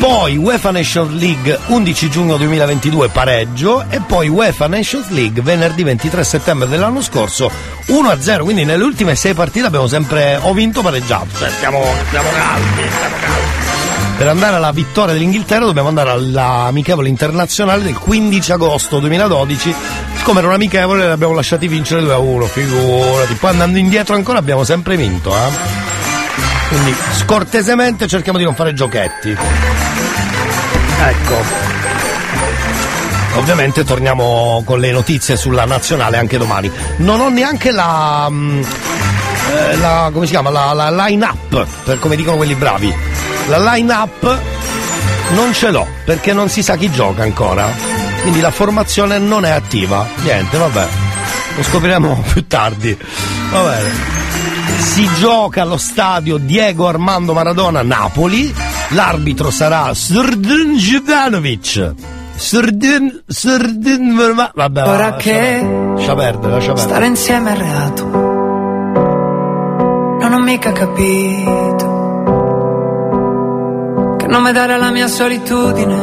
Poi 0.00 0.36
UEFA 0.36 0.72
Nations 0.72 1.12
League 1.12 1.56
11 1.66 2.10
giugno 2.10 2.36
2022 2.38 3.08
pareggio 3.10 3.84
e 3.88 4.00
poi 4.00 4.26
UEFA 4.26 4.66
Nations 4.66 5.10
League 5.10 5.42
venerdì 5.42 5.84
23 5.84 6.24
settembre 6.24 6.66
dell'anno 6.66 7.00
scorso 7.00 7.48
1 7.86 8.08
a 8.08 8.20
0. 8.20 8.42
Quindi 8.42 8.64
nelle 8.64 8.82
ultime 8.82 9.14
6 9.14 9.34
partite 9.34 9.66
abbiamo 9.66 9.86
sempre 9.86 10.40
o 10.42 10.52
vinto 10.52 10.80
o 10.80 10.82
pareggiato. 10.82 11.38
Cioè 11.38 11.50
siamo, 11.50 11.84
siamo 12.10 12.30
caldi, 12.30 12.90
siamo 12.98 13.14
caldi. 13.20 13.75
Per 14.16 14.26
andare 14.26 14.56
alla 14.56 14.72
vittoria 14.72 15.12
dell'Inghilterra 15.12 15.66
dobbiamo 15.66 15.88
andare 15.88 16.10
all'amichevole 16.10 17.08
internazionale 17.10 17.82
del 17.82 17.98
15 17.98 18.52
agosto 18.52 18.98
2012. 18.98 19.74
Siccome 20.16 20.38
era 20.38 20.48
un 20.48 20.54
amichevole 20.54 21.04
li 21.04 21.10
abbiamo 21.10 21.34
lasciati 21.34 21.68
vincere 21.68 22.00
2 22.00 22.12
a 22.14 22.18
1, 22.18 22.46
figurati. 22.46 23.34
Poi 23.34 23.50
andando 23.50 23.76
indietro 23.76 24.14
ancora 24.14 24.38
abbiamo 24.38 24.64
sempre 24.64 24.96
vinto, 24.96 25.36
eh. 25.36 25.50
Quindi 26.68 26.94
scortesemente 27.12 28.06
cerchiamo 28.08 28.38
di 28.38 28.44
non 28.44 28.54
fare 28.54 28.72
giochetti. 28.72 29.36
Ecco. 30.98 31.44
Ovviamente 33.34 33.84
torniamo 33.84 34.62
con 34.64 34.80
le 34.80 34.92
notizie 34.92 35.36
sulla 35.36 35.66
nazionale 35.66 36.16
anche 36.16 36.38
domani. 36.38 36.70
Non 36.96 37.20
ho 37.20 37.28
neanche 37.28 37.70
la. 37.70 38.28
mm, 38.30 38.62
eh, 39.52 39.76
la 39.76 40.10
come 40.12 40.26
si 40.26 40.32
chiama? 40.32 40.50
La, 40.50 40.72
la 40.72 40.90
line 41.06 41.24
up, 41.24 41.66
per 41.84 41.98
come 41.98 42.16
dicono 42.16 42.36
quelli 42.36 42.54
bravi. 42.54 42.94
La 43.48 43.58
line 43.58 43.92
up 43.92 44.38
non 45.34 45.52
ce 45.52 45.70
l'ho 45.70 45.86
perché 46.04 46.32
non 46.32 46.48
si 46.48 46.62
sa 46.62 46.76
chi 46.76 46.90
gioca 46.90 47.22
ancora. 47.22 47.68
Quindi 48.22 48.40
la 48.40 48.50
formazione 48.50 49.18
non 49.18 49.44
è 49.44 49.50
attiva. 49.50 50.06
Niente, 50.22 50.56
vabbè. 50.58 50.86
Lo 51.56 51.62
scopriremo 51.62 52.24
più 52.32 52.46
tardi. 52.46 52.96
Va 53.50 53.62
bene. 53.62 54.14
Si 54.78 55.08
gioca 55.18 55.62
allo 55.62 55.76
stadio 55.76 56.36
Diego 56.36 56.88
Armando 56.88 57.32
Maradona 57.32 57.82
Napoli. 57.82 58.52
L'arbitro 58.90 59.50
sarà 59.50 59.92
Srdin 59.94 60.76
Jivanovic. 60.76 61.94
Srdin, 62.36 63.22
Srdin, 63.26 64.14
vabbè. 64.54 64.82
Ora 64.82 65.08
lascia 65.10 65.16
che 65.16 65.60
Lascia 65.96 66.14
perdere, 66.14 66.52
lascia 66.52 66.72
perdere. 66.72 66.88
Stare 66.88 67.06
insieme 67.06 67.52
è 67.52 67.56
reato. 67.56 68.25
Mica 70.46 70.70
capito 70.70 71.88
che 74.16 74.26
nome 74.28 74.52
dare 74.52 74.74
alla 74.74 74.92
mia 74.92 75.08
solitudine. 75.08 76.02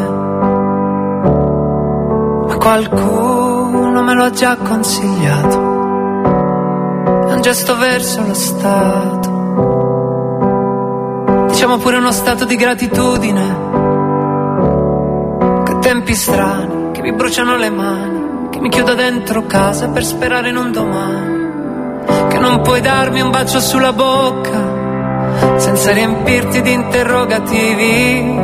Ma 2.47 2.55
qualcuno 2.57 4.01
me 4.03 4.13
lo 4.13 4.23
ha 4.25 4.31
già 4.31 4.57
consigliato. 4.57 5.57
È 7.29 7.33
un 7.33 7.39
gesto 7.39 7.77
verso 7.77 8.21
lo 8.27 8.33
Stato. 8.33 9.31
Diciamo 11.47 11.77
pure 11.77 11.95
uno 11.95 12.11
stato 12.11 12.43
di 12.43 12.57
gratitudine. 12.57 13.71
Che 15.63 15.79
tempi 15.79 16.13
strani, 16.15 16.91
che 16.91 17.01
mi 17.01 17.13
bruciano 17.13 17.55
le 17.55 17.69
mani, 17.69 18.49
che 18.49 18.59
mi 18.59 18.67
chiudo 18.67 18.93
dentro 18.93 19.45
casa 19.45 19.87
per 19.87 20.03
sperare 20.03 20.49
in 20.49 20.57
un 20.57 20.73
domani. 20.73 21.32
Non 22.43 22.61
puoi 22.61 22.81
darmi 22.81 23.21
un 23.21 23.31
bacio 23.31 23.61
sulla 23.61 23.93
bocca 23.93 25.55
senza 25.55 25.93
riempirti 25.93 26.61
di 26.61 26.73
interrogativi. 26.73 28.37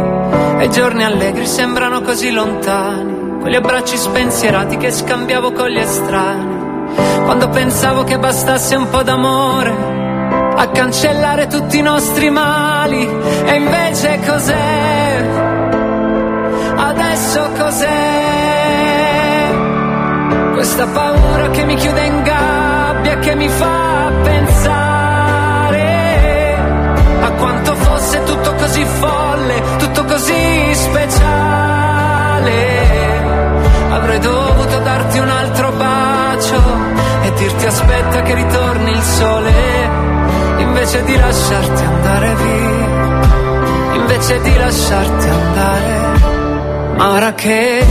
E 0.57 0.63
i 0.63 0.71
giorni 0.71 1.03
allegri 1.03 1.45
sembrano 1.45 1.99
così 1.99 2.31
lontani, 2.31 3.41
quegli 3.41 3.55
abbracci 3.55 3.97
spensierati 3.97 4.77
che 4.77 4.93
scambiavo 4.93 5.51
con 5.51 5.67
gli 5.67 5.79
estranei. 5.79 6.93
Quando 7.25 7.49
pensavo 7.49 8.05
che 8.05 8.17
bastasse 8.17 8.77
un 8.77 8.89
po' 8.89 9.03
d'amore 9.03 9.75
a 10.55 10.65
cancellare 10.69 11.47
tutti 11.47 11.79
i 11.79 11.81
nostri 11.81 12.29
mali, 12.29 13.05
e 13.45 13.53
invece 13.53 14.17
cos'è? 14.25 15.27
Adesso 16.77 17.49
cos'è? 17.57 18.27
Questa 20.53 20.87
paura 20.87 21.49
che 21.49 21.65
mi 21.65 21.75
chiude 21.75 22.05
in 22.05 22.23
gabbia, 22.23 23.19
che 23.19 23.35
mi 23.35 23.49
fa 23.49 23.88
così 30.09 30.73
speciale. 30.73 32.57
Avrei 33.91 34.19
dovuto 34.19 34.79
darti 34.79 35.19
un 35.19 35.29
altro 35.29 35.71
bacio 35.71 36.61
e 37.21 37.33
dirti 37.33 37.65
aspetta 37.65 38.21
che 38.23 38.33
ritorni 38.33 38.91
il 38.91 39.03
sole, 39.03 39.51
invece 40.57 41.03
di 41.03 41.15
lasciarti 41.15 41.83
andare 41.83 42.35
via, 42.35 43.95
invece 43.95 44.41
di 44.41 44.57
lasciarti 44.57 45.27
andare. 45.27 45.97
Ma 46.95 47.11
ora 47.11 47.33
che 47.33 47.85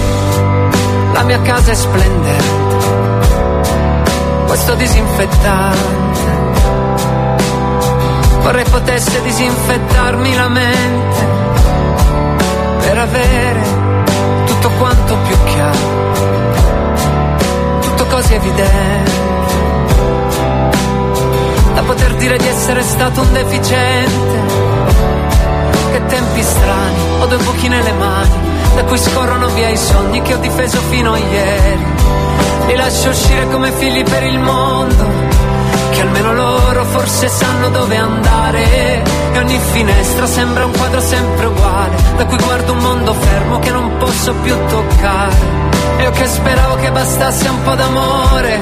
la 1.13 1.23
mia 1.23 1.41
casa 1.43 1.71
è 1.71 1.75
splendente, 1.75 2.87
questo 4.47 4.75
disinfettante, 4.75 6.37
vorrei 8.41 8.65
potesse 8.65 9.23
disinfettarmi 9.23 10.35
la 10.35 10.49
mente 10.49 11.38
per 12.89 12.97
avere 12.97 13.61
tutto 14.47 14.71
quanto 14.79 15.15
più 15.27 15.37
chiaro, 15.45 15.79
tutto 17.83 18.07
così 18.07 18.33
evidente, 18.33 19.11
da 21.75 21.83
poter 21.83 22.15
dire 22.15 22.39
di 22.39 22.47
essere 22.47 22.83
stato 22.83 23.21
un 23.21 23.31
deficiente. 23.31 24.37
Che 25.93 26.07
tempi 26.07 26.43
strani, 26.43 26.97
ho 27.21 27.27
due 27.27 27.37
buchi 27.37 27.69
nelle 27.69 27.93
mani, 27.93 28.31
da 28.75 28.85
cui 28.85 28.97
scorrono 28.97 29.49
via 29.49 29.69
i 29.69 29.77
sogni 29.77 30.23
che 30.23 30.33
ho 30.33 30.39
difeso 30.39 30.81
fino 30.89 31.13
a 31.13 31.19
ieri. 31.19 31.87
Li 32.69 32.75
lascio 32.75 33.11
uscire 33.11 33.51
come 33.51 33.71
figli 33.71 34.03
per 34.03 34.23
il 34.23 34.39
mondo, 34.39 35.05
che 35.91 36.01
almeno 36.01 36.33
loro 36.33 36.85
forse 36.87 37.29
sanno 37.29 37.69
dove 37.69 37.97
andare. 37.97 39.03
E 39.33 39.39
ogni 39.39 39.61
finestra 39.73 40.27
sembra 40.27 40.65
un 40.65 40.73
quadro 40.73 41.01
sempre 41.01 41.48
posso 44.09 44.33
più 44.37 44.57
toccare. 44.69 45.37
Io 46.01 46.11
che 46.13 46.27
speravo 46.27 46.77
che 46.77 46.91
bastasse 46.91 47.49
un 47.49 47.63
po' 47.63 47.75
d'amore, 47.75 48.59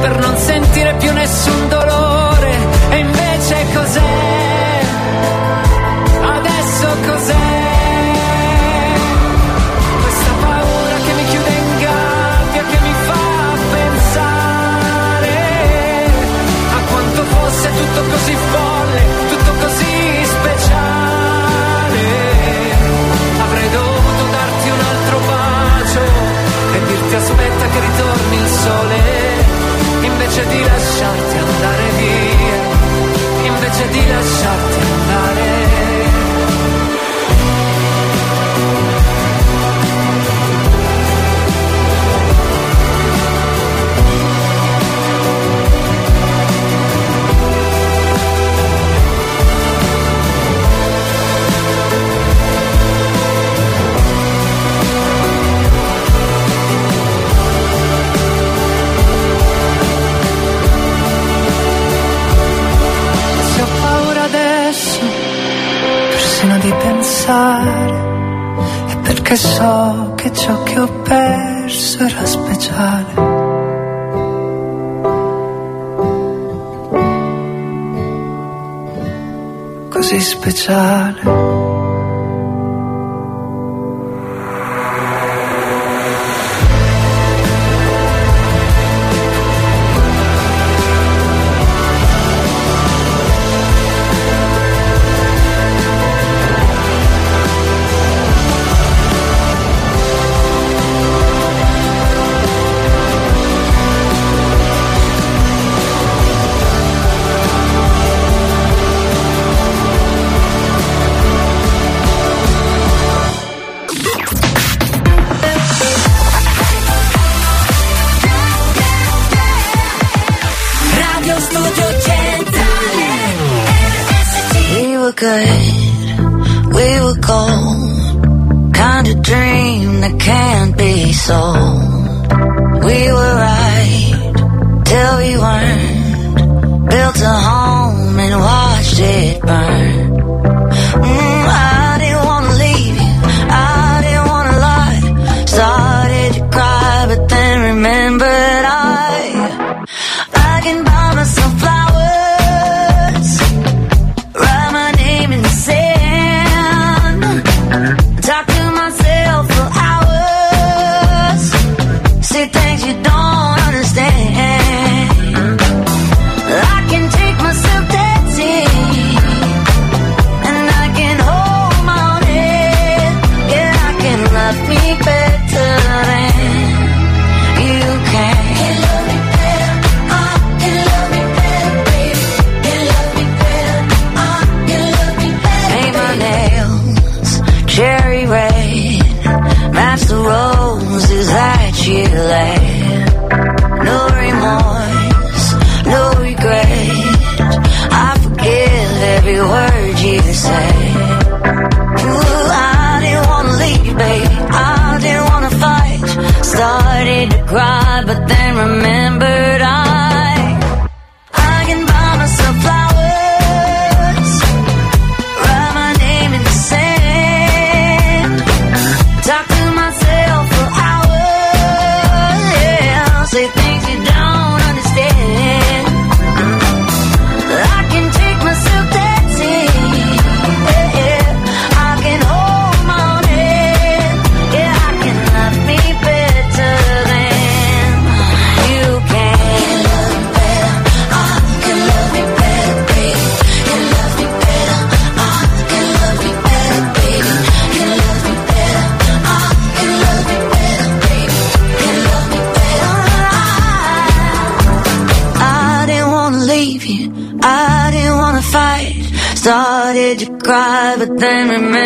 per 0.00 0.18
non 0.18 0.36
sentire 0.36 0.94
più 0.94 1.12
nessun 1.12 1.68
dolore. 1.68 2.50
E 2.90 2.98
invece 2.98 3.66
cos'è? 3.72 4.80
Adesso 6.20 6.86
cos'è? 7.06 7.11
ti 27.12 27.18
aspetta 27.18 27.66
che 27.68 27.80
ritorni 27.80 28.36
il 28.36 28.48
sole, 28.48 29.00
invece 30.00 30.46
di 30.46 30.64
lasciarti 30.64 31.36
andare 31.36 31.90
via, 31.98 33.48
invece 33.48 33.88
di 33.90 34.08
lasciarti 34.08 34.78
andare 34.80 35.42
via. 35.42 35.51
pensare 67.22 68.10
è 68.88 68.96
perché 69.02 69.36
so 69.36 70.12
che 70.16 70.32
ciò 70.32 70.62
che 70.64 70.78
ho 70.80 70.88
perso 71.02 72.04
era 72.04 72.26
speciale. 72.26 73.14
Così 79.88 80.20
speciale. 80.20 81.71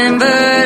remember 0.06 0.65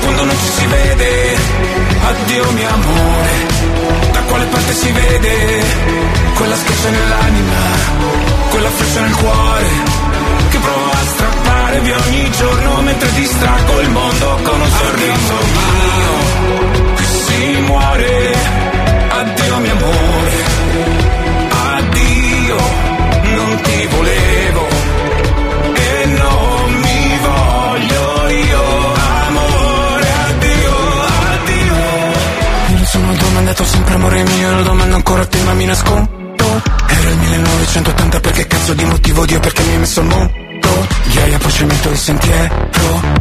quando 0.00 0.24
non 0.24 0.36
ci 0.38 0.50
si 0.58 0.66
vede. 0.66 1.36
Addio 2.02 2.50
mio 2.52 2.68
amore, 2.68 3.32
da 4.12 4.20
quale 4.22 4.44
parte 4.46 4.72
si 4.74 4.90
vede? 4.90 5.64
Quella 6.34 6.56
schiaccia 6.56 6.90
nell'anima, 6.90 7.60
quella 8.50 8.70
freccia 8.70 9.00
nel 9.00 9.14
cuore, 9.16 9.68
che 10.50 10.58
provo 10.58 10.90
a 10.90 11.04
strapparvi 11.12 11.90
ogni 11.90 12.30
giorno 12.30 12.80
mentre 12.82 13.12
distraggo 13.12 13.80
il 13.80 13.90
mondo 13.90 14.38
con 14.42 14.60
un 14.60 14.70
sorriso 14.70 15.34
mio. 15.54 16.94
che 16.94 17.04
si 17.04 17.60
muore, 17.66 18.34
addio 19.08 19.56
mio 19.58 19.72
amore, 19.72 20.44
addio, 21.76 22.56
non 23.36 23.60
ti 23.62 23.86
volevo 23.86 24.29
sempre 33.90 33.94
amore 33.94 34.22
mio, 34.22 34.54
lo 34.54 34.62
domando 34.62 34.94
ancora 34.94 35.22
a 35.22 35.26
te 35.26 35.42
ma 35.42 35.52
mi 35.54 35.64
nascondo. 35.64 36.62
Era 36.86 37.10
il 37.10 37.18
1980 37.18 38.20
perché 38.20 38.46
cazzo 38.46 38.74
di 38.74 38.84
motivo 38.84 39.26
Dio 39.26 39.40
perché 39.40 39.62
mi 39.62 39.72
hai 39.72 39.78
messo 39.78 40.00
al 40.00 40.06
mondo. 40.06 40.86
Ghiaia 41.06 41.38
poi 41.38 41.50
cemento 41.50 41.90
il 41.90 41.96
sentiero, 41.96 42.70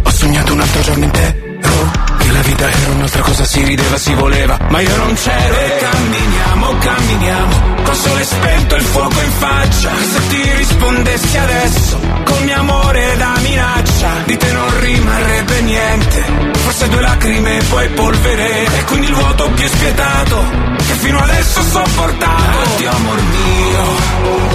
ho 0.04 0.10
sognato 0.10 0.54
un 0.54 0.60
altro 0.60 0.82
giorno 0.82 1.04
intero. 1.06 2.09
La 2.32 2.42
vita 2.42 2.70
era 2.70 2.92
un'altra 2.92 3.22
cosa, 3.22 3.44
si 3.44 3.64
rideva, 3.64 3.98
si 3.98 4.14
voleva, 4.14 4.58
ma 4.70 4.80
io 4.80 4.96
non 4.96 5.14
c'ero. 5.14 5.60
E 5.60 5.78
camminiamo, 5.78 6.78
camminiamo, 6.78 7.84
col 7.84 7.96
sole 7.96 8.24
spento 8.24 8.76
e 8.76 8.78
il 8.80 8.86
fuoco 8.86 9.22
in 9.22 9.32
faccia. 9.32 9.90
Se 10.12 10.28
ti 10.28 10.52
rispondessi 10.56 11.38
adesso, 11.38 12.00
con 12.24 12.44
mio 12.44 12.60
amore 12.60 13.18
da 13.18 13.34
minaccia, 13.42 14.10
di 14.26 14.38
te 14.38 14.52
non 14.52 14.80
rimarrebbe 14.80 15.62
niente. 15.62 16.24
Forse 16.60 16.88
due 16.88 17.02
lacrime 17.02 17.58
e 17.58 17.64
poi 17.64 17.90
polvere, 17.90 18.66
e 18.66 18.84
quindi 18.86 19.08
il 19.08 19.14
vuoto 19.14 19.50
più 19.50 19.68
spietato, 19.68 20.44
che 20.78 20.94
fino 20.94 21.20
adesso 21.20 21.60
ho 21.60 21.64
sopportato. 21.64 22.60
Addio 22.74 22.90
amor 22.90 23.22
mio, 23.22 23.84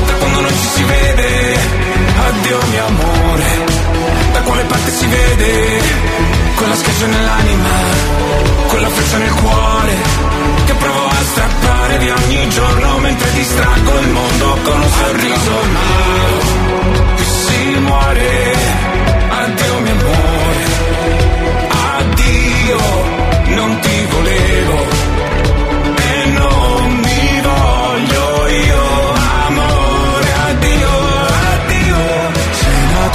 da 0.07 0.13
quando 0.15 0.41
non 0.41 0.51
ci 0.51 0.69
si 0.75 0.83
vede, 0.85 1.59
addio 2.29 2.59
mio 2.71 2.87
amore, 2.87 3.74
quale 4.45 4.65
parte 4.65 4.91
si 4.91 5.07
vede. 5.07 5.83
Quella 6.55 6.77
schiaccia 6.77 7.07
nell'anima, 7.07 7.69
quella 8.69 8.89
freccia 8.89 9.19
nel 9.19 9.35
cuore, 9.35 9.95
che 10.67 10.75
provo 10.75 11.07
a 11.07 11.25
strappare 11.33 11.99
via 11.99 12.15
ogni 12.15 12.49
giorno 12.49 12.99
mentre 12.99 13.33
distraggo 13.33 13.99
il 13.99 14.09
mondo 14.09 14.59
con 14.63 14.81
un 14.81 14.91
sorriso. 14.91 15.53
Mio, 15.75 17.15
che 17.17 17.25
si 17.25 17.65
muore, 17.81 18.55
addio 19.29 19.79
mio 19.81 19.93
amore, 19.93 20.65
addio, 21.99 22.79
non 23.57 23.79
ti 23.81 24.07
volevo 24.11 25.05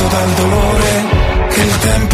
dal 0.09 0.33
dolore 0.33 0.58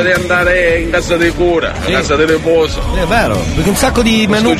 Elia, 0.00 0.14
posso 0.14 0.32
andare 0.32 0.78
in 0.80 0.90
casa 0.90 1.16
di 1.16 1.30
cura, 1.30 1.72
in 1.86 1.92
casa 1.92 2.16
di 2.16 2.24
riposo. 2.24 2.80
È 2.94 3.04
vero, 3.06 3.36
perché 3.54 3.68
un 3.68 3.76
sacco 3.76 4.02
di 4.02 4.26
menù. 4.28 4.54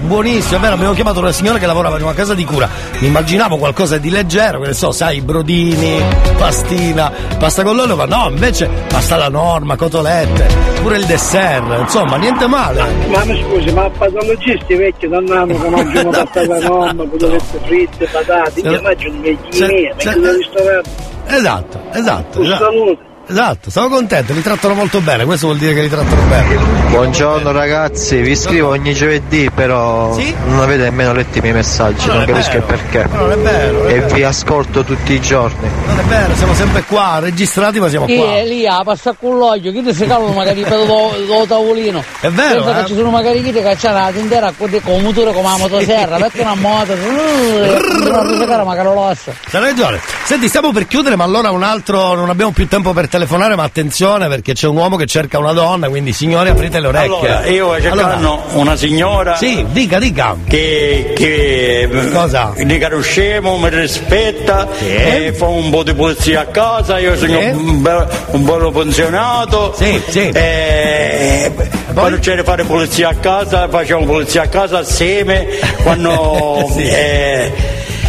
Buonissimo, 0.00 0.56
è 0.56 0.60
vero, 0.60 0.74
abbiamo 0.74 0.92
chiamato 0.94 1.18
una 1.20 1.32
signora 1.32 1.58
che 1.58 1.66
lavorava 1.66 1.96
in 1.96 2.02
una 2.04 2.14
casa 2.14 2.34
di 2.34 2.44
cura. 2.44 2.68
Mi 2.98 3.06
immaginavo 3.08 3.56
qualcosa 3.56 3.98
di 3.98 4.10
leggero, 4.10 4.60
che 4.60 4.68
ne 4.68 4.72
so, 4.74 4.92
sai, 4.92 5.20
brodini, 5.20 6.02
pastina, 6.38 7.10
pasta 7.38 7.62
con 7.62 7.76
l'olio, 7.76 7.96
ma 7.96 8.04
no, 8.04 8.28
invece 8.30 8.68
pasta 8.88 9.14
alla 9.16 9.28
norma, 9.28 9.76
cotolette, 9.76 10.46
pure 10.82 10.96
il 10.98 11.04
dessert, 11.06 11.64
insomma, 11.80 12.16
niente 12.16 12.46
male. 12.46 12.82
Ma 13.08 13.24
mi 13.24 13.42
scusi, 13.48 13.72
ma 13.72 13.88
patologisti 13.90 14.74
vecchi 14.74 15.08
non 15.08 15.24
hanno 15.30 15.58
che 15.60 15.68
mangiano 15.68 16.10
pasta 16.10 16.40
alla 16.40 16.58
norma, 16.58 17.04
cotolette 17.08 17.58
fritte, 17.64 18.06
patate, 18.10 18.60
io 18.60 18.80
mangiano 18.82 19.14
i 19.26 19.38
C'è- 19.50 19.66
miei, 19.66 19.92
c'è- 19.96 20.04
perché 20.04 20.20
da 20.20 20.32
ristorante. 20.32 20.90
Esatto, 21.26 21.80
esatto. 21.92 22.38
Un 22.40 22.44
esatto. 22.46 22.64
saluto. 22.64 23.10
Esatto, 23.24 23.70
sono 23.70 23.88
contento, 23.88 24.32
li 24.32 24.42
trattano 24.42 24.74
molto 24.74 25.00
bene, 25.00 25.24
questo 25.24 25.46
vuol 25.46 25.58
dire 25.58 25.74
che 25.74 25.82
li 25.82 25.88
trattano 25.88 26.22
bene. 26.22 26.56
Buongiorno 26.88 27.52
ragazzi, 27.52 28.20
vi 28.20 28.34
scrivo 28.34 28.70
ogni 28.70 28.92
giovedì 28.94 29.48
però 29.54 30.14
non 30.46 30.60
avete 30.60 30.82
nemmeno 30.82 31.12
letto 31.12 31.38
i 31.38 31.40
miei 31.40 31.54
messaggi, 31.54 32.08
non, 32.08 32.22
è 32.22 32.26
capisco 32.26 32.56
il 32.56 32.62
vero. 32.62 32.66
perché. 32.66 33.06
Ma 33.08 33.18
non 33.20 33.30
è 33.32 33.36
vero, 33.36 33.78
non 33.78 33.88
è 33.88 33.92
e 33.92 34.00
vero. 34.00 34.14
vi 34.14 34.22
ascolto 34.24 34.82
tutti 34.82 35.12
i 35.12 35.20
giorni. 35.20 35.68
Non 35.86 35.98
è 36.00 36.02
vero, 36.02 36.34
siamo 36.34 36.54
sempre 36.54 36.82
qua, 36.82 37.20
registrati 37.20 37.78
ma 37.78 37.88
siamo 37.88 38.06
qua. 38.06 38.14
è 38.14 38.44
lì 38.44 38.66
a 38.66 38.82
passa 38.82 39.14
con 39.18 39.38
l'olio, 39.38 39.70
chi 39.70 39.82
ti 39.84 39.94
si 39.94 40.04
calano 40.04 40.32
magari 40.32 40.62
per 40.62 40.84
lo, 40.84 41.12
lo 41.24 41.46
tavolino. 41.46 42.02
È 42.20 42.28
vero, 42.28 42.64
Pensa 42.64 42.78
eh? 42.78 42.82
che 42.82 42.88
ci 42.88 42.94
sono 42.96 43.10
magari 43.10 43.42
chi 43.42 43.52
ti 43.52 43.62
cacciano 43.62 43.98
la 44.00 44.10
tindera 44.10 44.52
con 44.56 44.68
un 44.68 45.02
motore 45.02 45.32
come 45.32 45.48
la 45.48 45.56
motosserra, 45.58 46.16
perché 46.16 46.40
una 46.40 46.54
moto, 46.56 46.94
non 46.96 48.64
magari 48.66 48.88
lo. 48.88 50.00
Senti, 50.24 50.48
stiamo 50.48 50.72
per 50.72 50.86
chiudere, 50.88 51.14
ma 51.16 51.24
allora 51.24 51.50
un 51.50 51.62
altro, 51.62 52.14
non 52.14 52.28
abbiamo 52.28 52.50
più 52.50 52.66
tempo 52.66 52.92
per 52.92 53.08
telefonare, 53.12 53.56
ma 53.56 53.62
attenzione 53.64 54.26
perché 54.26 54.54
c'è 54.54 54.66
un 54.66 54.76
uomo 54.78 54.96
che 54.96 55.04
cerca 55.04 55.38
una 55.38 55.52
donna, 55.52 55.90
quindi 55.90 56.14
signori 56.14 56.48
aprite 56.48 56.80
le 56.80 56.86
orecchie. 56.86 57.28
Allora, 57.28 57.46
io 57.46 57.78
cercando 57.78 58.42
una 58.52 58.74
signora 58.74 59.36
Sì, 59.36 59.66
dica, 59.70 59.98
dica. 59.98 60.34
che, 60.48 61.12
che 61.14 61.88
Cosa? 62.10 62.54
di 62.56 62.78
conosciamo, 62.78 63.58
mi 63.58 63.68
rispetta, 63.68 64.66
e 64.78 65.34
fa 65.36 65.44
un 65.46 65.68
po' 65.68 65.82
di 65.82 65.92
pulizia 65.92 66.40
a 66.40 66.44
casa, 66.46 66.98
io 66.98 67.14
sono 67.18 67.38
Sì. 67.38 67.46
un, 67.48 67.82
be- 67.82 68.06
un 68.30 68.44
bello 68.46 68.70
pensionato. 68.70 69.74
Sì, 69.76 70.00
sì. 70.08 70.30
E 70.30 71.52
quando 71.92 72.18
c'è 72.18 72.34
da 72.36 72.44
fare 72.44 72.64
pulizia 72.64 73.10
a 73.10 73.14
casa, 73.16 73.68
facciamo 73.68 74.06
pulizia 74.06 74.42
a 74.42 74.46
casa 74.48 74.78
assieme, 74.78 75.46
quando 75.82 76.66
Sì. 76.72 76.82
eh, 76.84 77.52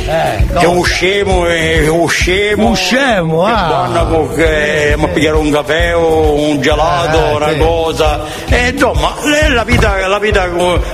Eh, 0.06 0.46
che 0.60 0.66
usciamo 0.66 1.48
e 1.48 1.88
usciamo. 1.88 2.70
Usciamo, 2.70 3.46
ah. 3.46 3.68
Donna 3.68 4.04
con 4.06 4.34
che 4.36 4.96
mi 4.98 5.08
pigliare 5.10 5.38
un 5.38 5.50
caffè 5.52 5.96
o 5.96 6.34
un 6.34 6.62
gelato, 6.62 7.18
Eh, 7.18 7.36
una 7.36 7.50
sì. 7.50 7.58
cosa. 7.58 8.20
E 8.50 8.68
insomma, 8.70 9.14
la 9.50 9.64
vita, 9.64 10.06
la 10.08 10.20
vita 10.20 10.50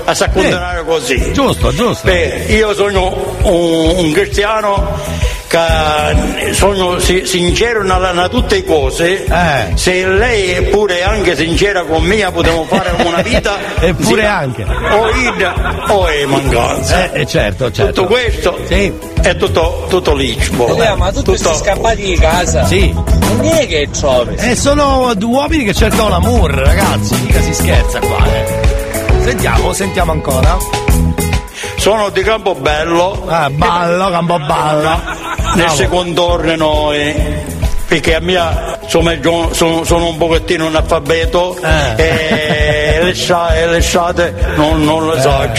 a 0.06 0.14
sa 0.14 0.30
continuare 0.30 0.84
così. 0.86 1.32
Giusto, 1.32 1.72
giusto. 1.74 2.08
Beh, 2.08 2.46
io 2.50 2.74
sono 2.76 3.36
un, 3.44 3.94
un 3.98 4.12
cristiano 4.12 4.98
che 5.50 6.53
sono 6.53 7.00
si- 7.00 7.26
sincero 7.26 7.82
nella, 7.84 8.11
in 8.11 8.28
tutte 8.30 8.56
le 8.58 8.64
cose. 8.64 9.26
Eh. 9.26 9.72
Se 9.76 10.06
lei 10.06 10.52
è 10.52 10.61
pure 10.64 11.03
anche 11.03 11.36
sincera 11.36 11.84
con 11.84 12.03
me, 12.03 12.30
potremmo 12.32 12.66
fare 12.66 12.92
una 13.03 13.22
vita. 13.22 13.58
Eppure 13.80 14.22
sì, 14.22 14.28
anche. 14.28 14.64
O 14.64 15.10
ida 15.10 15.86
o 15.88 16.08
è 16.08 16.26
mancanza. 16.26 17.11
Eh, 17.11 17.22
eh, 17.22 17.26
certo, 17.26 17.72
certo. 17.72 17.94
Tutto 18.03 18.08
questo 18.08 18.58
è 18.68 19.36
tutto, 19.36 19.86
tutto. 19.90 20.18
Elia, 20.18 20.95
ma 20.95 21.11
tu 21.11 21.22
Tutto- 21.24 21.53
scappati 21.53 22.02
di 22.03 22.18
casa? 22.18 22.66
Sì. 22.66 22.92
Non 22.92 23.45
è 23.45 23.68
che 23.68 23.88
trovi? 23.92 24.36
Eh, 24.38 24.56
sono 24.56 25.14
due 25.16 25.30
uomini 25.32 25.64
che 25.66 25.74
cercano 25.74 26.10
l'amour, 26.10 26.52
ragazzi, 26.52 27.16
mica 27.22 27.42
si 27.42 27.53
scherza 27.53 28.00
qua, 28.00 28.26
eh. 28.26 29.24
Sentiamo, 29.24 29.74
sentiamo 29.74 30.11
ancora. 30.11 30.58
Sono 31.80 32.09
di 32.09 32.22
Campobello. 32.22 33.25
Ah, 33.27 33.49
ballo, 33.49 34.09
Campoballo. 34.09 34.99
Nel 35.56 35.69
secondo 35.69 36.32
ordine 36.32 36.56
eh, 36.93 37.45
perché 37.88 38.16
a 38.16 38.19
mia 38.19 38.77
insomma 38.83 39.14
sono, 39.51 39.83
sono 39.83 40.08
un 40.09 40.17
pochettino 40.17 40.67
analfabeto 40.67 41.58
Eh. 41.61 41.95
e 41.95 42.99
le, 43.03 43.14
scia- 43.14 43.66
le 43.66 43.80
sciate 43.82 44.53
non, 44.56 44.83
non 44.83 45.08
le 45.08 45.22
so. 45.22 45.49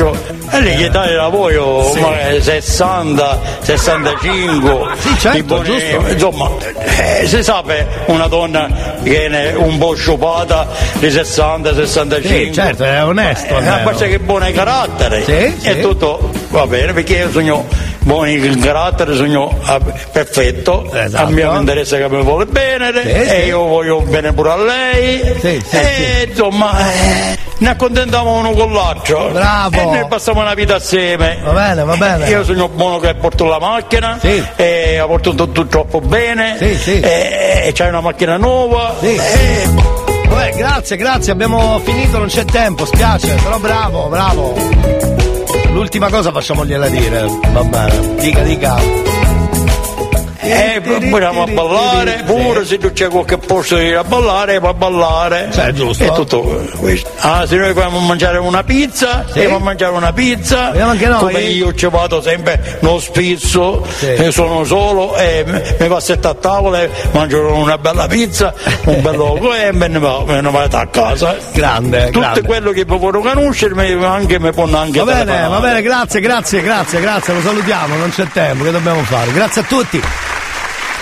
E 0.52 0.60
lì 0.60 0.74
gli 0.76 0.88
dai 0.88 1.14
la 1.14 1.28
voglio, 1.28 1.92
magari 2.00 2.42
60, 2.42 3.40
65. 3.60 4.86
Sì, 4.98 5.18
certo, 5.18 5.62
giusto. 5.62 6.08
Insomma, 6.08 6.50
eh, 6.78 7.26
si 7.26 7.42
sa 7.42 7.62
una 8.06 8.26
donna 8.26 8.68
viene 9.00 9.52
un 9.52 9.78
po' 9.78 9.94
sciupata 9.94 10.66
di 10.94 11.10
60, 11.10 11.74
65. 11.74 12.46
Sì, 12.46 12.52
certo, 12.52 12.84
è 12.84 13.04
onesto. 13.04 13.46
Eh, 13.46 13.54
almeno. 13.56 13.74
a 13.74 13.78
parte 13.78 14.08
che 14.08 14.18
buono 14.18 14.44
è 14.46 14.52
carattere 14.52 15.24
Sì, 15.24 15.32
e 15.32 15.54
sì. 15.58 15.80
tutto 15.80 16.30
va 16.48 16.66
bene 16.66 16.92
perché 16.92 17.14
io 17.16 17.30
sono 17.30 17.66
buono 18.02 18.28
in 18.30 18.58
carattere 18.60 19.14
sono 19.14 19.54
ah, 19.62 19.78
perfetto 20.12 20.90
Esatto. 20.92 21.26
a 21.26 21.30
me 21.30 21.44
mi 21.44 21.56
interessa 21.58 21.96
che 21.98 22.08
mi 22.08 22.22
vuole 22.22 22.46
bene 22.46 22.92
Sì, 23.02 23.08
e 23.08 23.26
sì. 23.28 23.46
io 23.48 23.64
voglio 23.64 24.00
bene 24.00 24.32
pure 24.32 24.50
a 24.50 24.56
lei 24.56 25.34
Sì, 25.38 25.62
e 25.70 26.26
insomma 26.28 26.78
eh, 26.92 27.38
ne 27.58 27.68
accontentiamo 27.68 28.38
uno 28.38 28.52
con 28.52 28.72
l'altro 28.72 29.28
Bravo. 29.32 29.78
e 29.78 29.84
noi 29.84 30.06
passiamo 30.08 30.40
una 30.40 30.54
vita 30.54 30.76
assieme 30.76 31.38
Va 31.42 31.52
bene, 31.52 31.84
va 31.84 31.96
bene. 31.96 32.28
io 32.28 32.42
sono 32.44 32.68
buono 32.68 32.98
che 32.98 33.14
porto 33.14 33.44
la 33.44 33.58
macchina 33.58 34.18
e 34.56 34.96
la 34.98 35.06
porto 35.06 35.34
tutto 35.34 35.66
troppo 35.66 36.00
bene 36.00 36.58
e, 36.58 37.70
c'hai 37.74 37.88
una 37.88 38.00
macchina 38.00 38.36
nuova 38.38 38.94
Sì. 39.00 39.14
e 39.14 39.98
Vabbè, 40.30 40.54
grazie, 40.54 40.96
grazie, 40.96 41.32
abbiamo 41.32 41.80
finito, 41.82 42.16
non 42.18 42.28
c'è 42.28 42.44
tempo, 42.44 42.84
spiace, 42.84 43.34
però 43.42 43.58
bravo, 43.58 44.06
bravo. 44.06 44.54
L'ultima 45.72 46.10
cosa 46.10 46.32
facciamogliela 46.32 46.88
dire, 46.88 47.26
va 47.52 47.64
bene. 47.64 48.14
Dica, 48.20 48.42
dica. 48.42 49.19
E 50.50 50.80
proviamo 50.80 51.42
a 51.42 51.46
ballare, 51.46 52.22
pure 52.26 52.64
se 52.64 52.78
non 52.80 52.92
c'è 52.92 53.08
qualche 53.08 53.38
posto 53.38 53.76
di 53.76 53.92
a 53.92 54.02
ballare, 54.04 54.58
va 54.58 54.70
a 54.70 54.74
ballare. 54.74 55.48
Cioè, 55.52 55.72
giusto. 55.72 56.04
E 56.04 56.12
tutto 56.12 56.40
questo. 56.76 57.08
Ah, 57.20 57.46
se 57.46 57.56
noi 57.56 57.72
vogliamo 57.72 57.98
mangiare 58.00 58.38
una 58.38 58.62
pizza, 58.64 59.24
Sì. 59.26 59.38
andiamo 59.38 59.56
a 59.56 59.60
mangiare 59.60 59.92
una 59.92 60.12
pizza. 60.12 60.72
Come 61.18 61.40
io 61.42 61.74
ci 61.74 61.86
vado 61.88 62.20
sempre, 62.20 62.78
non 62.80 63.00
spisso, 63.00 63.86
Sì. 63.96 64.06
e 64.12 64.32
sono 64.32 64.64
solo 64.64 65.16
e 65.16 65.44
m- 65.46 65.62
mi 65.78 65.88
passetto 65.88 66.28
a 66.28 66.34
tavola 66.34 66.82
e 66.82 66.90
mangio 67.12 67.52
una 67.54 67.78
bella 67.78 68.06
pizza, 68.06 68.52
un 68.84 69.00
bello 69.02 69.52
e 69.54 69.72
me 69.72 69.88
ne 69.88 69.98
vado, 69.98 70.24
me 70.24 70.40
ne 70.40 70.50
vado 70.50 70.76
a 70.76 70.86
casa. 70.86 71.36
Grande, 71.52 72.06
Tutto 72.06 72.20
grande. 72.20 72.42
quello 72.42 72.70
che 72.72 72.84
vogliono 72.84 73.20
conoscermi 73.20 73.92
anche 74.04 74.38
mi 74.40 74.52
fanno 74.52 74.76
anche 74.78 74.98
Va 74.98 75.04
bene, 75.04 75.18
telefonare. 75.24 75.48
va 75.50 75.60
bene, 75.60 75.82
grazie, 75.82 76.20
grazie, 76.20 76.60
grazie, 76.62 77.00
grazie, 77.00 77.34
lo 77.34 77.40
salutiamo, 77.40 77.96
non 77.96 78.10
c'è 78.10 78.26
tempo, 78.32 78.64
che 78.64 78.70
dobbiamo 78.70 79.02
fare? 79.04 79.32
Grazie 79.32 79.60
a 79.60 79.64
tutti. 79.64 80.00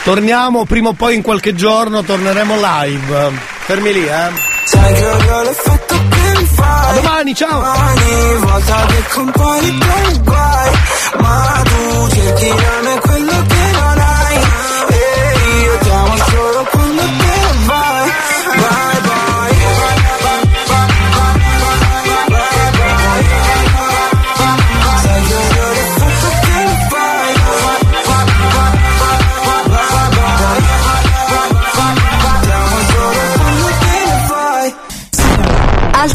Torniamo 0.04 0.64
prima 0.64 0.88
o 0.90 0.92
poi 0.94 1.14
in 1.16 1.22
qualche 1.22 1.54
giorno, 1.54 2.02
torneremo 2.02 2.54
live. 2.56 3.32
Fermi 3.66 3.92
lì, 3.92 4.04
eh. 4.06 4.30
Sai 4.64 4.94
che 4.94 5.06
odio 5.06 5.42
l'effetto 5.42 5.94
che 6.08 6.38
mi 6.38 6.44
fai 6.46 6.88
A 6.88 6.92
domani, 7.00 7.34
ciao. 7.34 7.58
Ogni 7.60 8.36
volta 8.40 8.86
che 8.86 9.02
compari 9.14 9.78
con 9.78 10.22
guai 10.24 10.70
Ma 11.20 11.62
tu 11.64 12.08
cerchi 12.10 12.48
da 12.48 12.80
me 12.82 13.00
quello 13.00 13.42
che 13.48 13.57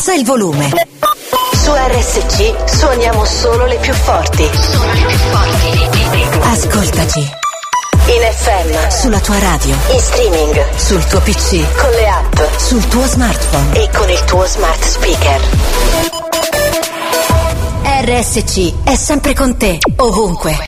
Alza 0.06 0.16
il 0.16 0.26
volume. 0.26 0.70
Su 1.54 1.72
RSC 1.72 2.70
suoniamo 2.70 3.24
solo 3.24 3.66
le 3.66 3.78
più 3.78 3.94
forti. 3.94 4.50
Ascoltaci. 6.42 7.20
In 7.20 8.22
FM, 8.36 8.90
sulla 8.90 9.22
tua 9.22 9.40
radio, 9.40 9.74
in 9.94 10.00
streaming, 10.02 10.76
sul 10.76 11.06
tuo 11.06 11.22
PC, 11.22 11.64
con 11.80 11.90
le 11.92 12.10
app, 12.10 12.38
sul 12.58 12.86
tuo 12.90 13.06
smartphone 13.06 13.82
e 13.82 13.90
con 13.96 14.10
il 14.10 14.22
tuo 14.26 14.46
smart 14.46 14.84
speaker. 14.84 15.42
RSC 18.04 18.84
è 18.84 18.96
sempre 18.98 19.34
con 19.34 19.56
te, 19.56 19.78
ovunque. 19.96 20.60